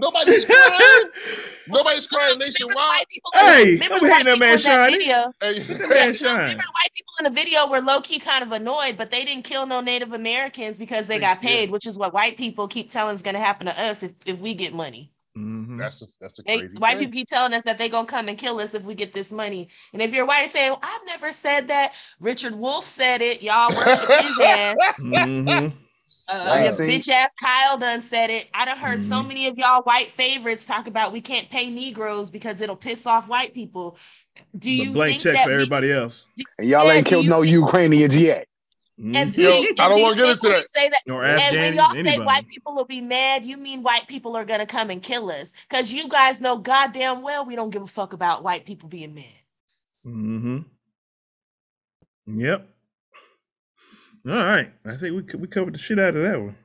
nobody's 0.00 0.44
crying. 0.44 1.04
nobody's 1.68 2.06
crying 2.06 2.32
Remember 2.32 2.44
the 2.44 2.50
nationwide. 2.50 2.76
white 2.76 3.04
people 3.10 3.30
in 3.34 3.46
the- 3.46 3.52
Hey, 3.52 3.64
remember 3.72 3.88
don't 3.88 4.00
the 4.00 4.08
white 4.08 4.12
hating 4.12 4.24
that 4.24 4.32
people 4.32 4.38
man 4.38 4.48
in 4.50 4.56
that 4.56 4.60
shiny. 4.60 4.98
video? 4.98 5.32
Hey, 5.40 5.58
That 5.78 5.88
man 5.88 6.06
No, 6.08 6.12
shine. 6.12 6.32
remember 6.40 6.62
the 6.62 6.72
white 6.72 6.92
people 6.94 7.12
in 7.20 7.24
the 7.24 7.30
video 7.30 7.66
were 7.68 7.80
low 7.80 8.00
key 8.00 8.18
kind 8.18 8.42
of 8.42 8.52
annoyed, 8.52 8.96
but 8.96 9.10
they 9.10 9.24
didn't 9.24 9.44
kill 9.44 9.66
no 9.66 9.80
Native 9.80 10.12
Americans 10.12 10.78
because 10.78 11.06
they 11.06 11.18
got 11.18 11.42
Yeah. 11.42 11.48
paid, 11.48 11.70
which 11.70 11.86
is 11.86 11.96
what 11.98 12.12
white 12.14 12.36
people 12.36 12.66
keep 12.68 12.90
telling 12.90 13.14
is 13.14 13.22
going 13.22 13.34
to 13.34 13.40
happen 13.40 13.66
to 13.66 13.80
us 13.82 14.02
if, 14.02 14.12
if 14.26 14.38
we 14.40 14.54
get 14.54 14.72
money. 14.74 15.12
Mhm. 15.38 15.78
that's 15.78 16.02
a 16.02 16.06
that's 16.20 16.40
a 16.40 16.42
They, 16.42 16.58
crazy 16.58 16.76
white 16.78 16.98
people 16.98 17.12
keep 17.12 17.28
telling 17.28 17.54
us 17.54 17.62
that 17.62 17.78
they're 17.78 17.88
gonna 17.88 18.04
come 18.04 18.26
and 18.28 18.36
kill 18.36 18.60
us 18.60 18.74
if 18.74 18.82
we 18.82 18.94
get 18.96 19.12
this 19.12 19.30
money. 19.30 19.68
And 19.92 20.02
if 20.02 20.12
you're 20.12 20.26
white 20.26 20.42
and 20.42 20.50
saying, 20.50 20.74
I've 20.82 21.06
never 21.06 21.30
said 21.30 21.68
that, 21.68 21.92
Richard 22.18 22.56
Wolff 22.56 22.84
said 22.84 23.22
it, 23.22 23.40
y'all 23.40 23.72
worship 23.74 24.08
his 24.08 24.40
ass. 24.44 24.76
Mhm. 24.98 25.72
Uh, 26.32 26.44
Wow. 26.46 26.76
bitch 26.86 27.08
ass 27.08 27.34
Kyle 27.34 27.76
done 27.76 28.02
said 28.02 28.30
it. 28.30 28.48
I 28.54 28.64
done 28.64 28.78
heard 28.78 29.04
so 29.04 29.16
Mhm. 29.16 29.28
many 29.28 29.46
of 29.48 29.58
y'all 29.58 29.82
white 29.82 30.08
favorites 30.08 30.64
talk 30.64 30.86
about 30.86 31.12
we 31.12 31.20
can't 31.20 31.50
pay 31.50 31.70
Negroes 31.70 32.30
because 32.30 32.60
it'll 32.60 32.76
piss 32.76 33.06
off 33.06 33.28
white 33.28 33.52
people. 33.54 33.96
Do 34.56 34.68
But 34.78 34.84
you 34.84 34.92
blank 34.92 35.10
think 35.12 35.22
check 35.22 35.32
that 35.34 35.44
for 35.44 35.50
we- 35.50 35.54
everybody 35.54 35.92
else. 35.92 36.26
And 36.58 36.68
y'all 36.68 36.86
Yeah, 36.86 36.92
ain't 36.92 37.06
killed 37.06 37.24
you 37.24 37.30
no 37.30 37.42
think- 37.42 37.52
Ukrainians 37.52 38.16
yet. 38.16 38.46
and 38.98 39.14
Mhm. 39.14 39.34
do 39.34 39.42
Yo, 39.42 39.60
you- 39.62 39.74
I 39.78 39.88
don't 39.88 40.02
wanna 40.02 40.14
get 40.14 40.22
think 40.22 40.32
into 40.34 40.46
when 40.46 40.52
you 40.56 40.58
that. 40.60 40.66
Say 40.66 40.88
that 40.90 41.12
Or 41.12 41.24
and 41.24 41.56
when 41.56 41.74
y'all 41.74 41.94
say 41.94 42.18
white 42.18 42.46
people 42.48 42.74
will 42.74 42.84
be 42.84 43.00
mad, 43.00 43.44
you 43.44 43.56
mean 43.56 43.82
white 43.82 44.06
people 44.06 44.36
are 44.36 44.44
gonna 44.44 44.66
come 44.66 44.90
and 44.90 45.02
kill 45.02 45.30
us? 45.30 45.52
Because 45.68 45.92
you 45.92 46.06
guys 46.06 46.40
know 46.40 46.58
goddamn 46.58 47.22
well 47.22 47.44
we 47.46 47.56
don't 47.56 47.70
give 47.70 47.82
a 47.82 47.86
fuck 47.86 48.12
about 48.12 48.42
white 48.44 48.66
people 48.66 48.88
being 48.90 49.14
mad. 49.14 49.24
Mm-hmm. 50.06 50.58
Yep. 52.38 52.68
All 54.26 54.34
right. 54.34 54.70
I 54.84 54.96
think 54.96 55.32
we 55.32 55.38
we 55.38 55.46
covered 55.46 55.74
the 55.74 55.78
shit 55.78 55.98
out 55.98 56.14
of 56.14 56.22
that 56.22 56.40
one. 56.40 56.56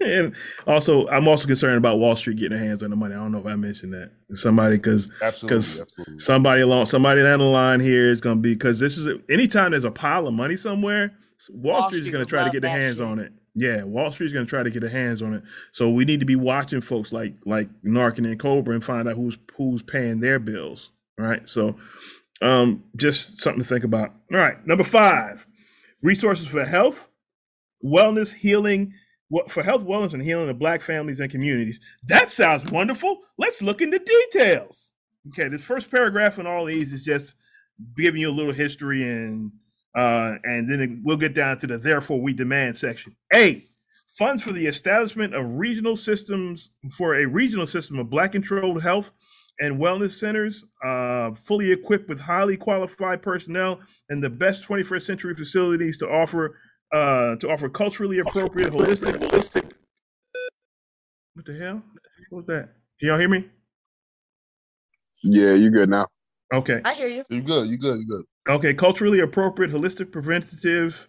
and 0.00 0.34
also, 0.66 1.06
I'm 1.08 1.28
also 1.28 1.46
concerned 1.46 1.78
about 1.78 1.98
Wall 1.98 2.16
Street 2.16 2.38
getting 2.38 2.58
their 2.58 2.66
hands 2.66 2.82
on 2.82 2.90
the 2.90 2.96
money. 2.96 3.14
I 3.14 3.18
don't 3.18 3.32
know 3.32 3.38
if 3.38 3.46
I 3.46 3.54
mentioned 3.54 3.92
that. 3.92 4.10
Somebody, 4.34 4.76
because 4.76 5.08
because 5.42 5.84
somebody 6.18 6.62
along 6.62 6.86
somebody 6.86 7.22
down 7.22 7.38
the 7.38 7.44
line 7.44 7.80
here 7.80 8.10
is 8.10 8.20
going 8.20 8.38
to 8.38 8.42
be 8.42 8.54
because 8.54 8.78
this 8.78 8.98
is 8.98 9.06
anytime 9.30 9.70
there's 9.70 9.84
a 9.84 9.90
pile 9.90 10.26
of 10.26 10.34
money 10.34 10.56
somewhere, 10.56 11.12
Wall, 11.50 11.80
Wall 11.80 11.90
Street 11.90 12.06
is 12.06 12.12
going 12.12 12.24
to 12.24 12.28
try 12.28 12.44
to 12.44 12.50
get 12.50 12.62
their 12.62 12.78
hands 12.78 12.96
shit. 12.96 13.06
on 13.06 13.18
it. 13.20 13.32
Yeah, 13.54 13.84
Wall 13.84 14.12
Street's 14.12 14.32
going 14.34 14.44
to 14.44 14.50
try 14.50 14.62
to 14.62 14.70
get 14.70 14.80
their 14.80 14.90
hands 14.90 15.22
on 15.22 15.34
it. 15.34 15.42
So 15.72 15.88
we 15.88 16.04
need 16.04 16.20
to 16.20 16.26
be 16.26 16.36
watching 16.36 16.80
folks 16.80 17.12
like 17.12 17.34
like 17.44 17.68
NAARC 17.82 18.18
and 18.18 18.26
N'COBRA 18.26 18.74
and 18.74 18.84
find 18.84 19.08
out 19.08 19.16
who's 19.16 19.38
who's 19.56 19.82
paying 19.82 20.20
their 20.20 20.38
bills. 20.38 20.90
Right. 21.16 21.48
So 21.48 21.76
um, 22.42 22.84
just 22.96 23.40
something 23.40 23.62
to 23.62 23.68
think 23.68 23.84
about. 23.84 24.12
All 24.32 24.38
right, 24.38 24.64
number 24.66 24.84
five, 24.84 25.46
resources 26.02 26.48
for 26.48 26.64
health, 26.64 27.08
wellness, 27.84 28.34
healing, 28.34 28.92
for 29.48 29.62
health, 29.62 29.84
wellness, 29.84 30.14
and 30.14 30.22
healing 30.22 30.48
of 30.48 30.58
Black 30.58 30.82
families 30.82 31.20
and 31.20 31.30
communities. 31.30 31.80
That 32.04 32.30
sounds 32.30 32.70
wonderful. 32.70 33.22
Let's 33.38 33.62
look 33.62 33.82
into 33.82 33.98
details. 33.98 34.90
Okay, 35.28 35.48
this 35.48 35.64
first 35.64 35.90
paragraph 35.90 36.38
in 36.38 36.46
all 36.46 36.66
these 36.66 36.92
is 36.92 37.02
just 37.02 37.34
giving 37.96 38.20
you 38.20 38.30
a 38.30 38.32
little 38.32 38.52
history 38.52 39.02
and 39.02 39.52
uh, 39.94 40.36
and 40.44 40.70
then 40.70 41.00
we'll 41.04 41.16
get 41.16 41.34
down 41.34 41.58
to 41.58 41.66
the 41.66 41.78
therefore 41.78 42.20
we 42.20 42.34
demand 42.34 42.76
section. 42.76 43.16
A 43.34 43.66
funds 44.06 44.42
for 44.42 44.52
the 44.52 44.66
establishment 44.66 45.34
of 45.34 45.56
regional 45.56 45.96
systems 45.96 46.70
for 46.96 47.14
a 47.14 47.26
regional 47.26 47.66
system 47.66 47.98
of 47.98 48.10
Black 48.10 48.32
controlled 48.32 48.82
health 48.82 49.12
and 49.60 49.78
wellness 49.78 50.12
centers, 50.12 50.64
uh, 50.84 51.32
fully 51.32 51.72
equipped 51.72 52.08
with 52.08 52.20
highly 52.20 52.56
qualified 52.56 53.22
personnel 53.22 53.80
and 54.08 54.22
the 54.22 54.30
best 54.30 54.66
21st 54.68 55.02
century 55.02 55.34
facilities 55.34 55.98
to 55.98 56.08
offer 56.08 56.58
uh, 56.92 57.36
to 57.36 57.50
offer 57.50 57.68
culturally 57.68 58.20
appropriate, 58.20 58.72
holistic, 58.72 59.14
holistic. 59.16 59.72
What 61.34 61.44
the 61.44 61.58
hell? 61.58 61.82
What 62.30 62.38
was 62.38 62.46
that? 62.46 62.68
Can 63.00 63.08
y'all 63.08 63.18
hear 63.18 63.28
me? 63.28 63.48
Yeah, 65.22 65.54
you 65.54 65.70
good 65.70 65.88
now. 65.88 66.06
Okay. 66.54 66.80
I 66.84 66.94
hear 66.94 67.08
you. 67.08 67.24
You 67.28 67.42
good? 67.42 67.68
You 67.68 67.76
good? 67.76 67.98
You 67.98 68.06
good? 68.06 68.24
Okay, 68.48 68.74
culturally 68.74 69.18
appropriate, 69.20 69.72
holistic, 69.72 70.12
preventative, 70.12 71.08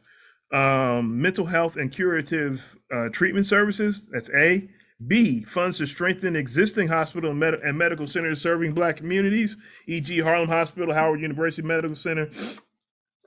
um, 0.52 1.22
mental 1.22 1.46
health, 1.46 1.76
and 1.76 1.92
curative 1.92 2.78
uh, 2.92 3.10
treatment 3.10 3.46
services. 3.46 4.08
That's 4.12 4.30
A. 4.32 4.68
B. 5.06 5.44
Funds 5.44 5.78
to 5.78 5.86
strengthen 5.86 6.36
existing 6.36 6.88
hospital 6.88 7.32
and, 7.32 7.40
med- 7.40 7.56
and 7.56 7.78
medical 7.78 8.08
centers 8.08 8.42
serving 8.42 8.74
Black 8.74 8.98
communities, 8.98 9.56
e.g., 9.86 10.20
Harlem 10.20 10.50
Hospital, 10.50 10.94
Howard 10.94 11.22
University 11.22 11.62
Medical 11.62 11.96
Center, 11.96 12.30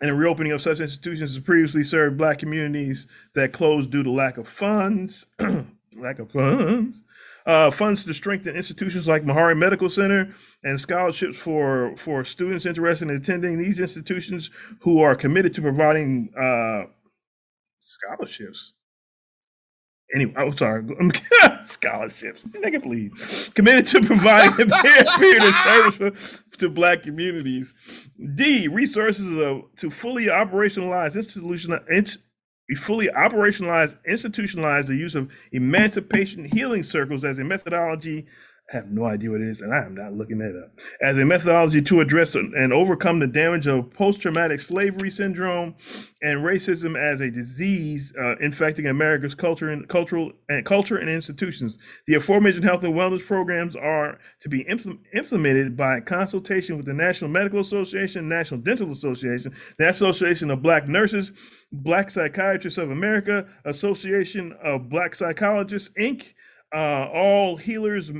and 0.00 0.10
a 0.10 0.14
reopening 0.14 0.52
of 0.52 0.62
such 0.62 0.80
institutions 0.80 1.34
that 1.34 1.44
previously 1.44 1.84
served 1.84 2.16
Black 2.16 2.38
communities 2.38 3.06
that 3.34 3.52
closed 3.52 3.90
due 3.90 4.02
to 4.02 4.10
lack 4.10 4.36
of 4.36 4.48
funds. 4.48 5.26
lack 5.96 6.18
of 6.18 6.32
funds. 6.32 7.02
Uh, 7.46 7.70
funds 7.70 8.04
to 8.04 8.12
strengthen 8.12 8.54
institutions 8.54 9.08
like 9.08 9.24
Meharry 9.24 9.56
Medical 9.56 9.88
Center 9.88 10.34
and 10.62 10.78
scholarships 10.78 11.38
for 11.38 11.96
for 11.96 12.22
students 12.22 12.66
interested 12.66 13.08
in 13.08 13.16
attending 13.16 13.58
these 13.58 13.80
institutions 13.80 14.50
who 14.80 15.00
are 15.00 15.16
committed 15.16 15.54
to 15.54 15.62
providing 15.62 16.28
uh, 16.38 16.84
scholarships. 17.78 18.74
Anyway, 20.14 20.32
I'm 20.36 20.56
sorry, 20.56 20.84
scholarships. 21.66 22.44
Nigga, 22.44 22.82
please. 22.82 23.50
Committed 23.54 23.86
to 23.86 24.00
providing 24.00 24.52
period 25.18 25.44
of 25.44 25.54
service 25.54 25.94
for, 25.94 26.58
to 26.58 26.68
Black 26.68 27.02
communities. 27.02 27.72
D. 28.34 28.66
Resources 28.66 29.28
of, 29.36 29.62
to 29.76 29.90
fully 29.90 30.26
operationalize 30.26 31.14
institutional. 31.14 31.80
fully 32.76 33.08
operationalize, 33.08 33.96
institutionalize 34.08 34.86
the 34.86 34.96
use 34.96 35.14
of 35.14 35.32
emancipation 35.52 36.44
healing 36.44 36.82
circles 36.82 37.24
as 37.24 37.38
a 37.38 37.44
methodology 37.44 38.26
I 38.72 38.76
have 38.76 38.90
no 38.90 39.04
idea 39.04 39.30
what 39.30 39.40
it 39.40 39.48
is, 39.48 39.62
and 39.62 39.74
I 39.74 39.84
am 39.84 39.94
not 39.94 40.12
looking 40.12 40.38
that 40.38 40.56
up. 40.56 40.78
As 41.00 41.18
a 41.18 41.24
methodology 41.24 41.82
to 41.82 42.00
address 42.00 42.36
and 42.36 42.72
overcome 42.72 43.18
the 43.18 43.26
damage 43.26 43.66
of 43.66 43.92
post-traumatic 43.92 44.60
slavery 44.60 45.10
syndrome 45.10 45.74
and 46.22 46.40
racism 46.40 46.96
as 46.96 47.20
a 47.20 47.30
disease 47.30 48.12
uh, 48.20 48.36
infecting 48.36 48.86
America's 48.86 49.34
culture 49.34 49.70
and 49.70 49.88
cultural 49.88 50.32
and 50.48 50.64
culture 50.64 50.96
and 50.96 51.10
institutions, 51.10 51.78
the 52.06 52.14
aforementioned 52.14 52.64
health 52.64 52.84
and 52.84 52.94
wellness 52.94 53.26
programs 53.26 53.74
are 53.74 54.18
to 54.40 54.48
be 54.48 54.60
implement, 54.62 55.00
implemented 55.14 55.76
by 55.76 55.98
consultation 56.00 56.76
with 56.76 56.86
the 56.86 56.94
National 56.94 57.28
Medical 57.30 57.58
Association, 57.58 58.28
National 58.28 58.60
Dental 58.60 58.92
Association, 58.92 59.52
the 59.78 59.88
Association 59.88 60.48
of 60.48 60.62
Black 60.62 60.86
Nurses, 60.86 61.32
Black 61.72 62.08
Psychiatrists 62.08 62.78
of 62.78 62.90
America, 62.90 63.48
Association 63.64 64.54
of 64.62 64.88
Black 64.88 65.16
Psychologists, 65.16 65.90
Inc., 65.98 66.34
uh, 66.72 67.08
All 67.12 67.56
Healers 67.56 68.12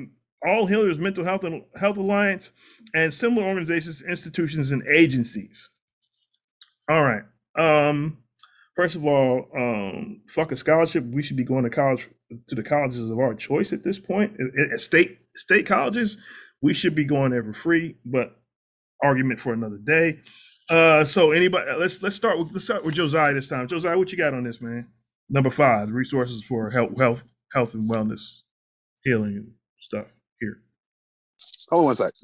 all 0.47 0.67
Healers 0.67 0.99
Mental 0.99 1.25
Health 1.25 1.45
and 1.45 1.65
Health 1.79 1.97
Alliance, 1.97 2.53
and 2.95 3.13
similar 3.13 3.47
organizations, 3.47 4.03
institutions, 4.03 4.71
and 4.71 4.83
agencies. 4.93 5.69
All 6.89 7.05
right. 7.05 7.23
Um, 7.57 8.19
first 8.75 8.97
of 8.97 9.05
all, 9.05 9.49
um, 9.57 10.23
fuck 10.29 10.53
a 10.53 10.57
scholarship. 10.57 11.05
We 11.05 11.23
should 11.23 11.37
be 11.37 11.45
going 11.45 11.65
to 11.65 11.71
college 11.71 12.09
to 12.49 12.55
the 12.55 12.63
colleges 12.63 13.11
of 13.11 13.19
our 13.19 13.35
choice 13.35 13.73
at 13.73 13.85
this 13.85 13.99
point. 13.99 14.37
At, 14.41 14.73
at 14.73 14.81
state 14.81 15.19
state 15.35 15.67
colleges, 15.67 16.17
we 16.63 16.75
should 16.75 16.95
be 16.95 17.05
going 17.05 17.33
for 17.33 17.53
free, 17.53 17.97
but 18.05 18.37
argument 19.03 19.41
for 19.41 19.53
another 19.53 19.79
day. 19.79 20.21
Uh, 20.69 21.05
so 21.05 21.33
anybody, 21.33 21.71
let's 21.79 22.03
let's 22.03 22.17
start 22.17 22.39
with 22.39 22.53
let's 22.53 22.65
start 22.65 22.85
with 22.85 22.95
Josiah 22.95 23.35
this 23.35 23.49
time. 23.49 23.67
Josiah, 23.67 23.99
what 23.99 24.13
you 24.13 24.19
got 24.19 24.35
on 24.35 24.45
this, 24.45 24.61
man? 24.61 24.89
Number 25.29 25.51
five, 25.51 25.91
resources 25.91 26.45
for 26.45 26.71
health, 26.71 26.99
health, 26.99 27.25
health 27.53 27.75
and 27.75 27.89
wellness, 27.89 28.43
healing 29.03 29.55
stuff. 29.81 30.07
Here, 31.71 31.77
Hold 31.77 31.81
on 31.83 31.87
one 31.87 31.95
sec. 31.97 32.15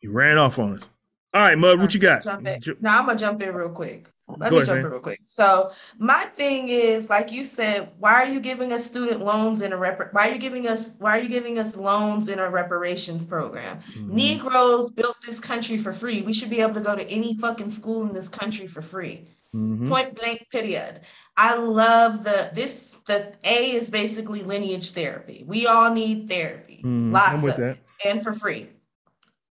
he 0.00 0.08
ran 0.08 0.38
off 0.38 0.58
on 0.58 0.78
us. 0.78 0.88
All 1.34 1.42
right, 1.42 1.58
Mud, 1.58 1.78
what 1.78 1.92
you 1.92 2.00
got? 2.00 2.22
Jump 2.24 2.46
in. 2.46 2.60
Ju- 2.60 2.76
Now 2.80 2.98
I'm 3.00 3.06
gonna 3.06 3.18
jump 3.18 3.42
in 3.42 3.54
real 3.54 3.68
quick. 3.70 4.08
Let 4.28 4.50
Go 4.50 4.56
me 4.56 4.62
ahead, 4.62 4.66
jump 4.66 4.76
Sam. 4.78 4.84
in 4.86 4.90
real 4.92 5.00
quick. 5.00 5.18
So 5.22 5.70
my 5.98 6.22
thing 6.24 6.68
is, 6.68 7.08
like 7.10 7.32
you 7.32 7.44
said, 7.44 7.90
why 7.98 8.12
are 8.14 8.26
you 8.28 8.40
giving 8.40 8.72
us 8.72 8.84
student 8.84 9.20
loans 9.20 9.62
in 9.62 9.72
a 9.72 9.76
rep? 9.76 10.12
Why 10.12 10.28
are 10.28 10.32
you 10.32 10.38
giving 10.38 10.66
us? 10.66 10.92
Why 10.98 11.18
are 11.18 11.22
you 11.22 11.28
giving 11.28 11.58
us 11.58 11.76
loans 11.76 12.28
in 12.28 12.38
a 12.38 12.48
reparations 12.50 13.24
program? 13.24 13.78
Mm-hmm. 13.78 14.14
Negroes 14.16 14.90
built 14.90 15.16
this 15.26 15.38
country 15.40 15.76
for 15.78 15.92
free. 15.92 16.22
We 16.22 16.32
should 16.32 16.50
be 16.50 16.60
able 16.60 16.74
to 16.74 16.80
go 16.80 16.96
to 16.96 17.10
any 17.10 17.34
fucking 17.34 17.70
school 17.70 18.02
in 18.02 18.12
this 18.14 18.28
country 18.28 18.66
for 18.66 18.80
free. 18.82 19.26
Mhm. 19.54 19.88
Point 19.88 20.14
blank, 20.14 20.46
period. 20.50 21.00
I 21.36 21.56
love 21.56 22.24
the 22.24 22.50
this. 22.54 22.98
The 23.06 23.34
A 23.44 23.72
is 23.72 23.88
basically 23.90 24.42
lineage 24.42 24.90
therapy. 24.92 25.44
We 25.46 25.66
all 25.66 25.92
need 25.92 26.28
therapy, 26.28 26.82
Mhm, 26.84 27.12
lots 27.12 27.28
I'm 27.30 27.42
with 27.42 27.54
of 27.54 27.60
that. 27.60 27.78
and 28.04 28.22
for 28.22 28.32
free. 28.32 28.68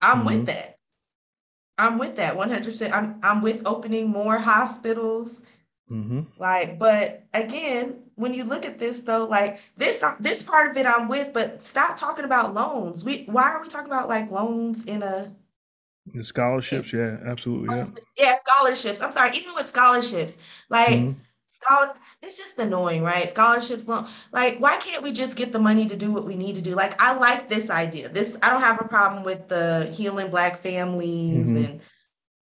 I'm 0.02 0.20
Mhm. 0.22 0.26
with 0.26 0.46
that. 0.48 0.76
I'm 1.78 1.98
with 1.98 2.16
that 2.18 2.38
100%. 2.38 2.94
I'm 2.94 3.20
I'm 3.24 3.42
with 3.42 3.64
opening 3.66 4.08
more 4.10 4.38
hospitals. 4.38 5.42
Mm-hmm. 5.92 6.22
Like, 6.38 6.80
but 6.80 7.24
again, 7.34 8.04
when 8.16 8.34
you 8.34 8.44
look 8.46 8.66
at 8.66 8.80
this 8.80 9.02
though, 9.02 9.26
like 9.26 9.60
this 9.76 10.04
this 10.20 10.44
part 10.44 10.72
of 10.72 10.78
it 10.78 10.86
I'm 10.86 11.08
with, 11.10 11.34
but 11.34 11.62
stop 11.62 11.98
talking 11.98 12.24
about 12.26 12.54
loans. 12.54 13.04
We 13.04 13.24
why 13.26 13.44
are 13.52 13.62
we 13.62 13.68
talking 13.68 13.88
about 13.88 14.08
like 14.10 14.32
loans 14.32 14.86
in 14.86 15.04
a 15.04 15.36
The 16.08 16.24
scholarships, 16.24 16.92
yeah, 16.94 17.18
absolutely, 17.26 17.76
yeah. 17.76 17.86
yeah, 18.18 18.36
scholarships. 18.46 19.02
I'm 19.02 19.12
sorry, 19.12 19.32
even 19.38 19.54
with 19.54 19.68
scholarships, 19.68 20.36
like 20.70 21.00
Mhm. 21.00 21.16
scholar, 21.50 21.94
it's 22.24 22.38
just 22.38 22.58
annoying, 22.58 23.04
right? 23.04 23.30
Scholarships, 23.30 23.88
loan. 23.88 24.08
Like, 24.32 24.58
why 24.58 24.78
can't 24.78 25.04
we 25.04 25.12
just 25.12 25.38
get 25.38 25.54
the 25.54 25.60
money 25.60 25.86
to 25.86 25.96
do 25.96 26.12
what 26.12 26.26
we 26.26 26.36
need 26.36 26.56
to 26.56 26.62
do? 26.62 26.74
Like, 26.76 27.00
I 27.02 27.14
like 27.14 27.48
this 27.48 27.70
idea. 27.70 28.10
This 28.10 28.38
I 28.42 28.50
don't 28.50 28.62
have 28.62 28.82
a 28.82 28.88
problem 28.88 29.24
with 29.24 29.48
the 29.48 29.86
healing 29.94 30.32
black 30.32 30.58
families 30.58 31.48
Mhm. 31.48 31.66
and 31.66 31.82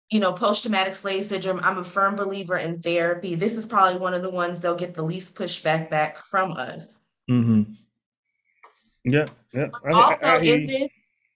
you 0.10 0.20
know 0.20 0.32
post-traumatic 0.32 0.96
slave 0.96 1.26
syndrome. 1.26 1.60
I'm 1.62 1.78
a 1.80 1.84
firm 1.84 2.16
believer 2.16 2.58
in 2.58 2.82
therapy. 2.82 3.36
This 3.36 3.58
is 3.58 3.66
probably 3.66 4.00
one 4.00 4.14
of 4.14 4.22
the 4.24 4.32
ones 4.32 4.62
they'll 4.62 4.76
get 4.76 4.94
the 4.94 5.04
least 5.04 5.36
pushback 5.36 5.90
back 5.90 6.18
from 6.18 6.54
us. 6.54 6.98
Mm-hmm. 7.30 7.74
Yeah, 9.04 9.28
yeah. 9.54 9.68
I, 9.86 9.92
also 9.92 10.26
I, 10.26 10.38
I 10.38 10.42
in 10.42 10.66
this 10.66 10.90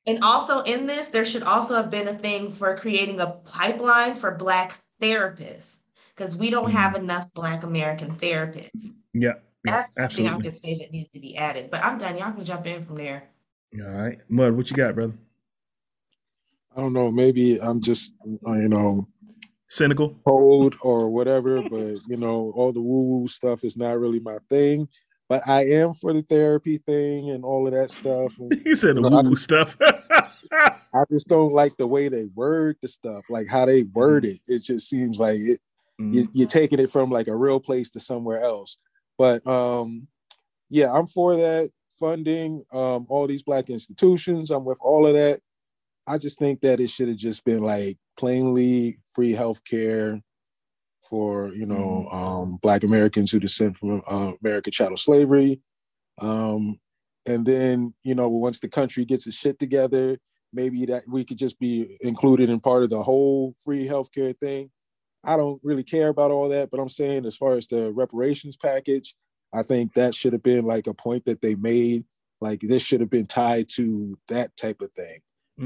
and 0.08 0.20
also 0.24 0.62
in 0.64 0.86
this 0.88 1.10
there 1.10 1.26
should 1.26 1.44
also 1.44 1.76
have 1.76 1.90
been 1.90 2.08
a 2.08 2.14
thing 2.14 2.50
for 2.52 2.76
creating 2.78 3.20
a 3.20 3.28
pipeline 3.46 4.16
for 4.16 4.36
black 4.36 4.78
therapists 5.02 5.80
because 6.16 6.36
we 6.38 6.50
don't 6.50 6.72
have 6.72 6.96
enough 6.96 7.34
black 7.34 7.64
american 7.64 8.12
therapists 8.16 8.92
Yeah, 9.14 9.34
yeah, 9.34 9.34
that's 9.66 9.94
something 9.96 10.28
i 10.28 10.30
absolutely. 10.32 10.52
could 10.52 10.58
say 10.62 10.78
that 10.80 10.92
needs 10.92 11.10
to 11.12 11.20
be 11.20 11.36
added 11.38 11.70
but 11.72 11.84
i'm 11.84 11.98
done 11.98 12.18
y'all 12.18 12.32
can 12.32 12.44
jump 12.44 12.66
in 12.68 12.82
from 12.82 12.96
there 12.98 13.24
All 13.84 13.92
right, 13.92 14.20
Mud, 14.30 14.54
what 14.54 14.70
you 14.70 14.78
got, 14.78 14.94
brother? 14.96 15.14
I 16.76 16.82
don't 16.82 16.94
know. 16.94 17.12
Maybe 17.12 17.60
I'm 17.62 17.82
just, 17.82 18.14
uh, 18.48 18.54
you 18.54 18.68
know, 18.68 19.08
cynical, 19.70 20.16
cold 20.26 20.76
or 20.82 21.10
whatever. 21.10 21.62
but 21.62 21.98
you 22.08 22.18
know, 22.18 22.52
all 22.56 22.72
the 22.74 22.82
woo 22.82 23.04
woo 23.04 23.28
stuff 23.28 23.64
is 23.64 23.78
not 23.78 24.00
really 24.00 24.20
my 24.20 24.38
thing. 24.50 24.88
But 25.34 25.50
I 25.50 25.66
am 25.66 25.96
for 25.96 26.14
the 26.14 26.22
therapy 26.22 26.78
thing 26.78 27.32
and 27.32 27.44
all 27.44 27.66
of 27.66 27.74
that 27.74 27.90
stuff. 27.90 28.38
And, 28.38 28.54
He 28.64 28.76
said 28.76 28.98
the 28.98 29.02
you 29.02 29.10
know, 29.10 29.18
I 29.18 29.22
woo 29.24 29.36
stuff. 29.36 29.76
I 29.82 31.06
just 31.12 31.28
don't 31.28 31.54
like 31.54 31.76
the 31.78 31.88
way 31.88 32.08
they 32.08 32.26
word 32.36 32.78
the 32.84 32.88
stuff, 32.88 33.24
like 33.32 33.48
how 33.48 33.66
they 33.66 33.82
word 33.82 34.26
it. 34.26 34.42
It 34.48 34.62
just 34.62 34.88
seems 34.88 35.18
like 35.18 35.40
it 35.40 35.60
you, 35.98 36.28
you're 36.34 36.48
taking 36.48 36.80
it 36.80 36.92
from 36.92 37.10
like 37.10 37.28
a 37.28 37.36
real 37.36 37.60
place 37.60 37.90
to 37.94 38.00
somewhere 38.00 38.44
else. 38.44 38.78
But 39.18 39.46
um, 39.48 40.08
yeah, 40.70 40.94
I'm 40.94 41.08
for 41.08 41.36
that 41.36 41.72
funding 42.00 42.64
um, 42.72 43.08
all 43.10 43.26
these 43.26 43.42
black 43.42 43.72
institutions. 43.72 44.52
I'm 44.52 44.66
with 44.66 44.78
all 44.82 45.08
of 45.08 45.16
that. 45.16 45.40
I 46.06 46.20
just 46.20 46.38
think 46.38 46.62
that 46.62 46.80
it 46.80 46.92
should 46.92 47.08
have 47.08 47.18
just 47.18 47.44
been 47.44 47.64
like 47.64 47.98
plainly 48.18 49.00
free 49.16 49.32
health 49.32 49.64
care 49.64 50.22
for 51.14 51.54
you 51.54 51.68
know 51.68 52.08
um, 52.12 52.58
black 52.64 52.84
Americans 52.84 53.30
who 53.30 53.40
descend 53.40 53.78
from 53.78 54.02
uh, 54.08 54.32
American 54.44 54.72
chattel 54.72 54.98
slavery. 54.98 55.62
Um, 56.20 56.80
and 57.28 57.46
then 57.46 57.94
you 58.02 58.16
know 58.16 58.30
once 58.30 58.60
the 58.60 58.68
country 58.68 59.06
gets 59.06 59.28
its 59.28 59.38
shit 59.38 59.60
together, 59.60 60.18
maybe 60.52 60.88
that 60.88 61.04
we 61.08 61.24
could 61.24 61.38
just 61.38 61.60
be 61.60 61.98
included 62.02 62.50
in 62.50 62.60
part 62.60 62.82
of 62.82 62.90
the 62.90 63.04
whole 63.04 63.54
free 63.64 63.86
healthcare 63.88 64.36
thing. 64.36 64.72
I 65.24 65.38
don't 65.38 65.62
really 65.64 65.84
care 65.84 66.08
about 66.08 66.32
all 66.32 66.50
that, 66.50 66.72
but 66.72 66.80
I'm 66.80 66.90
saying 66.90 67.28
as 67.28 67.36
far 67.36 67.52
as 67.52 67.68
the 67.68 67.94
reparations 67.94 68.58
package, 68.58 69.14
I 69.54 69.62
think 69.62 69.94
that 69.94 70.16
should 70.16 70.34
have 70.34 70.42
been 70.42 70.66
like 70.66 70.88
a 70.88 70.96
point 70.96 71.26
that 71.26 71.44
they 71.44 71.54
made. 71.54 72.06
Like 72.42 72.62
this 72.62 72.82
should 72.82 73.02
have 73.02 73.12
been 73.12 73.28
tied 73.28 73.68
to 73.76 74.18
that 74.30 74.58
type 74.58 74.82
of 74.82 74.92
thing. 74.94 75.20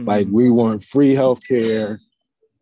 Like 0.06 0.28
we 0.30 0.52
want 0.52 0.84
free 0.84 1.16
healthcare, 1.16 2.00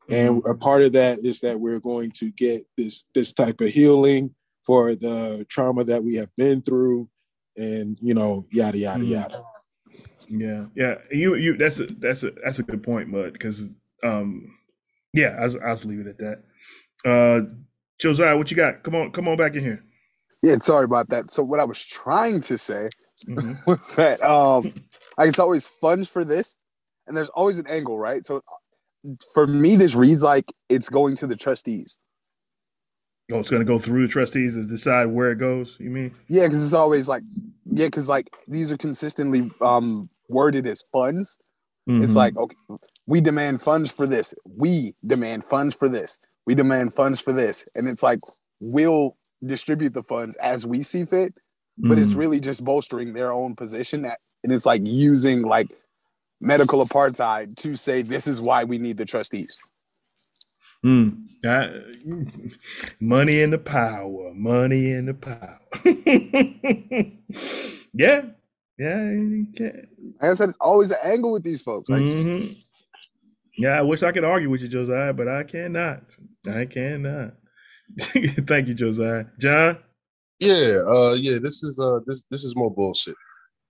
and 0.10 0.42
a 0.46 0.54
part 0.54 0.82
of 0.84 0.94
that 0.94 1.20
is 1.20 1.40
that 1.42 1.60
we're 1.60 1.80
going 1.80 2.12
to 2.12 2.32
get 2.32 2.64
this 2.78 3.06
this 3.16 3.34
type 3.34 3.60
of 3.62 3.70
healing 3.70 4.34
for 4.66 4.96
the 4.96 5.46
trauma 5.50 5.84
that 5.84 6.04
we 6.04 6.16
have 6.16 6.34
been 6.36 6.62
through, 6.62 7.08
and 7.58 7.98
you 8.02 8.14
know, 8.14 8.46
yada 8.52 8.78
yada 8.78 9.04
Mhm. 9.04 9.10
yada. 9.10 9.44
Yeah, 10.28 10.66
yeah. 10.76 10.96
You, 11.12 11.36
you. 11.36 11.56
That's 11.58 11.80
a 11.80 11.86
that's 11.86 12.24
a 12.24 12.32
that's 12.44 12.60
a 12.60 12.64
good 12.64 12.82
point, 12.84 13.10
Mud. 13.10 13.34
Because, 13.34 13.70
um, 14.04 14.58
yeah, 15.14 15.38
I'll, 15.40 15.62
I'll 15.64 15.74
just 15.76 15.86
leave 15.86 16.00
it 16.00 16.08
at 16.08 16.18
that. 16.18 16.44
Uh, 17.06 17.42
Josiah, 18.00 18.36
what 18.38 18.50
you 18.52 18.58
got? 18.58 18.84
Come 18.84 18.96
on, 18.96 19.12
come 19.12 19.28
on 19.28 19.38
back 19.38 19.54
in 19.56 19.62
here. 19.62 19.84
Yeah, 20.42 20.58
sorry 20.62 20.86
about 20.86 21.10
that. 21.10 21.32
So 21.32 21.44
what 21.44 21.60
I 21.60 21.64
was 21.64 21.84
trying 21.84 22.42
to 22.42 22.58
say 22.58 22.90
Mhm. 23.28 23.58
was 23.68 23.96
that 23.96 24.22
um 24.24 24.74
I 25.18 25.26
it's 25.26 25.40
always 25.40 25.68
funds 25.68 26.10
for 26.10 26.26
this, 26.26 26.58
and 27.08 27.16
there's 27.16 27.30
always 27.30 27.58
an 27.60 27.68
angle, 27.68 27.98
right? 27.98 28.26
So 28.26 28.42
for 29.34 29.48
me, 29.48 29.76
this 29.76 29.96
reads 29.96 30.24
like 30.24 30.52
it's 30.70 30.90
going 30.90 31.16
to 31.18 31.28
the 31.28 31.36
trustees. 31.36 31.98
Oh, 33.32 33.40
it's 33.40 33.50
gonna 33.50 33.64
go 33.64 33.80
through 33.80 34.04
the 34.06 34.12
trustees 34.12 34.54
to 34.54 34.64
decide 34.66 35.06
where 35.06 35.32
it 35.32 35.38
goes. 35.38 35.78
You 35.80 35.90
mean? 35.90 36.14
Yeah, 36.28 36.46
because 36.48 36.64
it's 36.64 36.74
always 36.74 37.08
like, 37.08 37.24
yeah, 37.66 37.88
because 37.88 38.08
like 38.08 38.28
these 38.48 38.72
are 38.72 38.78
consistently 38.78 39.50
um 39.62 40.10
worded 40.30 40.68
as 40.68 40.84
funds. 40.92 41.38
It's 41.88 42.12
Mhm. 42.12 42.16
like, 42.16 42.36
okay, 42.38 42.56
we 43.06 43.22
demand 43.22 43.62
funds 43.62 43.92
for 43.92 44.08
this. 44.08 44.34
We 44.44 44.96
demand 45.06 45.46
funds 45.46 45.76
for 45.76 45.88
this. 45.88 46.20
We 46.48 46.56
demand 46.56 46.96
funds 46.96 47.22
for 47.22 47.32
this. 47.32 47.68
And 47.76 47.88
it's 47.88 48.02
like, 48.02 48.20
we'll 48.60 49.18
distribute 49.46 49.94
the 49.94 50.02
funds 50.02 50.36
as 50.38 50.66
we 50.66 50.82
see 50.82 51.06
fit, 51.06 51.36
but 51.78 52.00
it's 52.00 52.14
Mhm. 52.14 52.18
really 52.18 52.40
just 52.40 52.64
bolstering 52.64 53.14
their 53.14 53.32
own 53.32 53.56
position. 53.56 54.02
That, 54.02 54.20
and 54.44 54.52
it's 54.52 54.66
like 54.66 54.82
using 54.84 55.44
like 55.44 55.68
medical 56.42 56.86
apartheid 56.86 57.56
to 57.58 57.76
say 57.76 58.02
this 58.02 58.28
is 58.28 58.42
why 58.42 58.64
we 58.64 58.78
need 58.78 58.98
the 58.98 59.06
trustees. 59.06 59.60
Mm. 60.86 61.24
I- 61.44 61.82
money 63.00 63.42
in 63.42 63.50
the 63.52 63.58
power, 63.58 64.28
money 64.34 64.92
in 64.92 65.06
the 65.08 65.14
power. 65.16 65.60
yeah, 67.94 68.22
yeah. 68.78 69.10
you 69.12 69.48
can't- 69.58 69.88
Like 70.22 70.32
I 70.32 70.34
said, 70.36 70.50
it's 70.50 70.58
always 70.62 70.92
an 70.92 70.98
angle 71.04 71.32
with 71.32 71.44
these 71.44 71.62
folks. 71.62 71.90
Like, 71.90 72.02
Mhm. 72.02 72.56
Yeah, 73.58 73.80
I 73.80 73.82
wish 73.84 74.04
I 74.04 74.12
could 74.12 74.26
argue 74.26 74.50
with 74.50 74.62
you, 74.62 74.68
Josiah, 74.68 75.14
but 75.14 75.28
I 75.30 75.44
cannot. 75.44 76.04
I 76.46 76.66
cannot. 76.66 77.36
Thank 78.00 78.68
you, 78.68 78.74
Josiah. 78.74 79.26
John. 79.40 79.78
Yeah, 80.40 80.82
uh, 80.86 81.14
yeah. 81.14 81.38
This 81.42 81.64
is 81.64 81.80
uh, 81.80 82.00
this 82.06 82.26
this 82.30 82.44
is 82.44 82.54
more 82.56 82.70
bullshit. 82.74 83.16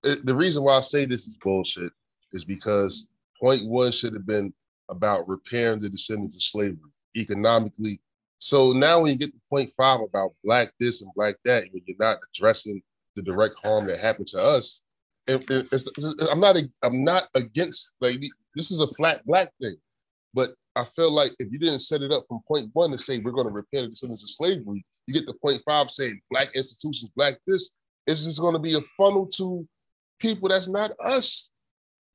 it- 0.04 0.26
the 0.26 0.34
reason 0.36 0.64
why 0.64 0.78
I 0.78 0.82
say 0.82 1.06
this 1.06 1.28
is 1.28 1.38
bullshit 1.38 1.94
is 2.36 2.44
because 2.44 3.08
point 3.42 3.66
one 3.68 3.92
should 3.92 4.14
have 4.14 4.28
been 4.28 4.54
about 4.90 5.28
repairing 5.28 5.80
the 5.80 5.90
descendants 5.90 6.36
of 6.36 6.44
slavery 6.44 6.92
economically. 7.18 8.00
So 8.40 8.74
now 8.74 9.02
when 9.02 9.14
you 9.14 9.18
get 9.18 9.32
to 9.32 9.42
point 9.50 9.72
five 9.76 10.02
about 10.02 10.34
black 10.44 10.74
this 10.80 11.02
and 11.02 11.12
black 11.16 11.36
that, 11.46 11.64
when 11.72 11.82
you're 11.88 11.98
not 12.00 12.20
addressing 12.36 12.82
the 13.16 13.24
direct 13.24 13.56
harm 13.64 13.88
that 13.88 14.00
happened 14.00 14.28
to 14.28 14.42
us, 14.42 14.82
and, 15.28 15.40
and 15.50 15.68
it's, 15.72 15.88
it's- 15.88 16.30
I'm 16.30 16.40
not 16.40 16.58
I'm 16.84 17.04
not 17.04 17.30
against 17.34 17.96
like 18.02 18.20
this 18.56 18.72
is 18.72 18.82
a 18.82 18.88
flat 18.96 19.26
black 19.26 19.52
thing, 19.62 19.76
but 20.34 20.52
I 20.76 20.84
feel 20.84 21.12
like 21.12 21.32
if 21.40 21.52
you 21.52 21.58
didn't 21.58 21.80
set 21.80 22.02
it 22.02 22.12
up 22.12 22.26
from 22.28 22.42
point 22.48 22.70
one 22.74 22.92
to 22.92 22.98
say 22.98 23.20
we're 23.20 23.32
going 23.32 23.48
to 23.48 23.54
repair 23.54 23.82
the 23.84 23.88
descendants 23.88 24.24
of 24.24 24.30
slavery, 24.30 24.86
you 25.08 25.14
get 25.14 25.26
to 25.26 25.34
point 25.42 25.62
five 25.66 25.90
saying 25.90 26.20
black 26.30 26.50
institutions, 26.54 27.10
black 27.16 27.36
this. 27.48 27.72
It's 28.08 28.26
just 28.26 28.42
going 28.42 28.54
to 28.54 28.60
be 28.60 28.76
a 28.76 28.82
funnel 28.98 29.26
to 29.38 29.68
people 30.20 30.50
that's 30.50 30.68
not 30.68 30.92
us. 31.04 31.50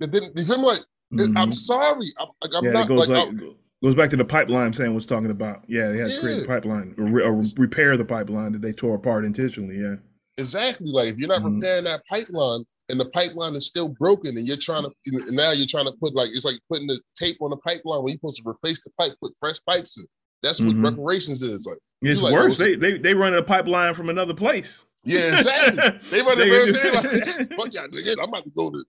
That 0.01 0.11
didn't. 0.11 0.37
You 0.39 0.45
feel 0.45 0.59
me? 0.59 0.65
Like 1.13 1.37
I'm 1.37 1.53
sorry. 1.53 2.07
I'm, 2.19 2.29
like, 2.43 2.55
I'm 2.55 2.65
Mm-hmm. 2.65 2.65
yeah, 2.67 2.73
not 2.73 2.85
it 2.85 2.89
goes 2.89 3.09
like. 3.09 3.29
like 3.33 3.41
goes 3.83 3.95
back 3.95 4.11
to 4.11 4.17
the 4.17 4.25
pipeline 4.25 4.73
Sam 4.75 4.95
was 4.95 5.07
talking 5.07 5.31
about. 5.31 5.63
Yeah, 5.69 5.89
they 5.89 5.99
had 5.99 6.11
to 6.11 6.21
create 6.21 6.43
a 6.43 6.47
pipeline 6.47 6.95
or, 6.99 7.05
re- 7.05 7.23
or 7.25 7.43
repair 7.57 7.97
the 7.97 8.05
pipeline 8.05 8.53
that 8.53 8.61
they 8.63 8.73
tore 8.73 8.95
apart 8.97 9.25
intentionally. 9.25 9.77
Yeah. 9.79 9.97
Exactly. 10.39 10.91
Like 10.91 11.09
if 11.09 11.19
you're 11.19 11.29
not 11.29 11.43
Mhm. 11.43 11.57
repairing 11.57 11.85
that 11.85 12.03
pipeline 12.07 12.65
and 12.89 12.99
the 13.01 13.07
pipeline 13.07 13.55
is 13.57 13.67
still 13.67 13.89
broken 13.89 14.37
and 14.37 14.47
you're 14.47 14.57
trying 14.57 14.85
to 14.85 14.91
and 15.07 15.31
now 15.33 15.53
you're 15.53 15.67
trying 15.67 15.87
to 15.87 15.93
put 16.01 16.15
like 16.15 16.29
it's 16.33 16.45
like 16.45 16.59
putting 16.71 16.87
the 16.87 17.01
tape 17.15 17.37
on 17.41 17.51
the 17.51 17.57
pipeline 17.59 18.03
when 18.03 18.11
you're 18.13 18.19
supposed 18.19 18.43
to 18.43 18.49
replace 18.49 18.83
the 18.85 18.91
pipe, 18.99 19.13
put 19.23 19.33
fresh 19.41 19.57
pipes 19.69 19.97
in. 19.99 20.05
That's 20.43 20.61
what 20.61 20.75
Mhm. 20.75 20.85
reparations 20.85 21.43
is. 21.43 21.67
Like 21.67 21.79
It's 22.03 22.23
like, 22.23 22.33
worse. 22.33 22.61
oh, 22.61 22.65
They, 22.65 22.77
they 22.77 22.99
they 22.99 23.15
run 23.15 23.35
a 23.35 23.43
pipeline 23.43 23.95
from 23.95 24.09
another 24.09 24.35
place. 24.35 24.85
Yeah, 25.05 25.39
exactly. 25.39 26.01
They 26.11 26.23
run 26.23 26.39
the 26.39 26.45
very 26.45 26.73
like, 26.73 27.49
fuck 27.57 27.73
y'all, 27.73 27.89
nigga. 27.89 28.17
I'm 28.19 28.29
about 28.29 28.45
to 28.45 28.51
go 28.51 28.71
to 28.71 28.85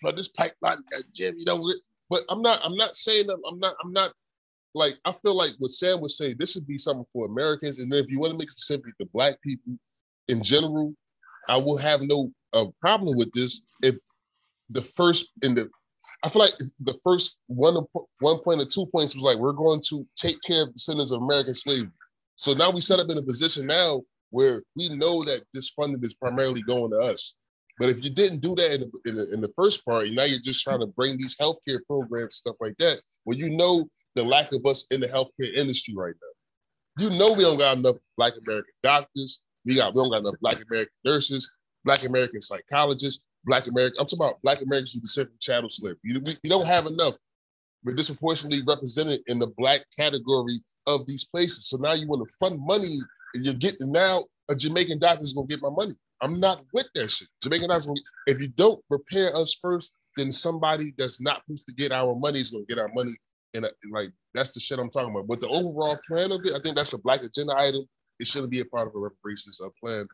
flood 0.00 0.16
this 0.16 0.28
pipeline, 0.28 0.78
Jim. 1.12 1.34
You 1.38 1.44
know, 1.44 1.72
but 2.08 2.22
I'm 2.28 2.42
not. 2.42 2.60
I'm 2.64 2.76
not 2.76 2.94
saying 2.94 3.26
that. 3.28 3.38
I'm 3.48 3.58
not. 3.58 3.74
I'm 3.82 3.92
not. 3.92 4.12
Like 4.74 4.94
I 5.04 5.12
feel 5.12 5.34
like 5.34 5.52
what 5.58 5.70
Sam 5.70 6.00
was 6.00 6.18
saying. 6.18 6.36
This 6.38 6.52
should 6.52 6.66
be 6.66 6.78
something 6.78 7.06
for 7.12 7.26
Americans, 7.26 7.80
and 7.80 7.90
then 7.90 8.04
if 8.04 8.10
you 8.10 8.20
want 8.20 8.32
to 8.32 8.38
make 8.38 8.48
it 8.48 8.52
specific 8.52 8.96
to 8.98 9.06
Black 9.12 9.40
people 9.42 9.76
in 10.28 10.42
general, 10.42 10.94
I 11.48 11.56
will 11.56 11.78
have 11.78 12.02
no 12.02 12.30
uh, 12.52 12.66
problem 12.80 13.16
with 13.16 13.32
this 13.32 13.66
if 13.82 13.96
the 14.70 14.82
first 14.82 15.32
in 15.42 15.54
the. 15.54 15.68
I 16.22 16.28
feel 16.28 16.40
like 16.40 16.54
the 16.80 16.98
first 17.02 17.38
one 17.46 17.76
one 18.20 18.38
point 18.42 18.60
or 18.60 18.66
two 18.66 18.86
points 18.86 19.14
was 19.14 19.24
like 19.24 19.38
we're 19.38 19.52
going 19.52 19.82
to 19.88 20.06
take 20.16 20.36
care 20.42 20.62
of 20.62 20.68
the 20.68 20.74
descendants 20.74 21.10
of 21.10 21.22
American 21.22 21.54
slavery. 21.54 21.90
So 22.36 22.52
now 22.54 22.70
we 22.70 22.80
set 22.80 23.00
up 23.00 23.10
in 23.10 23.18
a 23.18 23.22
position 23.22 23.66
now 23.66 24.02
where 24.36 24.62
we 24.76 24.90
know 24.90 25.24
that 25.24 25.44
this 25.54 25.70
funding 25.70 26.04
is 26.04 26.12
primarily 26.12 26.60
going 26.60 26.90
to 26.90 26.98
us. 26.98 27.36
But 27.78 27.88
if 27.88 28.04
you 28.04 28.10
didn't 28.10 28.40
do 28.40 28.54
that 28.56 28.74
in 28.74 28.80
the, 28.82 29.10
in 29.10 29.16
the, 29.16 29.32
in 29.32 29.40
the 29.40 29.52
first 29.56 29.82
part, 29.82 30.10
now 30.10 30.24
you're 30.24 30.38
just 30.38 30.62
trying 30.62 30.80
to 30.80 30.86
bring 30.86 31.16
these 31.16 31.36
healthcare 31.40 31.80
programs, 31.86 32.36
stuff 32.36 32.56
like 32.60 32.76
that, 32.78 33.00
where 33.24 33.38
you 33.38 33.48
know 33.48 33.88
the 34.14 34.22
lack 34.22 34.52
of 34.52 34.60
us 34.66 34.86
in 34.90 35.00
the 35.00 35.06
healthcare 35.06 35.52
industry 35.54 35.94
right 35.96 36.14
now. 36.20 37.02
You 37.02 37.18
know 37.18 37.32
we 37.32 37.44
don't 37.44 37.58
got 37.58 37.78
enough 37.78 37.96
Black 38.18 38.34
American 38.46 38.72
doctors. 38.82 39.42
We 39.64 39.76
got 39.76 39.94
we 39.94 40.02
don't 40.02 40.10
got 40.10 40.20
enough 40.20 40.40
Black 40.42 40.58
American 40.68 40.92
nurses, 41.04 41.54
Black 41.84 42.04
American 42.04 42.42
psychologists, 42.42 43.24
Black 43.46 43.66
American. 43.66 43.96
I'm 43.98 44.06
talking 44.06 44.26
about 44.26 44.42
Black 44.42 44.60
Americans 44.60 44.92
who 44.92 45.00
descend 45.00 45.28
from 45.28 45.36
chattel 45.40 45.70
slavery. 45.70 45.98
You, 46.04 46.20
we, 46.26 46.36
we 46.44 46.50
don't 46.50 46.66
have 46.66 46.84
enough. 46.84 47.14
We're 47.84 47.94
disproportionately 47.94 48.62
represented 48.66 49.20
in 49.28 49.38
the 49.38 49.48
Black 49.56 49.82
category 49.96 50.60
of 50.86 51.06
these 51.06 51.24
places. 51.24 51.68
So 51.68 51.78
now 51.78 51.92
you 51.92 52.06
want 52.06 52.26
to 52.26 52.34
fund 52.38 52.58
money, 52.60 52.98
you're 53.34 53.54
getting 53.54 53.92
now 53.92 54.24
a 54.48 54.54
Jamaican 54.54 54.98
doctor 54.98 55.24
is 55.24 55.32
gonna 55.32 55.46
get 55.46 55.62
my 55.62 55.70
money. 55.70 55.94
I'm 56.20 56.40
not 56.40 56.64
with 56.72 56.86
that 56.94 57.10
shit. 57.10 57.28
Jamaican 57.42 57.68
doctors, 57.68 57.86
gonna, 57.86 58.00
if 58.26 58.40
you 58.40 58.48
don't 58.48 58.80
prepare 58.88 59.34
us 59.36 59.58
first, 59.60 59.96
then 60.16 60.32
somebody 60.32 60.94
that's 60.96 61.20
not 61.20 61.42
supposed 61.44 61.66
to 61.66 61.74
get 61.74 61.92
our 61.92 62.14
money 62.14 62.40
is 62.40 62.50
gonna 62.50 62.64
get 62.68 62.78
our 62.78 62.90
money. 62.94 63.12
And, 63.54 63.64
uh, 63.64 63.70
like 63.90 64.10
that's 64.34 64.50
the 64.50 64.60
shit 64.60 64.78
I'm 64.78 64.90
talking 64.90 65.10
about. 65.10 65.26
But 65.26 65.40
the 65.40 65.48
overall 65.48 65.98
plan 66.08 66.32
of 66.32 66.40
it, 66.44 66.54
I 66.54 66.58
think 66.60 66.76
that's 66.76 66.92
a 66.92 66.98
black 66.98 67.22
agenda 67.22 67.54
item. 67.56 67.82
It 68.18 68.26
shouldn't 68.26 68.50
be 68.52 68.60
a 68.60 68.64
part 68.64 68.88
of 68.88 68.94
a 68.94 68.98
reparations 68.98 69.60
uh, 69.62 69.68
plan. 69.82 70.06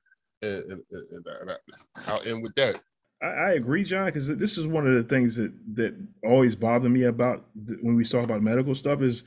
And, 0.43 0.63
and, 0.71 0.83
and, 0.91 1.27
and 1.27 1.51
I- 1.51 2.11
I'll 2.11 2.23
end 2.23 2.43
with 2.43 2.55
that. 2.57 2.81
I, 3.23 3.53
agree, 3.53 3.85
John, 3.85 4.07
because 4.07 4.27
this 4.27 4.59
is 4.59 4.67
one 4.67 4.85
of 4.85 4.95
the 4.95 5.05
things 5.05 5.37
that 5.37 5.53
that 5.75 5.95
always 6.25 6.57
bother 6.57 6.89
me 6.89 7.05
about 7.05 7.45
th- 7.67 7.79
when 7.81 7.95
we 7.95 8.05
talk 8.05 8.25
about 8.25 8.43
medical 8.43 8.75
stuff 8.75 9.01
is, 9.01 9.23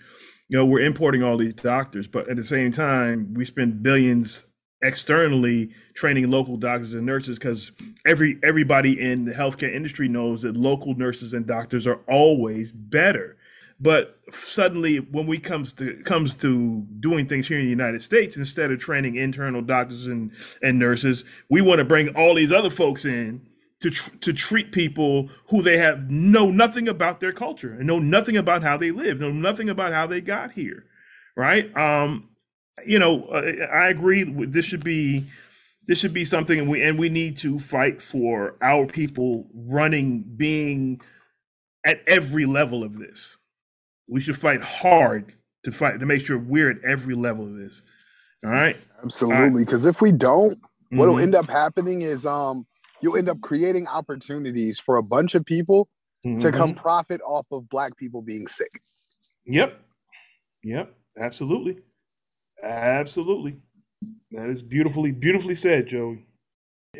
you 0.48 0.58
know, 0.58 0.66
we're 0.66 0.82
importing 0.82 1.24
all 1.24 1.38
these 1.38 1.56
doctors, 1.56 2.08
but 2.08 2.30
at 2.30 2.36
the 2.36 2.44
same 2.44 2.72
time, 2.72 3.34
we 3.34 3.46
spend 3.46 3.82
billions 3.82 4.46
externally 4.82 5.72
training 5.96 6.30
local 6.30 6.58
doctors 6.58 6.94
and 6.94 7.06
nurses 7.06 7.40
because 7.40 7.72
every 8.06 8.38
everybody 8.44 9.00
in 9.00 9.26
the 9.26 9.32
healthcare 9.32 9.74
industry 9.74 10.08
knows 10.08 10.44
that 10.44 10.56
local 10.56 10.94
nurses 10.96 11.34
and 11.34 11.48
doctors 11.48 11.88
are 11.88 12.02
always 12.08 12.72
better. 12.72 13.38
But 13.80 14.20
suddenly, 14.32 14.98
when 14.98 15.26
we 15.26 15.40
comes 15.40 15.74
to 15.74 16.02
comes 16.04 16.36
to 16.36 16.86
doing 17.00 17.28
things 17.28 17.48
here 17.48 17.58
in 17.58 17.66
the 17.66 17.70
United 17.70 18.02
States, 18.02 18.38
instead 18.38 18.72
of 18.72 18.80
training 18.80 19.16
internal 19.16 19.62
doctors 19.62 20.06
and 20.06 20.32
and 20.62 20.78
nurses, 20.78 21.26
we 21.50 21.62
want 21.62 21.80
to 21.80 21.86
bring 21.86 22.10
all 22.10 22.36
these 22.36 22.52
other 22.52 22.70
folks 22.70 23.04
in 23.04 23.42
to 23.82 23.90
tr- 23.92 24.16
to 24.22 24.34
treat 24.34 24.72
people 24.72 25.30
who 25.50 25.62
they 25.62 25.78
have 25.78 26.10
know 26.10 26.50
nothing 26.52 26.88
about 26.88 27.20
their 27.20 27.32
culture 27.34 27.74
and 27.74 27.86
know 27.88 28.00
nothing 28.00 28.38
about 28.38 28.64
how 28.64 28.78
they 28.78 28.92
live, 28.92 29.20
know 29.20 29.32
nothing 29.32 29.70
about 29.70 29.94
how 29.94 30.08
they 30.08 30.22
got 30.22 30.54
here, 30.54 30.86
right? 31.36 31.76
Um, 31.78 32.30
you 32.86 33.00
know, 33.00 33.26
uh, 33.26 33.66
I 33.74 33.90
agree. 33.90 34.24
with- 34.24 34.54
This 34.54 34.66
should 34.66 34.84
be 34.84 35.26
this 35.88 36.00
should 36.00 36.14
be 36.14 36.26
something, 36.26 36.60
and 36.60 36.70
we 36.70 36.82
and 36.82 36.98
we 36.98 37.10
need 37.10 37.38
to 37.40 37.60
fight 37.60 38.02
for 38.02 38.56
our 38.62 38.88
people 38.88 39.48
running, 39.54 40.24
being 40.38 41.02
at 41.86 42.02
every 42.08 42.46
level 42.46 42.84
of 42.84 42.98
this. 42.98 43.38
We 44.08 44.22
should 44.22 44.38
fight 44.38 44.62
hard 44.62 45.34
to 45.64 45.72
fight 45.72 46.00
to 46.00 46.06
make 46.06 46.26
sure 46.26 46.38
we're 46.40 46.72
at 46.72 46.84
every 46.84 47.16
level 47.16 47.46
of 47.46 47.56
this. 47.58 47.82
All 48.44 48.52
right. 48.52 48.78
Absolutely. 49.04 49.66
Because 49.66 49.86
if 49.86 50.02
we 50.02 50.12
don't, 50.12 50.60
what'll 50.92 51.16
Mhm. 51.16 51.24
end 51.24 51.36
up 51.36 51.48
happening 51.48 52.02
is 52.02 52.26
um 52.26 52.66
you'll 53.06 53.18
end 53.18 53.30
up 53.30 53.40
creating 53.42 53.86
opportunities 53.88 54.80
for 54.80 54.98
a 54.98 55.04
bunch 55.04 55.36
of 55.36 55.46
people 55.46 55.88
to 56.40 56.52
come 56.52 56.74
Mhm. 56.74 56.78
profit 56.78 57.22
off 57.22 57.46
of 57.52 57.70
black 57.70 57.96
people 57.98 58.20
being 58.24 58.48
sick. 58.48 58.82
Yep. 59.46 59.80
Yep. 60.64 60.92
Absolutely. 61.20 61.78
Absolutely. 62.64 63.62
That 64.32 64.50
is 64.50 64.64
beautifully, 64.64 65.12
beautifully 65.12 65.54
said, 65.54 65.86
Joey. 65.88 66.26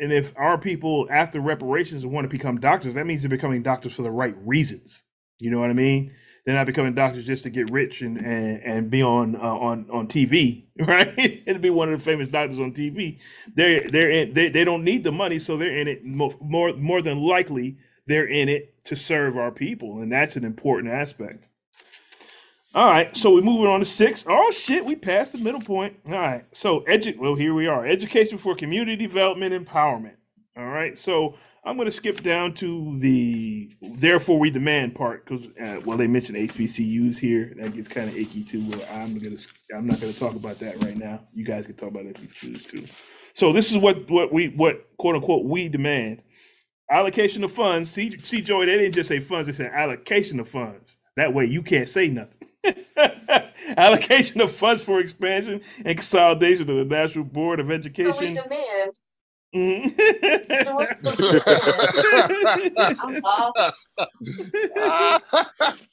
And 0.00 0.12
if 0.12 0.32
our 0.36 0.58
people 0.58 1.08
after 1.10 1.40
reparations 1.40 2.06
want 2.06 2.24
to 2.24 2.28
become 2.28 2.60
doctors, 2.60 2.94
that 2.94 3.06
means 3.06 3.22
they're 3.22 3.28
becoming 3.28 3.64
doctors 3.64 3.94
for 3.94 4.02
the 4.02 4.10
right 4.12 4.36
reasons. 4.46 5.02
You 5.40 5.50
know 5.50 5.58
what 5.58 5.70
I 5.70 5.74
mean? 5.74 6.12
They're 6.46 6.56
not 6.56 6.66
becoming 6.66 6.94
doctors 6.94 7.26
just 7.26 7.44
to 7.44 7.50
get 7.50 7.70
rich 7.72 8.02
and 8.02 8.18
and, 8.18 8.62
and 8.64 8.90
be 8.90 9.02
on 9.02 9.36
uh, 9.36 9.40
on 9.40 9.88
on 9.92 10.08
TV, 10.08 10.66
right? 10.80 11.42
and 11.48 11.62
be 11.62 11.70
one 11.70 11.92
of 11.92 12.00
the 12.00 12.04
famous 12.04 12.28
doctors 12.28 12.60
on 12.60 12.74
TV. 12.74 13.20
They're 13.54 13.86
they're 13.88 14.10
in, 14.10 14.34
they 14.34 14.50
they 14.50 14.64
don't 14.64 14.84
need 14.84 15.04
the 15.04 15.12
money, 15.12 15.40
so 15.40 15.58
they're 15.58 15.76
in 15.76 15.88
it 15.88 16.04
more 16.06 16.34
more 16.40 16.74
more 16.74 17.02
than 17.02 17.20
likely 17.20 17.78
they're 18.06 18.28
in 18.28 18.48
it 18.50 18.84
to 18.86 18.96
serve 18.96 19.38
our 19.38 19.52
people, 19.52 20.00
and 20.00 20.12
that's 20.12 20.36
an 20.36 20.44
important 20.44 20.94
aspect. 20.94 21.48
All 22.74 22.88
right, 22.88 23.16
so 23.16 23.34
we're 23.34 23.42
moving 23.42 23.68
on 23.70 23.80
to 23.80 23.86
six. 23.86 24.24
Oh 24.28 24.50
shit, 24.52 24.86
we 24.86 24.96
passed 24.96 25.32
the 25.32 25.38
middle 25.38 25.60
point. 25.60 25.98
All 26.08 26.14
right, 26.14 26.46
so 26.52 26.80
edu- 26.82 27.18
well 27.18 27.36
here 27.36 27.54
we 27.54 27.66
are. 27.68 27.86
Education 27.86 28.38
for 28.38 28.54
community 28.56 28.96
development 28.96 29.54
empowerment. 29.54 30.16
All 30.56 30.68
right, 30.68 30.98
so 30.98 31.36
I'm 31.66 31.76
going 31.76 31.86
to 31.86 31.92
skip 31.92 32.22
down 32.22 32.54
to 32.54 32.98
the 33.00 33.76
therefore 33.82 34.38
we 34.38 34.50
demand 34.50 34.94
part 34.94 35.26
because 35.26 35.46
uh, 35.60 35.80
well 35.84 35.98
they 35.98 36.06
mentioned 36.06 36.38
HBCUs 36.38 37.18
here. 37.18 37.54
That 37.58 37.74
gets 37.74 37.88
kind 37.88 38.08
of 38.08 38.16
icky 38.16 38.44
too. 38.44 38.64
Well, 38.68 38.80
I'm 38.92 39.18
gonna 39.18 39.36
I'm 39.74 39.86
not 39.86 40.00
going 40.00 40.12
to 40.12 40.18
talk 40.18 40.36
about 40.36 40.60
that 40.60 40.82
right 40.82 40.96
now. 40.96 41.22
You 41.34 41.44
guys 41.44 41.66
can 41.66 41.74
talk 41.76 41.90
about 41.90 42.06
it 42.06 42.16
if 42.16 42.22
you 42.22 42.28
choose 42.28 42.64
to. 42.66 42.86
So 43.34 43.52
this 43.52 43.72
is 43.72 43.78
what 43.78 44.08
what 44.10 44.32
we 44.32 44.48
what 44.48 44.88
quote 44.96 45.16
unquote 45.16 45.44
we 45.44 45.68
demand 45.68 46.22
allocation 46.90 47.44
of 47.44 47.52
funds. 47.52 47.90
See, 47.90 48.16
see, 48.18 48.40
Joey, 48.40 48.66
they 48.66 48.78
didn't 48.78 48.94
just 48.94 49.08
say 49.08 49.20
funds; 49.20 49.46
they 49.46 49.52
said 49.52 49.72
allocation 49.72 50.40
of 50.40 50.48
funds. 50.48 50.98
That 51.16 51.34
way, 51.34 51.46
you 51.46 51.62
can't 51.62 51.88
say 51.88 52.08
nothing. 52.08 52.48
allocation 53.76 54.40
of 54.40 54.52
funds 54.52 54.82
for 54.84 55.00
expansion 55.00 55.62
and 55.84 55.96
consolidation 55.96 56.68
of 56.70 56.76
the 56.76 56.84
National 56.84 57.24
Board 57.24 57.60
of 57.60 57.66
So 57.66 57.70
we 57.70 57.74
Education. 57.76 58.34
demand. 58.34 58.92
Mhm. 59.56 61.22
Lost. 63.22 63.88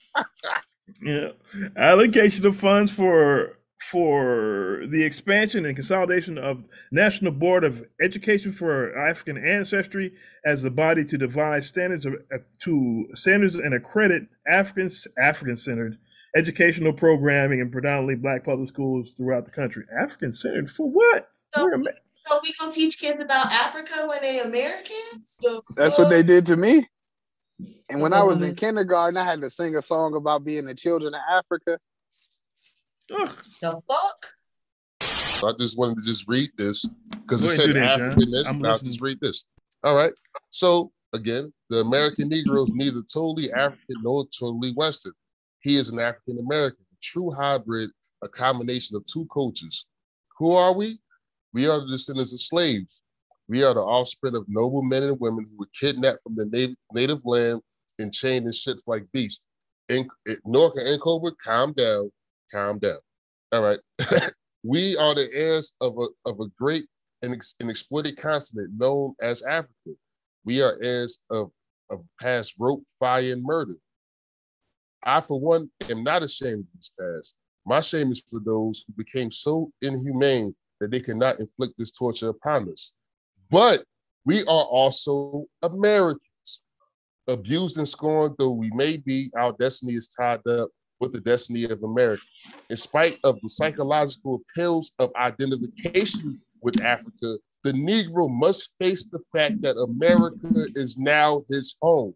yeah, 1.02 1.30
allocation 1.78 2.46
of 2.46 2.56
funds 2.56 2.92
for 2.92 3.58
for 3.92 4.86
the 4.90 5.04
expansion 5.04 5.66
and 5.66 5.76
consolidation 5.76 6.38
of 6.38 6.64
National 6.92 7.32
Board 7.32 7.64
of 7.64 7.86
Education 8.02 8.52
for 8.52 8.98
African 8.98 9.38
Ancestry 9.38 10.14
as 10.46 10.62
the 10.64 10.72
body 10.72 11.04
to 11.06 11.18
devise 11.18 11.68
standards 11.68 12.06
of, 12.06 12.14
uh, 12.34 12.38
to 12.60 13.08
standards 13.14 13.56
and 13.56 13.74
accredit 13.74 14.24
African 14.48 14.90
African 15.18 15.58
centered 15.58 15.98
educational 16.36 16.94
programming 16.94 17.60
in 17.60 17.70
predominantly 17.70 18.16
black 18.16 18.44
public 18.46 18.68
schools 18.68 19.14
throughout 19.16 19.46
the 19.46 19.52
country. 19.52 19.84
African 20.00 20.34
centered 20.34 20.72
for 20.72 20.90
what? 20.90 21.30
So, 21.56 21.66
We're 21.66 21.84
so 22.28 22.40
we 22.44 22.54
gonna 22.60 22.72
teach 22.72 23.00
kids 23.00 23.20
about 23.22 23.52
Africa 23.52 24.06
when 24.08 24.22
they 24.22 24.40
Americans? 24.40 25.40
The 25.42 25.62
That's 25.76 25.98
what 25.98 26.10
they 26.10 26.24
did 26.24 26.46
to 26.48 26.58
me. 26.58 26.88
And 27.90 28.02
when 28.02 28.14
I 28.14 28.24
was 28.24 28.38
Mm-hmm. 28.38 28.46
in 28.46 28.56
kindergarten, 28.56 29.18
I 29.18 29.24
had 29.26 29.42
to 29.42 29.50
sing 29.50 29.76
a 29.76 29.82
song 29.82 30.16
about 30.16 30.44
being 30.44 30.66
the 30.66 30.74
children 30.74 31.14
of 31.14 31.22
Africa. 31.30 31.78
The 33.10 33.82
fuck? 33.88 34.34
I 35.46 35.54
just 35.60 35.78
wanted 35.78 35.98
to 35.98 36.04
just 36.04 36.28
read 36.28 36.50
this 36.58 36.86
because 37.12 37.42
Go 37.44 37.50
it 37.50 37.56
said 37.56 37.68
do 37.68 37.74
that, 37.74 38.00
Africanness. 38.00 38.50
I'm 38.50 38.56
and 38.58 38.68
I'll 38.68 38.72
listening. 38.74 38.92
just 38.92 39.02
read 39.02 39.20
this. 39.22 39.46
All 39.84 39.96
right. 39.96 40.14
So 40.50 40.92
again, 41.14 41.54
the 41.70 41.80
American 41.82 42.30
Negro 42.30 42.64
is 42.64 42.72
neither 42.74 43.02
totally 43.02 43.52
African 43.52 43.98
nor 44.02 44.26
totally 44.38 44.72
Western. 44.74 45.14
He 45.60 45.76
is 45.76 45.90
an 45.90 46.00
African 46.00 46.40
American, 46.40 46.86
a 46.92 46.96
true 47.02 47.30
hybrid, 47.32 47.90
a 48.24 48.30
combination 48.30 48.96
of 48.96 49.04
two 49.06 49.28
cultures. 49.34 49.86
Who 50.40 50.54
are 50.54 50.74
we? 50.74 50.98
We 51.54 51.68
are 51.68 51.80
the 51.80 51.88
descendants 51.88 52.34
of 52.34 52.42
slaves. 52.42 53.02
We 53.48 53.64
are 53.64 53.74
the 53.74 53.82
offspring 53.82 54.36
of 54.36 54.46
noble 54.48 54.82
men 54.82 55.04
and 55.04 55.20
women 55.20 55.46
who 55.46 55.58
were 55.58 55.70
kidnapped 55.80 56.24
from 56.24 56.36
their 56.36 56.48
native, 56.48 56.76
native 56.92 57.22
land 57.24 57.62
and 58.00 58.12
chained 58.12 58.46
in 58.46 58.52
ships 58.52 58.88
like 58.88 59.12
beasts. 59.12 59.46
In 59.90 60.10
NAARC 60.48 60.78
and 60.78 61.00
N'COBRA, 61.00 61.34
calm 61.44 61.74
down, 61.74 62.12
calm 62.52 62.80
down. 62.80 62.98
All 63.52 63.62
right. 63.62 63.80
we 64.64 64.98
are 64.98 65.14
the 65.14 65.30
heirs 65.34 65.76
of 65.82 65.96
a, 66.00 66.30
of 66.30 66.40
a 66.40 66.48
great 66.58 66.86
and, 67.22 67.34
ex, 67.34 67.54
and 67.60 67.70
exploited 67.70 68.18
continent 68.18 68.72
known 68.76 69.14
as 69.22 69.44
Africa. 69.44 69.92
We 70.46 70.62
are 70.62 70.80
heirs 70.82 71.20
of, 71.30 71.52
of 71.90 72.04
past 72.20 72.56
rope, 72.58 72.84
fire, 73.00 73.32
and 73.32 73.44
murder. 73.44 73.76
I, 75.04 75.22
for 75.22 75.40
one, 75.40 75.70
am 75.90 76.04
not 76.04 76.24
ashamed 76.24 76.62
of 76.62 76.74
this 76.76 76.92
past. 77.00 77.36
My 77.66 77.82
shame 77.82 78.12
is 78.12 78.24
for 78.28 78.40
those 78.40 78.84
who 78.88 78.94
became 78.94 79.32
so 79.32 79.72
inhumane 79.82 80.56
that 80.84 80.92
they 80.92 81.00
cannot 81.00 81.40
inflict 81.40 81.74
this 81.78 81.92
torture 81.92 82.30
upon 82.30 82.70
us. 82.70 82.94
But 83.50 83.84
we 84.26 84.42
are 84.42 84.66
also 84.66 85.46
Americans. 85.64 86.20
Abused 87.30 87.78
and 87.78 87.88
scorned 87.88 88.36
though 88.38 88.52
we 88.52 88.70
may 88.72 88.98
be, 88.98 89.32
our 89.38 89.54
destiny 89.54 89.94
is 89.94 90.10
tied 90.10 90.46
up 90.46 90.70
with 91.00 91.14
the 91.14 91.22
destiny 91.22 91.64
of 91.64 91.82
America. 91.84 92.24
In 92.70 92.76
spite 92.76 93.18
of 93.24 93.40
the 93.42 93.48
psychological 93.48 94.42
appeals 94.42 94.92
of 95.00 95.10
identification 95.16 96.42
with 96.62 96.82
Africa, 96.82 97.36
the 97.64 97.72
Negro 97.72 98.30
must 98.30 98.74
face 98.80 99.06
the 99.06 99.20
fact 99.34 99.62
that 99.62 99.78
America 99.78 100.66
is 100.76 100.98
now 100.98 101.44
his 101.50 101.78
home, 101.82 102.14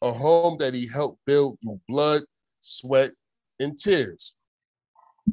a 0.00 0.10
home 0.10 0.56
that 0.58 0.72
he 0.72 0.88
helped 0.88 1.20
build 1.26 1.58
through 1.62 1.80
blood, 1.86 2.22
sweat, 2.60 3.10
and 3.60 3.78
tears. 3.78 4.36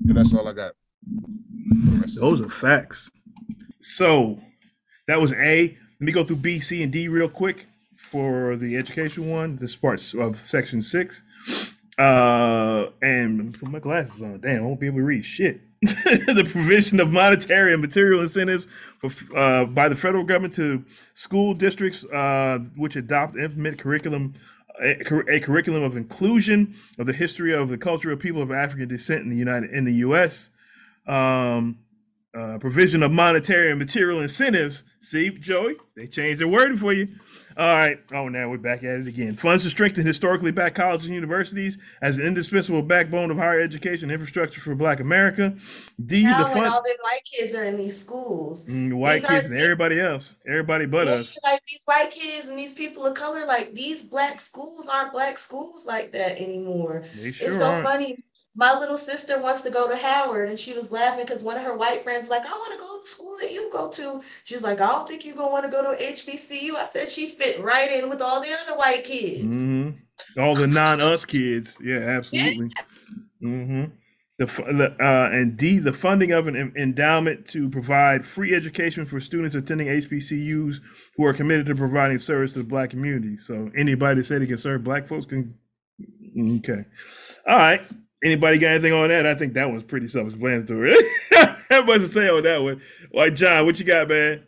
And 0.07 0.17
that's 0.17 0.33
all 0.33 0.47
I 0.47 0.53
got. 0.53 0.73
Those 1.65 2.41
are 2.41 2.49
facts. 2.49 3.11
So 3.79 4.39
that 5.07 5.19
was 5.19 5.33
A. 5.33 5.77
Let 5.99 6.05
me 6.05 6.11
go 6.11 6.23
through 6.23 6.37
B, 6.37 6.59
C, 6.59 6.83
and 6.83 6.91
D 6.91 7.07
real 7.07 7.29
quick 7.29 7.67
for 7.95 8.55
the 8.55 8.77
education 8.77 9.29
one. 9.29 9.57
This 9.57 9.71
is 9.71 9.75
part 9.75 10.13
of 10.15 10.39
section 10.39 10.81
six. 10.81 11.21
Uh, 11.97 12.87
and 13.01 13.57
put 13.57 13.69
my 13.69 13.79
glasses 13.79 14.21
on. 14.21 14.39
Damn, 14.41 14.63
I 14.63 14.65
won't 14.65 14.79
be 14.79 14.87
able 14.87 14.97
to 14.97 15.03
read 15.03 15.23
shit. 15.23 15.61
the 15.81 16.47
provision 16.49 16.99
of 16.99 17.11
monetary 17.11 17.71
and 17.71 17.81
material 17.81 18.21
incentives 18.21 18.67
for 18.97 19.37
uh, 19.37 19.65
by 19.65 19.87
the 19.87 19.95
federal 19.95 20.23
government 20.23 20.53
to 20.55 20.83
school 21.13 21.53
districts 21.53 22.03
uh, 22.05 22.59
which 22.75 22.95
adopt 22.95 23.35
implement 23.35 23.77
curriculum 23.77 24.33
a, 24.81 24.97
a 25.29 25.39
curriculum 25.39 25.83
of 25.83 25.95
inclusion 25.95 26.75
of 26.97 27.05
the 27.05 27.13
history 27.13 27.53
of 27.53 27.69
the 27.69 27.77
culture 27.77 28.11
of 28.11 28.19
people 28.19 28.41
of 28.41 28.51
African 28.51 28.87
descent 28.87 29.23
in 29.23 29.29
the 29.29 29.37
United 29.37 29.69
in 29.71 29.85
the 29.85 29.93
U.S. 29.95 30.49
Um, 31.07 31.79
uh, 32.33 32.57
provision 32.57 33.01
of 33.01 33.13
monetary 33.13 33.69
and 33.69 33.79
material 33.79 34.19
incentives. 34.19 34.83
See, 34.99 35.29
Joey, 35.29 35.77
they 35.95 36.05
changed 36.05 36.41
their 36.41 36.49
wording 36.49 36.75
for 36.77 36.91
you. 36.91 37.07
All 37.55 37.65
right. 37.77 37.97
Oh, 38.11 38.27
now 38.27 38.49
we're 38.49 38.57
back 38.57 38.79
at 38.83 38.99
it 38.99 39.07
again. 39.07 39.37
Funds 39.37 39.63
to 39.63 39.69
strengthen 39.69 40.05
historically 40.05 40.51
black 40.51 40.75
colleges 40.75 41.05
and 41.05 41.15
universities 41.15 41.77
as 42.01 42.17
an 42.17 42.23
indispensable 42.25 42.81
backbone 42.81 43.31
of 43.31 43.37
higher 43.37 43.61
education 43.61 44.11
infrastructure 44.11 44.59
for 44.59 44.75
Black 44.75 44.99
America. 44.99 45.55
D, 46.05 46.23
Now 46.23 46.39
the 46.39 46.43
when 46.45 46.53
fund. 46.55 46.65
all 46.65 46.83
them 46.83 46.95
white 47.03 47.21
kids 47.23 47.55
are 47.55 47.63
in 47.63 47.77
these 47.77 47.97
schools, 47.97 48.65
Mm, 48.65 48.95
white 48.95 49.21
these 49.21 49.29
kids 49.29 49.47
are- 49.47 49.53
and 49.53 49.61
everybody 49.61 50.01
else, 50.01 50.35
everybody 50.45 50.85
but 50.87 51.07
us. 51.07 51.37
like 51.45 51.61
these 51.63 51.83
white 51.85 52.11
kids 52.11 52.49
and 52.49 52.59
these 52.59 52.73
people 52.73 53.05
of 53.05 53.13
color, 53.13 53.45
like 53.45 53.73
these 53.73 54.03
black 54.03 54.41
schools 54.41 54.89
aren't 54.91 55.13
black 55.13 55.37
schools 55.37 55.85
like 55.85 56.11
that 56.11 56.37
anymore. 56.41 57.05
They 57.15 57.29
it's 57.29 57.37
sure 57.37 57.51
so 57.51 57.65
aren't. 57.71 57.85
funny. 57.87 58.23
My 58.55 58.73
little 58.77 58.97
sister 58.97 59.41
wants 59.41 59.61
to 59.63 59.69
go 59.69 59.89
to 59.89 59.97
Howard 59.97 60.47
and 60.49 60.57
she 60.57 60.73
was 60.73 60.91
laughing 60.91 61.25
because 61.25 61.43
one 61.43 61.57
of 61.57 61.63
her 61.63 61.75
white 61.77 62.03
friends 62.03 62.23
was 62.23 62.29
like, 62.29 62.45
I 62.45 62.51
want 62.51 62.71
to 62.73 62.79
go 62.79 62.85
to 62.97 63.03
the 63.03 63.09
school 63.09 63.35
that 63.41 63.51
you 63.51 63.69
go 63.71 63.89
to. 63.89 64.21
She 64.45 64.55
was 64.55 64.63
like, 64.63 64.79
I 64.79 64.87
don't 64.87 65.07
think 65.07 65.25
you're 65.25 65.35
gonna 65.35 65.51
want 65.51 65.65
to 65.65 65.71
go 65.71 65.83
to 65.83 66.03
HBCU. 66.03 66.75
I 66.75 66.85
said 66.85 67.09
she 67.09 67.27
fit 67.27 67.61
right 67.61 67.91
in 67.91 68.09
with 68.09 68.21
all 68.21 68.41
the 68.41 68.51
other 68.51 68.77
white 68.77 69.03
kids. 69.03 69.43
hmm 69.43 69.89
All 70.39 70.55
the 70.55 70.67
non-us 70.67 71.25
kids. 71.25 71.75
Yeah, 71.81 71.97
absolutely. 71.97 72.69
Mm-hmm. 73.43 73.85
The, 74.37 74.45
the 74.45 74.95
uh, 75.01 75.29
and 75.31 75.55
D, 75.55 75.79
the 75.79 75.93
funding 75.93 76.33
of 76.33 76.47
an 76.47 76.73
endowment 76.77 77.47
to 77.49 77.69
provide 77.69 78.25
free 78.25 78.53
education 78.53 79.05
for 79.05 79.21
students 79.21 79.55
attending 79.55 79.87
HBCUs 79.87 80.81
who 81.15 81.25
are 81.25 81.33
committed 81.33 81.65
to 81.67 81.75
providing 81.75 82.19
service 82.19 82.51
to 82.53 82.59
the 82.59 82.65
black 82.65 82.89
community. 82.89 83.37
So 83.37 83.71
anybody 83.77 84.19
that 84.19 84.25
said 84.25 84.41
he 84.41 84.47
can 84.47 84.57
serve 84.57 84.83
black 84.83 85.07
folks 85.07 85.25
can. 85.25 85.55
Okay. 86.37 86.83
All 87.47 87.55
right. 87.57 87.81
Anybody 88.23 88.57
got 88.57 88.71
anything 88.71 88.93
on 88.93 89.09
that? 89.09 89.25
I 89.25 89.35
think 89.35 89.53
that 89.53 89.71
was 89.71 89.83
pretty 89.83 90.07
self-explanatory. 90.07 90.95
That 91.69 91.85
much 91.87 92.01
to 92.01 92.07
say 92.07 92.29
on 92.29 92.43
that 92.43 92.61
one. 92.61 92.81
Like 93.11 93.33
John, 93.35 93.65
what 93.65 93.79
you 93.79 93.85
got, 93.85 94.07
man? 94.07 94.45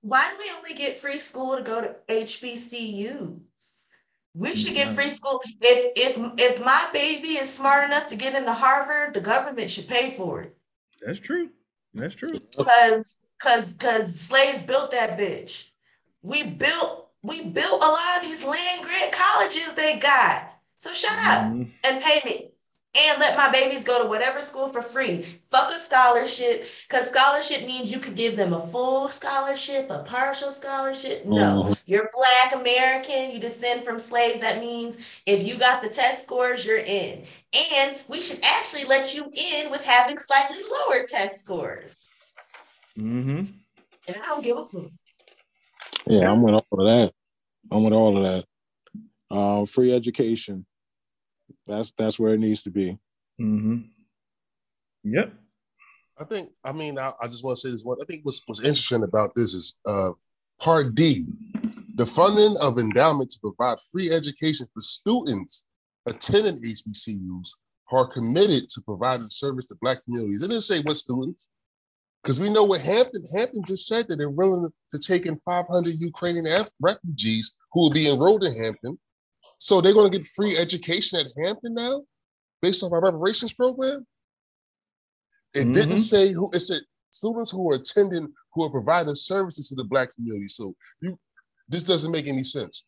Why 0.00 0.28
do 0.30 0.36
we 0.38 0.50
only 0.56 0.74
get 0.74 0.96
free 0.96 1.18
school 1.18 1.56
to 1.56 1.62
go 1.62 1.80
to 1.80 1.96
HBCUs? 2.08 3.86
We 4.34 4.56
should 4.56 4.74
get 4.74 4.88
mm-hmm. 4.88 4.96
free 4.96 5.10
school. 5.10 5.40
If 5.60 5.92
if 5.96 6.32
if 6.38 6.64
my 6.64 6.88
baby 6.92 7.28
is 7.28 7.52
smart 7.52 7.84
enough 7.84 8.08
to 8.08 8.16
get 8.16 8.34
into 8.34 8.52
Harvard, 8.52 9.14
the 9.14 9.20
government 9.20 9.70
should 9.70 9.88
pay 9.88 10.10
for 10.10 10.42
it. 10.42 10.56
That's 11.04 11.20
true. 11.20 11.50
That's 11.94 12.14
true. 12.14 12.40
Cause 12.56 13.18
cause 13.38 13.74
cause 13.78 14.18
slaves 14.18 14.62
built 14.62 14.90
that 14.90 15.18
bitch. 15.18 15.68
We 16.22 16.42
built 16.42 17.10
we 17.22 17.44
built 17.44 17.82
a 17.82 17.86
lot 17.86 18.16
of 18.18 18.22
these 18.24 18.44
land 18.44 18.84
grant 18.84 19.12
colleges 19.12 19.74
they 19.74 19.98
got. 19.98 20.53
So 20.78 20.92
shut 20.92 21.12
up 21.12 21.52
Mm-hmm. 21.52 21.62
and 21.84 22.02
pay 22.02 22.20
me. 22.24 22.50
And 22.96 23.18
let 23.18 23.36
my 23.36 23.50
babies 23.50 23.82
go 23.82 24.00
to 24.04 24.08
whatever 24.08 24.40
school 24.40 24.68
for 24.68 24.80
free. 24.80 25.22
Fuck 25.50 25.72
a 25.72 25.78
scholarship, 25.80 26.64
because 26.88 27.08
scholarship 27.08 27.66
means 27.66 27.90
you 27.90 27.98
could 27.98 28.14
give 28.14 28.36
them 28.36 28.52
a 28.52 28.64
full 28.64 29.08
scholarship, 29.08 29.90
a 29.90 30.04
partial 30.04 30.52
scholarship. 30.52 31.24
No, 31.26 31.64
Mhm. 31.64 31.78
you're 31.86 32.08
Black 32.14 32.54
American, 32.54 33.32
you 33.32 33.40
descend 33.40 33.82
from 33.82 33.98
slaves. 33.98 34.38
That 34.38 34.60
means 34.60 35.20
if 35.26 35.42
you 35.42 35.58
got 35.58 35.82
the 35.82 35.88
test 35.88 36.22
scores, 36.22 36.64
you're 36.64 36.78
in. 36.78 37.26
And 37.52 37.98
we 38.06 38.20
should 38.20 38.38
actually 38.44 38.84
let 38.84 39.12
you 39.12 39.28
in 39.34 39.72
with 39.72 39.82
having 39.84 40.16
slightly 40.16 40.58
lower 40.62 41.04
test 41.04 41.40
scores. 41.40 41.98
Mm-hmm. 42.96 43.38
And 44.06 44.16
I 44.22 44.26
don't 44.26 44.44
give 44.44 44.56
a 44.56 44.64
fuck. 44.66 44.92
Yeah, 46.06 46.30
I'm 46.30 46.42
with 46.42 46.54
all 46.54 46.80
of 46.80 46.86
that. 46.86 47.12
I'm 47.72 47.82
with 47.82 47.92
all 47.92 48.16
of 48.16 48.22
that. 48.22 48.44
Um, 49.34 49.66
free 49.66 49.92
education. 49.92 50.64
That's 51.66 51.92
that's 51.98 52.18
where 52.18 52.34
it 52.34 52.40
needs 52.40 52.62
to 52.62 52.70
be. 52.70 52.98
Mm-hmm. 53.40 53.80
Yep. 55.04 55.34
I 56.18 56.24
think, 56.24 56.50
I 56.64 56.72
mean, 56.72 56.98
I, 56.98 57.12
I 57.20 57.26
just 57.26 57.42
want 57.42 57.58
to 57.58 57.60
say 57.60 57.72
this 57.72 57.82
one. 57.82 57.98
I 58.00 58.04
think 58.04 58.20
what's, 58.24 58.40
what's 58.46 58.60
interesting 58.60 59.02
about 59.02 59.34
this 59.34 59.52
is 59.52 59.76
uh, 59.86 60.10
part 60.60 60.94
D, 60.94 61.26
the 61.96 62.06
funding 62.06 62.56
of 62.60 62.78
endowment 62.78 63.30
to 63.30 63.40
provide 63.40 63.78
free 63.90 64.12
education 64.12 64.66
for 64.72 64.80
students 64.80 65.66
attending 66.06 66.62
HBCUs 66.62 67.48
who 67.88 67.96
are 67.96 68.06
committed 68.06 68.68
to 68.68 68.80
providing 68.82 69.28
service 69.28 69.66
to 69.66 69.76
Black 69.80 70.04
communities. 70.04 70.42
It 70.42 70.50
didn't 70.50 70.62
say 70.62 70.80
what 70.82 70.96
students, 70.96 71.48
because 72.22 72.38
we 72.38 72.48
know 72.48 72.64
what 72.64 72.80
Hampton, 72.80 73.24
Hampton 73.36 73.62
just 73.66 73.86
said 73.86 74.06
that 74.08 74.16
they're 74.16 74.30
willing 74.30 74.70
to 74.92 74.98
take 74.98 75.26
in 75.26 75.36
500 75.38 76.00
Ukrainian 76.00 76.46
Af- 76.46 76.70
refugees 76.80 77.56
who 77.72 77.80
will 77.80 77.90
be 77.90 78.08
enrolled 78.08 78.44
in 78.44 78.54
Hampton. 78.54 78.98
So 79.64 79.80
they're 79.80 79.94
going 79.94 80.12
to 80.12 80.18
get 80.18 80.26
free 80.26 80.58
education 80.58 81.18
at 81.18 81.32
Hampton 81.42 81.72
now, 81.72 82.02
based 82.60 82.82
off 82.82 82.92
our 82.92 83.00
reparations 83.00 83.54
program. 83.54 84.06
It 85.54 85.72
didn't 85.72 85.96
Mhm. 85.96 86.10
say 86.12 86.32
who. 86.32 86.50
It 86.52 86.60
said 86.60 86.82
students 87.10 87.50
who 87.50 87.70
are 87.70 87.76
attending, 87.76 88.30
who 88.52 88.62
are 88.64 88.68
providing 88.68 89.14
services 89.14 89.70
to 89.70 89.74
the 89.74 89.84
Black 89.84 90.14
community. 90.14 90.48
So 90.48 90.74
you, 91.00 91.18
this 91.66 91.82
doesn't 91.82 92.12
make 92.12 92.26
any 92.26 92.44
sense. 92.44 92.84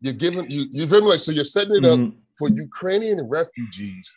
You're 0.00 0.14
giving 0.14 0.50
you 0.50 0.64
you're 0.70 0.86
very 0.86 1.02
like 1.02 1.20
so 1.20 1.30
you're 1.30 1.44
setting 1.44 1.76
it 1.76 1.84
up 1.84 1.98
Mhm. 1.98 2.16
for 2.38 2.48
Ukrainian 2.48 3.20
refugees 3.28 4.10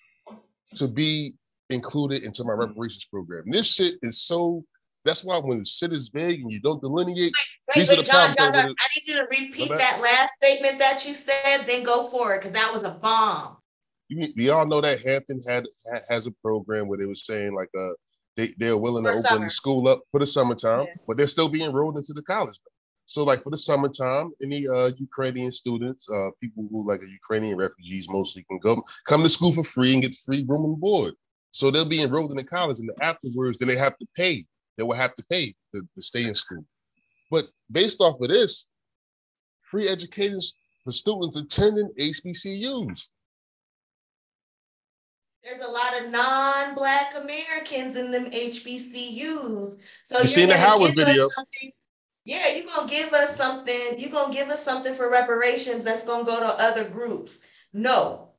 to 0.75 0.87
be 0.87 1.35
included 1.69 2.23
into 2.23 2.45
my 2.45 2.53
reparations 2.53 3.03
program. 3.11 3.43
This 3.51 3.67
shit 3.67 3.95
is 4.01 4.21
so. 4.21 4.63
That's 5.03 5.25
why 5.25 5.37
when 5.39 5.65
shit 5.65 5.91
is 5.91 6.07
vague 6.07 6.39
and 6.41 6.51
you 6.51 6.61
don't 6.61 6.81
delineate, 6.81 7.33
Wait, 7.77 7.89
wait, 7.89 8.05
John, 8.05 8.33
John, 8.33 8.53
John, 8.53 8.55
I 8.55 8.87
need 8.95 9.05
you 9.07 9.15
to 9.15 9.27
repeat 9.29 9.69
that 9.69 9.99
last 10.01 10.33
statement 10.33 10.79
that 10.79 11.05
you 11.07 11.13
said, 11.13 11.63
then 11.65 11.83
go 11.83 12.07
for 12.07 12.35
it, 12.35 12.39
because 12.39 12.53
that 12.53 12.71
was 12.73 12.83
a 12.83 12.91
bomb. 12.91 13.57
you, 14.09 14.27
we 14.35 14.49
all 14.49 14.65
know 14.65 14.81
that 14.81 15.01
Hampton 15.01 15.41
had 15.47 15.65
ha- 15.91 16.01
has 16.09 16.27
a 16.27 16.31
program 16.43 16.87
where 16.87 16.97
they 16.97 17.05
were 17.05 17.15
saying 17.15 17.53
like 17.53 17.69
uh 17.77 17.93
they 18.35 18.53
they're 18.57 18.77
willing 18.77 19.03
to 19.03 19.09
For 19.11 19.15
open 19.17 19.25
summer. 19.25 19.45
the 19.45 19.51
school 19.51 19.87
up 19.87 20.01
for 20.11 20.19
the 20.19 20.27
summertime, 20.27 20.85
but 21.07 21.17
they're 21.17 21.27
still 21.27 21.49
being 21.49 21.69
enrolled 21.69 21.97
into 21.97 22.13
the 22.13 22.21
college. 22.23 22.57
So 23.05 23.23
like 23.23 23.41
for 23.43 23.49
the 23.49 23.57
summertime, 23.57 24.31
any 24.43 24.67
uh 24.67 24.91
Ukrainian 24.97 25.51
students, 25.51 26.09
uh 26.09 26.29
people 26.41 26.67
who 26.71 26.87
like 26.87 27.01
are 27.01 27.05
Ukrainian 27.21 27.57
refugees 27.57 28.07
mostly 28.09 28.43
can 28.49 28.59
go 28.59 28.81
come 29.05 29.23
to 29.23 29.29
school 29.29 29.53
for 29.53 29.63
free 29.63 29.93
and 29.93 30.01
get 30.03 30.15
free 30.25 30.45
room 30.47 30.65
and 30.65 30.79
board. 30.79 31.13
So 31.51 31.71
they'll 31.71 31.85
be 31.85 32.01
enrolled 32.03 32.31
in 32.31 32.37
the 32.37 32.43
college, 32.43 32.79
and 32.79 32.89
afterwards, 33.01 33.57
then 33.57 33.67
they 33.69 33.77
have 33.77 33.97
to 33.97 34.07
pay. 34.15 34.45
They 34.77 34.83
will 34.83 34.93
have 35.05 35.15
to 35.15 35.23
pay 35.31 35.55
to, 35.73 35.81
to 35.95 36.01
stay 36.01 36.25
in 36.25 36.35
school. 36.35 36.63
But 37.29 37.45
based 37.71 38.01
off 38.01 38.19
of 38.21 38.29
this, 38.29 38.69
free 39.61 39.87
educators 39.87 40.57
for 40.83 40.91
students 40.91 41.35
attending 41.35 41.91
HBCUs. 41.99 43.09
There's 45.43 45.61
a 45.61 45.71
lot 45.71 46.01
of 46.01 46.11
non-black 46.11 47.13
Americans 47.15 47.95
in 47.95 48.11
them 48.11 48.25
HBCUs. 48.25 49.77
So 50.05 50.21
You 50.21 50.27
seen 50.27 50.49
the 50.49 50.57
Howard 50.57 50.95
video. 50.95 51.29
Yeah, 52.25 52.55
you're 52.55 52.65
gonna 52.65 52.89
give 52.89 53.13
us 53.13 53.37
something, 53.37 53.95
you're 53.97 54.11
gonna 54.11 54.33
give 54.33 54.49
us 54.49 54.61
something 54.61 54.93
for 54.93 55.09
reparations 55.09 55.85
that's 55.85 56.03
gonna 56.03 56.25
go 56.25 56.39
to 56.41 56.61
other 56.61 56.89
groups. 56.89 57.39
No, 57.71 58.31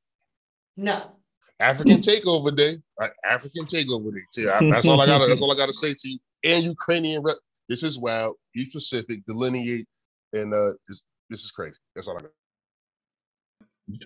no. 0.77 1.13
African 1.61 1.99
takeover 1.99 2.55
day? 2.55 2.77
African 3.25 3.65
takeover 3.65 4.13
day. 4.13 4.45
That's 4.71 4.87
all 4.87 5.01
I 5.01 5.07
got. 5.07 5.27
That's 5.27 5.41
all 5.41 5.53
I 5.53 5.57
got 5.57 5.67
to 5.67 5.73
say 5.73 5.95
to 5.95 6.09
you. 6.09 6.19
And 6.45 6.65
Ukrainian 6.65 7.23
rep. 7.23 7.37
This 7.69 7.83
is 7.83 7.99
wild. 7.99 8.37
Be 8.59 8.65
specific. 8.65 9.25
Delineate. 9.25 9.87
And 10.33 10.53
uh, 10.53 10.73
this 10.89 11.05
this 11.31 11.45
is 11.45 11.53
crazy. 11.53 11.77
That's 11.95 12.09
all 12.09 12.19
I 12.19 12.23
got. 12.23 12.31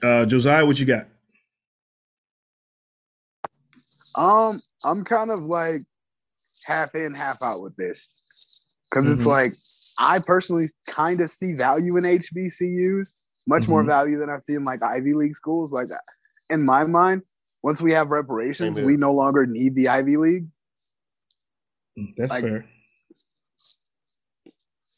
Uh, 0.03 0.27
Josiah, 0.27 0.66
what 0.66 0.79
you 0.79 0.85
got? 0.85 1.07
Um, 4.15 4.61
I'm 4.85 5.05
kind 5.05 5.31
of 5.31 5.41
like 5.41 5.85
half 6.66 6.95
in, 6.95 7.15
half 7.15 7.43
out 7.43 7.62
with 7.62 7.74
this. 7.77 8.11
Cause 8.93 9.09
it's 9.09 9.23
Mhm. 9.23 9.27
like 9.27 9.55
I 9.99 10.19
personally 10.19 10.69
kind 10.87 11.23
of 11.23 11.31
see 11.31 11.55
value 11.55 11.97
in 11.97 12.05
HBCUs, 12.05 13.15
much 13.47 13.66
more 13.69 13.83
Mhm. 13.83 13.87
value 13.87 14.19
than 14.19 14.29
I 14.29 14.39
see 14.41 14.53
in 14.53 14.65
like 14.65 14.83
Ivy 14.83 15.15
League 15.15 15.35
schools. 15.35 15.73
Like 15.73 15.89
in 16.51 16.62
my 16.66 16.85
mind, 16.85 17.23
once 17.62 17.81
we 17.81 17.93
have 17.93 18.11
reparations, 18.11 18.77
Amen. 18.77 18.85
we 18.85 18.99
no 18.99 19.12
longer 19.12 19.47
need 19.47 19.74
the 19.74 19.89
Ivy 19.89 20.19
League. 20.19 20.47
That's 22.19 22.31
Like, 22.31 22.45
fair. 22.45 22.69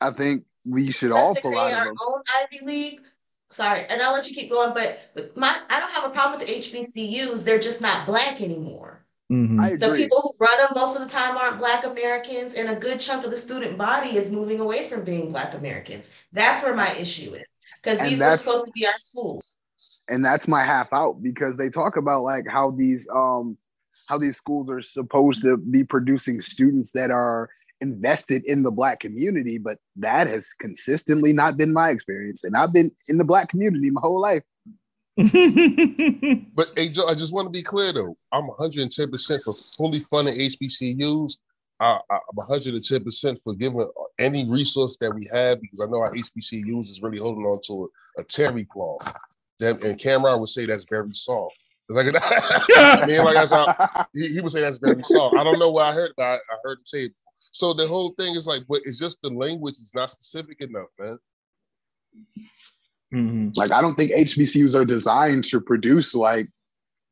I 0.04 0.10
think 0.10 0.44
we 0.64 0.90
should 0.92 1.10
Let's 1.10 1.22
all 1.26 1.34
to 1.34 1.40
pull 1.40 1.58
out 1.58 1.72
of 1.72 1.78
our 1.78 1.84
them. 1.86 1.96
own 2.06 2.20
Ivy 2.52 2.64
League. 2.66 3.00
Sorry, 3.50 3.82
and 3.88 4.02
I'll 4.02 4.12
let 4.12 4.28
you 4.28 4.34
keep 4.34 4.50
going, 4.50 4.74
but 4.74 5.10
but 5.14 5.36
my 5.36 5.56
I 5.70 5.78
don't 5.80 5.92
have 5.92 6.04
a 6.04 6.10
problem 6.10 6.38
with 6.38 6.48
the 6.48 6.54
HBCUs. 6.54 7.44
They're 7.44 7.58
just 7.60 7.80
not 7.80 8.06
black 8.06 8.40
anymore. 8.40 9.04
Mhm. 9.32 9.60
I 9.62 9.76
The 9.76 9.94
people 9.94 10.20
who 10.22 10.32
run 10.44 10.56
them 10.58 10.70
most 10.74 10.96
of 10.96 11.02
the 11.02 11.08
time 11.08 11.36
aren't 11.38 11.58
Black 11.58 11.84
Americans, 11.86 12.54
and 12.54 12.68
a 12.68 12.74
good 12.74 13.00
chunk 13.00 13.24
of 13.24 13.30
the 13.30 13.38
student 13.38 13.78
body 13.78 14.16
is 14.16 14.30
moving 14.30 14.60
away 14.60 14.86
from 14.88 15.02
being 15.04 15.30
Black 15.32 15.54
Americans. 15.54 16.10
That's 16.32 16.62
where 16.62 16.74
my 16.74 16.90
issue 16.94 17.32
is, 17.34 17.46
because 17.82 18.00
these 18.00 18.12
were 18.18 18.24
that's- 18.26 18.42
supposed 18.42 18.66
to 18.66 18.72
be 18.72 18.86
our 18.86 18.98
schools. 18.98 19.56
and 20.08 20.22
that's 20.24 20.46
my 20.46 20.62
half 20.62 20.92
out 20.92 21.22
because 21.22 21.56
they 21.56 21.70
talk 21.70 21.96
about 21.96 22.22
like 22.24 22.46
how 22.46 22.70
these 22.72 23.06
um 23.14 23.56
how 24.08 24.18
these 24.18 24.36
schools 24.36 24.68
are 24.70 24.82
supposed 24.82 25.40
to 25.42 25.56
be 25.56 25.82
producing 25.84 26.40
students 26.42 26.90
that 26.90 27.10
are 27.10 27.48
invested 27.88 28.42
in 28.44 28.62
the 28.62 28.70
black 28.70 29.00
community 29.00 29.58
but 29.58 29.78
that 29.96 30.26
has 30.26 30.52
consistently 30.52 31.32
not 31.32 31.56
been 31.56 31.72
my 31.72 31.90
experience 31.90 32.44
and 32.44 32.56
i've 32.56 32.72
been 32.72 32.90
in 33.08 33.18
the 33.18 33.24
black 33.24 33.48
community 33.48 33.90
my 33.90 34.00
whole 34.00 34.20
life 34.20 34.42
But 35.16 36.72
hey, 36.76 36.88
Joe, 36.88 37.06
I 37.06 37.14
just 37.14 37.32
want 37.32 37.46
to 37.46 37.50
be 37.50 37.62
clear 37.62 37.92
though. 37.92 38.16
I'm 38.32 38.48
110 38.48 39.10
percent 39.10 39.42
for 39.44 39.54
fully 39.54 40.00
funding 40.00 40.34
HBCUs. 40.34 41.34
I, 41.80 41.98
I'm 42.10 42.18
110 42.34 43.04
percent 43.04 43.38
for 43.42 43.54
giving 43.54 43.88
any 44.18 44.48
resource 44.48 44.96
that 45.00 45.14
we 45.14 45.28
have 45.32 45.60
because 45.60 45.80
I 45.80 45.86
know 45.86 45.98
our 45.98 46.12
HBCUs 46.12 46.90
is 46.90 47.00
really 47.02 47.18
holding 47.18 47.44
on 47.44 47.60
to 47.66 47.90
a, 48.18 48.22
a 48.22 48.24
terry 48.24 48.64
cloth. 48.64 49.14
That, 49.60 49.84
and 49.84 49.98
Cameron 49.98 50.40
would 50.40 50.48
say 50.48 50.66
that's 50.66 50.86
very 50.90 51.12
soft. 51.12 51.58
Like, 51.88 52.06
I 52.20 53.04
mean, 53.06 53.24
like 53.24 53.34
that's 53.34 53.52
how 53.52 54.06
he, 54.14 54.34
he 54.34 54.40
would 54.40 54.50
say 54.50 54.62
that's 54.62 54.78
very 54.78 55.02
soft. 55.02 55.36
I 55.36 55.44
don't 55.44 55.58
know 55.58 55.70
where 55.70 55.84
I 55.84 55.92
heard, 55.92 56.12
but 56.16 56.24
I, 56.24 56.38
heard 56.64 56.78
him 56.78 56.84
say. 56.84 57.10
So 57.54 57.72
the 57.72 57.86
whole 57.86 58.10
thing 58.18 58.34
is 58.34 58.48
like, 58.48 58.64
but 58.68 58.80
it's 58.84 58.98
just 58.98 59.22
the 59.22 59.30
language 59.30 59.74
is 59.74 59.92
not 59.94 60.10
specific 60.10 60.60
enough, 60.60 60.88
man. 60.98 61.18
Mhm. 63.12 63.56
like 63.56 63.72
i 63.72 63.80
don't 63.80 63.96
think 63.96 64.12
hbcus 64.12 64.74
are 64.74 64.84
designed 64.84 65.44
to 65.44 65.60
produce 65.60 66.14
like 66.14 66.48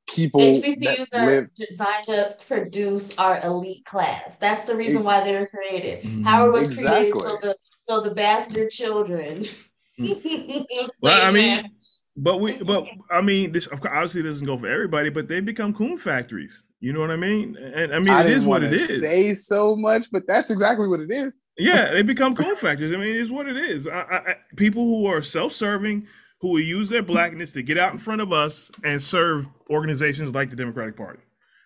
people 0.08 0.40
HBCUs 0.40 1.08
that 1.10 1.18
are 1.20 1.26
live 1.26 1.54
designed 1.54 2.06
to 2.06 2.36
produce 2.46 3.16
our 3.18 3.40
elite 3.44 3.84
class. 3.84 4.36
That's 4.36 4.64
the 4.64 4.76
reason 4.76 4.96
Ex- 4.96 5.04
why 5.04 5.24
they 5.24 5.34
were 5.38 5.46
created. 5.46 6.02
Mhm. 6.02 6.24
Howard 6.24 6.52
was 6.52 6.76
created 6.76 7.16
so 7.16 7.36
the 7.40 7.56
so 7.84 8.00
the 8.00 8.14
bastard 8.14 8.70
children. 8.70 9.44
Well, 11.00 11.26
I 11.28 11.30
mean, 11.30 11.68
but 12.16 12.38
we, 12.40 12.56
but 12.56 12.88
I 13.10 13.20
mean, 13.20 13.52
this 13.52 13.68
obviously 13.70 14.22
doesn't 14.22 14.46
go 14.46 14.58
for 14.58 14.66
everybody, 14.66 15.10
but 15.10 15.28
they 15.28 15.40
become 15.40 15.72
coon 15.72 15.98
factories. 15.98 16.64
You 16.82 16.92
know 16.92 16.98
what 17.00 17.10
I 17.12 17.16
mean? 17.16 17.56
And 17.56 17.94
I 17.94 18.00
mean, 18.00 18.08
I 18.10 18.26
it 18.26 18.42
what 18.42 18.64
it 18.64 18.74
is. 18.74 19.00
say 19.00 19.34
so 19.34 19.76
much 19.76 20.10
but 20.10 20.24
that's 20.26 20.50
exactly 20.50 20.88
what 20.88 20.98
it 21.00 21.10
is 21.12 21.36
Yeah, 21.56 21.92
they 21.92 22.02
become 22.02 22.34
coon 22.34 22.56
factors. 22.56 22.92
I 22.92 22.96
mean, 22.96 23.14
it's 23.16 23.30
what 23.30 23.46
it 23.46 23.56
is. 23.56 23.86
I, 23.86 24.00
I, 24.00 24.34
people 24.56 24.84
who 24.84 25.06
are 25.06 25.22
self-serving, 25.22 26.06
who 26.40 26.48
will 26.48 26.60
use 26.60 26.88
their 26.88 27.02
blackness 27.02 27.52
to 27.52 27.62
get 27.62 27.78
out 27.78 27.92
in 27.92 27.98
front 28.00 28.20
of 28.20 28.32
us 28.32 28.70
and 28.82 29.00
serve 29.00 29.46
organizations 29.70 30.34
like 30.34 30.50
the 30.50 30.56
Democratic 30.56 30.96
Party. 30.96 31.20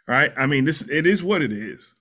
Right? 0.06 0.32
I 0.36 0.46
mean, 0.46 0.64
this 0.66 0.82
it 0.82 1.06
is 1.06 1.24
what 1.24 1.40
it 1.40 1.50
is. 1.52 1.94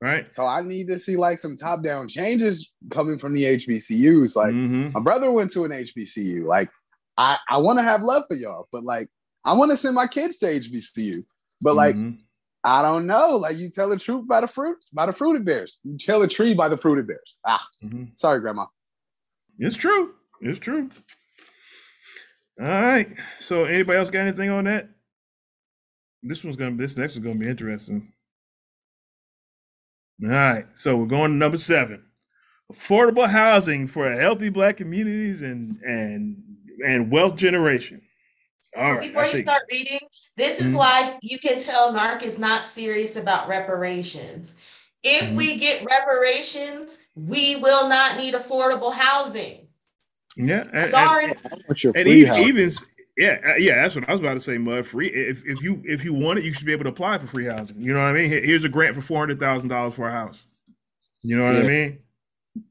Right? 0.00 0.32
So 0.34 0.44
I 0.46 0.62
need 0.62 0.88
to 0.88 0.98
see 0.98 1.16
like 1.16 1.38
some 1.38 1.56
top 1.56 1.84
down 1.84 2.08
changes 2.08 2.72
coming 2.90 3.18
from 3.18 3.32
the 3.34 3.44
HBCUs. 3.44 4.34
Like 4.34 4.52
Mhm. 4.54 4.92
my 4.92 5.00
brother 5.00 5.30
went 5.30 5.50
to 5.52 5.64
an 5.64 5.70
HBCU. 5.72 6.46
Like 6.46 6.68
I, 7.16 7.36
I 7.48 7.58
want 7.58 7.78
to 7.78 7.82
have 7.82 8.00
love 8.02 8.24
for 8.26 8.34
y'all, 8.34 8.66
but 8.72 8.82
like 8.82 9.08
I 9.44 9.52
want 9.52 9.70
to 9.70 9.76
send 9.76 9.94
my 9.94 10.06
kids 10.06 10.38
to 10.38 10.46
HBCU. 10.46 11.22
But 11.60 11.76
like 11.76 11.94
Mhm. 11.94 12.18
I 12.62 12.82
don't 12.82 13.06
know. 13.06 13.36
Like 13.36 13.56
you 13.56 13.70
tell 13.70 13.88
the 13.88 13.96
truth 13.98 14.28
by 14.28 14.40
the 14.42 14.46
fruit, 14.46 14.76
by 14.92 15.06
the 15.06 15.12
fruited 15.12 15.44
bears. 15.44 15.78
You 15.82 15.96
tell 15.96 16.20
a 16.22 16.28
tree 16.28 16.52
by 16.54 16.68
the 16.68 16.76
fruited 16.76 17.06
bears. 17.06 17.36
Ah, 17.46 17.66
Mhm. 17.82 18.18
sorry, 18.18 18.40
grandma. 18.40 18.66
It's 19.58 19.76
true. 19.76 20.14
It's 20.42 20.58
true. 20.58 20.90
All 22.60 22.66
right. 22.66 23.08
So 23.38 23.64
anybody 23.64 23.98
else 23.98 24.10
got 24.10 24.20
anything 24.20 24.50
on 24.50 24.64
that? 24.64 24.90
This 26.22 26.44
one's 26.44 26.56
gonna 26.56 26.76
this 26.76 26.96
next 26.96 27.14
one's 27.14 27.24
gonna 27.26 27.38
be 27.38 27.48
interesting. 27.48 28.12
All 30.22 30.28
right. 30.28 30.66
So 30.76 30.96
we're 30.96 31.06
going 31.06 31.30
to 31.30 31.36
number 31.36 31.56
seven. 31.56 32.04
Affordable 32.70 33.28
housing 33.28 33.86
for 33.86 34.10
healthy 34.12 34.50
black 34.50 34.76
communities 34.76 35.40
and 35.42 35.80
and 35.82 36.42
and 36.86 37.10
wealth 37.10 37.36
generation. 37.36 38.02
All 38.76 38.92
right. 38.92 39.08
Before 39.08 39.22
I 39.22 39.26
you 39.26 39.32
think- 39.32 39.42
start 39.42 39.62
reading, 39.70 39.98
this 40.36 40.60
is 40.60 40.72
Mhm. 40.72 40.78
why 40.78 41.18
you 41.22 41.38
can 41.38 41.60
tell 41.60 41.92
NAARC 41.92 42.22
is 42.22 42.38
not 42.38 42.66
serious 42.66 43.16
about 43.16 43.48
reparations. 43.48 44.54
If 45.02 45.22
Mhm. 45.30 45.34
we 45.34 45.56
get 45.56 45.84
reparations, 45.84 46.98
we 47.14 47.56
will 47.56 47.88
not 47.88 48.16
need 48.16 48.34
affordable 48.34 48.92
housing. 48.92 49.66
Yeah. 50.36 50.60
And, 50.60 50.74
and- 50.74 50.90
Sorry. 50.90 51.32
What's 51.66 51.82
your 51.82 51.92
and 51.96 52.06
even, 52.06 52.34
even 52.36 52.72
yeah, 53.16 53.38
uh, 53.44 53.54
yeah, 53.56 53.82
that's 53.82 53.94
what 53.96 54.08
I 54.08 54.12
was 54.12 54.20
about 54.20 54.34
to 54.34 54.40
say. 54.40 54.56
Mud 54.56 54.86
free. 54.86 55.08
If 55.08 55.42
if 55.44 55.60
you 55.62 55.82
if 55.84 56.04
you 56.04 56.14
want 56.14 56.38
it, 56.38 56.44
you 56.44 56.52
should 56.52 56.66
be 56.66 56.72
able 56.72 56.84
to 56.84 56.90
apply 56.90 57.18
for 57.18 57.26
free 57.26 57.46
housing. 57.46 57.80
You 57.80 57.92
know 57.92 58.00
what 58.00 58.08
I 58.08 58.12
mean? 58.12 58.30
Here's 58.30 58.64
a 58.64 58.68
grant 58.68 58.94
for 58.94 59.02
four 59.02 59.18
hundred 59.18 59.40
thousand 59.40 59.68
dollars 59.68 59.94
for 59.94 60.08
a 60.08 60.12
house. 60.12 60.46
You 61.22 61.36
know 61.36 61.44
what 61.44 61.56
I 61.56 61.62
mean? 61.66 61.98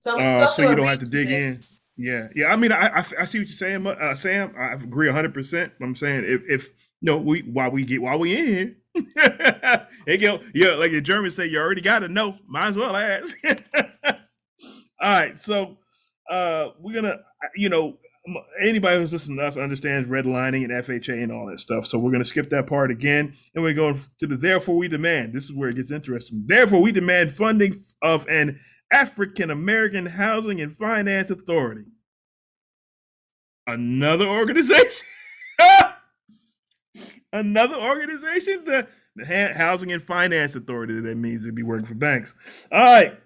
So, 0.01 0.19
Uh, 0.19 0.47
so 0.47 0.67
you 0.69 0.75
don't 0.75 0.87
have 0.87 0.99
to 0.99 1.05
dig 1.05 1.29
in. 1.29 1.57
Yeah, 1.99 2.29
yeah. 2.33 2.47
I 2.47 2.55
mean, 2.55 2.71
I 2.71 2.87
I, 2.87 2.99
I 2.99 3.25
see 3.25 3.39
what 3.39 3.47
you're 3.47 3.47
saying, 3.47 3.85
uh, 3.85 4.15
Sam. 4.15 4.53
I 4.57 4.71
agree 4.71 5.11
hundred 5.11 5.33
percent. 5.33 5.73
I'm 5.81 5.95
saying 5.95 6.23
if 6.25 6.41
if 6.47 6.69
no, 7.01 7.17
we 7.17 7.41
while 7.41 7.71
we 7.71 7.83
get 7.83 8.01
while 8.01 8.17
we 8.17 8.37
in 8.37 8.47
here, 8.47 8.75
it 10.07 10.21
go 10.21 10.39
yeah, 10.55 10.75
like 10.75 10.93
the 10.93 11.01
Germans 11.01 11.35
say, 11.35 11.47
you 11.47 11.59
already 11.59 11.81
got 11.81 11.99
to 11.99 12.07
know. 12.07 12.37
Might 12.47 12.69
as 12.69 12.75
well 12.77 12.95
ask. 12.95 13.37
All 15.01 15.11
right, 15.11 15.37
so 15.37 15.77
uh, 16.29 16.69
we're 16.79 16.93
gonna, 16.93 17.17
you 17.57 17.67
know, 17.67 17.97
anybody 18.61 18.97
who's 18.97 19.11
listening 19.11 19.37
to 19.39 19.47
us 19.47 19.57
understands 19.57 20.07
redlining 20.07 20.63
and 20.63 20.71
FHA 20.71 21.21
and 21.21 21.33
all 21.33 21.47
that 21.47 21.59
stuff. 21.59 21.85
So 21.85 21.99
we're 21.99 22.11
gonna 22.11 22.23
skip 22.23 22.49
that 22.51 22.67
part 22.67 22.91
again, 22.91 23.33
and 23.53 23.61
we're 23.61 23.73
going 23.73 23.99
to 24.19 24.27
the 24.27 24.37
therefore 24.37 24.77
we 24.77 24.87
demand. 24.87 25.33
This 25.33 25.45
is 25.45 25.53
where 25.53 25.67
it 25.67 25.75
gets 25.75 25.91
interesting. 25.91 26.43
Therefore, 26.45 26.81
we 26.81 26.93
demand 26.93 27.31
funding 27.31 27.73
of 28.01 28.25
an 28.29 28.57
African 28.91 29.49
American 29.51 30.05
Housing 30.05 30.61
and 30.61 30.75
Finance 30.75 31.29
Authority. 31.29 31.85
Another 33.67 34.27
organization. 34.27 35.05
Another 37.33 37.75
organization, 37.75 38.65
the, 38.65 38.87
the 39.15 39.53
Housing 39.55 39.91
and 39.91 40.01
Finance 40.01 40.55
Authority. 40.55 40.99
That 40.99 41.15
means 41.15 41.45
to 41.45 41.51
be 41.51 41.61
working 41.61 41.85
for 41.85 41.93
banks. 41.93 42.33
All 42.71 42.79
right. 42.79 43.19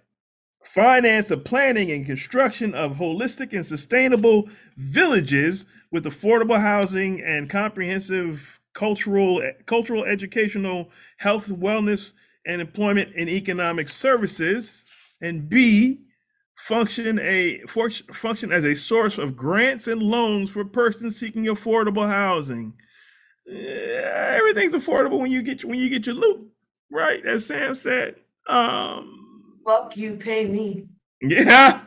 Finance 0.64 1.28
the 1.28 1.38
planning 1.38 1.92
and 1.92 2.06
construction 2.06 2.74
of 2.74 2.98
holistic 2.98 3.54
and 3.54 3.66
sustainable 3.66 4.50
villages 4.76 5.66
with 5.92 6.06
affordable 6.06 6.60
housing 6.60 7.22
and 7.22 7.50
comprehensive 7.50 8.60
cultural, 8.74 9.42
cultural, 9.66 10.04
educational, 10.04 10.90
health, 11.18 11.48
wellness, 11.48 12.14
and 12.46 12.62
employment 12.62 13.14
and 13.16 13.30
economic 13.30 13.88
services. 13.88 14.86
And 15.24 15.50
B, 15.50 16.02
function 16.56 17.18
a 17.20 17.60
function 17.68 18.52
as 18.52 18.66
a 18.66 18.76
source 18.76 19.18
of 19.18 19.36
grants 19.36 19.88
and 19.88 20.04
loans 20.04 20.52
for 20.52 20.66
persons 20.66 21.18
seeking 21.18 21.46
affordable 21.46 22.08
housing. 22.08 22.74
Eh, 23.50 24.36
everything's 24.38 24.76
affordable 24.76 25.20
when 25.20 25.32
you 25.32 25.42
get 25.42 25.66
when 25.66 25.80
you 25.80 25.90
get 25.90 26.06
your 26.06 26.16
loot 26.16 26.52
right, 26.92 27.26
as 27.26 27.46
Sam 27.46 27.74
said. 27.74 28.16
Um, 28.48 29.60
Fuck 29.66 29.98
you, 29.98 30.18
pay 30.18 30.46
me. 30.46 30.88
yeah. 31.22 31.82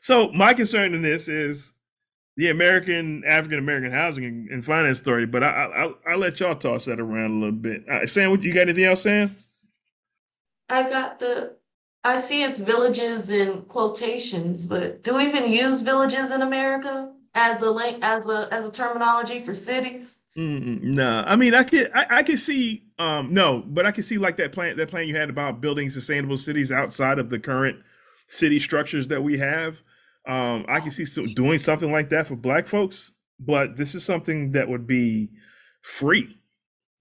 So 0.00 0.30
my 0.32 0.54
concern 0.54 0.94
in 0.94 1.02
this 1.02 1.28
is 1.28 1.72
the 2.36 2.48
American 2.48 3.24
African 3.26 3.58
American 3.58 3.92
housing 3.92 4.48
and, 4.50 4.64
finance 4.64 4.98
story, 4.98 5.26
but 5.26 5.42
I, 5.42 5.48
I 5.48 5.82
I'll, 5.82 5.98
I'll 6.06 6.18
let 6.18 6.40
y'all 6.40 6.54
toss 6.54 6.86
that 6.86 7.00
around 7.00 7.32
a 7.32 7.34
little 7.34 7.52
bit. 7.52 7.88
Uh, 7.88 8.06
Sam, 8.06 8.30
what 8.30 8.42
you 8.42 8.54
got 8.54 8.62
anything 8.62 8.84
else, 8.84 9.02
Sam? 9.02 9.36
I 10.70 10.88
got 10.88 11.18
the. 11.18 11.56
I 12.04 12.16
see 12.16 12.42
it's 12.42 12.58
villages 12.58 13.30
in 13.30 13.62
quotations, 13.62 14.66
but 14.66 15.04
do 15.04 15.16
we 15.16 15.28
even 15.28 15.50
use 15.50 15.82
villages 15.82 16.32
in 16.32 16.42
America 16.42 17.12
as 17.34 17.62
a 17.62 17.70
link 17.70 17.98
as 18.02 18.28
a 18.28 18.48
as 18.50 18.68
a 18.68 18.72
terminology 18.72 19.38
for 19.38 19.54
cities? 19.54 20.22
Mm, 20.36 20.82
no, 20.82 21.22
I 21.26 21.36
mean 21.36 21.54
I 21.54 21.62
can 21.62 21.88
I, 21.94 22.06
I 22.10 22.22
can 22.22 22.36
see 22.36 22.84
um 22.98 23.32
no, 23.32 23.62
but 23.66 23.86
I 23.86 23.92
can 23.92 24.02
see 24.02 24.18
like 24.18 24.36
that 24.38 24.52
plan 24.52 24.76
that 24.76 24.88
plan 24.88 25.06
you 25.06 25.16
had 25.16 25.30
about 25.30 25.60
building 25.60 25.90
sustainable 25.90 26.38
cities 26.38 26.72
outside 26.72 27.18
of 27.18 27.30
the 27.30 27.38
current 27.38 27.78
city 28.26 28.58
structures 28.58 29.08
that 29.08 29.22
we 29.22 29.38
have. 29.38 29.82
Um, 30.26 30.64
I 30.68 30.80
can 30.80 30.90
see 30.90 31.04
so 31.04 31.26
doing 31.26 31.58
something 31.58 31.90
like 31.90 32.08
that 32.10 32.26
for 32.26 32.36
Black 32.36 32.66
folks, 32.66 33.12
but 33.38 33.76
this 33.76 33.94
is 33.94 34.04
something 34.04 34.52
that 34.52 34.68
would 34.68 34.86
be 34.86 35.30
free. 35.82 36.38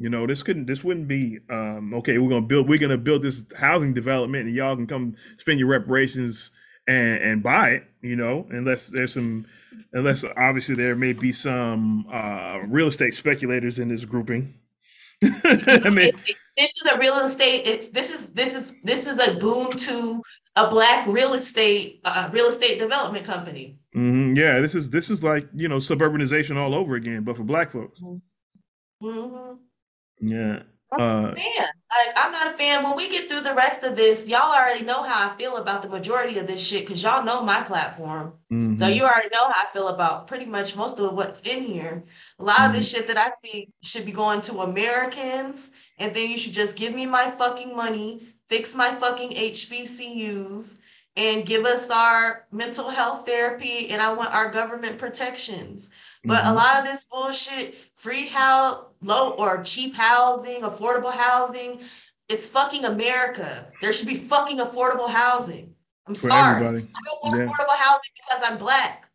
You 0.01 0.09
know, 0.09 0.25
this 0.27 0.43
couldn't 0.43 0.65
this 0.65 0.83
wouldn't 0.83 1.07
be 1.07 1.39
um 1.49 1.93
okay, 1.95 2.17
we're 2.17 2.29
gonna 2.29 2.41
build 2.45 2.67
we're 2.69 2.79
gonna 2.79 2.97
build 2.97 3.23
this 3.23 3.45
housing 3.57 3.93
development 3.93 4.47
and 4.47 4.55
y'all 4.55 4.75
can 4.75 4.87
come 4.87 5.15
spend 5.37 5.59
your 5.59 5.69
reparations 5.69 6.51
and 6.87 7.21
and 7.21 7.43
buy 7.43 7.69
it, 7.71 7.83
you 8.01 8.15
know, 8.15 8.47
unless 8.49 8.87
there's 8.87 9.13
some 9.13 9.45
unless 9.93 10.23
obviously 10.37 10.75
there 10.75 10.95
may 10.95 11.13
be 11.13 11.31
some 11.31 12.05
uh 12.11 12.59
real 12.67 12.87
estate 12.87 13.13
speculators 13.13 13.79
in 13.79 13.89
this 13.89 14.05
grouping. 14.05 14.55
I 15.23 15.89
mean, 15.89 16.11
this 16.57 16.71
is 16.83 16.91
a 16.93 16.97
real 16.99 17.15
estate. 17.25 17.63
It's 17.67 17.89
this 17.89 18.09
is 18.09 18.27
this 18.29 18.53
is 18.55 18.75
this 18.83 19.07
is 19.07 19.19
a 19.27 19.37
boom 19.37 19.71
to 19.71 20.21
a 20.55 20.69
black 20.69 21.07
real 21.07 21.33
estate 21.33 22.01
uh, 22.05 22.29
real 22.33 22.47
estate 22.47 22.79
development 22.79 23.25
company. 23.25 23.79
mhm, 23.95 24.35
yeah, 24.35 24.59
this 24.59 24.75
is 24.75 24.89
this 24.89 25.09
is 25.09 25.23
like, 25.23 25.47
you 25.53 25.67
know, 25.67 25.77
suburbanization 25.77 26.57
all 26.57 26.73
over 26.75 26.95
again, 26.95 27.23
but 27.23 27.37
for 27.37 27.43
black 27.43 27.71
folks. 27.71 27.99
Mhm. 28.01 28.21
Yeah. 30.21 30.63
I'm 30.91 30.99
Uh 30.99 31.21
not 31.21 31.33
a 31.33 31.35
fan. 31.35 31.67
Like 31.89 32.15
I'm 32.17 32.31
not 32.31 32.47
a 32.47 32.57
fan. 32.57 32.83
When 32.83 32.95
we 32.95 33.09
get 33.09 33.29
through 33.29 33.41
the 33.41 33.55
rest 33.55 33.83
of 33.83 33.95
this, 33.95 34.27
y'all 34.27 34.53
already 34.53 34.83
know 34.85 35.03
how 35.03 35.29
I 35.29 35.35
feel 35.37 35.57
about 35.57 35.81
the 35.81 35.89
majority 35.89 36.37
of 36.37 36.47
this 36.47 36.65
shit 36.65 36.85
because 36.85 37.01
y'all 37.01 37.23
know 37.23 37.43
my 37.43 37.61
platform. 37.63 38.33
So 38.49 38.55
mhm. 38.55 38.95
you 38.95 39.03
already 39.03 39.29
know 39.33 39.49
how 39.49 39.63
I 39.67 39.71
feel 39.73 39.87
about 39.87 40.27
pretty 40.27 40.45
much 40.45 40.75
most 40.75 40.99
of 40.99 41.13
what's 41.13 41.41
in 41.49 41.63
here. 41.63 42.03
A 42.39 42.43
lot 42.43 42.67
of 42.67 42.73
this 42.73 42.89
shit 42.89 43.07
that 43.07 43.17
I 43.17 43.29
see 43.41 43.69
should 43.81 44.05
be 44.05 44.11
going 44.11 44.41
to 44.41 44.59
Americans, 44.61 45.71
and 45.97 46.13
then 46.13 46.29
you 46.29 46.37
should 46.37 46.53
just 46.53 46.75
give 46.75 46.93
me 46.93 47.05
my 47.05 47.29
fucking 47.31 47.75
money, 47.75 48.27
fix 48.49 48.75
my 48.75 48.93
fucking 48.95 49.31
HBCUs, 49.31 50.79
and 51.17 51.45
give 51.45 51.65
us 51.65 51.89
our 51.89 52.47
mental 52.51 52.89
health 52.89 53.25
therapy, 53.25 53.89
and 53.89 54.01
I 54.01 54.13
want 54.13 54.33
our 54.33 54.51
government 54.51 54.97
protections. 54.97 55.89
But 56.23 56.43
a 56.43 56.49
Mhm. 56.49 56.55
lot 56.55 56.79
of 56.79 56.85
this 56.85 57.05
bullshit, 57.05 57.75
free 57.95 58.27
house, 58.27 58.83
low 59.01 59.31
or 59.31 59.63
cheap 59.63 59.95
housing, 59.95 60.61
affordable 60.61 61.13
housing, 61.13 61.81
it's 62.29 62.45
fucking 62.47 62.85
America. 62.85 63.71
There 63.81 63.91
should 63.91 64.07
be 64.07 64.17
fucking 64.17 64.57
affordable 64.59 65.09
housing. 65.09 65.75
I'm 66.07 66.13
For 66.15 66.29
sorry. 66.29 66.65
everybody. 66.65 66.87
I 66.95 66.99
don't 67.05 67.23
want 67.23 67.37
Yeah. 67.37 67.45
affordable 67.47 67.75
housing 67.77 68.11
because 68.15 68.43
I'm 68.43 68.57
black. 68.57 69.09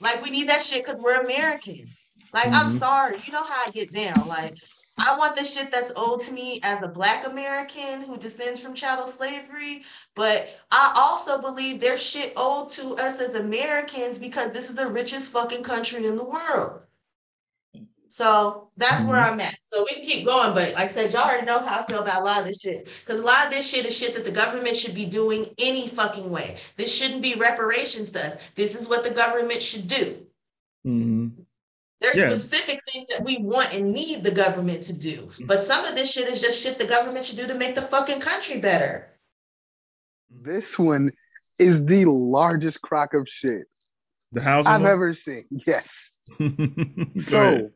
Like 0.00 0.22
we 0.22 0.30
need 0.30 0.48
that 0.48 0.62
shit 0.62 0.84
because 0.84 1.00
we're 1.00 1.20
American. 1.20 1.94
Like 2.32 2.52
I'm 2.52 2.70
Mhm. 2.72 2.78
sorry, 2.78 3.20
you 3.26 3.32
know 3.32 3.44
how 3.44 3.64
I 3.66 3.70
get 3.70 3.92
down. 3.92 4.26
Like 4.26 4.56
I 4.98 5.16
want 5.18 5.36
the 5.36 5.44
shit 5.44 5.70
that's 5.70 5.92
owed 5.94 6.22
to 6.22 6.32
me 6.32 6.60
as 6.62 6.82
a 6.82 6.88
black 6.88 7.26
American 7.26 8.02
who 8.02 8.16
descends 8.16 8.62
from 8.62 8.74
chattel 8.74 9.06
slavery. 9.06 9.82
But 10.14 10.48
I 10.70 10.92
also 10.96 11.40
believe 11.40 11.80
there's 11.80 12.02
shit 12.02 12.32
owed 12.36 12.70
to 12.70 12.94
us 12.96 13.20
as 13.20 13.34
Americans 13.34 14.18
because 14.18 14.52
this 14.52 14.70
is 14.70 14.76
the 14.76 14.86
richest 14.86 15.32
fucking 15.32 15.62
country 15.62 16.06
in 16.06 16.16
the 16.16 16.24
world. 16.24 16.80
So 18.08 18.70
that's 18.78 19.04
where 19.04 19.20
Mhm. 19.20 19.32
I'm 19.32 19.40
at. 19.40 19.58
So 19.64 19.84
we 19.84 19.96
can 19.96 20.04
keep 20.04 20.24
going, 20.24 20.54
but 20.54 20.72
like 20.72 20.90
I 20.90 20.94
said, 20.94 21.12
y'all 21.12 21.24
already 21.24 21.44
know 21.44 21.58
how 21.58 21.80
I 21.80 21.86
feel 21.86 21.98
about 21.98 22.22
a 22.22 22.24
lot 22.24 22.40
of 22.40 22.46
this 22.46 22.60
shit. 22.60 22.86
Because 22.86 23.20
a 23.20 23.24
lot 23.24 23.46
of 23.46 23.52
this 23.52 23.68
shit 23.68 23.84
is 23.84 23.94
shit 23.94 24.14
that 24.14 24.24
the 24.24 24.30
government 24.30 24.76
should 24.76 24.94
be 24.94 25.04
doing 25.04 25.54
any 25.58 25.88
fucking 25.88 26.30
way. 26.30 26.56
This 26.76 26.94
shouldn't 26.94 27.20
be 27.20 27.34
reparations 27.34 28.12
to 28.12 28.24
us. 28.24 28.38
This 28.54 28.74
is 28.74 28.88
what 28.88 29.04
the 29.04 29.10
government 29.10 29.60
should 29.60 29.88
do. 29.88 30.26
Mhm. 30.86 31.45
There's 32.00 32.16
Yeah. 32.16 32.28
specific 32.34 32.80
things 32.92 33.06
that 33.08 33.24
we 33.24 33.38
want 33.38 33.72
and 33.72 33.92
need 33.92 34.22
the 34.22 34.30
government 34.30 34.82
to 34.84 34.92
do. 34.92 35.30
But 35.46 35.62
some 35.62 35.84
of 35.86 35.94
this 35.94 36.12
shit 36.12 36.28
is 36.28 36.40
just 36.40 36.60
shit 36.62 36.78
the 36.78 36.84
government 36.84 37.24
should 37.24 37.36
do 37.38 37.46
to 37.46 37.54
make 37.54 37.74
the 37.74 37.82
fucking 37.82 38.20
country 38.20 38.58
better. 38.60 39.08
This 40.30 40.78
one 40.78 41.12
is 41.58 41.84
the 41.86 42.04
largest 42.04 42.82
crock 42.82 43.14
of 43.14 43.26
shit 43.28 43.64
The 44.32 44.42
housing 44.42 44.72
I've 44.72 44.82
one? 44.82 44.90
ever 44.90 45.14
seen. 45.14 45.44
Yes. 45.66 46.12
So, 47.18 47.38
ahead. 47.42 47.72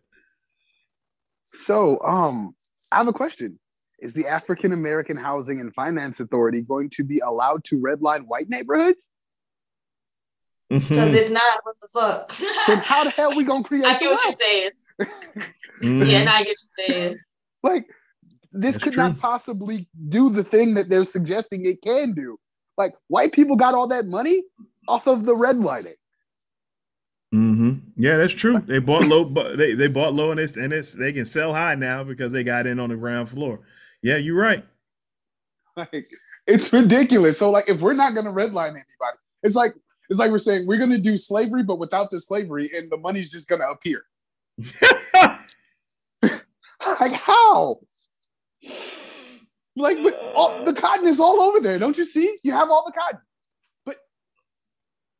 so 1.64 2.00
um, 2.02 2.54
I 2.92 2.96
have 2.96 3.08
a 3.08 3.12
question. 3.12 3.58
Is 4.00 4.12
the 4.12 4.26
African 4.26 4.72
American 4.72 5.16
Housing 5.16 5.60
and 5.60 5.72
Finance 5.74 6.20
Authority 6.20 6.62
going 6.62 6.90
to 6.90 7.04
be 7.04 7.18
allowed 7.20 7.64
to 7.64 7.76
redline 7.78 8.24
white 8.26 8.48
neighborhoods? 8.48 9.08
Because 10.70 11.14
if 11.14 11.30
not, 11.32 11.42
what 11.64 11.76
the 11.80 11.88
fuck? 11.92 12.32
Then 12.68 12.78
how 12.78 13.02
the 13.04 13.10
hell 13.10 13.36
we 13.36 13.44
gonna 13.44 13.64
create? 13.70 13.84
I 13.84 13.98
get 13.98 14.00
the 14.02 14.06
what 14.10 14.20
you're 14.22 14.30
wealth? 14.30 14.40
saying. 14.40 14.70
Mhm. 15.82 16.06
Yeah, 16.10 16.18
and 16.20 16.28
I 16.28 16.38
get 16.44 16.56
you're 16.78 16.86
saying. 16.86 17.18
Like 17.62 17.86
this 18.52 18.74
That's 18.76 18.84
could 18.84 18.96
not 18.96 19.18
possibly 19.18 19.88
do 20.08 20.30
the 20.30 20.44
thing 20.44 20.74
that 20.74 20.88
they're 20.88 21.04
suggesting 21.04 21.64
it 21.64 21.82
can 21.82 22.12
do. 22.12 22.38
Like 22.78 22.94
white 23.08 23.32
people 23.32 23.56
got 23.56 23.74
all 23.74 23.86
that 23.88 24.06
money 24.06 24.42
off 24.88 25.06
of 25.06 25.24
the 25.24 25.34
redlining. 25.34 25.94
Mm-hmm. 27.34 27.78
Yeah, 27.96 28.16
that's 28.16 28.32
true. 28.32 28.58
They 28.66 28.78
bought 28.78 29.06
low, 29.06 29.24
but 29.24 29.56
they, 29.56 29.74
they 29.74 29.86
bought 29.88 30.14
low, 30.14 30.30
and 30.32 30.40
it's 30.40 30.56
and 30.56 30.72
it's 30.72 30.92
they 30.92 31.12
can 31.12 31.24
sell 31.26 31.52
high 31.54 31.74
now 31.76 32.02
because 32.04 32.32
they 32.32 32.44
got 32.44 32.66
in 32.66 32.80
on 32.80 32.90
the 32.90 32.96
ground 32.96 33.28
floor. 33.28 33.60
Yeah, 34.02 34.16
you're 34.16 34.36
right. 34.40 34.64
Like 35.76 36.06
it's 36.46 36.72
ridiculous. 36.72 37.38
So 37.38 37.50
like 37.50 37.68
if 37.68 37.80
we're 37.80 37.94
not 37.94 38.14
gonna 38.14 38.32
redline 38.32 38.70
anybody, 38.70 39.18
it's 39.42 39.54
like 39.54 39.74
it's 40.10 40.18
like 40.18 40.30
we're 40.32 40.38
saying 40.38 40.66
we're 40.66 40.76
gonna 40.76 40.98
do 40.98 41.16
slavery, 41.16 41.62
but 41.62 41.78
without 41.78 42.10
the 42.10 42.18
slavery, 42.20 42.70
and 42.76 42.90
the 42.90 42.96
money's 42.96 43.30
just 43.30 43.48
gonna 43.48 43.70
appear. 43.70 44.02
like 46.20 47.12
how? 47.12 47.78
Like 49.76 50.02
but 50.02 50.20
all, 50.34 50.64
the 50.64 50.74
cotton 50.74 51.06
is 51.06 51.20
all 51.20 51.40
over 51.40 51.60
there. 51.60 51.78
Don't 51.78 51.96
you 51.96 52.04
see? 52.04 52.36
You 52.42 52.50
have 52.52 52.70
all 52.70 52.84
the 52.84 52.92
cotton, 52.92 53.20
but 53.86 53.98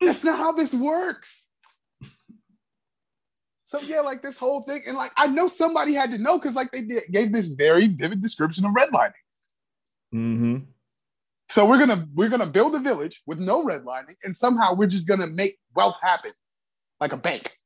that's 0.00 0.24
not 0.24 0.36
how 0.36 0.50
this 0.50 0.74
works. 0.74 1.46
So 3.62 3.78
yeah, 3.82 4.00
like 4.00 4.22
this 4.22 4.36
whole 4.36 4.62
thing, 4.62 4.82
and 4.88 4.96
like 4.96 5.12
I 5.16 5.28
know 5.28 5.46
somebody 5.46 5.94
had 5.94 6.10
to 6.10 6.18
know 6.18 6.36
because 6.36 6.56
like 6.56 6.72
they 6.72 6.82
did, 6.82 7.04
gave 7.12 7.32
this 7.32 7.46
very 7.46 7.86
vivid 7.86 8.20
description 8.20 8.64
of 8.64 8.72
redlining. 8.72 9.12
hmm 10.10 10.58
So 11.50 11.66
we're 11.66 11.78
gonna 11.78 12.06
we're 12.14 12.28
gonna 12.28 12.46
build 12.46 12.76
a 12.76 12.78
village 12.78 13.22
with 13.26 13.40
no 13.40 13.64
redlining, 13.64 14.14
and 14.22 14.34
somehow 14.34 14.72
we're 14.74 14.86
just 14.86 15.08
gonna 15.08 15.26
make 15.26 15.58
wealth 15.74 15.96
happen, 16.00 16.30
like 17.00 17.12
a 17.12 17.16
bank. 17.16 17.56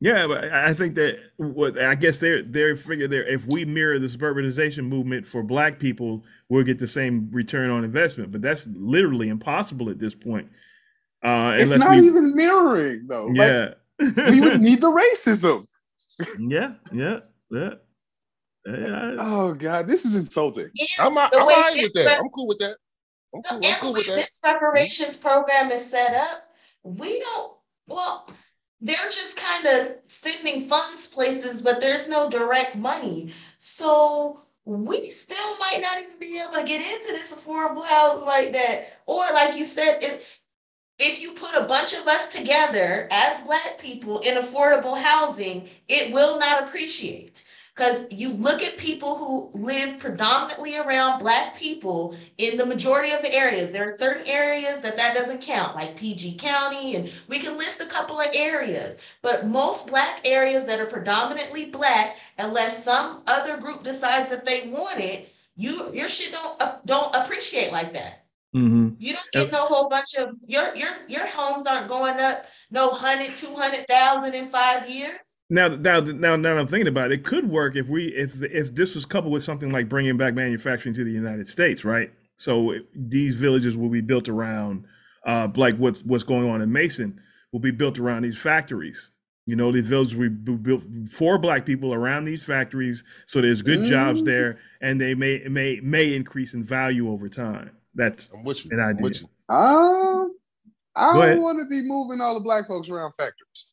Yeah, 0.00 0.26
but 0.26 0.44
I 0.50 0.72
think 0.72 0.94
that 0.94 1.18
what 1.36 1.78
I 1.78 1.94
guess 1.96 2.16
they're 2.16 2.42
they're 2.42 2.76
figure 2.76 3.06
there 3.06 3.26
if 3.26 3.46
we 3.48 3.66
mirror 3.66 3.98
the 3.98 4.06
suburbanization 4.06 4.88
movement 4.88 5.26
for 5.26 5.42
black 5.42 5.78
people, 5.78 6.24
we'll 6.48 6.64
get 6.64 6.78
the 6.78 6.86
same 6.86 7.28
return 7.30 7.68
on 7.68 7.84
investment. 7.84 8.32
But 8.32 8.40
that's 8.40 8.66
literally 8.68 9.28
impossible 9.28 9.90
at 9.90 9.98
this 9.98 10.14
point. 10.14 10.48
Uh 11.22 11.56
It's 11.58 11.76
not 11.76 11.90
we 11.90 12.06
even 12.06 12.34
mirroring 12.34 13.06
though. 13.06 13.26
Like, 13.26 13.36
Yeah. 13.36 13.74
we 14.30 14.40
would 14.40 14.60
need 14.68 14.80
the 14.80 14.90
racism. 14.90 15.66
yeah, 16.38 16.72
yeah, 16.90 17.20
yeah. 17.50 17.74
Yeah. 18.66 19.16
Oh 19.18 19.54
god, 19.54 19.86
this 19.86 20.04
is 20.04 20.14
insulting. 20.16 20.70
I'm, 20.98 21.14
The 21.14 21.20
I'm 21.32 21.46
way 21.46 21.54
all 21.54 21.60
right 21.60 21.76
with 21.80 21.92
that. 21.94 22.06
rep- 22.06 22.20
I'm 22.20 22.28
cool 22.28 22.46
with 22.46 22.58
that. 22.58 22.76
I'm 23.34 23.42
cool, 23.42 23.58
I'm 23.58 23.64
And 23.64 23.76
cool 23.80 23.92
with 23.92 24.06
that. 24.06 24.16
this 24.16 24.40
reparations 24.44 25.16
program 25.16 25.70
is 25.70 25.88
set 25.88 26.14
up, 26.14 26.50
we 26.82 27.20
don't, 27.20 27.52
well, 27.86 28.28
they're 28.80 28.96
just 29.10 29.36
kind 29.36 29.66
of 29.66 29.96
sending 30.08 30.62
funds 30.62 31.06
places, 31.06 31.62
but 31.62 31.80
there's 31.80 32.08
no 32.08 32.28
direct 32.28 32.76
money. 32.76 33.32
So 33.58 34.42
we 34.64 35.10
still 35.10 35.56
might 35.58 35.80
not 35.80 35.98
even 35.98 36.18
be 36.18 36.40
able 36.40 36.54
to 36.54 36.64
get 36.64 36.80
into 36.80 37.12
this 37.12 37.34
affordable 37.34 37.84
housing 37.84 38.26
like 38.26 38.52
that. 38.52 39.00
Or 39.06 39.24
like 39.32 39.56
you 39.56 39.64
said, 39.64 39.98
if 40.02 40.38
if 40.98 41.22
you 41.22 41.32
put 41.32 41.54
a 41.54 41.64
bunch 41.64 41.94
of 41.94 42.06
us 42.06 42.28
together 42.34 43.08
as 43.10 43.40
black 43.44 43.78
people 43.78 44.18
in 44.20 44.36
affordable 44.36 45.00
housing, 45.00 45.68
it 45.88 46.12
will 46.12 46.38
not 46.38 46.62
appreciate. 46.62 47.44
Because 47.80 48.04
you 48.10 48.34
look 48.34 48.60
at 48.60 48.76
people 48.76 49.16
who 49.16 49.50
live 49.54 49.98
predominantly 49.98 50.76
around 50.76 51.18
black 51.18 51.56
people 51.56 52.14
in 52.36 52.58
the 52.58 52.66
majority 52.66 53.10
of 53.12 53.22
the 53.22 53.34
areas. 53.34 53.72
There 53.72 53.86
are 53.86 53.96
certain 53.96 54.26
areas 54.26 54.82
that 54.82 54.98
that 54.98 55.14
doesn't 55.14 55.40
count, 55.40 55.74
like 55.74 55.96
PG 55.96 56.36
County, 56.36 56.96
and 56.96 57.10
we 57.26 57.38
can 57.38 57.56
list 57.56 57.80
a 57.80 57.86
couple 57.86 58.20
of 58.20 58.26
areas. 58.34 59.00
But 59.22 59.46
most 59.46 59.86
black 59.86 60.20
areas 60.26 60.66
that 60.66 60.78
are 60.78 60.84
predominantly 60.84 61.70
black, 61.70 62.18
unless 62.36 62.84
some 62.84 63.22
other 63.26 63.56
group 63.56 63.82
decides 63.82 64.28
that 64.28 64.44
they 64.44 64.68
want 64.68 65.00
it, 65.00 65.32
you 65.56 65.90
your 65.94 66.08
shit 66.08 66.32
don't 66.32 66.60
uh, 66.60 66.76
don't 66.84 67.16
appreciate 67.16 67.72
like 67.72 67.94
that. 67.94 68.26
Mm-hmm. 68.54 68.90
You 68.98 69.14
don't 69.14 69.32
get 69.32 69.52
no 69.52 69.64
whole 69.64 69.88
bunch 69.88 70.16
of 70.16 70.34
your 70.46 70.74
your 70.74 70.90
your 71.08 71.26
homes 71.26 71.66
aren't 71.66 71.88
going 71.88 72.20
up 72.20 72.44
no 72.70 72.90
hundred, 72.90 73.34
two 73.36 73.54
hundred 73.54 73.86
thousand 73.86 74.34
in 74.34 74.50
five 74.50 74.90
years. 74.90 75.38
Now, 75.50 75.68
now, 75.68 76.00
now, 76.00 76.36
now 76.36 76.56
I'm 76.56 76.68
thinking 76.68 76.86
about 76.88 77.10
it. 77.10 77.20
It 77.20 77.24
could 77.24 77.50
work 77.50 77.74
if 77.76 77.88
we, 77.88 78.06
if 78.08 78.42
if 78.42 78.74
this 78.74 78.94
was 78.94 79.04
coupled 79.04 79.32
with 79.32 79.44
something 79.44 79.70
like 79.72 79.88
bringing 79.88 80.16
back 80.16 80.34
manufacturing 80.34 80.94
to 80.94 81.04
the 81.04 81.10
United 81.12 81.48
States, 81.48 81.84
right? 81.84 82.12
So 82.36 82.74
these 82.94 83.34
villages 83.34 83.76
will 83.76 83.88
be 83.90 84.00
built 84.00 84.28
around, 84.28 84.86
uh, 85.26 85.48
like 85.56 85.76
what's 85.76 86.02
what's 86.04 86.24
going 86.24 86.48
on 86.48 86.62
in 86.62 86.72
Mason 86.72 87.20
will 87.52 87.60
be 87.60 87.72
built 87.72 87.98
around 87.98 88.22
these 88.22 88.38
factories. 88.38 89.10
You 89.46 89.56
know, 89.56 89.72
these 89.72 89.88
villages 89.88 90.14
will 90.16 90.30
be 90.30 90.54
built 90.56 90.84
for 91.10 91.36
Black 91.36 91.66
people 91.66 91.92
around 91.92 92.24
these 92.26 92.44
factories, 92.44 93.02
so 93.26 93.40
there's 93.40 93.62
good 93.62 93.82
jobs 93.82 94.22
Mm. 94.22 94.26
there, 94.26 94.58
and 94.80 95.00
they 95.00 95.14
may 95.14 95.40
may 95.50 95.80
may 95.82 96.14
increase 96.14 96.54
in 96.54 96.62
value 96.62 97.10
over 97.10 97.28
time. 97.28 97.72
That's 97.94 98.30
I'm 98.32 98.44
with 98.44 98.64
you. 98.64 98.70
an 98.70 98.80
I'm 98.80 98.90
idea. 98.90 99.02
with 99.02 99.20
you. 99.20 99.28
Um, 99.54 100.36
I 100.94 101.12
don't 101.12 101.42
want 101.42 101.58
to 101.58 101.66
be 101.68 101.82
moving 101.82 102.20
all 102.20 102.34
the 102.34 102.40
black 102.40 102.68
folks 102.68 102.88
around 102.88 103.12
factories. 103.14 103.69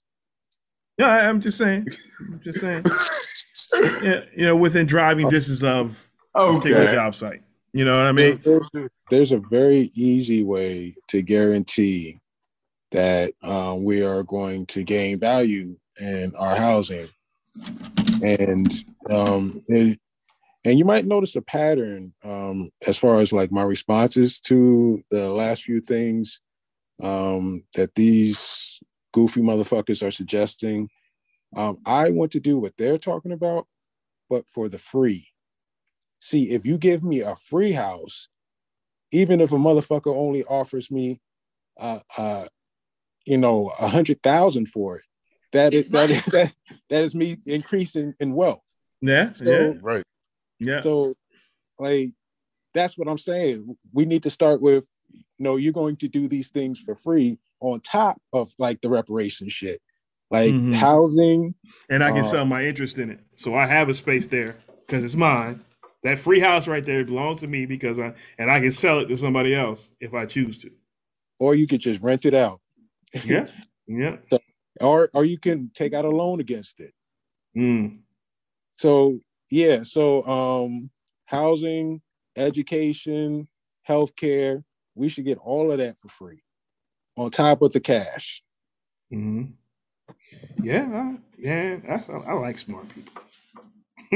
Yeah, 0.98 1.08
I- 1.08 1.28
I'm 1.30 1.42
just 1.42 1.58
saying. 1.58 1.88
I'm 2.20 2.42
just 2.44 2.60
saying. 2.60 2.86
yeah, 4.02 4.22
you 4.36 4.46
know, 4.46 4.56
within 4.56 4.86
driving 4.88 5.30
distance 5.30 5.64
of 5.64 6.10
particular 6.34 6.84
Okay. 6.84 6.94
job 6.94 7.14
site. 7.16 7.42
You 7.74 7.86
know 7.86 7.98
what 7.98 8.08
I 8.08 8.12
mean? 8.12 8.42
There's 8.44 8.70
a, 8.76 8.90
there's 9.10 9.32
a 9.32 9.40
very 9.40 9.92
easy 9.94 10.44
way 10.44 10.96
to 11.10 11.22
guarantee 11.22 12.20
that 12.92 13.34
um, 13.44 13.84
we 13.84 14.04
are 14.04 14.24
going 14.24 14.66
to 14.68 14.84
gain 14.84 15.20
value 15.20 15.76
in 16.00 16.34
our 16.36 16.56
housing, 16.56 17.08
and 18.24 18.74
um, 19.10 19.62
it, 19.68 20.00
and 20.66 20.80
you 20.80 20.86
might 20.86 21.06
notice 21.06 21.36
a 21.36 21.42
pattern 21.42 22.14
um, 22.24 22.72
as 22.88 22.98
far 22.98 23.20
as 23.20 23.32
like 23.34 23.52
my 23.52 23.64
responses 23.64 24.40
to 24.42 25.04
the 25.12 25.30
last 25.30 25.64
few 25.64 25.80
things 25.80 26.40
um, 27.04 27.64
that 27.76 27.94
these 27.96 28.80
goofy 29.18 29.42
motherfuckers 29.42 30.06
are 30.06 30.12
suggesting. 30.12 30.88
Um, 31.56 31.80
I 31.88 32.12
want 32.12 32.34
to 32.34 32.40
do 32.40 32.60
what 32.60 32.78
they're 32.78 33.00
talking 33.00 33.32
about, 33.32 33.66
but 34.30 34.48
for 34.48 34.70
the 34.70 34.78
free. 34.78 35.28
See, 36.20 36.52
if 36.52 36.68
you 36.68 36.78
give 36.78 37.04
me 37.04 37.22
a 37.22 37.36
free 37.36 37.72
house, 37.72 38.28
even 39.12 39.42
if 39.42 39.54
a 39.54 39.56
motherfucker 39.56 40.16
only 40.16 40.44
offers 40.44 40.92
me, 40.92 41.20
uh, 41.80 42.00
uh, 42.16 42.46
you 43.26 43.40
know, 43.40 43.72
a 43.80 43.88
hundred 43.88 44.22
thousand 44.22 44.68
for 44.68 44.98
it, 44.98 45.06
that 45.52 45.74
is 45.74 45.90
that 45.90 46.12
is 46.12 46.24
that 46.36 46.54
that 46.92 47.04
is 47.04 47.16
me 47.16 47.38
increasing 47.48 48.14
in 48.20 48.36
wealth. 48.36 48.62
Yeah, 49.02 49.32
So- 49.32 49.46
yeah, 49.46 49.74
Right. 49.82 50.04
yeah. 50.60 50.80
So, 50.82 51.16
like, 51.80 52.10
that's 52.76 53.00
what 53.00 53.08
I'm 53.08 53.18
saying. 53.18 53.76
We 53.92 54.06
need 54.06 54.22
to 54.24 54.30
start 54.30 54.62
with, 54.62 54.88
no, 55.40 55.56
you're 55.56 55.74
going 55.74 55.96
to 55.98 56.08
do 56.08 56.28
these 56.28 56.52
things 56.52 56.80
for 56.80 56.96
free 56.96 57.40
on 57.60 57.80
top 57.82 58.22
of 58.34 58.54
like 58.60 58.82
the 58.82 58.90
reparation 58.90 59.50
shit, 59.50 59.80
like 60.32 60.54
Mhm. 60.54 60.74
housing. 60.74 61.56
and 61.90 62.04
I 62.04 62.12
can 62.12 62.22
uh, 62.22 62.24
sell 62.24 62.46
my 62.46 62.64
interest 62.66 62.98
in 62.98 63.10
it. 63.10 63.20
So 63.36 63.56
I 63.56 63.66
have 63.66 63.90
a 63.90 63.94
space 63.94 64.28
there 64.28 64.58
because 64.86 65.04
it's 65.04 65.16
mine. 65.16 65.64
That 66.04 66.20
free 66.20 66.40
house 66.40 66.68
right 66.68 66.86
there 66.86 67.04
belongs 67.04 67.42
to 67.42 67.48
me 67.48 67.66
because 67.66 68.00
I 68.00 68.14
and 68.38 68.50
I 68.52 68.60
can 68.60 68.72
sell 68.72 69.00
it 69.00 69.08
to 69.08 69.18
somebody 69.18 69.54
else 69.56 69.92
if 70.00 70.14
I 70.14 70.26
choose 70.26 70.58
to. 70.60 70.72
or 71.40 71.54
you 71.56 71.68
could 71.68 71.82
just 71.82 72.02
rent 72.02 72.26
it 72.26 72.34
out. 72.34 72.62
Yeah, 73.26 73.48
yeah. 73.88 74.18
or 74.82 75.10
or 75.14 75.26
you 75.26 75.38
can 75.40 75.70
take 75.74 75.94
out 75.94 76.06
a 76.06 76.10
loan 76.10 76.40
against 76.40 76.80
it. 76.80 76.94
Mm. 77.58 78.00
So 78.78 79.20
yeah, 79.50 79.82
so 79.84 80.24
um 80.24 80.90
housing, 81.26 82.02
education, 82.36 83.48
healthcare, 83.88 84.64
we 84.96 85.10
should 85.10 85.26
get 85.26 85.38
all 85.40 85.72
of 85.72 85.80
that 85.80 85.98
for 85.98 86.08
free 86.10 86.42
on 87.18 87.32
top 87.32 87.62
of 87.62 87.74
the 87.74 87.80
cash. 87.80 88.42
hmm 89.10 89.46
Yeah, 90.62 90.88
I, 90.94 91.18
yeah. 91.38 91.78
I, 91.90 92.12
I 92.14 92.34
like 92.34 92.58
smart 92.60 92.86
people. 92.90 93.14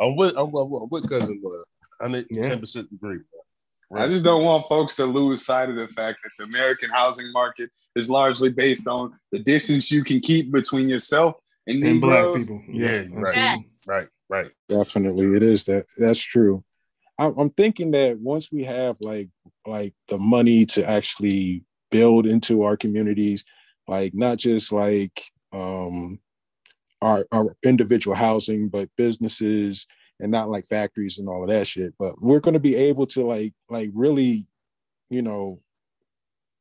I'm 0.00 0.16
with 0.16 0.36
I'm, 0.36 0.54
I'm, 0.54 0.72
I'm 0.74 0.88
with 0.90 1.08
cousin 1.08 1.40
Bud. 1.42 1.52
I 2.00 2.08
need 2.08 2.26
Yeah. 2.30 2.48
ten 2.48 2.60
percent 2.60 2.88
agree. 2.92 3.20
I 3.94 4.08
just 4.08 4.24
don't 4.24 4.42
want 4.42 4.66
folks 4.68 4.96
to 4.96 5.04
lose 5.04 5.44
sight 5.44 5.68
of 5.68 5.76
the 5.76 5.86
fact 5.88 6.20
that 6.24 6.30
the 6.38 6.44
American 6.44 6.88
housing 6.88 7.30
market 7.30 7.70
is 7.94 8.08
largely 8.08 8.50
based 8.50 8.86
on 8.86 9.12
the 9.32 9.38
distance 9.38 9.90
you 9.90 10.02
can 10.02 10.18
keep 10.18 10.50
between 10.50 10.88
yourself 10.88 11.36
and, 11.66 11.84
and 11.84 12.00
black 12.00 12.32
people. 12.32 12.62
Yeah, 12.68 13.02
Yeah, 13.02 13.20
right, 13.20 13.36
Yes. 13.36 13.82
right, 13.86 14.08
right. 14.30 14.50
Definitely, 14.70 15.36
it 15.36 15.42
is 15.42 15.64
that. 15.66 15.84
That's 15.98 16.18
true. 16.18 16.64
I'm, 17.18 17.38
I'm 17.38 17.50
thinking 17.50 17.90
that 17.90 18.18
once 18.18 18.50
we 18.50 18.64
have 18.64 18.96
like 19.02 19.28
like 19.66 19.94
the 20.08 20.18
money 20.18 20.66
to 20.66 20.88
actually 20.88 21.64
build 21.90 22.26
into 22.26 22.62
our 22.62 22.76
communities, 22.76 23.44
like 23.88 24.14
not 24.14 24.38
just 24.38 24.72
like 24.72 25.22
um 25.52 26.18
our 27.00 27.26
our 27.32 27.54
individual 27.64 28.16
housing, 28.16 28.68
but 28.68 28.88
businesses 28.96 29.86
and 30.20 30.30
not 30.30 30.50
like 30.50 30.64
factories 30.66 31.18
and 31.18 31.28
all 31.28 31.42
of 31.42 31.50
that 31.50 31.66
shit. 31.66 31.94
But 31.98 32.20
we're 32.22 32.40
going 32.40 32.54
to 32.54 32.60
be 32.60 32.76
able 32.76 33.06
to 33.08 33.26
like 33.26 33.52
like 33.68 33.90
really, 33.92 34.46
you 35.10 35.22
know, 35.22 35.60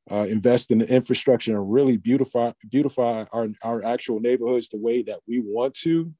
uh, 0.10 0.26
invest 0.30 0.72
in 0.72 0.80
the 0.80 0.94
infrastructure 0.94 1.56
and 1.56 1.72
really 1.72 1.98
beautify 1.98 2.52
beautify 2.69 3.26
our 3.32 3.48
our 3.64 3.84
actual 3.86 4.19
neighborhoods 4.19 4.69
the 4.69 4.78
way 4.78 5.03
that 5.03 5.19
we 5.28 5.40
want 5.40 5.73
to. 5.76 6.11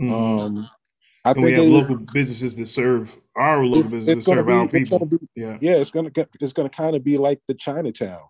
Mhm. 0.00 0.40
Um, 0.40 0.70
I 1.24 1.30
and 1.30 1.36
think 1.36 1.46
we 1.46 1.52
have 1.52 1.64
local 1.64 1.96
businesses 1.96 2.56
that 2.56 2.66
serve 2.66 3.16
our 3.36 3.64
local 3.64 3.90
businesses 3.90 4.24
serve 4.24 4.48
our 4.48 4.66
be- 4.66 4.80
it's 4.80 4.90
people. 4.90 5.06
be- 5.06 5.16
yeah. 5.36 5.56
yeah, 5.60 5.72
it's 5.76 5.90
gonna 5.90 6.10
it's 6.40 6.52
gonna 6.52 6.68
kind 6.68 6.96
of 6.96 7.04
be 7.04 7.16
like 7.18 7.40
the 7.48 7.54
Chinatown. 7.54 8.20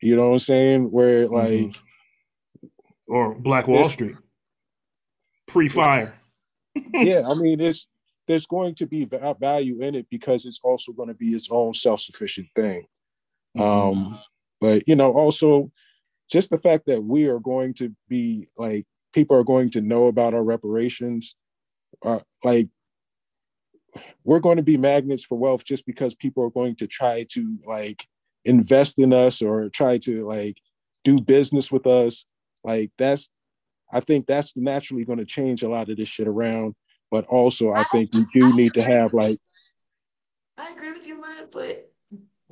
You 0.00 0.16
know 0.16 0.28
what 0.28 0.32
I'm 0.32 0.38
saying? 0.40 0.90
Where 0.90 1.28
Mm-hmm. 1.28 1.34
like 1.66 1.76
Or 3.06 3.34
Black 3.34 3.68
Wall 3.68 3.88
Street. 3.88 4.16
Pre-fire. 5.46 6.14
yeah, 6.94 7.22
I 7.28 7.34
mean 7.38 7.60
it's 7.60 7.88
there's 8.28 8.46
going 8.46 8.74
to 8.76 8.86
be 8.86 9.04
value 9.40 9.80
in 9.82 9.94
it 9.94 10.06
because 10.10 10.46
it's 10.46 10.60
also 10.62 10.92
going 10.92 11.08
to 11.08 11.14
be 11.14 11.30
its 11.30 11.48
own 11.50 11.74
self-sufficient 11.74 12.46
thing. 12.56 12.84
Um, 13.58 14.18
but 14.60 14.86
you 14.88 14.94
know, 14.96 15.12
also 15.12 15.70
just 16.30 16.50
the 16.50 16.58
fact 16.58 16.86
that 16.86 17.02
we 17.02 17.26
are 17.26 17.40
going 17.40 17.74
to 17.74 17.94
be 18.08 18.46
like 18.56 18.84
people 19.12 19.36
are 19.36 19.44
going 19.44 19.70
to 19.70 19.80
know 19.82 20.06
about 20.06 20.34
our 20.34 20.44
reparations, 20.44 21.34
uh, 22.02 22.20
like 22.42 22.68
we're 24.24 24.40
going 24.40 24.56
to 24.56 24.62
be 24.62 24.76
magnets 24.76 25.24
for 25.24 25.36
wealth 25.36 25.64
just 25.64 25.86
because 25.86 26.14
people 26.14 26.44
are 26.44 26.50
going 26.50 26.76
to 26.76 26.86
try 26.86 27.26
to 27.30 27.58
like 27.66 28.06
invest 28.44 28.98
in 28.98 29.12
us 29.12 29.42
or 29.42 29.68
try 29.68 29.98
to 29.98 30.24
like 30.26 30.56
do 31.04 31.20
business 31.20 31.70
with 31.70 31.86
us. 31.86 32.26
Like 32.64 32.90
that's, 32.98 33.30
I 33.92 34.00
think 34.00 34.26
that's 34.26 34.56
naturally 34.56 35.04
going 35.04 35.18
to 35.18 35.24
change 35.24 35.62
a 35.62 35.68
lot 35.68 35.90
of 35.90 35.96
this 35.96 36.08
shit 36.08 36.28
around. 36.28 36.74
But 37.10 37.26
also, 37.26 37.72
I 37.72 37.84
think 37.92 38.10
we 38.14 38.24
do 38.32 38.54
need 38.56 38.72
to 38.74 38.82
have 38.82 39.12
like 39.12 39.38
I 40.56 40.70
agree 40.70 40.92
with 40.92 41.06
you, 41.06 41.20
Mud, 41.20 41.48
but 41.52 41.90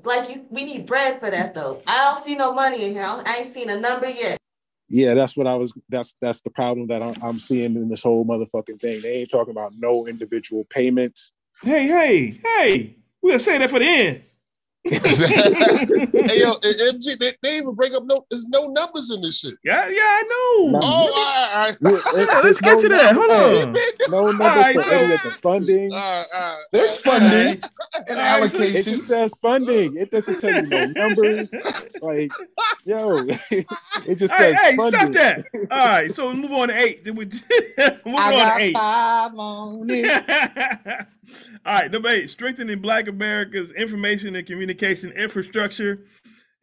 like 0.04 0.28
you, 0.28 0.46
we 0.50 0.64
need 0.64 0.86
bread 0.86 1.20
for 1.20 1.30
that 1.30 1.54
though. 1.54 1.80
I 1.86 1.96
don't 1.98 2.22
see 2.22 2.34
no 2.34 2.52
money 2.52 2.84
in 2.84 2.92
here. 2.92 3.04
I 3.04 3.38
ain't 3.40 3.52
seen 3.52 3.70
a 3.70 3.78
number 3.78 4.10
yet. 4.10 4.39
Yeah, 4.92 5.14
that's 5.14 5.36
what 5.36 5.46
I 5.46 5.54
was. 5.54 5.72
That's 5.88 6.16
that's 6.20 6.42
the 6.42 6.50
problem 6.50 6.88
that 6.88 7.00
I'm, 7.00 7.14
I'm 7.22 7.38
seeing 7.38 7.76
in 7.76 7.88
this 7.88 8.02
whole 8.02 8.24
motherfucking 8.26 8.80
thing. 8.80 9.00
They 9.00 9.20
ain't 9.20 9.30
talking 9.30 9.52
about 9.52 9.72
no 9.78 10.08
individual 10.08 10.64
payments. 10.68 11.32
Hey, 11.62 11.86
hey, 11.86 12.40
hey. 12.44 12.96
We'll 13.22 13.38
say 13.38 13.56
that 13.58 13.70
for 13.70 13.78
the 13.78 13.84
end. 13.86 14.22
hey 14.82 16.40
yo, 16.40 16.52
MG, 16.54 17.18
they, 17.18 17.32
they 17.42 17.58
even 17.58 17.74
bring 17.74 17.94
up 17.94 18.02
no. 18.04 18.24
There's 18.30 18.48
no 18.48 18.66
numbers 18.68 19.10
in 19.10 19.20
this 19.20 19.38
shit. 19.40 19.54
Yeah, 19.62 19.86
yeah, 19.88 20.00
I 20.00 20.22
know. 20.22 20.80
Oh, 20.82 20.82
all 20.82 21.10
right, 21.12 21.76
all 21.82 21.92
right. 21.92 22.02
Yeah, 22.16 22.24
Yeah, 22.34 22.40
let's 22.42 22.60
get 22.60 22.80
to 22.80 22.88
that. 22.88 23.14
Hold 23.14 23.30
on. 23.30 23.76
No 24.10 24.26
numbers 24.26 24.40
right, 24.40 24.74
for 24.76 24.82
so- 24.82 24.90
any 24.90 25.14
of 25.14 25.22
the 25.22 25.30
funding. 25.30 25.92
All 25.92 25.98
right, 25.98 26.26
all 26.34 26.40
right. 26.40 26.64
There's 26.72 26.98
funding 26.98 27.62
and 28.08 28.18
All 28.18 28.40
right, 28.40 28.50
so- 28.50 28.58
It 28.62 28.84
just 28.84 29.08
says 29.08 29.32
funding. 29.40 29.96
It 29.96 30.10
doesn't 30.10 30.40
tell 30.40 30.54
you 30.64 30.66
no 30.68 30.86
numbers. 30.86 31.54
Like, 32.02 32.32
yo, 32.84 33.26
it 34.06 34.16
just 34.16 34.34
Hey, 34.34 34.36
says 34.36 34.60
hey, 34.60 34.76
funding. 34.76 35.00
stop 35.00 35.12
that. 35.12 35.46
All 35.70 35.78
right, 35.88 36.12
so 36.12 36.32
move 36.34 36.52
on 36.52 36.68
to 36.68 36.76
eight. 36.78 37.04
Then 37.04 37.16
we 37.16 37.26
move 38.06 38.20
I 38.20 38.32
on 38.32 38.34
got 38.36 38.54
to 38.56 38.60
eight. 38.60 38.74
five 38.74 39.32
on 39.38 39.86
it. 39.90 41.06
All 41.66 41.72
right, 41.74 41.90
number 41.90 42.08
eight, 42.08 42.30
strengthening 42.30 42.80
Black 42.80 43.08
America's 43.08 43.72
information 43.72 44.36
and 44.36 44.46
communication 44.46 45.12
infrastructure. 45.12 46.06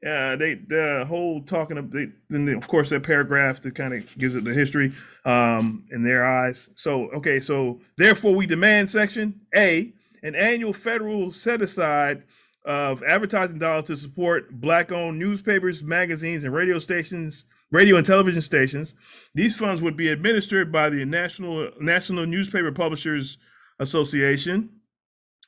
uh, 0.06 0.36
they 0.38 0.56
the 0.56 1.06
whole 1.08 1.42
talking 1.42 1.78
of 1.78 1.92
they, 1.92 2.08
then 2.30 2.48
of 2.50 2.68
course 2.68 2.90
that 2.90 3.04
paragraph 3.04 3.62
that 3.62 3.76
kind 3.76 3.94
of 3.94 4.18
gives 4.18 4.36
it 4.36 4.44
the 4.44 4.54
history 4.54 4.94
um, 5.26 5.86
in 5.92 6.04
their 6.04 6.26
eyes. 6.26 6.70
So 6.76 7.10
okay, 7.12 7.40
so 7.40 7.82
therefore 7.98 8.36
we 8.36 8.46
demand 8.46 8.90
section 8.90 9.42
A 9.56 9.94
an 10.24 10.36
annual 10.36 10.74
federal 10.74 11.32
set 11.32 11.62
aside 11.62 12.24
of 12.68 13.02
advertising 13.04 13.58
dollars 13.60 13.86
to 13.86 13.96
support 13.98 14.52
black-owned 14.60 15.18
newspapers, 15.18 15.82
magazines, 15.82 16.44
and 16.44 16.54
radio 16.54 16.78
stations, 16.80 17.46
radio 17.72 17.96
and 17.96 18.06
television 18.06 18.42
stations. 18.42 18.94
These 19.34 19.56
funds 19.56 19.82
would 19.82 19.96
be 19.98 20.10
administered 20.10 20.72
by 20.72 20.90
the 20.90 21.06
National 21.06 21.72
National 21.80 22.26
Newspaper 22.26 22.72
Publishers 22.72 23.38
Association. 23.80 24.70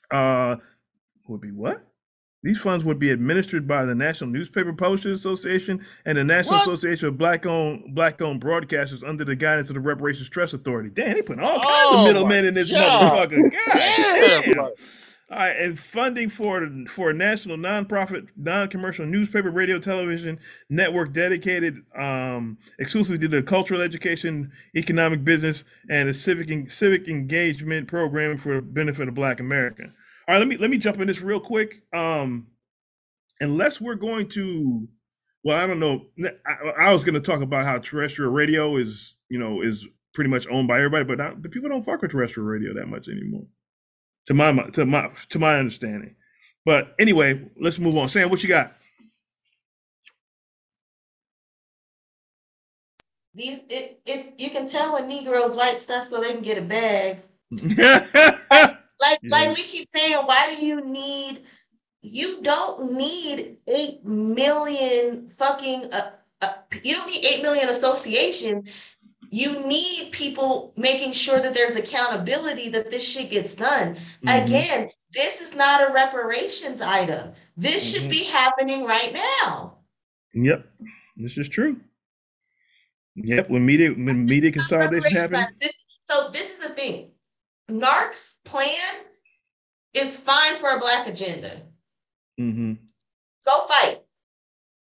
Uh, 0.09 0.55
would 1.27 1.41
be 1.41 1.51
what? 1.51 1.83
These 2.41 2.59
funds 2.61 2.85
would 2.85 2.99
be 2.99 3.09
administered 3.09 3.67
by 3.67 3.83
the 3.83 3.93
National 3.93 4.29
Newspaper 4.29 4.71
Publishers 4.71 5.19
Association 5.19 5.85
and 6.05 6.17
the 6.17 6.23
National 6.23 6.55
What? 6.55 6.67
Association 6.69 7.09
of 7.09 7.17
Black-owned 7.17 7.93
Black-owned 7.93 8.41
Broadcasters 8.41 9.05
under 9.07 9.25
the 9.25 9.35
guidance 9.35 9.69
of 9.69 9.73
the 9.73 9.81
Reparations 9.81 10.29
Trust 10.29 10.53
Authority. 10.53 10.89
Damn, 10.89 11.15
they 11.15 11.21
putting 11.21 11.43
all 11.43 11.59
kinds 11.59 11.65
Oh, 11.67 11.99
of 11.99 12.07
middlemen 12.07 12.45
in 12.45 12.53
this 12.53 12.69
God. 12.71 13.29
motherfucker. 13.29 13.51
God 13.51 13.61
Damn, 13.73 14.53
damn. 14.53 14.69
All 15.31 15.37
right, 15.37 15.55
and 15.55 15.77
funding 15.77 16.27
for 16.29 16.67
for 16.87 17.11
a 17.11 17.13
national 17.13 17.57
nonprofit, 17.57 18.29
non-commercial 18.35 19.05
newspaper, 19.05 19.51
radio, 19.51 19.77
television 19.77 20.39
network 20.71 21.13
dedicated 21.13 21.83
um, 21.95 22.57
exclusively 22.79 23.19
to 23.19 23.27
the 23.27 23.43
cultural 23.43 23.79
education, 23.79 24.51
economic 24.75 25.23
business, 25.23 25.65
and 25.87 26.09
a 26.09 26.15
civic 26.15 26.71
civic 26.71 27.07
engagement 27.07 27.87
program 27.87 28.39
for 28.39 28.55
the 28.55 28.61
benefit 28.63 29.07
of 29.07 29.13
Black 29.13 29.39
America. 29.39 29.83
All 30.27 30.33
right, 30.33 30.39
let 30.39 30.47
me 30.47 30.57
let 30.57 30.71
me 30.71 30.79
jump 30.79 30.99
in 30.99 31.05
this 31.05 31.21
real 31.21 31.39
quick. 31.39 31.83
Um, 31.93 32.47
unless 33.39 33.79
we're 33.79 33.95
going 33.95 34.29
to, 34.29 34.87
well, 35.43 35.57
I 35.57 35.67
don't 35.67 35.79
know. 35.79 36.07
I, 36.47 36.87
I 36.87 36.93
was 36.93 37.03
going 37.03 37.13
to 37.13 37.21
talk 37.21 37.41
about 37.41 37.65
how 37.65 37.77
terrestrial 37.77 38.31
radio 38.31 38.77
is, 38.77 39.15
you 39.29 39.37
know, 39.37 39.61
is 39.61 39.85
pretty 40.15 40.31
much 40.31 40.47
owned 40.49 40.67
by 40.67 40.77
everybody, 40.77 41.03
but 41.03 41.19
not, 41.19 41.43
the 41.43 41.49
people 41.49 41.69
don't 41.69 41.85
fuck 41.85 42.01
with 42.01 42.11
terrestrial 42.11 42.49
radio 42.49 42.73
that 42.73 42.87
much 42.87 43.07
anymore 43.07 43.45
to 44.29 44.35
my 44.35 44.51
to 44.73 44.85
my 44.85 45.09
to 45.29 45.39
my 45.39 45.57
understanding. 45.57 46.15
But 46.63 46.93
anyway, 46.99 47.49
let's 47.59 47.79
move 47.79 47.97
on. 47.97 48.09
Sam, 48.09 48.29
what 48.29 48.43
you 48.43 48.49
got? 48.49 48.75
These 53.33 53.63
it, 53.69 53.99
it 54.05 54.39
you 54.39 54.51
can 54.51 54.67
tell 54.67 54.93
when 54.93 55.07
Negroes 55.07 55.57
write 55.57 55.81
stuff 55.81 56.03
so 56.03 56.21
they 56.21 56.31
can 56.31 56.43
get 56.43 56.57
a 56.57 56.61
bag. 56.61 57.19
Like 59.01 59.19
Yeah. 59.23 59.29
like 59.31 59.55
we 59.55 59.63
keep 59.63 59.85
saying, 59.85 60.17
why 60.25 60.53
do 60.53 60.65
you 60.65 60.81
need? 60.81 61.39
You 62.01 62.41
don't 62.41 62.91
need 62.91 63.55
eight 63.65 64.03
million 64.03 65.29
fucking. 65.29 65.85
Uh, 65.93 66.11
uh, 66.41 66.53
you 66.83 66.95
don't 66.95 67.07
need 67.07 67.23
eight 67.25 67.41
million 67.41 67.69
associations. 67.69 68.69
You 69.31 69.65
need 69.67 70.11
people 70.11 70.73
making 70.75 71.11
sure 71.11 71.39
that 71.39 71.53
there's 71.53 71.75
accountability 71.75 72.69
that 72.69 72.89
this 72.89 73.07
shit 73.07 73.29
gets 73.29 73.53
done. 73.53 73.95
Mhm. 74.23 74.43
Again, 74.45 74.89
this 75.13 75.39
is 75.41 75.53
not 75.53 75.87
a 75.87 75.93
reparations 75.93 76.81
item. 76.81 77.33
This 77.55 77.91
should 77.91 78.03
Mhm. 78.03 78.09
be 78.09 78.23
happening 78.23 78.85
right 78.85 79.13
now. 79.13 79.83
Yep, 80.33 80.65
this 81.15 81.37
is 81.37 81.47
true. 81.47 81.79
Yep, 83.15 83.49
when 83.49 83.65
media 83.65 83.89
when 83.91 84.25
media 84.25 84.51
consolidation 84.51 85.35
item. 85.35 85.55
This, 85.59 85.85
so 86.03 86.29
this 86.31 86.49
is 86.51 86.59
the 86.59 86.69
thing. 86.73 87.11
NAARC's 87.69 88.39
plan 88.45 89.05
is 89.93 90.17
fine 90.17 90.55
for 90.55 90.75
a 90.75 90.79
black 90.79 91.07
agenda. 91.07 91.67
hmm 92.37 92.73
Go 93.45 93.65
fight 93.67 94.01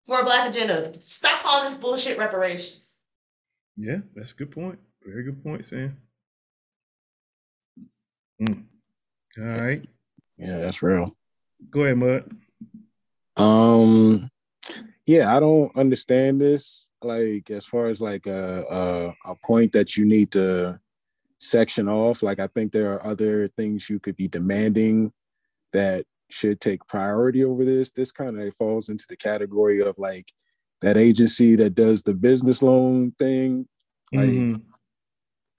for 0.05 0.21
a 0.21 0.23
black 0.23 0.49
agenda. 0.49 0.93
Stop 1.01 1.41
calling 1.41 1.69
this 1.69 1.77
bullshit 1.77 2.17
reparations. 2.17 2.96
Yeah, 3.77 3.97
that's 4.15 4.31
a 4.31 4.35
good 4.35 4.51
point. 4.51 4.79
Very 5.05 5.23
good 5.23 5.41
point, 5.43 5.65
Sam. 5.65 5.97
Mm. 8.41 8.63
All 9.39 9.43
right, 9.45 9.85
Yeah, 10.37 10.57
that's 10.57 10.81
real. 10.81 11.15
go 11.69 11.83
ahead, 11.83 11.97
Mud. 11.97 12.31
Um, 13.37 14.29
yeah, 15.05 15.35
I 15.35 15.39
don't 15.39 15.75
understand 15.77 16.41
this. 16.41 16.87
Like, 17.03 17.49
as 17.51 17.65
far 17.65 17.85
as 17.85 18.01
like 18.01 18.25
a, 18.25 18.65
a 19.25 19.31
a 19.31 19.35
point 19.43 19.71
that 19.73 19.95
you 19.95 20.05
need 20.05 20.31
to 20.31 20.79
section 21.39 21.87
off. 21.87 22.23
Like, 22.23 22.39
I 22.39 22.47
think 22.47 22.71
there 22.71 22.91
are 22.93 23.05
other 23.05 23.47
things 23.49 23.89
you 23.89 23.99
could 23.99 24.15
be 24.15 24.27
demanding 24.27 25.11
that 25.73 26.05
should 26.29 26.59
take 26.59 26.85
priority 26.87 27.43
over 27.43 27.63
this. 27.63 27.91
This 27.91 28.11
kind 28.11 28.39
of 28.39 28.55
falls 28.55 28.89
into 28.89 29.05
the 29.07 29.17
category 29.17 29.81
of 29.81 29.95
like 29.99 30.31
that 30.81 30.97
agency 30.97 31.55
that 31.55 31.75
does 31.75 32.03
the 32.03 32.13
business 32.13 32.61
loan 32.61 33.11
thing. 33.19 33.67
Like, 34.13 34.29
Mhm. 34.29 34.61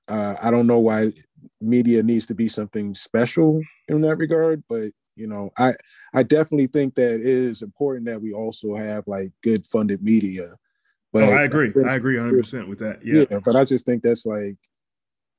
uh, 0.09 0.37
I 0.41 0.51
don't 0.51 0.67
know 0.67 0.79
why 0.79 1.13
media 1.61 2.03
needs 2.03 2.27
to 2.27 2.35
be 2.35 2.49
something 2.49 2.95
special 2.95 3.61
in 3.89 4.01
that 4.03 4.17
regard, 4.17 4.63
but 4.69 4.93
you 5.17 5.27
know, 5.27 5.51
I 5.59 5.75
I 6.15 6.23
definitely 6.23 6.69
think 6.69 6.95
that 6.95 7.15
it 7.17 7.27
is 7.27 7.63
important 7.63 8.07
that 8.07 8.23
we 8.23 8.33
also 8.33 8.75
have 8.75 9.05
like 9.09 9.33
good 9.43 9.67
funded 9.67 10.03
media. 10.03 10.55
But 11.13 11.25
oh, 11.25 11.33
I 11.33 11.43
agree. 11.45 11.73
think- 11.73 11.87
I 11.89 11.97
agree 11.97 12.17
100 12.17 12.41
percent 12.41 12.69
with 12.69 12.79
that. 12.79 13.05
Yeah. 13.05 13.25
yeah, 13.31 13.41
but 13.45 13.57
I 13.57 13.65
just 13.65 13.85
think 13.85 14.03
that's 14.05 14.25
like 14.25 14.57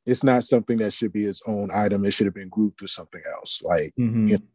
it's 0.05 0.23
not 0.23 0.43
something 0.43 0.77
that 0.79 0.91
should 0.91 1.13
be 1.13 1.25
its 1.25 1.41
own 1.47 1.69
item. 1.73 2.03
It 2.03 2.11
should 2.11 2.25
have 2.25 2.33
been 2.33 2.49
grouped 2.49 2.81
with 2.81 2.89
something 2.91 3.21
else. 3.31 3.61
Like, 3.63 3.91
Mhm. 3.97 4.27
you 4.27 4.37
know, 4.37 4.45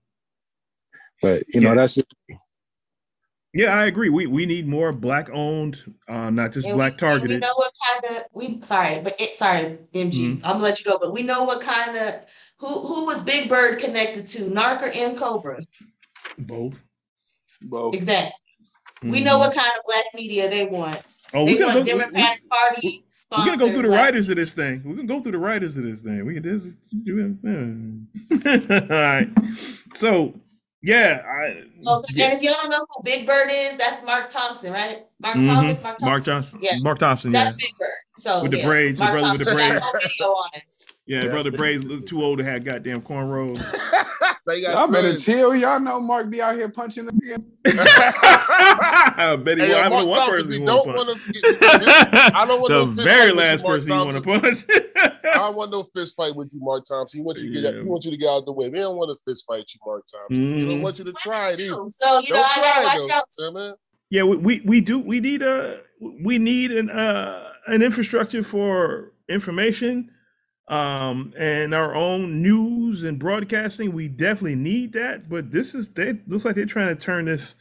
but 1.22 1.42
you 1.54 1.60
know, 1.60 1.68
Yeah. 1.70 1.74
that's 1.76 1.94
just 1.94 2.14
Yeah, 3.54 3.72
I 3.78 3.84
agree. 3.86 4.08
We 4.08 4.26
we 4.26 4.46
need 4.46 4.66
more 4.66 4.92
black 4.92 5.30
owned, 5.32 5.80
uh, 6.08 6.28
not 6.30 6.52
just 6.52 6.66
And 6.66 6.74
we- 6.74 6.78
black 6.78 6.92
and 6.92 7.02
we 7.02 7.06
targeted. 7.08 7.40
know 7.40 7.54
what 7.54 7.72
kind 7.88 8.16
of 8.16 8.24
we 8.32 8.60
sorry, 8.62 9.00
but 9.02 9.14
it, 9.20 9.36
sorry, 9.36 9.78
MG. 9.94 10.12
Mm-hmm. 10.12 10.44
I'm 10.46 10.52
gonna 10.54 10.64
let 10.64 10.80
you 10.80 10.84
go, 10.90 10.98
but 11.00 11.12
we 11.12 11.22
know 11.22 11.44
what 11.44 11.60
kind 11.60 11.96
of 11.96 12.26
who 12.58 12.66
who 12.86 13.06
was 13.06 13.20
Big 13.22 13.48
Bird 13.48 13.78
connected 13.78 14.26
to, 14.28 14.50
NAARC 14.50 14.82
or 14.82 14.90
N'COBRA? 14.90 15.64
Both. 16.38 16.82
Both. 17.62 17.94
Exactly. 17.94 18.32
We 19.02 19.22
know 19.22 19.38
what 19.38 19.54
kind 19.54 19.70
of 19.76 19.82
black 19.86 20.04
media 20.14 20.48
they 20.50 20.66
want. 20.66 20.96
Mm-hmm. 20.98 21.36
Oh, 21.36 21.46
they 21.46 21.52
we 21.54 21.58
gotta 21.58 21.74
want 21.76 21.86
go- 21.86 21.94
we- 21.96 22.00
Democratic 22.00 22.48
Party 22.48 23.00
We're 23.30 23.44
gonna 23.46 23.56
go 23.58 23.72
through 23.72 23.82
the 23.82 23.88
black- 23.88 24.04
writers 24.04 24.28
of 24.30 24.36
this 24.36 24.52
thing. 24.52 24.82
We're 24.84 24.94
gonna 24.96 25.06
go 25.08 25.20
through 25.20 25.32
the 25.32 25.38
writers 25.38 25.76
of 25.76 25.84
this 25.84 26.00
thing. 26.00 26.24
We 26.26 26.34
can 26.34 26.42
just 26.42 26.66
do 27.04 27.36
it. 27.44 28.90
All 28.90 28.98
right. 28.98 29.28
So 29.94 30.34
yeah, 30.84 31.22
I 31.26 31.62
yeah. 32.10 32.24
And 32.26 32.34
if 32.34 32.42
y'all 32.42 32.54
don't 32.62 32.70
know 32.70 32.84
who 32.96 33.02
Big 33.04 33.26
Bird 33.26 33.48
is, 33.50 33.76
that's 33.76 34.02
Mark 34.04 34.28
Thompson, 34.28 34.72
right? 34.72 35.04
Mark 35.20 35.36
Mhm. 35.36 35.46
Thomas, 35.46 35.82
Mark 35.82 35.98
Thompson. 35.98 36.06
Mark 36.08 36.24
Johnson. 36.24 36.58
Yeah. 36.62 36.78
Mark 36.82 36.98
Thompson. 36.98 37.32
Yeah. 37.32 37.44
That's 37.44 37.56
Big 37.56 37.70
Bird. 37.78 37.88
So 38.18 38.42
With 38.42 38.50
the 38.52 38.58
yeah, 38.58 38.66
braids, 38.66 38.98
the 38.98 39.04
Mark 39.06 39.18
brother 39.18 39.38
with 39.38 39.38
the 39.40 39.44
Thompson 39.46 39.68
got 39.68 39.76
a 39.76 39.80
braids. 39.80 39.84
whole 39.86 40.00
video 40.00 40.26
on 40.28 40.50
it. 40.54 40.62
Yeah, 41.06 41.24
Yeah. 41.24 41.30
brother 41.30 41.50
Braids 41.52 41.84
look 41.84 42.06
too 42.06 42.22
old 42.22 42.38
to 42.38 42.44
have 42.44 42.64
goddamn 42.64 43.02
cornrows. 43.02 43.62
They 44.46 44.60
got 44.60 44.74
Y'all 44.74 44.92
better 44.92 45.16
chill. 45.16 45.56
Y'all 45.56 45.80
know 45.80 45.98
Mark 46.00 46.28
be 46.28 46.42
out 46.42 46.54
here 46.54 46.68
punching 46.68 47.06
the 47.06 47.12
niggas. 47.12 47.46
I 47.66 49.36
bet 49.36 49.56
he 49.56 49.64
Hey, 49.64 49.72
wa- 49.72 49.78
I 49.78 49.82
yo, 49.84 49.88
know 49.88 49.94
Mark 49.96 50.06
one 50.06 50.18
Thompson, 50.18 50.36
person 50.36 50.50
we 50.50 50.58
he 50.58 50.64
don't 50.66 50.86
want 50.86 50.98
want 50.98 51.18
to 51.18 51.32
to. 51.32 52.30
I 52.34 52.46
don't 52.46 52.60
want 52.60 52.68
The 52.72 52.78
no 52.80 52.86
fist 52.88 53.02
very 53.08 53.32
last 53.32 53.64
person 53.64 53.92
you 53.92 53.98
want 53.98 54.12
to 54.12 54.20
punch. 54.20 54.64
I 55.24 55.34
don't 55.38 55.56
want 55.56 55.70
no 55.70 55.82
fist 55.84 56.14
fight 56.16 56.34
with 56.36 56.50
you, 56.52 56.60
Mark 56.60 56.84
Thompson. 56.86 57.20
He 57.20 57.24
wants 57.24 57.40
you 57.40 57.54
to 57.54 57.60
get 57.62 57.74
Yeah. 57.74 57.80
he 57.82 57.88
wants 57.88 58.04
you 58.04 58.10
to 58.12 58.16
get 58.18 58.28
out 58.28 58.38
of 58.40 58.44
the 58.44 58.52
way. 58.52 58.68
We 58.68 58.78
don't 58.80 58.96
want 58.96 59.16
to 59.18 59.24
fist 59.30 59.44
fight 59.46 59.64
you, 59.72 59.80
Mark 59.86 60.04
Thompson. 60.12 60.36
He 60.54 60.62
Mhm. 60.62 60.68
don't 60.68 60.82
want 60.82 60.98
you 60.98 61.04
to 61.06 61.12
try 61.14 61.48
it 61.48 61.60
either. 61.60 61.74
So 61.88 62.18
you 62.20 62.30
know, 62.34 62.36
Don't 62.36 62.58
I 62.58 62.60
gotta 62.84 62.98
watch 63.06 63.10
out. 63.10 63.24
yeah, 63.38 63.50
man. 63.50 63.74
Yeah, 64.10 64.22
we, 64.24 64.36
we, 64.36 64.62
we 64.66 64.80
do 64.82 64.98
we 64.98 65.20
need 65.20 65.40
a 65.40 65.80
we 66.22 66.36
need 66.38 66.70
an 66.70 66.90
uh 66.90 67.48
an 67.66 67.80
infrastructure 67.82 68.42
for 68.42 69.12
information 69.30 70.10
um 70.68 71.34
and 71.36 71.74
our 71.74 71.94
own 71.94 72.40
news 72.42 73.02
and 73.02 73.18
broadcasting. 73.18 73.92
We 73.92 74.08
definitely 74.08 74.56
need 74.56 74.92
that, 74.94 75.28
but 75.28 75.50
this 75.50 75.74
is 75.74 75.88
they 75.90 76.18
looks 76.26 76.44
like 76.44 76.54
they're 76.54 76.66
trying 76.66 76.96
to 76.96 77.02
turn 77.02 77.26
this 77.26 77.54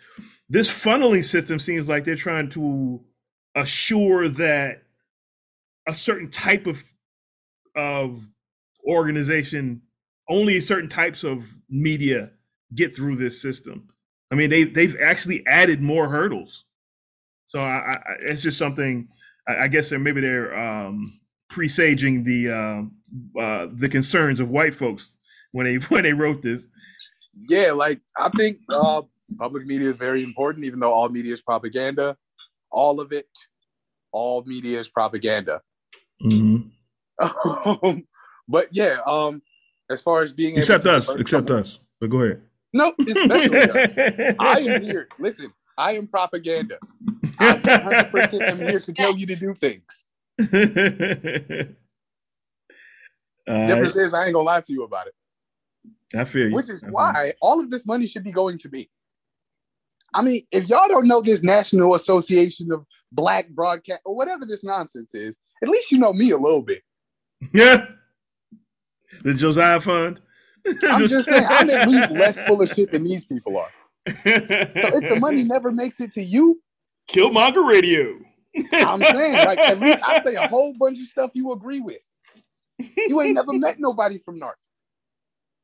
this 0.50 0.70
funneling 0.70 1.26
system 1.26 1.60
seems 1.60 1.90
like 1.90 2.04
they're 2.04 2.16
trying 2.16 2.50
to 2.52 3.02
assure 3.56 4.28
that 4.28 4.84
a 5.88 5.96
certain 5.96 6.30
type 6.30 6.66
of 6.66 6.94
of 7.76 8.30
organization 8.88 9.82
only 10.30 10.60
certain 10.62 10.90
types 10.90 11.24
of 11.24 11.56
media 11.70 12.32
get 12.74 12.96
through 12.96 13.16
this 13.16 13.42
system. 13.42 13.90
I 14.32 14.36
mean, 14.36 14.50
they 14.50 14.64
they've 14.64 14.96
actually 15.00 15.46
added 15.46 15.82
more 15.82 16.10
hurdles. 16.10 16.66
So 17.46 17.60
I, 17.60 17.96
I 17.96 18.00
it's 18.22 18.42
just 18.42 18.58
something. 18.58 19.10
I, 19.48 19.64
I 19.64 19.68
guess 19.68 19.90
they're 19.90 20.00
maybe 20.00 20.22
they're 20.22 20.58
um, 20.58 21.20
presaging 21.54 22.24
the 22.24 22.50
um 22.50 22.92
uh, 23.40 23.68
the 23.72 23.88
concerns 23.88 24.40
of 24.40 24.50
white 24.50 24.74
folks 24.74 25.18
when 25.52 25.66
they 25.66 25.76
when 25.94 26.04
they 26.04 26.14
wrote 26.14 26.42
this. 26.42 26.68
Yeah, 27.48 27.72
like 27.72 28.02
I 28.18 28.30
think 28.30 28.60
uh, 28.70 29.04
public 29.38 29.68
media 29.68 29.90
is 29.90 29.98
very 29.98 30.24
important, 30.24 30.66
even 30.66 30.80
though 30.80 30.92
all 30.92 31.10
media 31.10 31.34
is 31.34 31.42
propaganda. 31.42 32.18
All 32.72 33.00
of 33.00 33.12
it, 33.12 33.30
all 34.12 34.44
media 34.46 34.80
is 34.80 34.90
propaganda. 34.90 35.62
Um, 36.26 38.08
but 38.48 38.70
yeah, 38.72 38.98
um, 39.06 39.42
as 39.90 40.02
far 40.02 40.24
as 40.24 40.34
being 40.34 40.58
Except 40.58 40.86
us, 40.86 41.14
except 41.16 41.52
us. 41.52 41.80
But 42.00 42.10
go 42.10 42.22
ahead. 42.22 42.42
No, 42.74 42.94
especially 43.00 43.58
us. 43.60 43.96
I 44.40 44.60
am 44.60 44.82
here. 44.82 45.08
Listen, 45.20 45.54
I 45.78 45.94
am 45.94 46.08
propaganda. 46.08 46.78
I 47.40 47.54
100% 47.58 48.42
am 48.42 48.60
here 48.60 48.80
to 48.80 48.94
tell 48.94 49.16
you 49.16 49.28
to 49.28 49.36
do 49.36 49.54
things. 49.54 50.06
Uh, 53.46 53.68
Difference 53.68 53.96
is, 53.96 54.14
I 54.14 54.26
ain't 54.26 54.34
gonna 54.34 54.46
lie 54.46 54.62
to 54.62 54.72
you 54.74 54.84
about 54.84 55.08
it. 55.08 55.14
I 56.18 56.24
feel 56.24 56.50
you. 56.50 56.56
Which 56.56 56.70
is 56.70 56.80
feel 56.80 56.90
you. 56.90 56.94
why 56.94 57.34
all 57.42 57.60
of 57.60 57.70
this 57.70 57.86
money 57.86 58.08
should 58.08 58.24
be 58.24 58.32
going 58.32 58.58
to 58.60 58.70
me. 58.70 58.90
I 60.14 60.22
mean, 60.22 60.46
if 60.52 60.70
y'all 60.70 60.88
don't 60.88 61.08
know 61.08 61.22
this 61.22 61.44
National 61.44 61.96
Association 61.96 62.72
of 62.72 62.86
Black 63.12 63.50
Broadcast 63.50 64.02
or 64.06 64.16
whatever 64.16 64.46
this 64.46 64.64
nonsense 64.64 65.14
is, 65.16 65.38
at 65.62 65.70
least 65.70 65.92
you 65.92 65.98
know 65.98 66.14
me 66.14 66.32
a 66.32 66.38
little 66.38 66.62
bit. 66.62 66.84
Yeah. 67.54 67.88
The 69.22 69.36
Josiah 69.36 69.80
Fund. 69.80 70.22
I'm 70.90 71.08
just 71.08 71.28
saying, 71.28 71.46
I'm 71.48 71.70
at 71.70 71.88
least 71.88 72.10
less 72.10 72.42
full 72.48 72.64
of 72.64 72.70
shit 72.70 72.92
than 72.92 73.04
these 73.04 73.28
people 73.28 73.58
are. 73.58 73.70
So 74.08 74.14
if 74.26 75.10
the 75.10 75.18
money 75.20 75.44
never 75.44 75.72
makes 75.72 76.00
it 76.00 76.14
to 76.14 76.24
you, 76.24 76.60
Killmonger 77.12 77.64
Radio. 77.64 78.18
I'm 78.74 79.02
saying, 79.02 79.34
like, 79.34 79.60
at 79.60 79.80
least 79.80 80.00
I 80.04 80.24
say 80.24 80.36
a 80.36 80.48
whole 80.48 80.74
bunch 80.74 81.00
of 81.00 81.08
stuff 81.08 81.32
you 81.34 81.52
agree 81.52 81.80
with. 81.80 82.02
You 82.98 83.22
ain't 83.22 83.36
never 83.36 83.54
met 83.54 83.80
nobody 83.80 84.18
from 84.18 84.40
NAARC. 84.40 84.56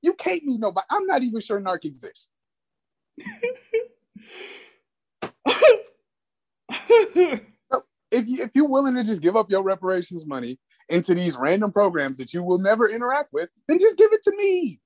You 0.02 0.14
can't 0.14 0.44
meet 0.44 0.60
nobody. 0.60 0.86
I'm 0.90 1.06
not 1.06 1.24
even 1.24 1.41
sure 1.41 1.60
NAARC 1.60 1.86
exists. 1.86 2.30
so 3.20 3.28
if 8.11 8.28
you 8.28 8.44
if 8.44 8.52
you're 8.53 8.68
willing 8.68 8.95
to 8.95 9.03
just 9.03 9.22
give 9.22 9.36
up 9.36 9.52
your 9.52 9.64
reparations 9.64 10.26
money 10.26 10.60
into 10.88 11.14
these 11.14 11.38
random 11.38 11.72
programs 11.72 12.18
that 12.18 12.34
you 12.34 12.44
will 12.44 12.60
never 12.60 12.90
interact 12.90 13.34
with, 13.34 13.49
then 13.68 13.80
just 13.80 13.98
give 13.98 14.10
it 14.11 14.24
to 14.24 14.36
me. 14.36 14.80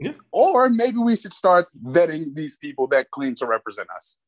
Yeah. 0.00 0.12
Or 0.30 0.68
maybe 0.68 0.98
we 0.98 1.16
should 1.16 1.32
start 1.32 1.66
vetting 1.84 2.34
these 2.34 2.56
people 2.56 2.86
that 2.88 3.10
claim 3.10 3.34
to 3.36 3.46
represent 3.46 3.88
us. 3.94 4.18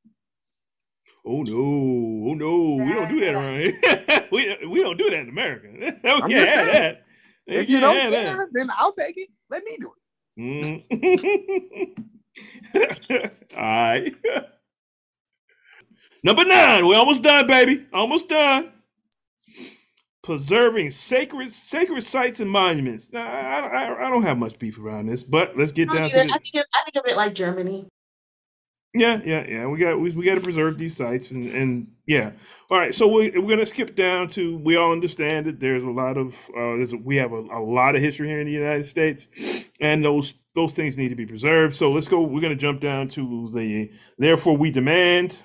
Oh 1.31 1.43
no! 1.43 2.31
Oh 2.31 2.35
no! 2.35 2.83
We 2.83 2.91
don't 2.91 3.11
do 3.11 3.21
that 3.21 3.35
around 3.35 3.61
here. 3.61 4.27
we, 4.33 4.67
we 4.67 4.83
don't 4.83 4.97
do 4.97 5.11
that 5.11 5.21
in 5.21 5.29
America. 5.29 5.69
we 5.79 5.87
I'm 5.87 6.21
can't 6.31 6.49
have 6.49 6.71
saying, 6.71 6.73
that. 6.73 7.05
If 7.47 7.69
you 7.69 7.81
can't 7.81 8.13
don't 8.13 8.15
have 8.15 8.39
that. 8.39 8.47
then 8.53 8.71
I'll 8.75 8.93
take 8.93 9.13
it. 9.19 9.29
Let 9.51 9.63
me 9.63 9.77
do 9.79 9.93
it. 9.93 9.99
Mm. 10.41 12.01
All 13.57 13.63
right. 13.63 14.15
Number 16.25 16.47
nine. 16.47 16.87
We're 16.87 16.97
almost 16.97 17.23
done, 17.23 17.47
baby. 17.47 17.87
Almost 17.93 18.31
done. 18.31 18.73
Preserving 20.23 20.93
sacred 20.93 21.53
sacred 21.53 22.05
sites 22.05 22.41
and 22.41 22.51
monuments. 22.51 23.13
Now, 23.13 23.27
I, 23.31 23.85
I, 23.85 24.07
I 24.07 24.11
don't 24.11 24.23
have 24.23 24.39
much 24.39 24.59
beef 24.59 24.79
around 24.79 25.07
this, 25.07 25.25
but 25.25 25.59
let's 25.59 25.73
get 25.73 25.89
down 25.89 25.97
don't 25.97 26.11
to 26.11 26.17
either. 26.21 26.29
the, 26.29 26.35
I 26.35 26.39
think 26.39 26.55
of, 26.55 26.65
I 26.75 26.83
think 26.85 27.05
of 27.05 27.11
it 27.11 27.17
like 27.19 27.35
Germany. 27.35 27.87
Yeah, 28.95 29.21
yeah, 29.25 29.47
yeah. 29.47 29.67
We 29.67 29.79
got 29.79 30.01
we, 30.01 30.11
we 30.11 30.25
got 30.25 30.37
to 30.37 30.41
preserve 30.41 30.79
these 30.79 30.97
sites 30.97 31.31
and 31.31 31.45
and 31.55 31.89
yeah. 32.07 32.31
All 32.71 32.79
right, 32.79 32.95
so 32.95 33.07
we, 33.07 33.31
we're 33.31 33.51
gonna 33.51 33.67
skip 33.67 33.95
down 33.95 34.29
to. 34.31 34.57
We 34.59 34.77
all 34.77 34.93
understand 34.93 35.47
that 35.47 35.61
there's 35.61 35.83
a 35.83 35.91
lot 35.91 36.17
of 36.17 36.35
uh, 36.57 36.77
there's 36.77 36.95
a, 36.95 36.97
we 36.97 37.17
have 37.17 37.33
a, 37.33 37.41
a 37.41 37.61
lot 37.63 37.97
of 37.97 38.03
history 38.03 38.29
here 38.29 38.41
in 38.41 38.47
the 38.47 38.53
United 38.53 38.87
States, 38.87 39.27
and 39.81 40.05
those 40.05 40.35
those 40.55 40.73
things 40.73 40.97
need 40.97 41.11
to 41.11 41.15
be 41.15 41.27
preserved. 41.27 41.77
So 41.77 41.93
let's 41.93 42.09
go. 42.09 42.23
We're 42.23 42.41
gonna 42.41 42.57
jump 42.57 42.81
down 42.81 43.09
to 43.09 43.51
the 43.53 43.91
therefore 44.19 44.57
we 44.57 44.71
demand. 44.71 45.39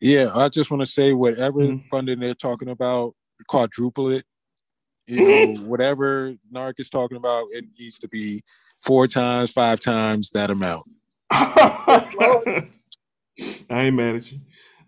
Yeah, 0.00 0.30
I 0.34 0.48
just 0.48 0.70
want 0.70 0.80
to 0.84 0.86
say 0.90 1.12
whatever 1.12 1.60
Mm-hmm. 1.60 1.88
funding 1.88 2.20
they're 2.20 2.34
talking 2.34 2.68
about, 2.68 3.14
quadruple 3.48 4.10
it. 4.10 4.24
You 5.06 5.22
Mm-hmm. 5.22 5.62
know, 5.62 5.68
whatever 5.68 6.34
NAARC 6.52 6.74
is 6.78 6.90
talking 6.90 7.16
about, 7.16 7.46
it 7.52 7.64
needs 7.78 7.98
to 8.00 8.08
be 8.08 8.42
four 8.80 9.06
times, 9.08 9.50
five 9.52 9.80
times 9.80 10.30
that 10.30 10.50
amount. 10.50 10.84
I 13.70 13.84
ain't 13.84 13.96
mad 13.96 14.16
at 14.16 14.32
you. 14.32 14.40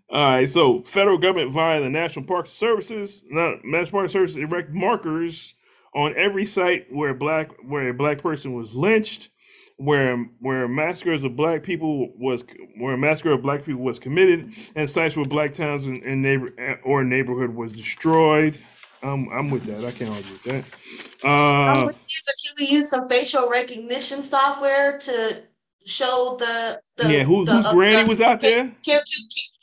All 0.09 0.31
right, 0.31 0.49
so 0.49 0.81
federal 0.83 1.17
government 1.17 1.53
via 1.53 1.79
the 1.79 1.89
National 1.89 2.25
Park 2.25 2.47
Services, 2.47 3.23
not 3.29 3.63
National 3.63 4.01
Park 4.01 4.09
Services 4.09 4.37
erect 4.37 4.71
markers 4.71 5.53
on 5.95 6.13
every 6.17 6.45
site 6.45 6.87
where 6.91 7.13
black 7.13 7.49
where 7.65 7.89
a 7.89 7.93
black 7.93 8.17
person 8.17 8.53
was 8.53 8.73
lynched, 8.73 9.29
where 9.77 10.17
where 10.39 10.67
massacres 10.67 11.23
of 11.23 11.37
black 11.37 11.63
people 11.63 12.11
was 12.17 12.43
where 12.77 12.93
a 12.95 12.97
massacre 12.97 13.31
of 13.31 13.41
black 13.41 13.63
people 13.63 13.81
was 13.81 13.99
committed, 13.99 14.53
and 14.75 14.89
sites 14.89 15.15
where 15.15 15.25
black 15.25 15.53
towns 15.53 15.85
and, 15.85 16.03
and 16.03 16.21
neighbor 16.21 16.51
or 16.83 17.05
neighborhood 17.05 17.55
was 17.55 17.71
destroyed. 17.71 18.57
Um, 19.03 19.29
I'm 19.31 19.49
with 19.49 19.63
that. 19.65 19.83
I 19.83 19.91
can't 19.91 20.11
argue 20.11 20.31
with 20.31 20.43
that. 20.43 21.27
I'm 21.27 21.83
Uh, 21.83 21.85
with 21.87 21.99
you, 22.07 22.19
but 22.25 22.35
can 22.45 22.53
we 22.59 22.67
use 22.67 22.89
some 22.89 23.07
facial 23.07 23.49
recognition 23.49 24.21
software 24.21 24.97
to 24.99 25.43
show 25.85 26.35
the, 26.39 26.81
the 26.97 27.11
yeah, 27.11 27.23
who, 27.23 27.45
the, 27.45 27.53
whose 27.53 27.65
uh, 27.65 27.73
granny 27.73 28.03
the- 28.03 28.09
was 28.09 28.21
out 28.21 28.41
there? 28.41 28.63
Can, 28.83 28.99
can, 28.99 28.99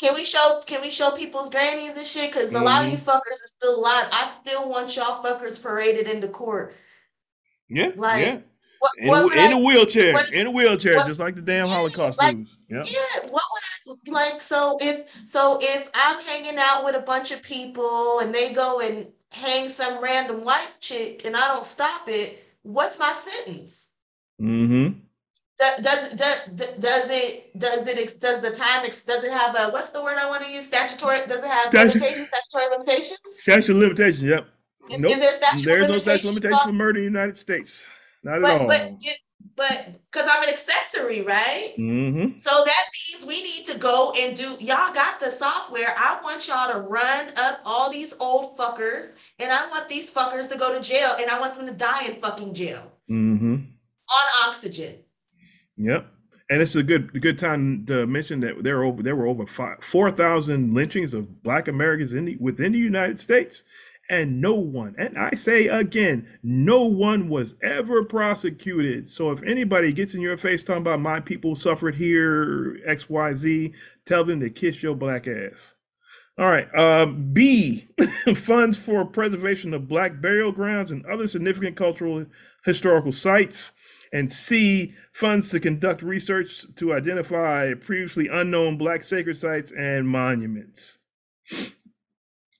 can 0.00 0.14
we 0.14 0.24
show 0.24 0.60
can 0.66 0.80
we 0.82 0.90
show 0.90 1.10
people's 1.12 1.50
grannies 1.50 1.96
and 1.96 2.06
shit? 2.06 2.32
Because 2.32 2.52
a 2.54 2.60
lot 2.60 2.84
of 2.84 2.90
you 2.90 2.96
Mm-hmm. 2.98 3.08
fuckers 3.10 3.42
are 3.42 3.46
still 3.46 3.78
alive. 3.80 4.08
I 4.12 4.24
still 4.26 4.68
want 4.68 4.96
y'all 4.96 5.22
fuckers 5.22 5.62
paraded 5.62 6.08
into 6.08 6.28
court. 6.28 6.74
Yeah, 7.68 7.92
Like, 7.96 8.24
yeah. 8.24 8.38
What, 8.80 8.90
In, 8.98 9.08
what 9.08 9.36
a, 9.36 9.40
in 9.44 9.52
I- 9.52 9.60
a 9.60 9.64
wheelchair, 9.64 10.12
what- 10.14 10.32
in 10.32 10.46
a 10.46 10.50
wheelchair, 10.50 10.94
just 11.06 11.20
like 11.20 11.34
the 11.34 11.42
damn 11.42 11.66
Holocaust 11.68 12.18
like- 12.18 12.36
dudes. 12.36 12.56
Yeah. 12.70 12.84
Yeah, 12.86 13.28
what 13.30 13.42
would 13.86 13.98
I 14.08 14.10
like? 14.12 14.40
So 14.40 14.76
if 14.80 15.10
so, 15.26 15.58
if 15.60 15.88
I'm 15.94 16.20
hanging 16.24 16.58
out 16.58 16.84
with 16.84 16.94
a 16.94 17.00
bunch 17.00 17.30
of 17.32 17.42
people 17.42 18.20
and 18.20 18.34
they 18.34 18.52
go 18.52 18.80
and 18.80 19.06
hang 19.30 19.68
some 19.68 20.02
random 20.02 20.44
white 20.44 20.68
chick 20.80 21.22
and 21.24 21.36
I 21.36 21.48
don't 21.48 21.64
stop 21.64 22.02
it, 22.08 22.44
what's 22.62 22.98
my 22.98 23.12
sentence? 23.12 23.90
Mm-hmm. 24.40 25.00
Does 25.58 25.80
does 25.80 26.14
does, 26.14 27.10
it 27.10 27.58
does 27.58 27.88
it 27.88 28.20
does 28.20 28.40
the 28.40 28.50
time 28.50 28.82
does 28.84 29.24
it 29.24 29.32
have 29.32 29.56
a 29.58 29.70
what's 29.72 29.90
the 29.90 30.02
word 30.02 30.16
I 30.16 30.28
want 30.28 30.44
to 30.44 30.50
use 30.50 30.66
statutory 30.66 31.18
does 31.26 31.42
it 31.42 31.48
have 31.48 31.66
Statu- 31.66 31.88
limitations 31.98 32.28
statutory 32.28 32.70
limitations? 32.76 33.18
Statute 33.32 33.72
of 33.72 33.76
limitations. 33.78 34.22
Yep. 34.22 34.46
Is- 34.90 35.00
nope. 35.00 35.10
is 35.12 35.18
there 35.18 35.32
statute 35.32 35.64
There's 35.64 35.88
no 35.88 35.98
statute 35.98 36.28
of 36.28 36.34
limitations 36.34 36.62
for 36.62 36.72
murder 36.72 36.98
in 37.00 37.04
the 37.06 37.10
United 37.18 37.36
States. 37.36 37.86
Not 38.22 38.36
at 38.36 38.42
But 38.42 38.60
all. 38.60 38.66
but 38.68 38.92
but 39.56 39.86
because 40.10 40.28
I'm 40.30 40.42
an 40.44 40.48
accessory, 40.48 41.22
right? 41.22 41.74
mm-hmm. 41.76 42.38
So 42.38 42.50
that 42.50 42.84
means 43.10 43.26
we 43.26 43.42
need 43.42 43.64
to 43.66 43.76
go 43.78 44.12
and 44.16 44.36
do. 44.36 44.56
Y'all 44.60 44.94
got 44.94 45.18
the 45.18 45.30
software. 45.30 45.92
I 45.96 46.20
want 46.22 46.46
y'all 46.46 46.72
to 46.72 46.80
run 46.88 47.28
up 47.36 47.60
all 47.64 47.90
these 47.90 48.14
old 48.20 48.56
fuckers, 48.56 49.16
and 49.40 49.50
I 49.52 49.68
want 49.68 49.88
these 49.88 50.14
fuckers 50.14 50.48
to 50.52 50.58
go 50.58 50.72
to 50.72 50.80
jail, 50.80 51.14
and 51.20 51.28
I 51.28 51.40
want 51.40 51.54
them 51.54 51.66
to 51.66 51.72
die 51.72 52.06
in 52.06 52.14
fucking 52.16 52.54
jail 52.54 52.92
Mm-hmm. 53.10 53.54
on 53.54 54.46
oxygen. 54.46 54.94
Yep. 55.78 56.06
And 56.50 56.62
it's 56.62 56.74
a 56.76 56.82
good 56.82 57.20
good 57.20 57.38
time 57.38 57.84
to 57.86 58.06
mention 58.06 58.40
that 58.40 58.64
there 58.64 58.78
were 58.78 58.84
over 58.84 59.02
there 59.02 59.16
were 59.16 59.26
over 59.26 59.46
five, 59.46 59.84
four 59.84 60.10
thousand 60.10 60.74
lynchings 60.74 61.14
of 61.14 61.42
Black 61.42 61.68
Americans 61.68 62.12
in 62.12 62.24
the, 62.24 62.36
within 62.40 62.72
the 62.72 62.78
United 62.78 63.20
States, 63.20 63.64
and 64.10 64.40
no 64.40 64.54
one, 64.54 64.94
and 64.98 65.18
I 65.18 65.32
say 65.32 65.66
again, 65.68 66.26
no 66.42 66.84
one 66.84 67.28
was 67.28 67.54
ever 67.62 68.02
prosecuted. 68.02 69.10
So 69.10 69.30
if 69.30 69.42
anybody 69.42 69.92
gets 69.92 70.14
in 70.14 70.22
your 70.22 70.38
face 70.38 70.64
talking 70.64 70.82
about 70.82 71.00
my 71.00 71.20
people 71.20 71.54
suffered 71.54 71.96
here, 71.96 72.78
X 72.86 73.10
Y 73.10 73.34
Z, 73.34 73.74
tell 74.06 74.24
them 74.24 74.40
to 74.40 74.48
kiss 74.48 74.82
your 74.82 74.94
black 74.94 75.28
ass. 75.28 75.74
All 76.38 76.46
right. 76.46 76.68
Uh, 76.74 77.06
B 77.06 77.88
funds 78.36 78.78
for 78.78 79.04
preservation 79.04 79.74
of 79.74 79.88
black 79.88 80.20
burial 80.20 80.52
grounds 80.52 80.90
and 80.92 81.04
other 81.06 81.28
significant 81.28 81.76
cultural 81.76 82.26
historical 82.64 83.12
sites. 83.12 83.72
And 84.12 84.32
C 84.32 84.94
funds 85.12 85.50
to 85.50 85.60
conduct 85.60 86.02
research 86.02 86.64
to 86.76 86.92
identify 86.94 87.74
previously 87.74 88.28
unknown 88.28 88.78
black 88.78 89.04
sacred 89.04 89.36
sites 89.36 89.72
and 89.76 90.08
monuments. 90.08 90.98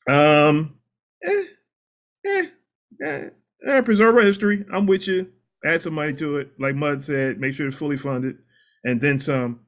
Um, 0.08 0.76
eh, 1.22 1.42
eh, 2.26 2.46
eh, 3.04 3.28
eh, 3.66 3.80
preserve 3.82 4.16
our 4.16 4.22
history. 4.22 4.64
I'm 4.72 4.86
with 4.86 5.06
you. 5.06 5.32
Add 5.64 5.82
some 5.82 5.94
money 5.94 6.14
to 6.14 6.38
it, 6.38 6.52
like 6.58 6.74
Mud 6.74 7.02
said. 7.02 7.40
Make 7.40 7.54
sure 7.54 7.68
it's 7.68 7.76
fully 7.76 7.96
funded, 7.96 8.38
and 8.84 9.00
then 9.00 9.18
some. 9.18 9.60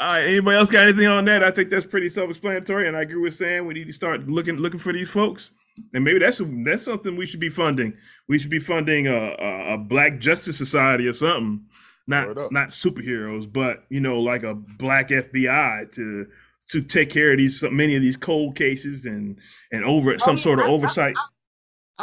All 0.00 0.08
right. 0.08 0.22
Anybody 0.24 0.56
else 0.56 0.70
got 0.70 0.84
anything 0.84 1.06
on 1.06 1.26
that? 1.26 1.44
I 1.44 1.50
think 1.50 1.68
that's 1.70 1.86
pretty 1.86 2.08
self-explanatory, 2.08 2.88
and 2.88 2.96
I 2.96 3.02
agree 3.02 3.20
with 3.20 3.34
Sam. 3.34 3.66
We 3.66 3.74
need 3.74 3.86
to 3.86 3.92
start 3.92 4.26
looking 4.28 4.56
looking 4.56 4.80
for 4.80 4.92
these 4.92 5.10
folks, 5.10 5.50
and 5.94 6.04
maybe 6.04 6.18
that's 6.18 6.40
that's 6.64 6.84
something 6.84 7.16
we 7.16 7.26
should 7.26 7.40
be 7.40 7.48
funding. 7.48 7.94
We 8.28 8.38
should 8.38 8.50
be 8.50 8.58
funding 8.60 9.06
a 9.06 9.36
a, 9.38 9.74
a 9.74 9.78
Black 9.78 10.18
Justice 10.18 10.56
Society 10.58 11.06
or 11.06 11.12
something. 11.12 11.66
Not 12.06 12.50
not 12.52 12.68
superheroes, 12.70 13.50
but 13.52 13.84
you 13.88 14.00
know, 14.00 14.20
like 14.20 14.42
a 14.42 14.54
Black 14.54 15.08
FBI 15.10 15.92
to 15.94 16.26
to 16.70 16.82
take 16.82 17.10
care 17.10 17.32
of 17.32 17.38
these 17.38 17.62
many 17.70 17.94
of 17.96 18.02
these 18.02 18.16
cold 18.16 18.56
cases 18.56 19.04
and 19.04 19.38
and 19.72 19.84
over 19.84 20.18
some 20.18 20.36
yeah, 20.36 20.42
sort 20.42 20.58
of 20.60 20.66
I- 20.66 20.68
I- 20.68 20.72
oversight. 20.72 21.16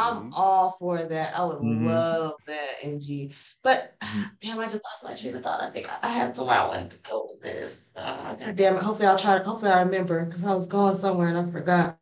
I'm 0.00 0.32
all 0.32 0.76
for 0.78 0.96
that. 1.02 1.36
I 1.36 1.44
would 1.44 1.58
Mhm. 1.58 1.84
love 1.86 2.34
that, 2.46 2.74
MG. 2.84 3.34
But 3.64 3.96
damn, 4.40 4.60
I 4.60 4.66
just 4.66 4.84
lost 4.84 5.02
my 5.04 5.12
train 5.14 5.34
of 5.34 5.42
thought. 5.42 5.60
I 5.60 5.70
think 5.70 5.90
I- 5.90 5.98
I 6.04 6.08
had 6.10 6.36
somewhere 6.36 6.56
I 6.60 6.68
wanted 6.68 6.90
to 6.92 6.98
go 7.02 7.28
with 7.32 7.42
this. 7.42 7.92
Uh, 7.96 8.34
God 8.36 8.54
damn 8.54 8.76
it. 8.76 8.82
Hopefully, 8.84 9.08
I'll 9.08 9.18
try. 9.18 9.38
Hopefully, 9.42 9.72
I 9.72 9.82
remember 9.82 10.24
because 10.24 10.44
I 10.44 10.54
was 10.54 10.68
going 10.68 10.94
somewhere 10.94 11.26
and 11.28 11.36
I 11.38 11.50
forgot. 11.50 11.98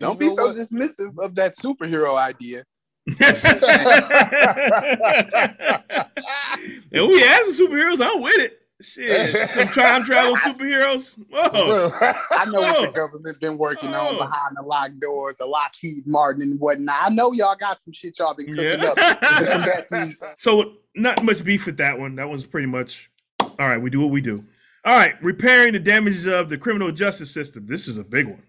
Don't 0.00 0.18
be 0.18 0.28
so 0.30 0.54
dismissive 0.54 1.16
of 1.18 1.34
that 1.36 1.56
superhero 1.56 2.16
idea. 2.16 2.64
And 6.92 7.06
we 7.08 7.20
have 7.20 7.46
some 7.54 7.68
superheroes. 7.68 8.04
I'm 8.04 8.20
with 8.20 8.38
it. 8.38 8.56
Shit, 8.82 9.50
some 9.50 9.68
time 9.68 10.04
travel 10.04 10.36
superheroes. 10.36 11.18
Whoa. 11.30 11.90
I 12.30 12.46
know 12.46 12.62
what 12.62 12.86
the 12.86 12.92
government 12.96 13.38
been 13.38 13.58
working 13.58 13.94
on 13.94 14.14
Oh. 14.14 14.18
behind 14.18 14.56
the 14.56 14.62
locked 14.62 14.98
doors, 15.00 15.36
a 15.40 15.44
Lockheed 15.46 16.06
Martin 16.06 16.40
and 16.42 16.58
whatnot. 16.58 16.96
I 16.98 17.10
know 17.10 17.32
y'all 17.32 17.56
got 17.56 17.82
some 17.82 17.92
shit 17.92 18.18
y'all 18.18 18.34
been 18.34 18.46
cooking 18.50 18.80
Yeah. 18.80 18.88
up 18.88 18.96
to 18.96 19.46
combat 19.46 19.86
these. 19.90 20.22
So 20.38 20.76
not 20.96 21.22
much 21.22 21.44
beef 21.44 21.66
with 21.66 21.76
that 21.76 21.98
one. 21.98 22.14
That 22.16 22.28
one's 22.30 22.46
pretty 22.46 22.68
much 22.68 23.10
all 23.40 23.68
right. 23.68 23.76
We 23.80 23.90
do 23.90 24.00
what 24.00 24.10
we 24.10 24.22
do. 24.22 24.44
All 24.82 24.96
right, 24.96 25.22
repairing 25.22 25.74
the 25.74 25.78
damages 25.78 26.24
of 26.24 26.48
the 26.48 26.56
criminal 26.56 26.90
justice 26.90 27.30
system. 27.30 27.66
This 27.66 27.86
is 27.86 27.98
a 27.98 28.04
big 28.04 28.28
one. 28.28 28.42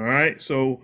All 0.00 0.06
right, 0.06 0.40
so 0.42 0.82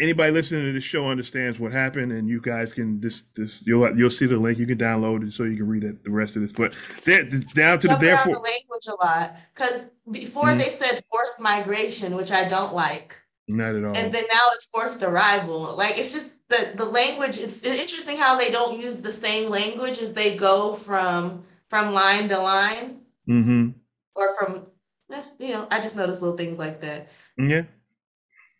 anybody 0.00 0.32
listening 0.32 0.64
to 0.66 0.72
this 0.72 0.84
show 0.84 1.08
understands 1.08 1.58
what 1.58 1.72
happened, 1.72 2.12
and 2.12 2.28
you 2.28 2.40
guys 2.40 2.72
can 2.72 3.00
this 3.00 3.24
this 3.34 3.66
you'll 3.66 3.96
you'll 3.96 4.10
see 4.10 4.26
the 4.26 4.36
link. 4.36 4.58
You 4.58 4.66
can 4.66 4.78
download 4.78 5.26
it 5.26 5.32
so 5.32 5.44
you 5.44 5.56
can 5.56 5.66
read 5.68 5.84
it, 5.84 6.04
the 6.04 6.10
rest 6.10 6.36
of 6.36 6.42
this. 6.42 6.52
But 6.52 6.76
there, 7.04 7.24
down 7.24 7.78
to 7.80 7.88
the 7.88 7.92
around 7.94 8.00
the 8.00 8.06
therefore. 8.06 8.32
language 8.34 8.86
a 8.88 9.04
lot 9.04 9.36
because 9.54 9.90
before 10.10 10.46
Mhm. 10.48 10.58
they 10.58 10.68
said 10.68 11.00
forced 11.10 11.40
migration, 11.40 12.14
which 12.14 12.30
I 12.32 12.46
don't 12.48 12.72
like, 12.74 13.20
Not 13.48 13.74
at 13.74 13.84
all. 13.84 13.96
and 13.96 14.12
then 14.14 14.24
now 14.32 14.48
it's 14.52 14.66
forced 14.66 15.02
arrival. 15.02 15.74
Like 15.76 15.98
it's 15.98 16.12
just 16.12 16.32
the 16.48 16.72
the 16.76 16.84
language. 16.84 17.38
It's, 17.38 17.66
it's 17.66 17.80
interesting 17.80 18.16
how 18.16 18.38
they 18.38 18.50
don't 18.50 18.78
use 18.78 19.02
the 19.02 19.12
same 19.12 19.50
language 19.50 19.98
as 19.98 20.12
they 20.12 20.36
go 20.36 20.72
from 20.74 21.44
from 21.68 21.92
line 21.92 22.28
to 22.28 22.38
line 22.38 23.00
Mm-hmm. 23.28 23.70
or 24.14 24.28
from. 24.38 24.64
eh, 25.12 25.22
You 25.40 25.54
know, 25.54 25.66
I 25.70 25.80
just 25.80 25.96
notice 25.96 26.20
little 26.22 26.36
things 26.36 26.58
like 26.58 26.80
that. 26.82 27.10
Yeah. 27.38 27.64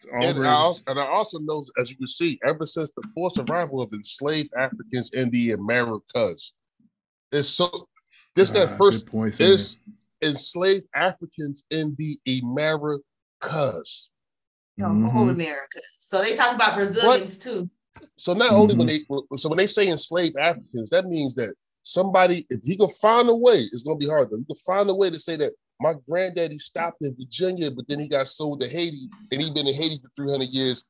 It's 0.05 0.36
And. 0.39 0.47
I, 0.47 0.52
also, 0.52 0.82
and 0.86 1.01
I 1.01 1.06
also 1.06 1.39
know, 1.40 1.62
as 1.81 1.90
you 1.90 1.97
can 1.97 2.06
see, 2.06 2.39
ever 2.47 2.66
since 2.66 2.90
the 2.97 3.02
forced 3.14 3.39
arrival 3.39 3.81
of 3.81 3.93
enslaved 3.93 4.51
Africans 4.59 5.12
in 5.12 5.31
the 5.31 5.52
Americas, 5.52 6.55
it's 7.32 7.48
so 7.48 7.89
this 8.36 8.51
Ah, 8.51 8.55
that 8.55 8.78
first 8.78 9.06
point, 9.10 9.35
Sam. 9.35 9.48
is 9.48 9.82
enslaved 10.22 10.86
Africans 10.94 11.64
in 11.70 11.97
the 11.98 12.18
Americas. 12.43 14.10
The 14.76 14.85
Mm-hmm. 14.85 15.06
whole 15.06 15.31
America. 15.31 15.81
So 15.98 16.20
they 16.20 16.35
talk 16.35 16.55
about 16.55 16.74
Brazilians 16.74 17.39
too. 17.39 17.70
So 18.16 18.35
not 18.35 18.51
only 18.51 18.74
when 18.74 18.86
Mm-hmm. 18.89 19.24
they 19.31 19.36
so 19.36 19.48
when 19.48 19.59
they 19.59 19.66
say 19.68 19.89
enslaved 19.89 20.36
Africans, 20.36 20.90
that 20.90 21.06
means 21.06 21.35
that 21.36 21.55
somebody, 21.82 22.44
if 22.51 22.62
he 22.64 22.76
can 22.76 22.89
find 22.89 23.28
a 23.28 23.35
way, 23.35 23.59
it's 23.72 23.82
gonna 23.82 23.98
be 23.98 24.09
hard 24.09 24.31
though. 24.31 24.36
You 24.36 24.44
can 24.47 24.56
find 24.66 24.90
a 24.90 24.94
way 24.94 25.10
to 25.10 25.18
say 25.20 25.36
that 25.36 25.52
my 25.80 25.94
granddaddy 26.09 26.59
stopped 26.59 26.98
in 27.02 27.14
Virginia, 27.16 27.70
but 27.70 27.86
then 27.88 27.98
he 28.01 28.09
got 28.09 28.28
sold 28.28 28.60
to 28.60 28.68
Haiti, 28.68 29.09
and 29.32 29.40
he 29.42 29.51
been 29.51 29.66
in 29.66 29.74
Haiti 29.74 29.98
for 30.02 30.10
300 30.16 30.48
years. 30.48 30.84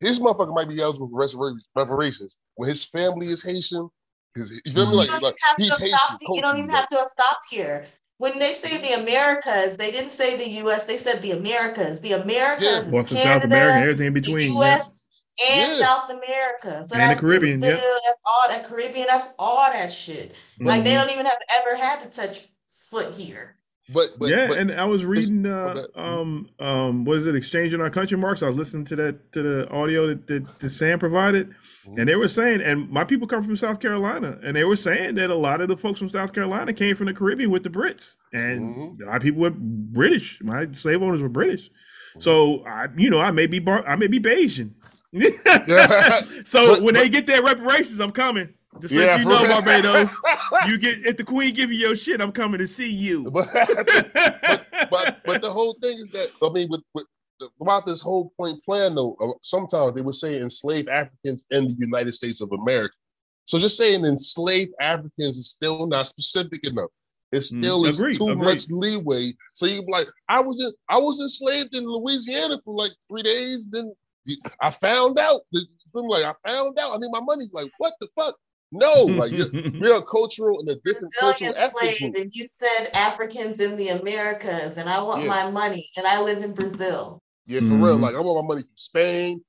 His 0.00 0.20
motherfucker 0.20 0.54
might 0.54 0.68
be 0.68 0.80
eligible 0.80 1.08
for 1.08 1.18
reparations- 1.20 1.68
reparations 1.74 2.38
when 2.56 2.68
his 2.68 2.84
family 2.84 3.28
is 3.28 3.42
Haitian. 3.42 3.88
'cause 4.36 4.50
You 4.66 4.72
feel 4.72 4.90
me? 4.90 4.96
Like, 4.96 5.08
don't 5.08 5.22
like 5.22 5.36
even 5.36 5.56
to 5.56 5.62
he's 5.62 5.76
Haitian. 5.82 5.98
stopped. 5.98 6.22
You 6.28 6.42
don't 6.42 6.58
even 6.58 6.68
have 6.70 6.86
to 6.88 6.96
have 6.96 7.08
stopped 7.08 7.44
here. 7.50 7.86
When 8.18 8.38
they 8.38 8.52
say 8.52 8.76
the 8.76 9.00
Americas, 9.02 9.78
they 9.78 9.90
didn't 9.90 10.10
say 10.10 10.36
the 10.36 10.48
U.S. 10.62 10.84
They 10.84 10.98
said 10.98 11.22
the 11.22 11.30
Americas. 11.32 12.00
The 12.02 12.12
Americas, 12.12 12.86
is 12.86 12.88
North 12.88 13.08
Canada, 13.08 13.26
South 13.32 13.44
America, 13.44 13.78
everything 13.78 14.06
in 14.08 14.12
the 14.12 14.20
between. 14.20 14.52
yeah. 14.52 14.58
U.S. 14.58 15.08
and 15.50 15.78
Yeah. 15.78 15.86
South 15.86 16.10
America. 16.10 16.84
So 16.84 16.96
And 16.96 17.16
the 17.16 17.20
Caribbean, 17.20 17.60
Brazil, 17.60 17.78
yep. 17.78 18.02
that's 18.06 18.20
all 18.26 18.48
that 18.50 18.66
Caribbean, 18.68 19.06
that's 19.06 19.28
all 19.38 19.70
that 19.72 19.90
shit. 19.90 20.34
Like 20.60 20.84
they 20.84 20.92
Mhm. 20.92 21.00
don't 21.00 21.10
even 21.12 21.24
have 21.26 21.38
ever 21.58 21.74
had 21.76 22.00
to 22.00 22.08
touch 22.10 22.46
foot 22.68 23.14
here. 23.14 23.55
But, 23.88 24.18
but 24.18 24.28
yeah, 24.30 24.48
but 24.48 24.58
and 24.58 24.72
I 24.72 24.84
was 24.84 25.04
reading 25.04 25.46
uh 25.46 25.84
um 25.94 26.48
um 26.58 27.04
what 27.04 27.18
is 27.18 27.26
it, 27.26 27.36
exchanging 27.36 27.80
our 27.80 27.88
country 27.90 28.18
marks. 28.18 28.42
I 28.42 28.48
was 28.48 28.56
listening 28.56 28.84
to 28.86 28.96
that 28.96 29.32
to 29.32 29.42
the 29.42 29.70
audio 29.70 30.08
that, 30.08 30.26
that, 30.26 30.58
that 30.58 30.70
Sam 30.70 30.98
provided, 30.98 31.50
Mm-hmm. 31.86 32.00
and 32.00 32.08
they 32.08 32.16
were 32.16 32.26
saying, 32.26 32.62
and 32.62 32.90
my 32.90 33.04
people 33.04 33.28
come 33.28 33.44
from 33.44 33.56
South 33.56 33.78
Carolina, 33.78 34.40
and 34.42 34.56
they 34.56 34.64
were 34.64 34.74
saying 34.74 35.14
that 35.14 35.30
a 35.30 35.36
lot 35.36 35.60
of 35.60 35.68
the 35.68 35.76
folks 35.76 36.00
from 36.00 36.10
South 36.10 36.32
Carolina 36.32 36.72
came 36.72 36.96
from 36.96 37.06
the 37.06 37.14
Caribbean 37.14 37.48
with 37.52 37.62
the 37.62 37.70
Brits, 37.70 38.14
and 38.32 38.60
Mm-hmm. 38.76 39.02
a 39.04 39.06
lot 39.06 39.16
of 39.18 39.22
people 39.22 39.42
were 39.42 39.50
British. 39.54 40.40
My 40.42 40.66
slave 40.72 41.00
owners 41.00 41.22
were 41.22 41.28
British, 41.28 41.70
so 42.18 42.64
I 42.66 42.88
you 42.96 43.08
know 43.08 43.20
I 43.20 43.30
may 43.30 43.46
be 43.46 43.60
bar- 43.60 43.86
I 43.86 43.94
may 43.94 44.08
be 44.08 44.18
Bajan. 44.18 44.72
so 46.44 46.74
But- 46.74 46.82
when 46.82 46.94
they 46.94 47.08
get 47.08 47.26
their 47.26 47.42
reparations, 47.42 48.00
I'm 48.00 48.10
coming. 48.12 48.54
Just 48.80 48.94
Yeah, 48.94 49.00
let 49.06 49.18
you 49.18 49.24
know, 49.24 49.42
Barbados. 49.42 50.16
you 50.68 50.78
get 50.78 51.04
if 51.06 51.16
the 51.16 51.24
Queen 51.24 51.54
give 51.54 51.72
you 51.72 51.78
your 51.78 51.96
shit, 51.96 52.20
I'm 52.20 52.32
coming 52.32 52.58
to 52.58 52.66
see 52.66 52.90
you. 52.90 53.30
but, 53.30 53.48
but 54.90 55.18
but 55.24 55.42
the 55.42 55.50
whole 55.52 55.76
thing 55.80 55.98
is 55.98 56.10
that 56.10 56.28
I 56.42 56.48
mean, 56.50 56.68
with, 56.70 56.82
with 56.94 57.06
about 57.60 57.86
this 57.86 58.00
whole 58.00 58.32
point 58.38 58.62
plan 58.64 58.94
though, 58.94 59.16
uh, 59.20 59.32
sometimes 59.42 59.94
they 59.94 60.00
would 60.02 60.14
say 60.14 60.40
enslaved 60.40 60.88
Africans 60.88 61.44
in 61.50 61.68
the 61.68 61.76
United 61.78 62.14
States 62.14 62.40
of 62.40 62.50
America. 62.52 62.94
So 63.44 63.58
just 63.58 63.76
saying 63.76 64.04
enslaved 64.04 64.72
Africans 64.80 65.36
is 65.36 65.50
still 65.50 65.86
not 65.86 66.06
specific 66.06 66.64
enough. 66.66 66.90
It 67.32 67.38
Mm, 67.38 67.42
still 67.42 67.84
is 67.86 67.98
agreed, 68.00 68.16
too 68.18 68.28
agreed. 68.30 68.44
much 68.44 68.66
leeway. 68.70 69.34
So 69.54 69.66
you 69.66 69.82
be 69.82 69.90
like, 69.92 70.06
I 70.28 70.40
was 70.40 70.60
in, 70.60 70.70
I 70.88 70.96
was 70.96 71.20
enslaved 71.20 71.74
in 71.74 71.84
Louisiana 71.84 72.58
for 72.64 72.72
like 72.74 72.92
three 73.10 73.22
days. 73.22 73.66
Then 73.70 73.92
I 74.60 74.70
found 74.70 75.18
out. 75.18 75.40
that- 75.52 75.66
I'm 75.94 76.06
like, 76.08 76.24
I 76.24 76.32
found 76.46 76.78
out. 76.78 76.92
I 76.94 76.98
need 76.98 77.10
my 77.10 77.20
money. 77.20 77.46
Like, 77.52 77.70
what 77.78 77.94
the 78.00 78.08
fuck? 78.16 78.34
No, 78.76 78.92
like 79.20 79.32
you're, 79.32 79.48
you're 79.48 79.96
a 79.96 80.02
cultural 80.02 80.60
and 80.60 80.68
a 80.68 80.74
different 80.84 81.12
Brazilian 81.20 81.54
cultural 81.54 81.54
ethnic 81.56 81.90
slave, 81.96 82.12
group. 82.12 82.22
and 82.22 82.30
you 82.34 82.46
said 82.46 82.90
Africans 82.94 83.60
in 83.60 83.76
the 83.76 83.88
Americas, 83.88 84.78
and 84.78 84.88
I 84.88 85.00
want 85.02 85.22
Yeah. 85.22 85.28
my 85.28 85.50
money, 85.50 85.86
and 85.96 86.06
I 86.06 86.20
live 86.22 86.42
in 86.42 86.54
Brazil. 86.54 87.22
Yeah, 87.46 87.60
for 87.60 87.76
real. 87.76 87.98
Mhm. 87.98 88.00
Like 88.02 88.14
I 88.16 88.20
want 88.20 88.44
my 88.44 88.48
money 88.54 88.62
from 88.62 88.76
Spain, 88.76 89.44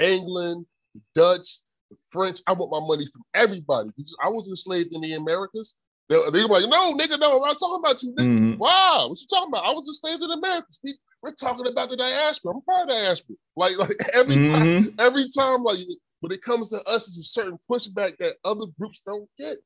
England, 0.00 0.66
the 0.94 1.00
Dutch, 1.14 1.60
the 1.90 1.96
French. 2.10 2.40
I 2.46 2.52
want 2.52 2.70
my 2.70 2.80
money 2.86 3.06
from 3.12 3.22
everybody. 3.34 3.90
I 4.22 4.28
was 4.28 4.48
enslaved 4.48 4.94
in 4.94 5.00
the 5.00 5.14
Americas. 5.14 5.76
They, 6.08 6.16
they 6.32 6.42
were 6.44 6.60
like, 6.60 6.68
no, 6.68 6.94
nigga, 6.94 7.18
no, 7.18 7.36
I'm 7.36 7.42
not 7.42 7.58
talking 7.58 7.80
about 7.82 8.02
you, 8.02 8.12
nigga. 8.12 8.54
Mhm. 8.54 8.58
Wow, 8.58 9.06
what 9.08 9.20
you 9.20 9.26
talking 9.28 9.48
about? 9.48 9.64
I 9.64 9.72
was 9.72 9.86
enslaved 9.88 10.22
in 10.22 10.28
the 10.28 10.36
Americas. 10.36 10.80
We, 10.84 10.94
we're 11.22 11.32
talking 11.34 11.66
about 11.66 11.88
the 11.90 11.96
diaspora. 11.96 12.54
I'm 12.54 12.60
part 12.62 12.82
of 12.82 12.88
the 12.88 12.94
diaspora. 12.94 13.36
Like, 13.56 13.78
like 13.78 13.90
every 14.14 14.36
time, 14.36 14.94
every 14.98 15.26
time, 15.36 15.62
like 15.62 15.78
when 16.22 16.30
it 16.30 16.40
comes 16.40 16.68
to 16.68 16.76
us, 16.84 17.08
it's 17.08 17.18
a 17.18 17.22
certain 17.22 17.58
pushback 17.68 18.16
that 18.18 18.34
other 18.44 18.66
groups 18.78 19.02
don't 19.04 19.28
get. 19.38 19.56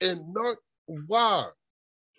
And 0.00 0.32
not 0.32 0.56
why. 0.86 1.46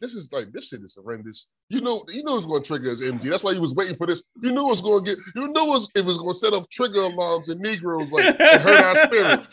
This 0.02 0.14
is 0.14 0.32
like 0.34 0.52
this 0.52 0.68
shit 0.68 0.82
is 0.84 0.98
horrendous. 1.02 1.48
You 1.70 1.80
know, 1.80 2.04
you 2.10 2.22
know 2.24 2.36
it's 2.36 2.46
going 2.46 2.62
to 2.62 2.68
trigger 2.68 2.92
us, 2.92 3.02
MG. 3.02 3.24
That's 3.30 3.42
why 3.42 3.52
you 3.52 3.62
was 3.62 3.74
waiting 3.74 3.96
for 3.96 4.06
this. 4.06 4.24
You 4.42 4.52
knew 4.52 4.68
it 4.68 4.70
was 4.70 4.82
going 4.82 5.06
to 5.06 5.16
get. 5.16 5.20
You 5.34 5.48
knew 5.48 5.66
it 5.66 5.70
was, 5.70 5.90
it 5.96 6.04
was 6.04 6.18
going 6.18 6.34
to 6.34 6.38
set 6.38 6.54
off 6.54 6.70
trigger 6.70 7.02
alarms 7.02 7.48
in 7.48 7.60
Negroes, 7.60 8.12
like 8.12 8.36
it 8.38 8.62
hurt 8.62 8.84
our 8.84 8.96
spirit. 9.06 9.48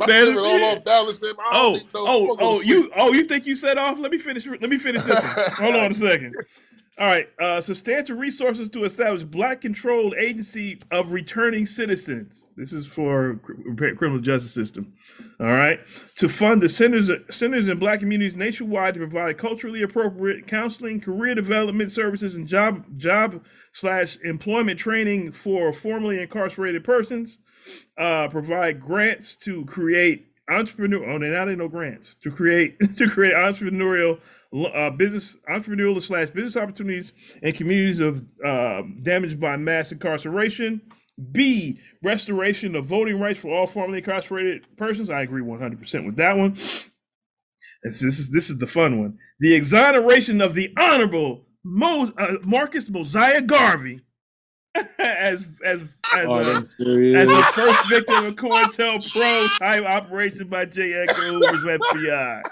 My 0.00 0.06
Man, 0.06 0.26
spirit 0.26 0.38
all 0.38 0.64
off 0.64 0.84
Dallas, 0.84 1.22
man. 1.22 1.34
I 1.38 1.52
don't 1.52 1.90
Oh, 1.94 2.36
oh, 2.36 2.36
oh, 2.40 2.60
you, 2.62 2.90
oh, 2.96 3.12
you 3.12 3.24
think 3.24 3.46
you 3.46 3.54
set 3.54 3.78
off? 3.78 3.98
Let 4.00 4.10
me 4.10 4.18
finish. 4.18 4.46
Let 4.46 4.68
me 4.68 4.78
finish 4.78 5.02
this 5.02 5.22
one. 5.22 5.50
Hold 5.52 5.76
on 5.76 5.92
a 5.92 5.94
second. 5.94 6.34
All 6.96 7.08
right, 7.08 7.28
uh, 7.40 7.60
substantial 7.60 8.16
resources 8.16 8.68
to 8.68 8.84
establish 8.84 9.24
black-controlled 9.24 10.14
agency 10.14 10.78
of 10.92 11.10
returning 11.10 11.66
citizens. 11.66 12.46
This 12.56 12.72
is 12.72 12.86
for 12.86 13.40
criminal 13.76 14.20
justice 14.20 14.54
system. 14.54 14.92
All 15.40 15.46
right, 15.46 15.80
to 16.18 16.28
fund 16.28 16.62
the 16.62 16.68
centers 16.68 17.10
centers 17.30 17.66
in 17.66 17.80
black 17.80 17.98
communities 17.98 18.36
nationwide 18.36 18.94
to 18.94 19.00
provide 19.00 19.38
culturally 19.38 19.82
appropriate 19.82 20.46
counseling, 20.46 21.00
career 21.00 21.34
development 21.34 21.90
services, 21.90 22.36
and 22.36 22.46
job 22.46 22.84
job 22.96 23.44
slash 23.72 24.16
employment 24.22 24.78
training 24.78 25.32
for 25.32 25.72
formerly 25.72 26.22
incarcerated 26.22 26.84
persons. 26.84 27.40
Uh, 27.98 28.28
provide 28.28 28.80
grants 28.80 29.34
to 29.34 29.64
create 29.64 30.28
entrepreneur. 30.48 31.04
Oh, 31.10 31.18
now 31.18 31.44
they 31.44 31.56
no 31.56 31.68
grants 31.68 32.16
to 32.22 32.30
create 32.30 32.76
to 32.96 33.08
create 33.08 33.34
entrepreneurial 33.34 34.20
uh, 34.52 34.90
business 34.90 35.36
entrepreneurial 35.50 36.02
slash 36.02 36.30
business 36.30 36.56
opportunities 36.56 37.12
in 37.42 37.52
communities 37.52 38.00
of 38.00 38.24
uh, 38.44 38.82
damaged 39.02 39.40
by 39.40 39.56
mass 39.56 39.92
incarceration. 39.92 40.80
B 41.30 41.78
restoration 42.02 42.74
of 42.74 42.86
voting 42.86 43.20
rights 43.20 43.38
for 43.38 43.54
all 43.54 43.66
formerly 43.66 43.98
incarcerated 43.98 44.76
persons. 44.76 45.10
I 45.10 45.22
agree 45.22 45.42
one 45.42 45.60
hundred 45.60 45.78
percent 45.78 46.06
with 46.06 46.16
that 46.16 46.36
one. 46.36 46.54
This, 47.84 48.00
this 48.00 48.18
is 48.18 48.30
this 48.30 48.50
is 48.50 48.58
the 48.58 48.66
fun 48.66 49.00
one. 49.00 49.18
The 49.38 49.54
exoneration 49.54 50.40
of 50.40 50.54
the 50.54 50.72
honorable 50.76 51.46
Mo, 51.64 52.12
uh, 52.18 52.34
Marcus 52.44 52.90
Mosiah 52.90 53.40
Garvey 53.40 54.00
as 54.98 55.46
as 55.64 55.80
as, 56.16 56.26
Oh, 56.26 56.34
uh, 56.38 56.42
a, 56.42 57.14
as 57.14 57.28
the 57.28 57.46
first 57.52 57.88
victim 57.88 58.24
of 58.24 58.34
COINTELPRO 58.36 59.58
type 59.58 59.84
operation 59.84 60.48
by 60.48 60.64
J. 60.64 60.92
Edgar 60.94 61.22
Hoover's 61.22 61.64
FBI. 61.64 62.42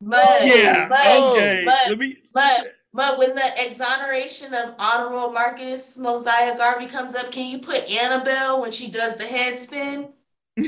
But 0.00 0.44
Yeah, 0.46 0.88
but, 0.88 1.34
okay, 1.34 1.62
but, 1.64 1.88
let 1.88 1.98
me- 1.98 2.18
but 2.32 2.74
but 2.94 3.18
when 3.18 3.34
the 3.34 3.50
exoneration 3.64 4.52
of 4.52 4.74
Honorable 4.78 5.32
Marcus 5.32 5.96
Mosiah 5.96 6.56
Garvey 6.56 6.86
comes 6.86 7.14
up, 7.14 7.32
can 7.32 7.48
you 7.48 7.58
put 7.58 7.88
Annabelle 7.90 8.60
when 8.60 8.70
she 8.70 8.90
does 8.90 9.16
the 9.16 9.24
head 9.24 9.58
spin? 9.58 10.12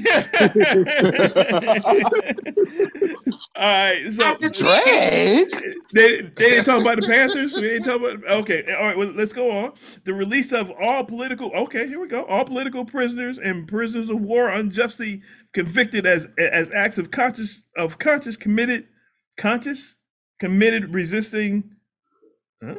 All 3.56 3.62
right, 3.62 4.10
so 4.10 4.34
they, 4.40 5.44
they 5.92 6.22
didn't 6.38 6.64
talk 6.64 6.80
about 6.80 7.00
the 7.00 7.06
Panthers. 7.06 7.54
We 7.54 7.60
didn't 7.60 7.84
talk 7.84 8.00
about. 8.00 8.24
Okay, 8.26 8.64
all 8.72 8.86
right. 8.86 8.96
Well, 8.96 9.12
let's 9.14 9.34
go 9.34 9.50
on. 9.50 9.74
The 10.04 10.14
release 10.14 10.52
of 10.52 10.72
all 10.80 11.04
political. 11.04 11.52
Okay, 11.52 11.86
here 11.86 12.00
we 12.00 12.08
go. 12.08 12.24
All 12.24 12.46
political 12.46 12.86
prisoners 12.86 13.36
and 13.36 13.68
prisoners 13.68 14.08
of 14.08 14.22
war 14.22 14.48
unjustly 14.48 15.20
convicted 15.52 16.06
as 16.06 16.26
as 16.38 16.70
acts 16.70 16.96
of 16.96 17.10
conscious 17.10 17.62
of 17.76 17.98
conscious 17.98 18.38
committed 18.38 18.86
conscious 19.36 19.96
committed 20.40 20.94
resisting 20.94 21.72
huh? 22.64 22.76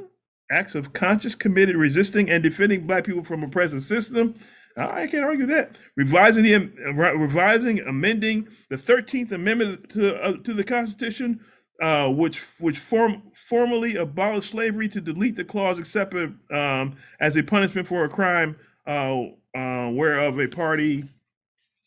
acts 0.52 0.74
of 0.74 0.92
conscious 0.94 1.36
committed 1.36 1.76
resisting 1.76 2.32
and 2.32 2.42
defending 2.42 2.88
black 2.88 3.04
people 3.04 3.24
from 3.24 3.44
oppressive 3.44 3.86
system. 3.86 4.34
I 4.78 5.08
can't 5.08 5.24
argue 5.24 5.46
that. 5.48 5.78
Revising 5.96 6.44
the 6.44 6.56
uh, 6.56 6.94
revising 6.94 7.80
amending 7.80 8.48
the 8.70 8.78
Thirteenth 8.78 9.32
Amendment 9.32 9.90
to 9.92 10.16
uh, 10.22 10.38
to 10.38 10.54
the 10.54 10.64
Constitution, 10.64 11.40
uh, 11.82 12.10
which 12.10 12.42
which 12.60 12.78
form 12.78 13.24
formally 13.34 13.96
abolished 13.96 14.52
slavery 14.52 14.90
to 14.90 15.00
delete 15.00 15.36
the 15.36 15.46
clause 15.46 15.80
accepted 15.80 16.38
um, 16.52 16.98
as 17.20 17.38
a 17.38 17.44
punishment 17.44 17.88
for 17.88 18.04
a 18.04 18.10
crime 18.10 18.58
uh, 18.86 19.22
uh, 19.56 19.90
whereof 19.92 20.40
a 20.40 20.48
party 20.48 21.06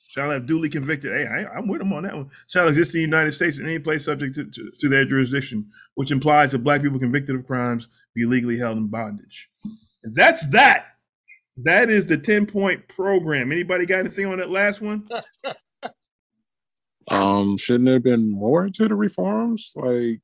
shall 0.08 0.30
have 0.30 0.46
duly 0.46 0.70
convicted. 0.70 1.12
Hey, 1.12 1.26
I, 1.26 1.58
am 1.58 1.68
with 1.68 1.80
them 1.80 1.92
on 1.92 2.04
that 2.04 2.16
one. 2.16 2.30
Shall 2.46 2.68
exist 2.68 2.94
in 2.94 2.98
the 2.98 3.02
United 3.02 3.32
States 3.32 3.58
in 3.58 3.66
any 3.66 3.78
place 3.78 4.06
subject 4.06 4.34
to, 4.36 4.44
to, 4.50 4.70
to, 4.78 4.88
their 4.88 5.04
jurisdiction, 5.04 5.70
which 5.94 6.10
implies 6.10 6.52
that 6.52 6.64
black 6.64 6.82
people 6.82 6.98
convicted 6.98 7.36
of 7.36 7.46
crimes 7.46 7.88
be 8.14 8.24
legally 8.24 8.58
held 8.58 8.78
in 8.78 8.88
bondage. 8.88 9.50
That's 10.02 10.46
that. 10.50 10.86
That 11.62 11.90
is 11.90 12.06
the 12.06 12.16
10 12.16 12.46
point 12.46 12.86
program. 12.88 13.50
Anybody 13.50 13.84
got 13.84 14.00
anything 14.00 14.26
on 14.26 14.38
that 14.38 14.50
last 14.50 14.80
one? 14.80 15.08
um, 17.10 17.56
shouldn't 17.56 17.86
there 17.86 17.94
have 17.94 18.04
been 18.04 18.30
more 18.30 18.68
to 18.68 18.88
the 18.88 18.94
reforms? 18.94 19.72
Like, 19.74 20.20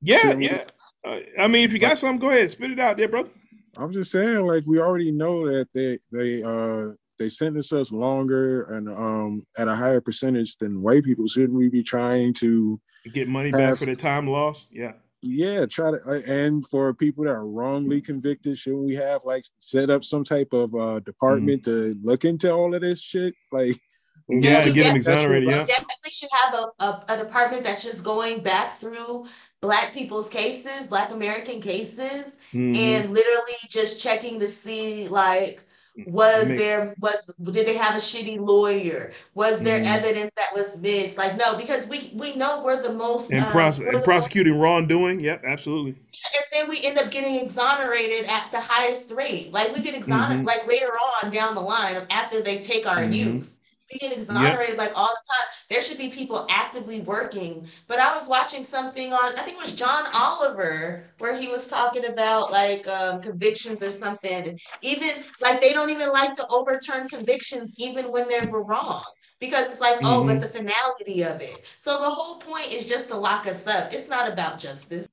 yeah, 0.00 0.34
yeah. 0.34 0.64
Uh, 1.04 1.20
I 1.38 1.48
mean, 1.48 1.64
if 1.64 1.72
you 1.72 1.80
got 1.80 1.98
something, 1.98 2.20
go 2.20 2.30
ahead, 2.30 2.52
spit 2.52 2.70
it 2.70 2.78
out 2.78 2.96
there, 2.96 3.08
brother. 3.08 3.30
I'm 3.76 3.92
just 3.92 4.12
saying, 4.12 4.46
like, 4.46 4.62
we 4.66 4.78
already 4.78 5.10
know 5.10 5.48
that 5.48 5.68
they 5.74 5.98
they 6.12 6.42
uh 6.42 6.92
they 7.18 7.28
sentence 7.28 7.72
us 7.72 7.90
longer 7.92 8.64
and 8.64 8.88
um 8.88 9.42
at 9.58 9.68
a 9.68 9.74
higher 9.74 10.00
percentage 10.00 10.56
than 10.58 10.80
white 10.80 11.02
people. 11.02 11.26
Shouldn't 11.26 11.58
we 11.58 11.68
be 11.68 11.82
trying 11.82 12.34
to 12.34 12.80
get 13.12 13.28
money 13.28 13.50
back 13.50 13.78
for 13.78 13.86
the 13.86 13.96
time 13.96 14.28
lost? 14.28 14.68
Yeah 14.72 14.92
yeah 15.22 15.66
try 15.66 15.90
to 15.90 15.98
uh, 16.06 16.20
and 16.26 16.66
for 16.68 16.92
people 16.92 17.24
that 17.24 17.30
are 17.30 17.46
wrongly 17.46 18.00
convicted 18.00 18.56
shouldn't 18.56 18.84
we 18.84 18.94
have 18.94 19.24
like 19.24 19.44
set 19.58 19.90
up 19.90 20.04
some 20.04 20.22
type 20.22 20.52
of 20.52 20.74
uh 20.74 21.00
department 21.00 21.62
mm 21.62 21.64
to 21.66 21.96
look 22.02 22.24
into 22.24 22.52
all 22.52 22.74
of 22.74 22.82
this 22.82 23.00
shit 23.00 23.34
like 23.50 23.80
yeah, 24.28 24.64
to 24.64 24.72
get 24.72 24.84
them 24.84 24.96
exonerated. 24.96 25.48
Yeah, 25.48 25.64
definitely 25.64 26.10
should 26.10 26.28
have 26.32 26.54
a, 26.54 26.84
a, 26.84 27.04
a, 27.10 27.24
department 27.24 27.62
that's 27.62 27.84
just 27.84 28.02
going 28.02 28.42
back 28.42 28.74
through 28.74 29.26
Black 29.60 29.92
people's 29.92 30.28
cases, 30.28 30.88
Black 30.88 31.12
American 31.12 31.60
cases, 31.60 32.36
mm-hmm. 32.52 32.74
and 32.74 33.10
literally 33.10 33.54
just 33.68 34.02
checking 34.02 34.40
to 34.40 34.48
see 34.48 35.06
like 35.08 35.65
was 36.06 36.48
Make, 36.48 36.58
there 36.58 36.94
was 37.00 37.34
did 37.42 37.66
they 37.66 37.76
have 37.76 37.94
a 37.94 37.98
shitty 37.98 38.38
lawyer? 38.38 39.12
Was 39.34 39.60
there 39.62 39.80
mm 39.80 39.86
evidence 39.86 40.32
that 40.34 40.48
was 40.52 40.76
missed? 40.78 41.16
Like 41.16 41.36
no, 41.36 41.56
because 41.56 41.86
we 41.86 42.10
we 42.14 42.34
know 42.34 42.62
we're 42.62 42.82
the 42.82 42.92
most 42.92 43.30
and, 43.30 43.44
um, 43.44 43.52
pros- 43.52 43.78
and 43.78 44.02
prosecuting 44.02 44.54
most, 44.54 44.62
wrongdoing. 44.62 45.20
Yep, 45.20 45.44
absolutely. 45.46 45.90
And 45.90 46.44
then 46.50 46.68
we 46.68 46.84
end 46.84 46.98
up 46.98 47.10
getting 47.10 47.36
exonerated 47.36 48.28
at 48.28 48.50
the 48.50 48.60
highest 48.60 49.12
rate. 49.12 49.52
Like 49.52 49.74
we 49.74 49.82
get 49.82 49.94
exonerated 49.94 50.38
mm-hmm. 50.38 50.46
like 50.46 50.66
later 50.66 50.92
on 50.92 51.30
down 51.30 51.54
the 51.54 51.60
line 51.60 52.04
after 52.10 52.42
they 52.42 52.58
take 52.58 52.86
our 52.86 52.98
mm-hmm. 52.98 53.12
youth 53.12 53.55
we 53.92 53.98
get 53.98 54.12
exonerated 54.12 54.70
yep. 54.70 54.78
like 54.78 54.92
all 54.96 55.08
the 55.08 55.14
time. 55.14 55.46
There 55.70 55.82
should 55.82 55.98
be 55.98 56.08
people 56.08 56.46
actively 56.50 57.00
working. 57.00 57.66
But 57.86 57.98
I 57.98 58.16
was 58.16 58.28
watching 58.28 58.64
something 58.64 59.12
on, 59.12 59.38
I 59.38 59.42
think 59.42 59.58
it 59.58 59.62
was 59.62 59.74
John 59.74 60.04
Oliver, 60.12 61.04
where 61.18 61.38
he 61.38 61.48
was 61.48 61.66
talking 61.66 62.06
about 62.06 62.50
like 62.50 62.86
um, 62.88 63.20
convictions 63.20 63.82
or 63.82 63.90
something. 63.90 64.58
Even 64.82 65.10
like 65.40 65.60
they 65.60 65.72
don't 65.72 65.90
even 65.90 66.10
like 66.10 66.32
to 66.34 66.46
overturn 66.50 67.08
convictions 67.08 67.74
even 67.78 68.10
when 68.10 68.28
they 68.28 68.40
were 68.48 68.64
wrong. 68.64 69.04
Because 69.38 69.70
it's 69.70 69.80
like, 69.80 69.96
mm-hmm. 69.96 70.06
oh, 70.06 70.24
but 70.24 70.38
mm-hmm. 70.38 70.40
the 70.40 70.48
finality 70.48 71.22
of 71.22 71.40
it. 71.42 71.66
So 71.78 72.00
the 72.00 72.08
whole 72.08 72.38
point 72.38 72.72
is 72.72 72.86
just 72.86 73.08
to 73.08 73.16
lock 73.16 73.46
us 73.46 73.66
up. 73.66 73.92
It's 73.92 74.08
not 74.08 74.32
about 74.32 74.58
justice. 74.58 75.08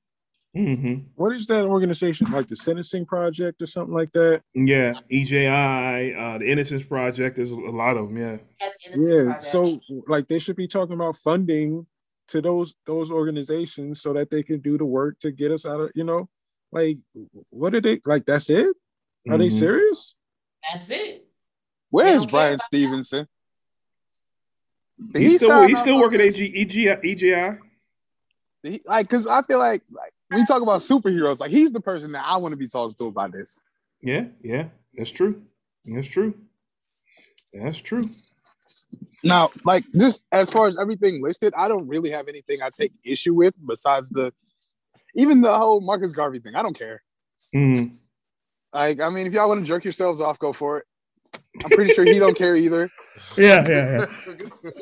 Mm-hmm. 0.56 1.08
What 1.16 1.32
is 1.32 1.46
that 1.48 1.64
organization? 1.64 2.30
Like 2.30 2.46
the 2.46 2.54
Sentencing 2.54 3.06
Project 3.06 3.60
or 3.60 3.66
something 3.66 3.94
like 3.94 4.12
that? 4.12 4.42
Yeah, 4.54 4.94
EJI, 5.10 6.14
uh, 6.14 6.38
the 6.38 6.48
Innocence 6.48 6.84
Project. 6.84 7.36
There's 7.36 7.50
a 7.50 7.56
lot 7.56 7.96
of 7.96 8.08
them. 8.08 8.16
Yeah. 8.16 8.36
Yeah. 8.94 9.24
Project. 9.24 9.44
So 9.44 9.80
like 10.06 10.28
they 10.28 10.38
should 10.38 10.56
be 10.56 10.68
talking 10.68 10.94
about 10.94 11.16
funding 11.16 11.86
to 12.28 12.40
those 12.40 12.74
those 12.86 13.10
organizations 13.10 14.00
so 14.00 14.12
that 14.12 14.30
they 14.30 14.42
can 14.42 14.60
do 14.60 14.78
the 14.78 14.84
work 14.84 15.18
to 15.20 15.30
get 15.30 15.50
us 15.50 15.66
out 15.66 15.80
of 15.80 15.90
you 15.94 16.04
know 16.04 16.28
like 16.72 16.98
what 17.50 17.74
are 17.74 17.80
they 17.80 18.00
like? 18.04 18.24
That's 18.24 18.48
it? 18.48 18.66
Are 18.66 18.70
mm-hmm. 18.70 19.38
they 19.38 19.50
serious? 19.50 20.14
That's 20.72 20.88
it. 20.90 21.26
Where's 21.90 22.26
Bryan 22.26 22.58
Stevenson? 22.60 23.26
He's 25.12 25.36
still 25.36 25.66
he's 25.66 25.80
still 25.80 25.98
working 25.98 26.20
at 26.20 26.34
EJI. 26.34 26.96
EJI. 27.04 27.58
He, 28.62 28.80
like, 28.86 29.08
cause 29.08 29.26
I 29.26 29.42
feel 29.42 29.58
like 29.58 29.82
like 29.90 30.13
we 30.30 30.44
talk 30.46 30.62
about 30.62 30.80
superheroes. 30.80 31.40
Like 31.40 31.50
he's 31.50 31.72
the 31.72 31.80
person 31.80 32.12
that 32.12 32.24
I 32.26 32.36
want 32.36 32.52
to 32.52 32.56
be 32.56 32.68
talking 32.68 32.94
to 32.96 33.06
about 33.06 33.32
this. 33.32 33.58
Yeah, 34.00 34.26
yeah, 34.42 34.68
that's 34.94 35.10
true. 35.10 35.42
That's 35.84 36.08
true. 36.08 36.34
That's 37.52 37.78
true. 37.78 38.08
Now, 39.22 39.50
like 39.64 39.84
just 39.96 40.26
as 40.32 40.50
far 40.50 40.68
as 40.68 40.78
everything 40.78 41.22
listed, 41.22 41.54
I 41.56 41.68
don't 41.68 41.88
really 41.88 42.10
have 42.10 42.28
anything 42.28 42.60
I 42.62 42.70
take 42.70 42.92
issue 43.04 43.34
with 43.34 43.54
besides 43.66 44.10
the 44.10 44.32
even 45.16 45.40
the 45.40 45.56
whole 45.56 45.80
Marcus 45.80 46.12
Garvey 46.12 46.40
thing. 46.40 46.54
I 46.54 46.62
don't 46.62 46.78
care. 46.78 47.02
Mm. 47.54 47.96
Like, 48.72 49.00
I 49.00 49.08
mean, 49.08 49.26
if 49.26 49.32
y'all 49.32 49.48
want 49.48 49.64
to 49.64 49.66
jerk 49.66 49.84
yourselves 49.84 50.20
off, 50.20 50.38
go 50.38 50.52
for 50.52 50.78
it. 50.78 50.86
I'm 51.62 51.70
pretty 51.70 51.92
sure 51.92 52.04
he 52.04 52.18
don't 52.18 52.36
care 52.36 52.56
either. 52.56 52.88
Yeah, 53.38 53.64
yeah, 53.68 54.06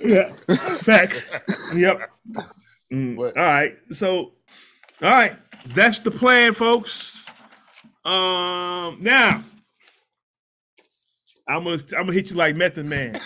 yeah. 0.02 0.34
yeah. 0.48 0.54
Facts. 0.78 1.26
Yep. 1.74 2.10
Mm. 2.90 3.18
All 3.18 3.30
right. 3.34 3.76
So 3.90 4.32
all 5.02 5.10
right, 5.10 5.36
that's 5.68 6.00
the 6.00 6.10
plan, 6.10 6.54
folks. 6.54 7.26
Um, 8.04 8.98
now 9.00 9.42
I'm 11.52 11.64
gonna 11.64 11.78
I'm 11.96 12.04
gonna 12.04 12.12
hit 12.12 12.30
you 12.30 12.36
like 12.36 12.56
Method 12.56 12.86
Man. 12.86 13.20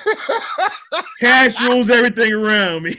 Cash 1.21 1.61
rules 1.61 1.91
everything 1.91 2.33
around 2.33 2.83
me. 2.83 2.95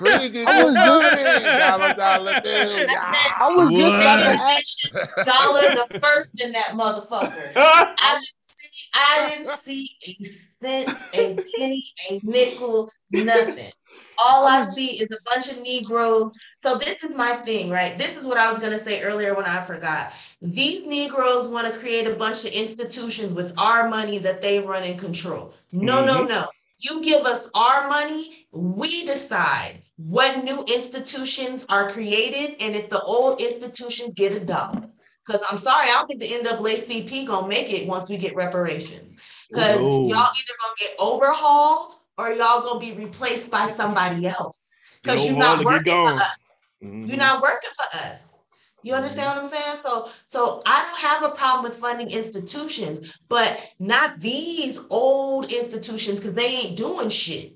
was 0.00 0.30
just 0.30 1.44
dollar 1.44 1.94
dollar 1.94 2.40
bill. 2.40 2.86
I 2.88 3.54
was 3.54 3.70
just 3.70 3.96
about 3.96 5.04
to 5.16 5.24
dollar 5.24 5.62
the 5.74 6.00
first 6.00 6.42
in 6.42 6.52
that 6.52 6.70
motherfucker. 6.74 7.52
I 7.56 7.94
didn't 8.14 8.26
see 8.39 8.39
I 8.94 9.28
didn't 9.30 9.58
see 9.58 9.88
a 10.06 10.24
cent, 10.64 10.88
a 11.14 11.34
penny, 11.34 11.84
a 12.10 12.20
nickel, 12.22 12.90
nothing. 13.10 13.70
All 14.18 14.46
I 14.46 14.64
see 14.64 15.02
is 15.02 15.10
a 15.10 15.18
bunch 15.24 15.50
of 15.50 15.62
Negroes. 15.62 16.36
So 16.58 16.76
this 16.76 16.96
is 17.02 17.14
my 17.14 17.34
thing, 17.36 17.70
right? 17.70 17.96
This 17.96 18.12
is 18.12 18.26
what 18.26 18.38
I 18.38 18.50
was 18.50 18.60
gonna 18.60 18.78
say 18.78 19.02
earlier 19.02 19.34
when 19.34 19.46
I 19.46 19.64
forgot. 19.64 20.12
These 20.42 20.86
Negroes 20.86 21.48
want 21.48 21.72
to 21.72 21.78
create 21.78 22.06
a 22.06 22.14
bunch 22.14 22.44
of 22.44 22.52
institutions 22.52 23.32
with 23.32 23.52
our 23.58 23.88
money 23.88 24.18
that 24.18 24.42
they 24.42 24.60
run 24.60 24.82
and 24.82 24.98
control. 24.98 25.54
No, 25.72 25.96
mm-hmm. 25.96 26.06
no, 26.06 26.24
no. 26.24 26.46
You 26.78 27.02
give 27.02 27.26
us 27.26 27.50
our 27.54 27.88
money, 27.88 28.46
we 28.52 29.04
decide 29.04 29.82
what 29.96 30.42
new 30.42 30.64
institutions 30.74 31.66
are 31.68 31.90
created 31.90 32.56
and 32.60 32.74
if 32.74 32.88
the 32.88 33.02
old 33.02 33.40
institutions 33.40 34.14
get 34.14 34.32
a 34.32 34.40
dollar. 34.40 34.88
Because 35.30 35.46
I'm 35.48 35.58
sorry, 35.58 35.88
I 35.88 35.92
don't 35.92 36.08
think 36.08 36.20
the 36.20 36.28
NAACP 36.28 37.26
gonna 37.26 37.46
make 37.46 37.70
it 37.70 37.86
once 37.86 38.10
we 38.10 38.16
get 38.16 38.34
reparations. 38.34 39.22
Because 39.48 39.76
y'all 39.76 40.08
either 40.08 40.08
gonna 40.10 40.74
get 40.76 40.90
overhauled 40.98 41.94
or 42.18 42.32
y'all 42.32 42.62
gonna 42.62 42.80
be 42.80 42.92
replaced 42.92 43.48
by 43.48 43.66
somebody 43.66 44.26
else. 44.26 44.82
Because 45.02 45.24
you're 45.24 45.36
not 45.36 45.64
working 45.64 45.92
for 45.92 46.08
us. 46.08 46.44
Mm-hmm. 46.82 47.04
You're 47.04 47.16
not 47.16 47.42
working 47.42 47.70
for 47.76 47.96
us. 47.98 48.34
You 48.82 48.94
understand 48.94 49.28
mm-hmm. 49.28 49.38
what 49.38 49.54
I'm 49.54 49.62
saying? 49.62 49.76
So, 49.76 50.08
so 50.24 50.62
I 50.66 50.82
don't 50.82 50.98
have 50.98 51.22
a 51.30 51.34
problem 51.36 51.62
with 51.62 51.78
funding 51.78 52.10
institutions, 52.10 53.16
but 53.28 53.60
not 53.78 54.18
these 54.18 54.80
old 54.90 55.52
institutions 55.52 56.18
because 56.18 56.34
they 56.34 56.46
ain't 56.46 56.76
doing 56.76 57.08
shit. 57.08 57.54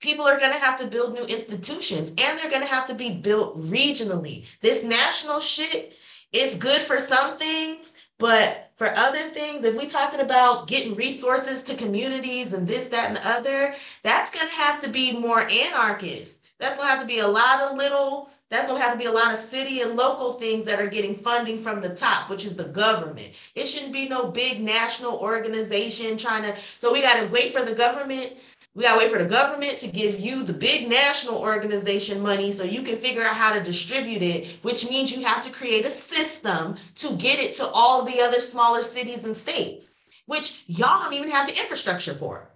People 0.00 0.24
are 0.24 0.38
going 0.38 0.52
to 0.52 0.58
have 0.58 0.80
to 0.80 0.86
build 0.86 1.12
new 1.12 1.24
institutions 1.24 2.10
and 2.16 2.38
they're 2.38 2.48
going 2.48 2.62
to 2.62 2.66
have 2.66 2.86
to 2.86 2.94
be 2.94 3.16
built 3.16 3.58
regionally. 3.58 4.48
This 4.62 4.82
national 4.82 5.40
shit 5.40 5.98
is 6.32 6.54
good 6.56 6.80
for 6.80 6.98
some 6.98 7.36
things, 7.36 7.94
but 8.18 8.70
for 8.76 8.88
other 8.96 9.30
things, 9.30 9.64
if 9.64 9.76
we're 9.76 9.88
talking 9.88 10.20
about 10.20 10.66
getting 10.66 10.94
resources 10.94 11.62
to 11.64 11.74
communities 11.74 12.52
and 12.52 12.66
this, 12.66 12.88
that, 12.88 13.08
and 13.08 13.16
the 13.16 13.28
other, 13.28 13.74
that's 14.02 14.30
going 14.30 14.46
to 14.46 14.54
have 14.54 14.78
to 14.80 14.88
be 14.88 15.18
more 15.18 15.40
anarchist. 15.40 16.40
That's 16.58 16.76
going 16.76 16.88
to 16.88 16.94
have 16.94 17.00
to 17.00 17.06
be 17.06 17.20
a 17.20 17.26
lot 17.26 17.62
of 17.62 17.76
little, 17.76 18.30
that's 18.50 18.66
going 18.66 18.78
to 18.78 18.84
have 18.84 18.92
to 18.92 18.98
be 18.98 19.06
a 19.06 19.12
lot 19.12 19.32
of 19.32 19.38
city 19.38 19.80
and 19.80 19.96
local 19.96 20.34
things 20.34 20.66
that 20.66 20.80
are 20.80 20.86
getting 20.86 21.14
funding 21.14 21.58
from 21.58 21.80
the 21.80 21.94
top, 21.94 22.28
which 22.28 22.44
is 22.44 22.54
the 22.54 22.64
government. 22.64 23.30
It 23.54 23.64
shouldn't 23.64 23.92
be 23.92 24.08
no 24.08 24.28
big 24.28 24.60
national 24.60 25.18
organization 25.18 26.18
trying 26.18 26.42
to, 26.42 26.54
so 26.56 26.92
we 26.92 27.00
got 27.00 27.18
to 27.20 27.26
wait 27.28 27.52
for 27.52 27.64
the 27.64 27.74
government 27.74 28.34
we 28.74 28.84
gotta 28.84 28.98
wait 28.98 29.10
for 29.10 29.18
the 29.18 29.28
government 29.28 29.78
to 29.78 29.88
give 29.88 30.20
you 30.20 30.44
the 30.44 30.52
big 30.52 30.88
national 30.88 31.36
organization 31.36 32.20
money 32.20 32.52
so 32.52 32.62
you 32.62 32.82
can 32.82 32.96
figure 32.96 33.22
out 33.22 33.34
how 33.34 33.52
to 33.52 33.62
distribute 33.62 34.22
it, 34.22 34.58
which 34.62 34.88
means 34.88 35.10
you 35.10 35.24
have 35.24 35.44
to 35.44 35.50
create 35.50 35.84
a 35.84 35.90
system 35.90 36.76
to 36.94 37.14
get 37.16 37.40
it 37.40 37.54
to 37.54 37.66
all 37.66 38.04
the 38.04 38.20
other 38.20 38.40
smaller 38.40 38.82
cities 38.82 39.24
and 39.24 39.36
states, 39.36 39.90
which 40.26 40.62
y'all 40.68 41.02
don't 41.02 41.14
even 41.14 41.30
have 41.30 41.48
the 41.48 41.58
infrastructure 41.58 42.14
for. 42.14 42.48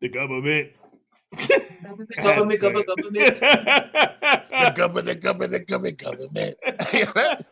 The 0.00 0.10
government. 0.10 0.72
Government, 2.22 2.60
government, 2.60 2.86
government. 2.86 3.40
the 3.40 4.72
government, 4.76 5.06
the 5.06 5.14
government, 5.14 5.52
the 5.52 5.60
government, 5.60 5.98
government. 5.98 6.56
that 6.66 7.44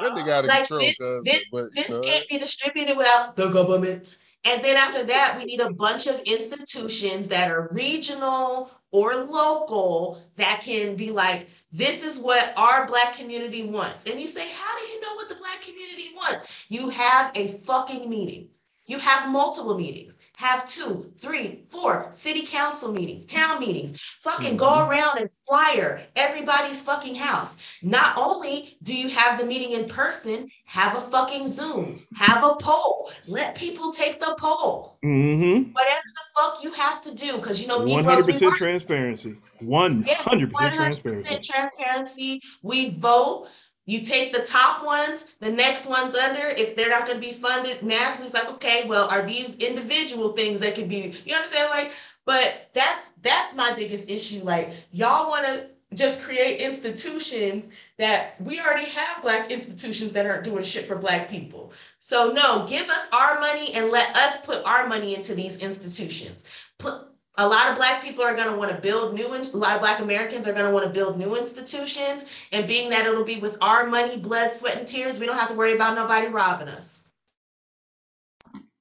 nigga 0.00 0.30
out 0.30 0.44
of 0.44 0.48
Like 0.48 0.68
control, 0.68 0.80
this, 0.80 0.98
this, 1.24 1.44
but, 1.50 1.74
this 1.74 1.90
know, 1.90 2.00
can't 2.00 2.28
be 2.28 2.38
distributed 2.38 2.96
without 2.96 3.36
the 3.36 3.48
government. 3.48 4.18
And 4.44 4.62
then 4.64 4.76
after 4.76 5.04
that, 5.04 5.36
we 5.38 5.44
need 5.44 5.60
a 5.60 5.72
bunch 5.72 6.06
of 6.06 6.20
institutions 6.20 7.28
that 7.28 7.50
are 7.50 7.68
regional 7.72 8.70
or 8.90 9.14
local 9.14 10.22
that 10.36 10.62
can 10.62 10.96
be 10.96 11.10
like, 11.10 11.48
this 11.72 12.04
is 12.04 12.18
what 12.18 12.52
our 12.56 12.86
black 12.86 13.14
community 13.14 13.64
wants. 13.64 14.08
And 14.08 14.18
you 14.18 14.26
say, 14.26 14.48
how 14.50 14.78
do 14.78 14.84
you 14.86 15.00
know 15.00 15.14
what 15.14 15.28
the 15.28 15.34
black 15.34 15.60
community 15.60 16.12
wants? 16.14 16.64
You 16.68 16.88
have 16.90 17.32
a 17.34 17.48
fucking 17.48 18.08
meeting. 18.08 18.48
You 18.86 18.98
have 18.98 19.30
multiple 19.30 19.76
meetings. 19.76 20.17
Have 20.38 20.68
two, 20.68 21.10
three, 21.16 21.64
four 21.66 22.10
city 22.12 22.46
council 22.46 22.92
meetings, 22.92 23.26
town 23.26 23.58
meetings. 23.58 24.00
Fucking 24.20 24.56
go 24.56 24.86
around 24.86 25.18
and 25.18 25.28
flyer 25.44 26.06
everybody's 26.14 26.80
fucking 26.80 27.16
house. 27.16 27.76
Not 27.82 28.16
only 28.16 28.78
do 28.84 28.96
you 28.96 29.08
have 29.08 29.40
the 29.40 29.44
meeting 29.44 29.72
in 29.72 29.88
person, 29.88 30.48
have 30.64 30.96
a 30.96 31.00
fucking 31.00 31.50
Zoom, 31.50 32.06
have 32.14 32.44
a 32.44 32.54
poll. 32.54 33.10
Let 33.26 33.56
people 33.56 33.92
take 33.92 34.20
the 34.20 34.36
poll. 34.38 35.00
Mm-hmm. 35.04 35.72
Whatever 35.72 36.02
the 36.04 36.40
fuck 36.40 36.62
you 36.62 36.72
have 36.72 37.02
to 37.02 37.14
do, 37.16 37.38
because 37.38 37.60
you 37.60 37.66
know 37.66 37.78
One 37.78 37.88
Negroes, 37.88 38.04
hundred 38.04 38.26
we 38.26 38.32
percent 38.34 38.50
work 38.52 38.58
transparency. 38.58 39.36
Hundred 39.68 40.52
percent 40.52 40.52
100% 40.52 40.76
transparency. 40.76 41.38
transparency. 41.52 42.40
We 42.62 42.90
vote. 42.90 43.48
You 43.88 44.02
take 44.02 44.32
the 44.32 44.40
top 44.40 44.84
ones, 44.84 45.24
the 45.40 45.50
next 45.50 45.86
ones 45.86 46.14
under. 46.14 46.46
If 46.46 46.76
they're 46.76 46.90
not 46.90 47.06
going 47.06 47.18
to 47.18 47.26
be 47.26 47.32
funded 47.32 47.78
it's 47.82 48.34
like, 48.34 48.46
okay, 48.50 48.86
well, 48.86 49.08
are 49.08 49.24
these 49.24 49.56
individual 49.56 50.32
things 50.32 50.60
that 50.60 50.74
could 50.74 50.90
be, 50.90 51.14
you 51.24 51.34
understand? 51.34 51.70
Like, 51.70 51.92
but 52.26 52.68
that's 52.74 53.12
that's 53.22 53.56
my 53.56 53.72
biggest 53.72 54.10
issue. 54.10 54.44
Like, 54.44 54.74
y'all 54.92 55.30
want 55.30 55.46
to 55.46 55.70
just 55.94 56.20
create 56.20 56.60
institutions 56.60 57.70
that 57.96 58.38
we 58.42 58.60
already 58.60 58.84
have 58.84 59.22
black 59.22 59.50
institutions 59.50 60.12
that 60.12 60.26
aren't 60.26 60.44
doing 60.44 60.64
shit 60.64 60.84
for 60.84 60.96
black 60.96 61.30
people. 61.30 61.72
So 61.98 62.30
no, 62.32 62.66
give 62.68 62.90
us 62.90 63.08
our 63.14 63.40
money 63.40 63.72
and 63.72 63.90
let 63.90 64.14
us 64.14 64.42
put 64.42 64.62
our 64.66 64.86
money 64.86 65.14
into 65.14 65.34
these 65.34 65.56
institutions. 65.62 66.44
Put, 66.76 67.07
a 67.38 67.48
lot 67.48 67.70
of 67.70 67.76
black 67.76 68.02
people 68.02 68.22
are 68.22 68.34
going 68.34 68.48
to 68.48 68.56
want 68.56 68.70
to 68.70 68.76
build 68.80 69.14
new 69.14 69.32
in- 69.34 69.42
a 69.42 69.56
lot 69.56 69.74
of 69.74 69.80
black 69.80 70.00
americans 70.00 70.46
are 70.46 70.52
going 70.52 70.66
to 70.66 70.72
want 70.72 70.84
to 70.84 70.90
build 70.90 71.18
new 71.18 71.36
institutions 71.36 72.46
and 72.52 72.68
being 72.68 72.90
that 72.90 73.06
it'll 73.06 73.24
be 73.24 73.38
with 73.38 73.56
our 73.60 73.86
money 73.86 74.18
blood 74.18 74.52
sweat 74.52 74.76
and 74.76 74.86
tears 74.86 75.18
we 75.18 75.26
don't 75.26 75.38
have 75.38 75.48
to 75.48 75.54
worry 75.54 75.74
about 75.74 75.94
nobody 75.94 76.26
robbing 76.26 76.68
us 76.68 77.08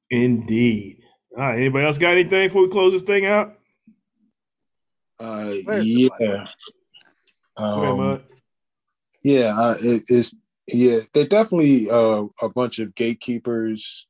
Indeed. 0.10 1.04
All 1.36 1.44
right. 1.44 1.58
Anybody 1.58 1.86
else 1.86 1.98
got 1.98 2.12
anything 2.12 2.48
before 2.48 2.64
we 2.64 2.70
close 2.70 2.94
this 2.94 3.04
thing 3.04 3.26
out? 3.26 3.58
Uh, 5.20 5.56
yeah. 5.66 6.08
Go 6.20 6.26
ahead, 6.26 6.48
Um, 7.58 8.24
yeah, 9.24 9.60
uh, 9.60 9.76
it, 9.82 10.04
it's 10.10 10.34
yeah. 10.68 11.00
They're 11.14 11.26
definitely 11.26 11.90
uh, 11.90 12.26
a 12.42 12.50
bunch 12.50 12.80
of 12.80 12.94
gatekeepers 12.96 14.08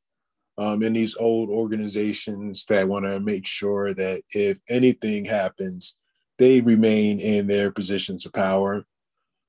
um, 0.57 0.81
in 0.81 0.93
these 0.93 1.15
old 1.15 1.49
organizations 1.49 2.65
that 2.65 2.87
want 2.87 3.05
to 3.05 3.19
make 3.19 3.45
sure 3.45 3.93
that 3.93 4.23
if 4.33 4.57
anything 4.69 5.25
happens, 5.25 5.95
they 6.37 6.61
remain 6.61 7.19
in 7.19 7.47
their 7.47 7.71
positions 7.71 8.25
of 8.25 8.33
power. 8.33 8.85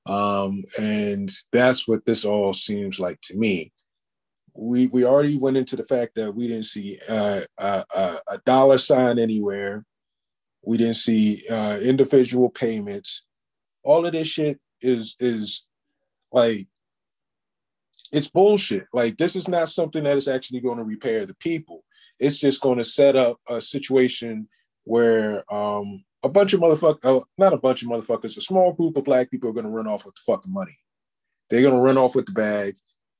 Um, 0.05 0.63
and 0.79 1.29
that's 1.51 1.87
what 1.87 2.05
this 2.05 2.25
all 2.25 2.53
seems 2.53 2.99
like 2.99 3.19
to 3.21 3.37
me. 3.37 3.71
We 4.55 4.87
we 4.87 5.05
already 5.05 5.37
went 5.37 5.57
into 5.57 5.75
the 5.75 5.85
fact 5.85 6.15
that 6.15 6.33
we 6.33 6.47
didn't 6.47 6.65
see 6.65 6.99
uh, 7.07 7.41
a, 7.57 7.85
a, 7.95 8.15
a 8.31 8.37
dollar 8.45 8.77
sign 8.77 9.19
anywhere. 9.19 9.85
We 10.63 10.77
didn't 10.77 10.95
see 10.95 11.43
uh, 11.49 11.79
individual 11.81 12.49
payments. 12.49 13.23
All 13.83 14.05
of 14.05 14.13
this 14.13 14.27
shit 14.27 14.59
is 14.81 15.15
is 15.19 15.65
like 16.31 16.67
it's 18.11 18.29
bullshit. 18.29 18.87
Like 18.93 19.17
this 19.17 19.35
is 19.35 19.47
not 19.47 19.69
something 19.69 20.03
that 20.03 20.17
is 20.17 20.27
actually 20.27 20.61
going 20.61 20.77
to 20.77 20.83
repair 20.83 21.25
the 21.25 21.35
people. 21.35 21.83
It's 22.19 22.39
just 22.39 22.61
going 22.61 22.77
to 22.77 22.83
set 22.83 23.15
up 23.15 23.39
a 23.47 23.61
situation 23.61 24.47
where 24.83 25.43
um, 25.53 26.03
a 26.23 26.29
bunch 26.29 26.53
of 26.53 26.59
motherfuckers, 26.59 26.99
uh, 27.03 27.23
not 27.37 27.53
a 27.53 27.57
bunch 27.57 27.83
of 27.83 27.89
motherfuckers, 27.89 28.37
a 28.37 28.41
small 28.41 28.73
group 28.73 28.97
of 28.97 29.03
black 29.03 29.31
people 29.31 29.49
are 29.49 29.53
going 29.53 29.65
to 29.65 29.71
run 29.71 29.87
off 29.87 30.05
with 30.05 30.15
the 30.15 30.21
fucking 30.25 30.51
money. 30.51 30.77
They're 31.49 31.61
going 31.61 31.75
to 31.75 31.81
run 31.81 31.97
off 31.97 32.15
with 32.15 32.25
the 32.25 32.33
bag, 32.33 32.75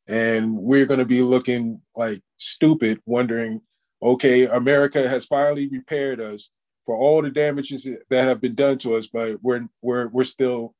and 0.07 0.57
we're 0.57 0.85
going 0.85 0.99
to 0.99 1.05
be 1.05 1.21
looking 1.21 1.81
like 1.95 2.21
stupid, 2.37 3.01
wondering, 3.05 3.61
okay, 4.01 4.45
America 4.45 5.07
has 5.07 5.25
finally 5.25 5.67
repaired 5.69 6.21
us 6.21 6.51
for 6.85 6.97
all 6.97 7.21
the 7.21 7.29
damages 7.29 7.87
that 8.09 8.23
have 8.23 8.41
been 8.41 8.55
done 8.55 8.77
to 8.79 8.95
us, 8.95 9.07
but 9.07 9.37
we're 9.41 9.67
we're 9.81 10.07
we're 10.09 10.23
still 10.23 10.73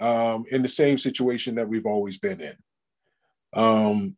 um, 0.00 0.44
in 0.50 0.62
the 0.62 0.68
same 0.68 0.96
situation 0.98 1.54
that 1.56 1.68
we've 1.68 1.86
always 1.86 2.18
been 2.18 2.40
in. 2.40 2.54
Um, 3.52 4.16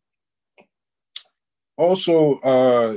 also, 1.77 2.35
uh, 2.41 2.97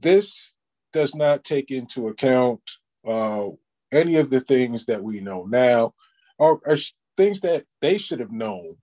this 0.00 0.54
does 0.92 1.14
not 1.14 1.44
take 1.44 1.70
into 1.70 2.08
account 2.08 2.60
uh, 3.06 3.48
any 3.92 4.16
of 4.16 4.30
the 4.30 4.40
things 4.40 4.86
that 4.86 5.02
we 5.02 5.20
know 5.20 5.44
now, 5.44 5.94
or, 6.38 6.60
or 6.64 6.76
things 7.16 7.40
that 7.40 7.64
they 7.80 7.98
should 7.98 8.20
have 8.20 8.32
known, 8.32 8.76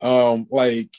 um, 0.00 0.46
like 0.50 0.90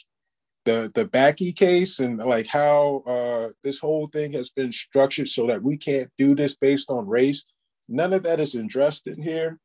the 0.65 0.91
the 0.95 1.05
Bakke 1.05 1.55
case 1.55 1.99
and 1.99 2.17
like 2.17 2.47
how 2.47 3.03
uh, 3.05 3.49
this 3.63 3.79
whole 3.79 4.07
thing 4.07 4.33
has 4.33 4.49
been 4.49 4.71
structured 4.71 5.27
so 5.27 5.47
that 5.47 5.61
we 5.61 5.77
can't 5.77 6.09
do 6.17 6.35
this 6.35 6.55
based 6.55 6.89
on 6.89 7.07
race. 7.07 7.45
None 7.89 8.13
of 8.13 8.23
that 8.23 8.39
is 8.39 8.55
addressed 8.55 9.07
in 9.07 9.21
here, 9.21 9.59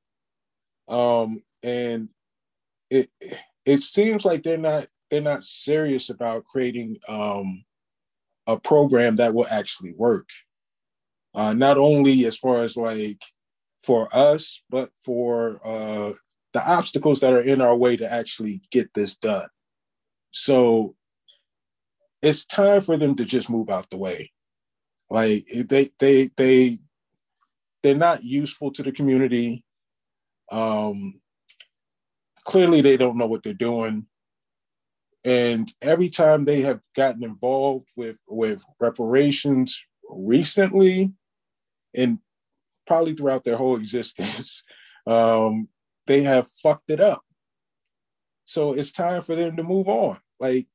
um, 0.89 1.43
and 1.63 2.09
it 2.91 3.11
it 3.21 3.39
seems 3.83 4.25
like 4.25 4.43
they're 4.43 4.59
not 4.59 4.87
they're 5.11 5.21
not 5.21 5.43
serious 5.43 6.11
about 6.11 6.45
creating 6.45 6.97
um, 7.09 7.65
a 8.47 8.59
program 8.59 9.17
that 9.17 9.35
will 9.35 9.47
actually 9.51 9.93
work. 9.95 10.29
Uh, 11.35 11.55
not 11.55 11.79
only 11.79 12.25
as 12.27 12.37
far 12.37 12.63
as 12.63 12.77
like 12.77 13.23
for 13.79 14.09
us, 14.13 14.63
but 14.71 14.91
for 14.97 15.61
uh, 15.65 16.13
the 16.53 16.71
obstacles 16.71 17.21
that 17.21 17.33
are 17.33 17.41
in 17.41 17.61
our 17.61 17.77
way 17.77 17.97
to 17.97 18.11
actually 18.11 18.61
get 18.71 18.93
this 18.95 19.17
done. 19.17 19.49
So 20.31 20.97
it's 22.23 22.45
time 22.45 22.81
for 22.81 22.97
them 22.97 23.15
to 23.17 23.25
just 23.25 23.51
move 23.51 23.71
out 23.71 23.89
the 23.91 23.99
way. 23.99 24.33
Like 25.11 25.47
they 25.69 25.89
they 25.99 26.29
they 26.37 26.77
they're 27.83 27.95
not 27.95 28.25
useful 28.25 28.73
to 28.73 28.83
the 28.83 28.93
community. 28.93 29.65
Um, 30.51 31.21
clearly, 32.49 32.81
they 32.81 32.97
don't 32.97 33.19
know 33.19 33.27
what 33.27 33.43
they're 33.43 33.53
doing. 33.53 34.07
And 35.23 35.71
every 35.83 36.09
time 36.09 36.43
they 36.43 36.63
have 36.63 36.81
gotten 36.97 37.23
involved 37.23 37.89
with 37.95 38.21
with 38.27 38.65
reparations 38.81 39.79
recently, 40.09 41.13
and 41.95 42.19
probably 42.87 43.15
throughout 43.15 43.45
their 43.45 43.57
whole 43.57 43.77
existence, 43.85 44.65
um, 45.07 45.69
they 46.07 46.23
have 46.23 46.49
fucked 46.63 46.91
it 46.91 47.01
up. 47.01 47.23
So 48.47 48.73
it's 48.73 48.93
time 48.93 49.21
for 49.21 49.35
them 49.35 49.57
to 49.59 49.63
move 49.63 49.87
on. 49.87 50.19
Like, 50.41 50.69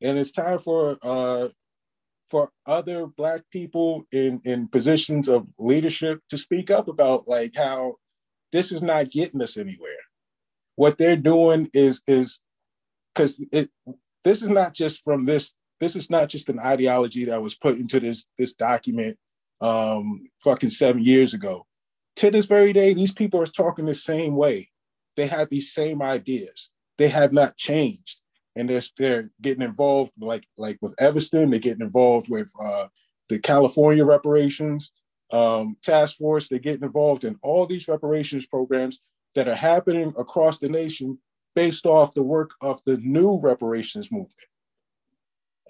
and 0.00 0.16
it's 0.18 0.30
time 0.30 0.60
for 0.60 0.96
uh, 1.02 1.48
for 2.24 2.52
other 2.66 3.08
black 3.08 3.40
people 3.50 4.06
in 4.12 4.38
in 4.44 4.68
positions 4.68 5.26
of 5.26 5.48
leadership 5.58 6.20
to 6.28 6.38
speak 6.38 6.70
up 6.70 6.86
about 6.86 7.26
like 7.26 7.56
how 7.56 7.96
this 8.52 8.70
is 8.70 8.80
not 8.80 9.10
getting 9.10 9.42
us 9.42 9.56
anywhere. 9.56 10.05
What 10.76 10.98
they're 10.98 11.16
doing 11.16 11.68
is 11.72 12.02
is 12.06 12.40
because 13.14 13.44
it 13.50 13.70
this 14.24 14.42
is 14.42 14.50
not 14.50 14.74
just 14.74 15.02
from 15.02 15.24
this 15.24 15.54
this 15.80 15.96
is 15.96 16.10
not 16.10 16.28
just 16.28 16.48
an 16.48 16.58
ideology 16.60 17.24
that 17.24 17.42
was 17.42 17.54
put 17.54 17.78
into 17.78 17.98
this 17.98 18.26
this 18.38 18.52
document 18.54 19.18
um 19.60 20.24
fucking 20.40 20.70
seven 20.70 21.02
years 21.02 21.34
ago. 21.34 21.66
To 22.16 22.30
this 22.30 22.46
very 22.46 22.72
day 22.72 22.94
these 22.94 23.12
people 23.12 23.40
are 23.40 23.46
talking 23.46 23.86
the 23.86 23.94
same 23.94 24.36
way. 24.36 24.70
They 25.16 25.26
have 25.26 25.48
these 25.48 25.72
same 25.72 26.02
ideas. 26.02 26.70
They 26.98 27.08
have 27.08 27.32
not 27.32 27.56
changed. 27.56 28.20
And 28.54 28.70
they're, 28.70 28.82
they're 28.96 29.30
getting 29.40 29.62
involved 29.62 30.12
like 30.18 30.46
like 30.58 30.78
with 30.82 30.94
evanston. 30.98 31.50
They're 31.50 31.60
getting 31.60 31.86
involved 31.86 32.28
with 32.28 32.50
uh 32.62 32.88
the 33.28 33.38
california 33.38 34.04
reparations 34.04 34.92
um 35.32 35.76
task 35.82 36.18
force. 36.18 36.48
They're 36.48 36.58
getting 36.58 36.84
involved 36.84 37.24
in 37.24 37.38
all 37.42 37.66
these 37.66 37.88
reparations 37.88 38.46
programs 38.46 39.00
that 39.36 39.48
are 39.48 39.54
happening 39.54 40.12
across 40.18 40.58
the 40.58 40.68
nation 40.68 41.18
based 41.54 41.86
off 41.86 42.12
the 42.14 42.22
work 42.22 42.50
of 42.60 42.82
the 42.84 42.96
new 42.98 43.38
reparations 43.38 44.10
movement. 44.10 44.34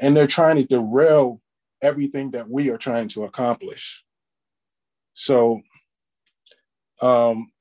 And 0.00 0.16
they're 0.16 0.26
trying 0.26 0.56
to 0.56 0.64
derail 0.64 1.40
everything 1.82 2.30
that 2.30 2.48
we 2.48 2.70
are 2.70 2.78
trying 2.78 3.08
to 3.08 3.24
accomplish. 3.24 4.02
So 5.12 5.60
um, 7.02 7.52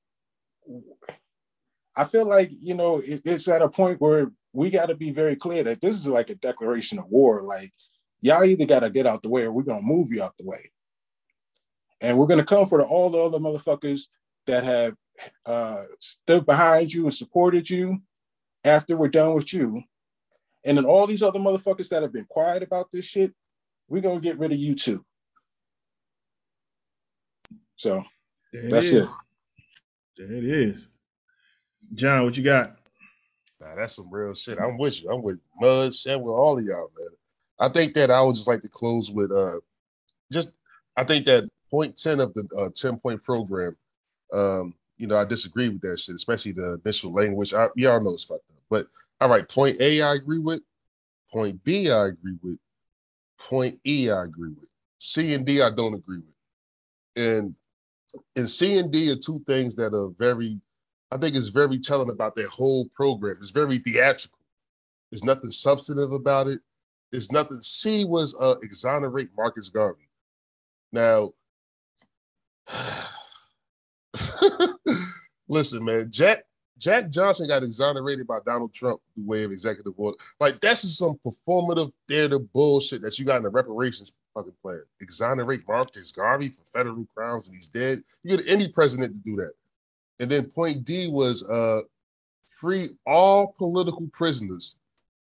I 1.98 2.06
feel 2.06 2.28
like, 2.28 2.50
you 2.52 2.74
know, 2.74 3.00
it, 3.00 3.22
it's 3.26 3.48
at 3.48 3.62
a 3.62 3.70
point 3.70 4.00
where 4.00 4.32
we 4.54 4.70
got 4.70 4.88
to 4.88 4.96
be 4.96 5.12
very 5.12 5.36
clear 5.36 5.64
that 5.64 5.82
this 5.82 5.98
is 5.98 6.08
like 6.08 6.30
a 6.30 6.36
declaration 6.36 6.98
of 6.98 7.06
war. 7.10 7.44
Like, 7.44 7.72
y'all 8.22 8.46
either 8.46 8.66
got 8.66 8.80
to 8.80 8.90
get 8.90 9.06
out 9.06 9.22
the 9.22 9.30
way 9.30 9.44
or 9.44 9.52
we're 9.52 9.64
going 9.64 9.82
to 9.82 9.86
move 9.86 10.08
you 10.12 10.24
out 10.24 10.38
the 10.38 10.46
way. 10.46 10.72
And 12.02 12.18
we're 12.18 12.28
gonna 12.28 12.44
come 12.44 12.66
for 12.66 12.84
all 12.84 13.10
the 13.10 13.18
other 13.18 13.40
motherfuckers 13.40 14.10
that 14.48 14.64
have 14.64 14.96
uh, 15.46 15.84
stood 16.00 16.46
behind 16.46 16.94
you 16.94 17.06
and 17.06 17.14
supported 17.14 17.70
you 17.70 18.00
after 18.64 18.96
we're 18.98 19.08
done 19.08 19.34
with 19.34 19.54
you. 19.54 19.82
And 20.66 20.78
then 20.78 20.86
all 20.86 21.06
these 21.06 21.22
other 21.24 21.40
motherfuckers 21.40 21.90
that 21.90 22.02
have 22.02 22.14
been 22.14 22.26
quiet 22.26 22.64
about 22.64 22.90
this 22.92 23.06
shit, 23.06 23.34
we're 23.88 24.02
gonna 24.02 24.20
get 24.20 24.40
rid 24.40 24.52
of 24.52 24.58
you 24.58 24.76
too. 24.76 25.06
So 27.76 28.04
There 28.52 28.70
that's 28.70 28.86
is. 28.86 29.06
it. 29.06 29.10
There 30.18 30.32
it 30.34 30.46
is. 30.46 30.88
John, 31.94 32.24
what 32.24 32.36
you 32.38 32.44
got? 32.44 32.78
Nah, 33.60 33.76
that's 33.76 33.96
some 33.96 34.12
real 34.12 34.34
shit. 34.34 34.58
I'm 34.60 34.78
with 34.78 35.02
you. 35.02 35.12
I'm 35.12 35.22
with 35.22 35.40
Mud, 35.60 35.94
Sam, 35.94 36.22
with 36.22 36.34
all 36.34 36.58
of 36.58 36.66
y'all, 36.66 36.92
man. 36.98 37.10
I 37.60 37.70
think 37.70 37.94
that 37.94 38.12
I 38.12 38.22
would 38.22 38.36
just 38.36 38.48
like 38.48 38.62
to 38.64 38.70
close 38.70 39.10
with 39.12 39.32
uh 39.32 39.60
just 40.32 40.52
I 40.98 41.04
think 41.04 41.26
that 41.26 41.50
point 41.70 41.98
10 41.98 42.20
of 42.20 42.34
the 42.34 42.48
uh 42.58 42.70
10 42.76 42.98
point 42.98 43.24
program, 43.24 43.78
um, 44.34 44.74
you 44.98 45.08
know, 45.08 45.18
I 45.18 45.26
disagree 45.26 45.70
with 45.70 45.82
that 45.82 46.00
shit, 46.00 46.16
especially 46.16 46.54
the 46.54 46.80
initial 46.84 47.14
language. 47.14 47.54
I, 47.54 47.68
y'all 47.76 48.02
know 48.02 48.14
it's 48.14 48.24
fucked 48.24 48.50
up. 48.52 48.58
But 48.70 48.88
all 49.20 49.30
right, 49.30 49.48
point 49.48 49.80
A, 49.80 50.02
I 50.02 50.14
agree 50.16 50.40
with. 50.40 50.62
Point 51.32 51.64
B, 51.64 51.92
I 51.92 52.08
agree 52.08 52.38
with. 52.42 52.58
Point 53.40 53.80
E, 53.86 54.10
I 54.10 54.24
agree 54.24 54.50
with. 54.50 54.70
C 55.00 55.34
and 55.34 55.46
D, 55.46 55.62
I 55.62 55.70
don't 55.70 55.94
agree 55.94 56.20
with. 56.20 56.36
And 57.16 57.56
and 58.36 58.50
C 58.50 58.78
and 58.78 58.92
D 58.92 59.12
are 59.12 59.16
two 59.16 59.44
things 59.48 59.76
that 59.76 59.94
are 59.94 60.10
very, 60.18 60.60
I 61.12 61.18
think 61.18 61.36
is 61.36 61.50
very 61.50 61.80
telling 61.80 62.10
about 62.10 62.36
their 62.36 62.48
whole 62.48 62.88
program. 62.96 63.38
It's 63.40 63.50
very 63.50 63.78
theatrical. 63.80 64.40
There's 65.12 65.24
nothing 65.24 65.52
substantive 65.52 66.14
about 66.14 66.48
it. 66.48 66.60
There's 67.12 67.32
nothing. 67.32 67.62
C 67.62 68.06
was 68.06 68.36
uh, 68.40 68.56
exonerate 68.64 69.30
Marcus 69.38 69.70
Garvey. 69.70 70.10
Now, 70.92 71.32
listen, 75.48 75.84
man, 75.84 76.12
Jack 76.12 76.44
Jack 76.78 77.10
Johnson 77.10 77.48
got 77.48 77.64
exonerated 77.64 78.28
by 78.28 78.40
Donald 78.46 78.74
Trump 78.74 79.00
the 79.16 79.24
way 79.24 79.44
of 79.44 79.52
executive 79.52 79.94
order. 79.98 80.18
Like 80.40 80.60
that's 80.62 80.82
just 80.82 80.98
some 80.98 81.20
performative 81.26 81.92
theater 82.08 82.40
bullshit 82.40 83.02
that 83.02 83.18
you 83.18 83.26
got 83.26 83.38
in 83.38 83.44
the 83.44 83.50
reparations 83.50 84.12
fucking 84.34 84.54
plan. 84.62 84.82
Exonerate 85.02 85.68
Marcus 85.68 86.12
Garvey 86.12 86.50
for 86.50 86.64
federal 86.74 87.08
crimes 87.16 87.48
and 87.48 87.56
he's 87.56 87.68
dead. 87.68 88.04
You 88.24 88.38
get 88.38 88.48
any 88.48 88.68
president 88.68 89.14
to 89.14 89.30
do 89.30 89.36
that. 89.38 89.54
And 90.20 90.30
then 90.30 90.50
point 90.50 90.84
D 90.86 91.08
was 91.08 91.48
uh 91.50 91.82
free 92.60 92.88
all 93.06 93.56
political 93.58 94.08
prisoners 94.14 94.80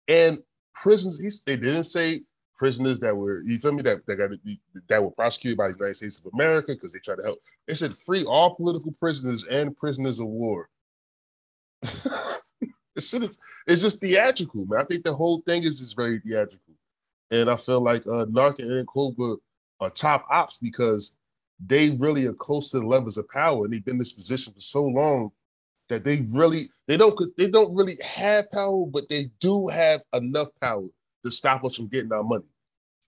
and 0.08 0.42
prisons. 0.74 1.20
He's, 1.20 1.42
they 1.44 1.58
didn't 1.58 1.86
say 1.86 2.22
prisoners 2.64 2.98
that 2.98 3.14
were 3.14 3.42
you 3.42 3.60
feel 3.60 3.74
me 3.74 3.82
that 3.82 4.06
that 4.06 4.16
got 4.16 4.30
that 4.88 5.04
were 5.04 5.12
prosecuted 5.12 5.58
by 5.58 5.68
the 5.68 5.74
United 5.74 5.96
States 5.96 6.20
of 6.20 6.32
America 6.34 6.72
because 6.72 6.94
they 6.94 7.00
tried 7.00 7.18
to 7.18 7.24
help. 7.24 7.40
They 7.68 7.74
said 7.74 7.94
free 7.94 8.24
all 8.24 8.56
political 8.56 8.94
prisoners 8.94 9.44
and 9.44 9.76
prisoners 9.76 10.22
of 10.22 10.28
war. 10.28 10.70
Shit 12.98 13.24
is 13.24 13.38
it's 13.68 13.82
just 13.82 14.00
theatrical, 14.00 14.66
man. 14.66 14.80
I 14.80 14.86
think 14.86 15.04
the 15.04 15.14
whole 15.14 15.42
thing 15.42 15.64
is 15.64 15.80
just 15.80 15.98
very 15.98 16.22
theatrical, 16.22 16.74
and 17.32 17.50
I 17.50 17.58
feel 17.58 17.82
like 17.82 18.08
uh, 18.08 18.28
NAARC 18.28 18.60
and 18.60 18.88
N'COBRA 18.88 19.36
are 19.82 19.90
top 19.90 20.26
ops 20.30 20.56
because 20.56 21.18
they 21.66 21.90
really 21.90 22.28
are 22.28 22.34
close 22.34 22.72
to 22.72 22.80
the 22.80 22.88
levels 22.88 23.18
of 23.18 23.28
power, 23.28 23.66
and 23.66 23.74
they've 23.74 23.84
been 23.84 23.96
in 23.96 24.00
this 24.00 24.14
position 24.14 24.54
for 24.54 24.62
so 24.62 24.86
long 24.86 25.34
that 25.90 26.06
they 26.06 26.26
really 26.30 26.70
they 26.88 26.96
don't 26.96 27.20
they 27.38 27.50
don't 27.50 27.76
really 27.76 27.98
have 28.02 28.50
power, 28.54 28.86
but 28.86 29.10
they 29.10 29.26
do 29.42 29.68
have 29.68 30.00
enough 30.14 30.48
power 30.62 30.88
to 31.26 31.32
stop 31.32 31.66
us 31.66 31.76
from 31.76 31.88
getting 31.88 32.14
our 32.14 32.24
money. 32.24 32.46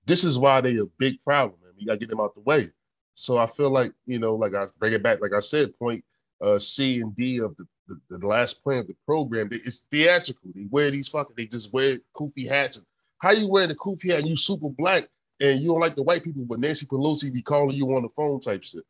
This 0.06 0.24
is 0.24 0.38
why 0.38 0.62
they 0.62 0.78
a 0.78 0.86
big 0.98 1.24
problem, 1.24 1.60
man. 1.64 1.74
You 1.78 1.88
gotta 1.88 2.00
get 2.00 2.10
them 2.10 2.20
out 2.20 2.36
the 2.36 2.42
way. 2.42 2.70
So 3.16 3.38
I 3.38 3.48
feel 3.48 3.70
like 3.70 3.92
you 4.06 4.20
know, 4.20 4.36
like 4.36 4.54
I 4.54 4.66
bring 4.80 4.94
it 4.94 5.04
back, 5.04 5.22
like 5.22 5.34
I 5.34 5.40
said, 5.40 5.78
point 5.78 6.04
uh, 6.42 6.60
C 6.60 7.02
and 7.02 7.16
D 7.16 7.40
of 7.40 7.56
the, 7.58 7.66
the, 7.88 8.18
the 8.18 8.28
last 8.28 8.64
point 8.64 8.80
of 8.80 8.88
the 8.88 8.96
program. 9.06 9.50
It's 9.52 9.88
theatrical. 9.92 10.52
They 10.54 10.68
wear 10.70 10.92
these 10.92 11.08
fucking, 11.08 11.36
they 11.38 11.46
just 11.46 11.74
wear 11.74 11.98
kufi 12.16 12.48
hats. 12.48 12.78
And 12.78 12.86
how 13.20 13.32
you 13.32 13.50
wear 13.50 13.68
the 13.68 13.76
kufi 13.76 14.12
hat 14.12 14.20
and 14.20 14.28
you 14.28 14.36
super 14.36 14.70
black 14.70 15.08
and 15.40 15.62
you 15.62 15.68
don't 15.68 15.80
like 15.80 15.96
the 15.96 16.04
white 16.04 16.24
people, 16.24 16.46
but 16.46 16.60
Nancy 16.60 16.86
Pelosi 16.86 17.34
be 17.34 17.42
calling 17.42 17.76
you 17.76 17.88
on 17.96 18.04
the 18.04 18.10
phone 18.16 18.40
type 18.40 18.64
shit. 18.64 18.84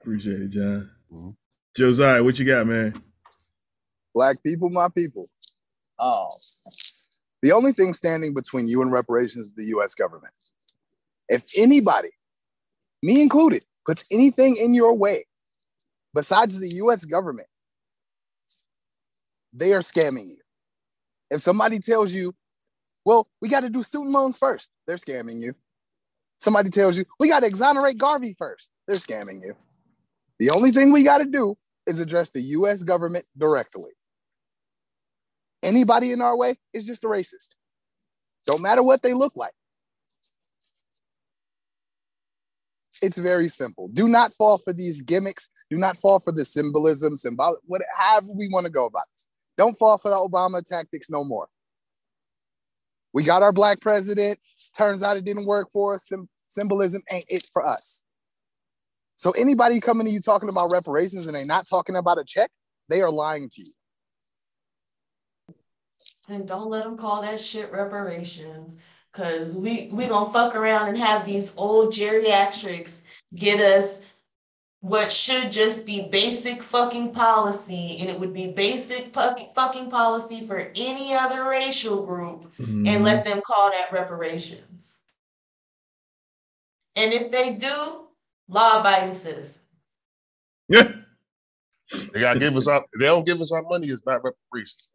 Appreciate 0.00 0.42
it, 0.42 0.48
John. 0.48 0.90
Josiah, 1.74 2.22
what 2.22 2.38
you 2.38 2.46
got, 2.46 2.66
man? 2.66 2.94
Black 4.14 4.42
people, 4.42 4.70
my 4.70 4.88
people. 4.88 5.28
Um, 5.98 6.28
the 7.46 7.52
only 7.52 7.72
thing 7.72 7.94
standing 7.94 8.34
between 8.34 8.66
you 8.66 8.82
and 8.82 8.90
reparations 8.90 9.46
is 9.46 9.52
the 9.52 9.66
US 9.66 9.94
government. 9.94 10.34
If 11.28 11.44
anybody, 11.56 12.08
me 13.04 13.22
included, 13.22 13.64
puts 13.86 14.04
anything 14.10 14.56
in 14.56 14.74
your 14.74 14.98
way 14.98 15.26
besides 16.12 16.58
the 16.58 16.68
US 16.82 17.04
government, 17.04 17.46
they 19.52 19.72
are 19.74 19.80
scamming 19.80 20.26
you. 20.26 20.38
If 21.30 21.40
somebody 21.40 21.78
tells 21.78 22.12
you, 22.12 22.34
well, 23.04 23.28
we 23.40 23.48
got 23.48 23.60
to 23.60 23.70
do 23.70 23.84
student 23.84 24.10
loans 24.10 24.36
first, 24.36 24.72
they're 24.88 24.96
scamming 24.96 25.38
you. 25.38 25.54
Somebody 26.38 26.70
tells 26.70 26.98
you, 26.98 27.04
we 27.20 27.28
got 27.28 27.40
to 27.40 27.46
exonerate 27.46 27.96
Garvey 27.96 28.34
first, 28.36 28.72
they're 28.88 28.96
scamming 28.96 29.40
you. 29.44 29.54
The 30.40 30.50
only 30.50 30.72
thing 30.72 30.90
we 30.90 31.04
got 31.04 31.18
to 31.18 31.24
do 31.24 31.56
is 31.86 32.00
address 32.00 32.32
the 32.32 32.42
US 32.42 32.82
government 32.82 33.24
directly. 33.38 33.92
Anybody 35.62 36.12
in 36.12 36.20
our 36.20 36.36
way 36.36 36.56
is 36.72 36.86
just 36.86 37.04
a 37.04 37.08
racist. 37.08 37.56
Don't 38.46 38.62
matter 38.62 38.82
what 38.82 39.02
they 39.02 39.14
look 39.14 39.32
like. 39.36 39.52
It's 43.02 43.18
very 43.18 43.48
simple. 43.48 43.88
Do 43.92 44.08
not 44.08 44.32
fall 44.32 44.58
for 44.58 44.72
these 44.72 45.02
gimmicks. 45.02 45.48
Do 45.70 45.76
not 45.76 45.96
fall 45.98 46.20
for 46.20 46.32
the 46.32 46.44
symbolism, 46.44 47.16
symbolic, 47.16 47.60
whatever 47.66 48.32
we 48.32 48.48
want 48.48 48.64
to 48.64 48.72
go 48.72 48.86
about. 48.86 49.04
Don't 49.58 49.78
fall 49.78 49.98
for 49.98 50.08
the 50.10 50.16
Obama 50.16 50.64
tactics 50.64 51.10
no 51.10 51.24
more. 51.24 51.48
We 53.12 53.22
got 53.22 53.42
our 53.42 53.52
black 53.52 53.80
president. 53.80 54.38
Turns 54.76 55.02
out 55.02 55.16
it 55.16 55.24
didn't 55.24 55.46
work 55.46 55.70
for 55.70 55.94
us. 55.94 56.06
Sym- 56.06 56.28
symbolism 56.48 57.02
ain't 57.10 57.24
it 57.28 57.46
for 57.52 57.66
us. 57.66 58.04
So 59.16 59.30
anybody 59.32 59.80
coming 59.80 60.06
to 60.06 60.12
you 60.12 60.20
talking 60.20 60.50
about 60.50 60.70
reparations 60.70 61.26
and 61.26 61.34
they 61.34 61.44
not 61.44 61.66
talking 61.68 61.96
about 61.96 62.18
a 62.18 62.24
check, 62.24 62.50
they 62.88 63.00
are 63.00 63.10
lying 63.10 63.48
to 63.50 63.62
you. 63.62 63.72
And 66.28 66.46
don't 66.46 66.70
let 66.70 66.84
them 66.84 66.96
call 66.96 67.22
that 67.22 67.40
shit 67.40 67.70
reparations. 67.72 68.76
Cause 69.12 69.56
we 69.56 69.88
we 69.92 70.08
gonna 70.08 70.30
fuck 70.30 70.54
around 70.54 70.88
and 70.88 70.98
have 70.98 71.24
these 71.24 71.54
old 71.56 71.92
geriatrics 71.92 73.00
get 73.34 73.60
us 73.60 74.02
what 74.80 75.10
should 75.10 75.50
just 75.50 75.86
be 75.86 76.08
basic 76.10 76.62
fucking 76.62 77.12
policy, 77.12 77.96
and 78.00 78.10
it 78.10 78.20
would 78.20 78.32
be 78.32 78.52
basic 78.52 79.12
fucking 79.12 79.48
fucking 79.54 79.90
policy 79.90 80.46
for 80.46 80.70
any 80.76 81.14
other 81.14 81.48
racial 81.48 82.04
group, 82.04 82.44
and 82.58 82.86
mm-hmm. 82.86 83.02
let 83.02 83.24
them 83.24 83.40
call 83.44 83.70
that 83.70 83.90
reparations. 83.90 85.00
And 86.94 87.12
if 87.12 87.30
they 87.30 87.54
do, 87.54 88.06
law-abiding 88.48 89.14
citizen. 89.14 89.62
yeah 90.68 90.92
They 92.12 92.20
gotta 92.20 92.38
give 92.38 92.56
us 92.56 92.68
our. 92.68 92.84
They 92.98 93.06
don't 93.06 93.26
give 93.26 93.40
us 93.40 93.52
our 93.52 93.62
money, 93.62 93.88
it's 93.88 94.06
not 94.06 94.22
reparations. 94.22 94.88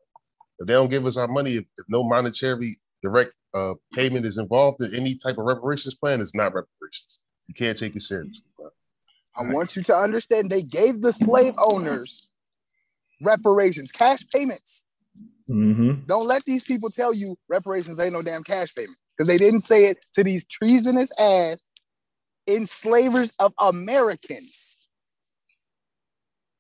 If 0.61 0.67
they 0.67 0.73
don't 0.73 0.91
give 0.91 1.07
us 1.07 1.17
our 1.17 1.27
money, 1.27 1.55
if, 1.55 1.65
if 1.77 1.85
no 1.89 2.03
monetary 2.03 2.79
direct 3.01 3.33
uh, 3.53 3.73
payment 3.93 4.25
is 4.25 4.37
involved 4.37 4.81
in 4.83 4.95
any 4.95 5.15
type 5.15 5.39
of 5.39 5.45
reparations 5.45 5.95
plan, 5.95 6.21
it's 6.21 6.35
not 6.35 6.53
reparations. 6.53 7.19
You 7.47 7.55
can't 7.55 7.77
take 7.77 7.95
it 7.95 8.01
seriously. 8.01 8.45
bro. 8.55 8.69
I 9.35 9.43
want 9.51 9.75
you 9.75 9.81
to 9.83 9.95
understand 9.95 10.49
they 10.49 10.61
gave 10.61 11.01
the 11.01 11.11
slave 11.11 11.55
owners 11.57 12.31
reparations, 13.21 13.91
cash 13.91 14.21
payments. 14.33 14.85
Mm-hmm. 15.49 16.05
Don't 16.05 16.27
let 16.27 16.45
these 16.45 16.63
people 16.63 16.89
tell 16.89 17.13
you 17.13 17.37
reparations 17.49 17.99
ain't 17.99 18.13
no 18.13 18.21
damn 18.21 18.43
cash 18.43 18.73
payment 18.75 18.97
because 19.17 19.27
they 19.27 19.37
didn't 19.37 19.61
say 19.61 19.85
it 19.85 19.97
to 20.13 20.23
these 20.23 20.45
treasonous 20.45 21.11
ass 21.19 21.71
enslavers 22.47 23.33
of 23.39 23.53
Americans. 23.59 24.77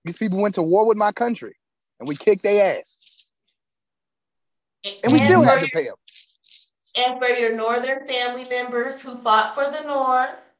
These 0.05 0.17
people 0.17 0.41
went 0.41 0.55
to 0.55 0.63
war 0.63 0.87
with 0.87 0.97
my 0.97 1.11
country 1.11 1.55
and 1.99 2.07
we 2.07 2.15
kicked 2.15 2.43
their 2.43 2.79
ass. 2.79 3.00
And 5.03 5.13
we 5.13 5.19
still 5.19 5.43
had 5.43 5.61
to 5.61 5.67
pay 5.69 5.85
them. 5.85 5.95
And 6.97 7.19
for 7.19 7.27
your 7.27 7.55
northern 7.55 8.05
family 8.05 8.45
members 8.49 9.01
who 9.01 9.15
fought 9.15 9.55
for 9.55 9.65
the 9.65 9.87
North, 9.87 10.51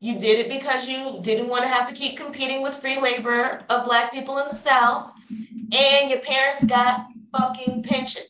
you 0.00 0.18
did 0.18 0.44
it 0.44 0.50
because 0.50 0.88
you 0.88 1.20
didn't 1.22 1.48
want 1.48 1.62
to 1.62 1.68
have 1.68 1.88
to 1.88 1.94
keep 1.94 2.18
competing 2.18 2.62
with 2.62 2.74
free 2.74 3.00
labor 3.00 3.62
of 3.68 3.84
black 3.84 4.12
people 4.12 4.38
in 4.38 4.48
the 4.48 4.54
South. 4.54 5.12
And 5.28 6.10
your 6.10 6.20
parents 6.20 6.64
got 6.64 7.06
fucking 7.32 7.82
pensions. 7.82 8.26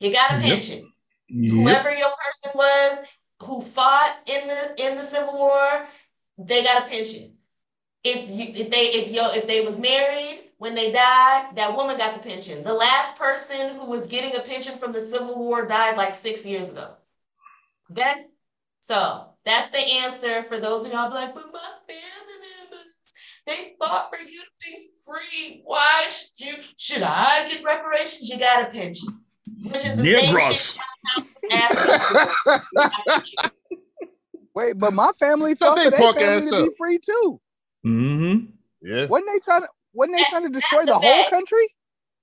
You 0.00 0.12
got 0.12 0.32
a 0.32 0.34
Yep. 0.34 0.42
pension. 0.42 0.92
Whoever 1.30 1.94
your 1.94 2.10
person 2.24 2.50
was 2.54 3.06
who 3.42 3.60
fought 3.60 4.16
in 4.28 4.46
the 4.46 4.84
in 4.84 4.96
the 4.96 5.02
Civil 5.02 5.34
War, 5.38 5.86
they 6.38 6.62
got 6.64 6.86
a 6.86 6.90
pension. 6.90 7.32
If 8.04 8.28
you 8.30 8.62
if 8.64 8.70
they 8.70 8.86
if 8.86 9.10
yo 9.10 9.28
if 9.32 9.46
they 9.46 9.62
was 9.62 9.78
married 9.78 10.45
when 10.58 10.74
they 10.74 10.90
died, 10.90 11.50
that 11.54 11.76
woman 11.76 11.98
got 11.98 12.14
the 12.14 12.28
pension. 12.28 12.62
The 12.62 12.72
last 12.72 13.16
person 13.16 13.76
who 13.76 13.86
was 13.86 14.06
getting 14.06 14.34
a 14.36 14.40
pension 14.40 14.76
from 14.76 14.92
the 14.92 15.00
Civil 15.00 15.38
War 15.38 15.66
died 15.66 15.96
like 15.96 16.12
six 16.14 16.46
years 16.46 16.72
ago. 16.72 16.94
Okay? 17.90 18.26
So 18.80 19.30
that's 19.44 19.70
the 19.70 19.78
answer 19.78 20.42
for 20.44 20.58
those 20.58 20.86
of 20.86 20.92
y'all 20.92 21.08
be 21.08 21.14
like, 21.14 21.34
but 21.34 21.52
my 21.52 21.70
family 21.86 22.38
members, 22.60 22.86
they 23.46 23.74
fought 23.78 24.10
for 24.10 24.18
you 24.18 24.42
to 24.42 24.50
be 24.62 24.76
free. 25.04 25.62
Why 25.64 26.08
should 26.08 26.46
you? 26.46 26.54
Should 26.76 27.02
I 27.02 27.48
get 27.48 27.64
reparations? 27.64 28.28
You 28.28 28.38
got 28.38 28.62
a 28.62 28.66
pension, 28.70 29.20
which 29.62 29.84
is 29.84 29.96
the 29.96 30.02
Negros. 30.02 30.76
same. 31.50 32.60
Wait, 34.54 34.78
but 34.78 34.92
my 34.92 35.10
family 35.18 35.54
fought 35.54 35.76
big 35.76 35.94
for 35.94 36.12
their 36.12 36.12
family 36.12 36.24
ass 36.24 36.50
to 36.50 36.64
be 36.64 36.70
free 36.76 36.98
too. 36.98 37.40
Mm-hmm. 37.86 38.46
Yeah. 38.82 39.06
Wasn't 39.06 39.30
they 39.32 39.38
trying 39.40 39.62
to? 39.62 39.68
Wasn't 39.96 40.16
they 40.16 40.24
trying 40.24 40.44
to 40.44 40.50
destroy 40.50 40.80
the 40.80 40.86
the 40.86 40.98
whole 40.98 41.30
country? 41.30 41.66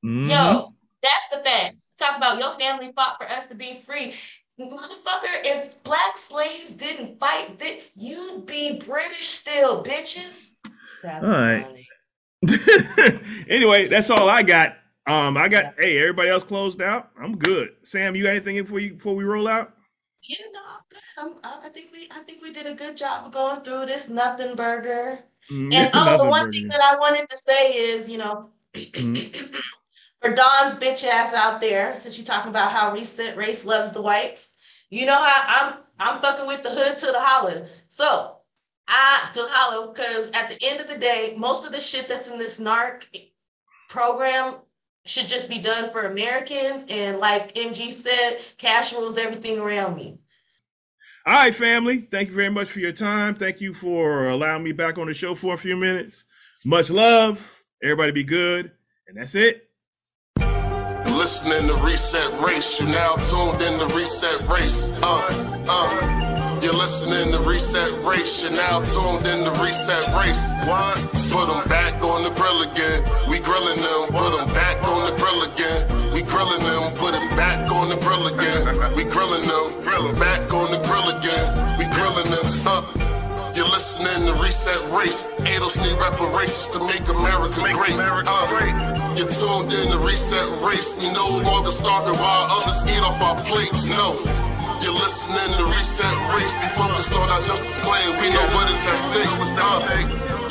Mm-hmm. 0.06 0.28
Yo, 0.28 0.74
that's 1.02 1.30
the 1.32 1.38
fact. 1.44 1.76
Talk 1.98 2.18
about 2.18 2.40
your 2.40 2.52
family 2.52 2.92
fought 2.96 3.18
for 3.18 3.26
us 3.26 3.48
to 3.48 3.56
be 3.56 3.76
free. 3.76 4.14
Motherfucker, 4.60 5.42
if 5.46 5.84
black 5.84 6.16
slaves 6.16 6.74
didn't 6.74 7.20
fight, 7.20 7.60
th- 7.60 7.90
you'd 7.96 8.46
be 8.46 8.80
British 8.86 9.26
still, 9.26 9.84
bitches. 9.84 10.54
That's 11.02 11.24
All 11.24 11.32
right. 11.32 11.66
anyway, 13.50 13.88
that's 13.88 14.10
all 14.12 14.30
I 14.30 14.44
got. 14.44 14.76
Um, 15.08 15.36
I 15.36 15.48
got 15.48 15.74
hey, 15.80 16.00
everybody 16.00 16.30
else 16.30 16.44
closed 16.44 16.82
out. 16.82 17.10
I'm 17.20 17.38
good. 17.38 17.72
Sam, 17.84 18.16
you 18.16 18.24
got 18.24 18.30
anything 18.30 18.58
before 18.58 18.80
you 18.80 18.94
before 18.94 19.16
we 19.16 19.24
roll 19.24 19.48
out? 19.48 19.74
You 20.22 20.38
know, 20.52 20.62
I'm 20.70 20.82
good. 20.90 21.44
I'm, 21.44 21.62
I 21.64 21.68
I 21.68 21.70
think 21.70 21.92
we 21.92 22.08
I 22.12 22.20
think 22.20 22.42
we 22.42 22.52
did 22.52 22.68
a 22.68 22.76
good 22.76 22.96
job 22.96 23.26
of 23.26 23.32
going 23.32 23.62
through 23.62 23.88
this 23.88 24.08
nothing 24.08 24.56
burger. 24.56 25.26
Mm, 25.52 25.74
And 25.74 25.92
oh, 25.94 26.18
the 26.24 26.30
one 26.30 26.42
burger. 26.46 26.52
thing 26.52 26.68
that 26.70 26.82
I 26.82 26.98
wanted 26.98 27.28
to 27.30 27.38
say 27.38 27.74
is, 27.74 28.10
you 28.10 28.18
know, 28.18 28.50
Mhm. 28.74 29.62
for 30.22 30.34
Don's 30.34 30.76
bitch 30.76 31.04
ass 31.06 31.34
out 31.34 31.62
there, 31.62 31.94
since 31.94 32.18
you 32.18 32.24
talking 32.24 32.50
about 32.50 32.72
how 32.72 32.92
Reset 32.94 33.38
Race 33.38 33.66
loves 33.66 33.92
the 33.92 34.02
whites, 34.02 34.54
you 34.90 35.06
know 35.06 35.18
how 35.22 35.44
I'm 35.48 35.80
I'm 36.00 36.22
fucking 36.22 36.48
with 36.48 36.64
the 36.64 36.72
hood 36.72 36.98
to 36.98 37.06
the 37.08 37.20
hollow. 37.20 37.68
So 37.90 38.38
I 38.88 39.30
to 39.34 39.42
the 39.42 39.48
hollow, 39.50 39.94
because 39.94 40.30
at 40.34 40.50
the 40.50 40.58
end 40.68 40.80
of 40.80 40.88
the 40.88 40.98
day, 40.98 41.36
most 41.38 41.66
of 41.66 41.72
the 41.72 41.80
shit 41.80 42.08
that's 42.08 42.28
in 42.28 42.40
this 42.40 42.60
NAARC 42.60 43.06
program 43.90 44.56
should 45.06 45.28
just 45.28 45.50
be 45.50 45.60
done 45.60 45.92
for 45.92 46.02
Americans. 46.04 46.86
And 46.90 47.20
like 47.20 47.54
MG 47.56 47.92
said, 47.92 48.40
cash 48.58 48.94
rules 48.94 49.18
everything 49.18 49.60
around 49.60 49.96
me. 49.96 50.18
All 51.26 51.34
right, 51.34 51.56
family. 51.56 52.00
Thank 52.00 52.30
you 52.30 52.36
very 52.36 52.50
much 52.50 52.70
for 52.70 52.80
your 52.80 52.92
time. 52.92 53.36
Thank 53.36 53.62
you 53.62 53.74
for 53.74 54.28
allowing 54.28 54.64
me 54.64 54.74
back 54.74 54.98
on 54.98 55.08
the 55.08 55.14
show 55.14 55.36
for 55.36 55.54
a 55.54 55.58
few 55.58 55.78
minutes. 55.78 56.26
Much 56.66 56.90
love. 56.90 57.64
Everybody 57.82 58.12
be 58.12 58.26
good. 58.26 58.72
And 59.08 59.16
that's 59.16 59.34
it. 59.34 59.70
Listening 61.08 61.70
to 61.70 61.76
Reset 61.76 62.42
Race, 62.42 62.82
you 62.82 62.88
now 62.88 63.16
tuned 63.16 63.62
in 63.62 63.80
to 63.80 63.96
Reset 63.96 64.48
Race. 64.50 64.92
Uh, 65.02 65.66
uh. 65.70 66.60
You're 66.64 66.74
listening 66.74 67.32
to 67.34 67.40
Reset 67.40 67.92
Race, 68.04 68.42
you're 68.42 68.52
now 68.52 68.80
tuned 68.80 69.28
in 69.28 69.44
to 69.44 69.52
Reset 69.62 70.08
Race. 70.16 70.50
What? 70.64 70.96
Put 71.30 71.48
them 71.52 71.68
back 71.68 72.02
on 72.02 72.24
the 72.24 72.32
grill 72.32 72.62
again. 72.64 73.04
We 73.30 73.40
grilling 73.40 73.80
them, 73.80 74.08
put 74.16 74.32
them 74.32 74.48
back 74.54 74.82
on 74.88 75.12
the 75.12 75.18
grill 75.18 75.44
again. 75.44 76.14
We 76.14 76.22
grilling 76.22 76.64
them, 76.64 76.94
put 76.96 77.14
them 77.14 77.28
back 77.36 77.70
on 77.70 77.90
the 77.90 77.98
grill 77.98 78.28
again. 78.28 78.96
We 78.96 79.04
grilling 79.04 79.44
them, 79.44 80.18
back 80.18 80.54
on 80.54 80.63
You're 84.14 84.22
listening 84.22 84.44
Reset 84.44 84.92
Race. 84.92 85.24
ADOS 85.40 85.82
need 85.82 85.98
reparations 85.98 86.68
to 86.70 86.80
make 86.80 87.08
America 87.08 87.62
great. 87.74 87.96
Uh, 87.98 89.16
you're 89.18 89.28
tuned 89.28 89.74
in 89.74 89.92
to 89.92 89.98
Reset 89.98 90.64
Race. 90.64 90.96
We 90.96 91.12
no 91.12 91.40
longer 91.40 91.72
starving 91.72 92.20
while 92.20 92.62
others 92.62 92.84
eat 92.86 93.02
off 93.02 93.20
our 93.22 93.44
plate. 93.44 93.74
No. 93.90 94.53
You're 94.84 94.92
listening 94.92 95.58
to 95.58 95.66
Reset 95.72 96.36
Race. 96.36 96.58
We 96.60 96.68
focused 96.76 97.14
on 97.14 97.30
our 97.30 97.40
justice 97.40 97.78
claim. 97.80 98.20
We 98.20 98.28
know 98.36 98.46
what 98.52 98.70
is 98.70 98.86
at 98.86 99.00
stake. 99.00 99.24
Uh, 99.24 99.80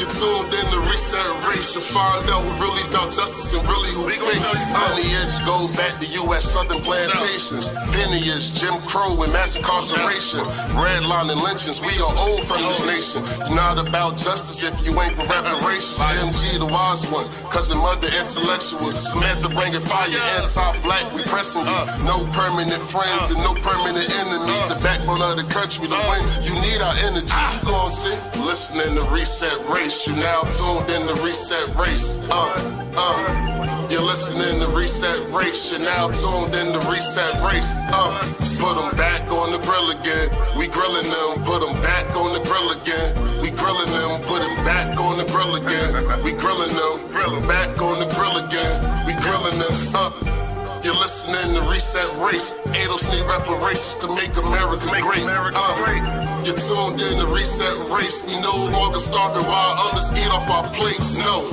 you're 0.00 0.08
tuned 0.08 0.48
in 0.56 0.66
to 0.72 0.80
Reset 0.88 1.46
Race. 1.46 1.74
You'll 1.74 1.84
find 1.84 2.24
out 2.30 2.40
who 2.40 2.64
really 2.64 2.88
about 2.88 3.12
justice 3.12 3.52
and 3.52 3.62
really 3.68 3.92
who 3.92 4.08
fake. 4.08 4.40
On 4.40 4.96
the 4.96 5.04
edge, 5.20 5.36
go 5.44 5.68
back 5.76 6.00
to 6.00 6.06
U.S. 6.24 6.48
Southern 6.50 6.80
plantations. 6.80 7.68
Peonage, 7.92 8.54
Jim 8.56 8.80
Crow, 8.88 9.20
and 9.22 9.32
mass 9.34 9.54
incarceration. 9.54 10.40
Redlining 10.80 11.36
lynchings. 11.36 11.82
We 11.82 11.92
are 12.00 12.16
old 12.16 12.44
from 12.48 12.62
this 12.62 12.86
nation. 12.86 13.20
You're 13.44 13.54
not 13.54 13.76
about 13.76 14.16
justice 14.16 14.62
if 14.62 14.72
you 14.80 14.98
ain't 14.98 15.12
for 15.12 15.26
reparations. 15.28 16.00
MG, 16.00 16.58
the 16.58 16.64
wise 16.64 17.04
one. 17.12 17.28
Cousin, 17.52 17.76
mother, 17.76 18.08
intellectual. 18.18 18.96
Samantha, 18.96 19.50
bringing 19.50 19.80
fire. 19.80 20.08
Anti-black, 20.40 21.12
we 21.12 21.22
pressing 21.24 21.66
you. 21.68 21.84
No 22.08 22.24
permanent 22.32 22.82
friends 22.82 23.30
and 23.30 23.38
no 23.44 23.52
permanent 23.60 24.08
enemies. 24.08 24.21
The 24.22 24.78
backbone 24.80 25.20
of 25.20 25.36
the 25.36 25.44
country. 25.52 25.86
The 25.86 25.96
way 25.96 26.22
you 26.46 26.54
need 26.62 26.80
our 26.80 26.94
energy. 27.02 27.34
You 27.34 27.66
gon' 27.66 27.90
see? 27.90 28.14
Listening 28.38 28.94
to 28.94 29.02
Reset 29.10 29.58
Race. 29.68 30.06
You 30.06 30.14
now 30.14 30.42
tuned 30.42 30.88
in 30.90 31.06
to 31.08 31.22
Reset 31.22 31.74
Race. 31.74 32.22
Uh, 32.30 32.94
uh. 32.96 33.88
You're 33.90 34.02
listening 34.02 34.60
to 34.60 34.68
Reset 34.68 35.28
Race. 35.30 35.72
You're 35.72 35.80
now 35.80 36.08
tuned 36.08 36.54
in 36.54 36.72
to 36.72 36.78
Reset 36.88 37.42
Race. 37.42 37.74
Uh, 37.90 38.14
put 38.60 38.78
them 38.78 38.96
back 38.96 39.28
on 39.32 39.50
the 39.50 39.58
grill 39.58 39.90
again. 39.90 40.30
We 40.56 40.68
grilling 40.68 41.10
them. 41.10 41.42
Put 41.44 41.66
them 41.66 41.82
back 41.82 42.14
on 42.14 42.32
the 42.32 42.44
grill 42.46 42.70
again. 42.70 43.42
We 43.42 43.50
grilling 43.50 43.90
them. 43.90 44.22
Put 44.22 44.42
them 44.42 44.54
back 44.64 44.98
on 44.98 45.18
the 45.18 45.24
grill 45.24 45.56
again. 45.56 46.22
We 46.22 46.32
grilling 46.32 46.74
them. 46.74 47.46
Back 47.48 47.82
on 47.82 47.98
the 47.98 48.06
grill 48.14 48.38
again. 48.38 49.04
We 49.04 49.14
grilling 49.14 49.58
them. 49.58 49.74
Uh. 49.94 50.41
You're 50.82 50.98
listening 50.98 51.54
to 51.54 51.62
Reset 51.70 52.10
Race. 52.18 52.50
ADOS 52.74 53.06
need 53.08 53.22
reparations 53.30 53.96
to 53.98 54.08
make 54.08 54.34
America 54.36 54.86
great. 55.00 55.22
Uh, 55.22 56.42
you're 56.44 56.58
tuned 56.58 57.00
in 57.00 57.18
to 57.22 57.26
Reset 57.28 57.78
Race. 57.94 58.24
We 58.26 58.40
no 58.40 58.66
longer 58.66 58.98
starving 58.98 59.46
while 59.46 59.74
others 59.78 60.12
eat 60.12 60.26
off 60.26 60.50
our 60.50 60.66
plate. 60.74 60.98
No. 61.22 61.46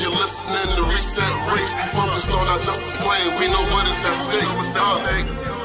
You're 0.00 0.16
listening 0.16 0.76
to 0.76 0.84
Reset 0.88 1.52
Race. 1.52 1.74
We 1.76 1.84
focused 2.00 2.32
on 2.32 2.48
our 2.48 2.58
justice 2.58 2.96
claim. 2.96 3.38
We 3.38 3.48
know 3.52 3.62
what 3.76 3.86
is 3.88 4.02
at 4.06 4.14
stake. 4.14 4.40
Uh, 4.40 5.04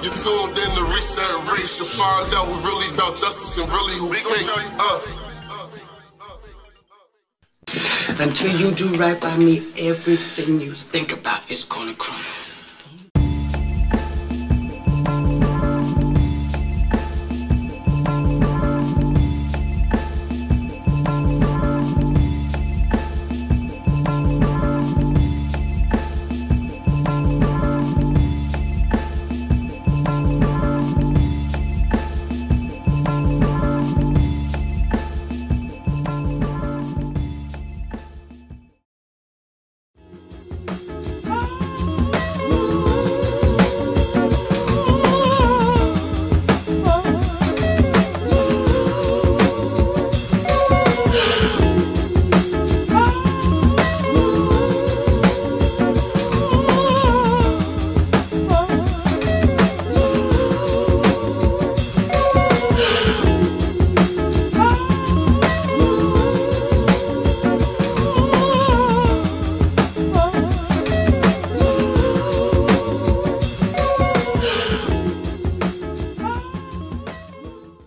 you're 0.04 0.14
tuned 0.14 0.58
in 0.58 0.72
to 0.76 0.84
Reset 0.94 1.52
Race. 1.52 1.80
You'll 1.80 1.88
find 1.88 2.28
out 2.36 2.46
who 2.46 2.60
really 2.68 2.94
about 2.94 3.16
justice 3.16 3.58
and 3.58 3.70
really 3.72 3.96
who 4.00 4.12
fake. 4.14 4.50
Uh, 4.80 5.00
Until 8.20 8.52
you 8.60 8.72
do 8.72 8.90
right 8.98 9.20
by 9.22 9.38
me, 9.38 9.66
everything 9.78 10.60
you 10.60 10.74
think 10.74 11.14
about 11.14 11.50
is 11.50 11.64
gonna 11.64 11.94
crumble. 11.94 12.57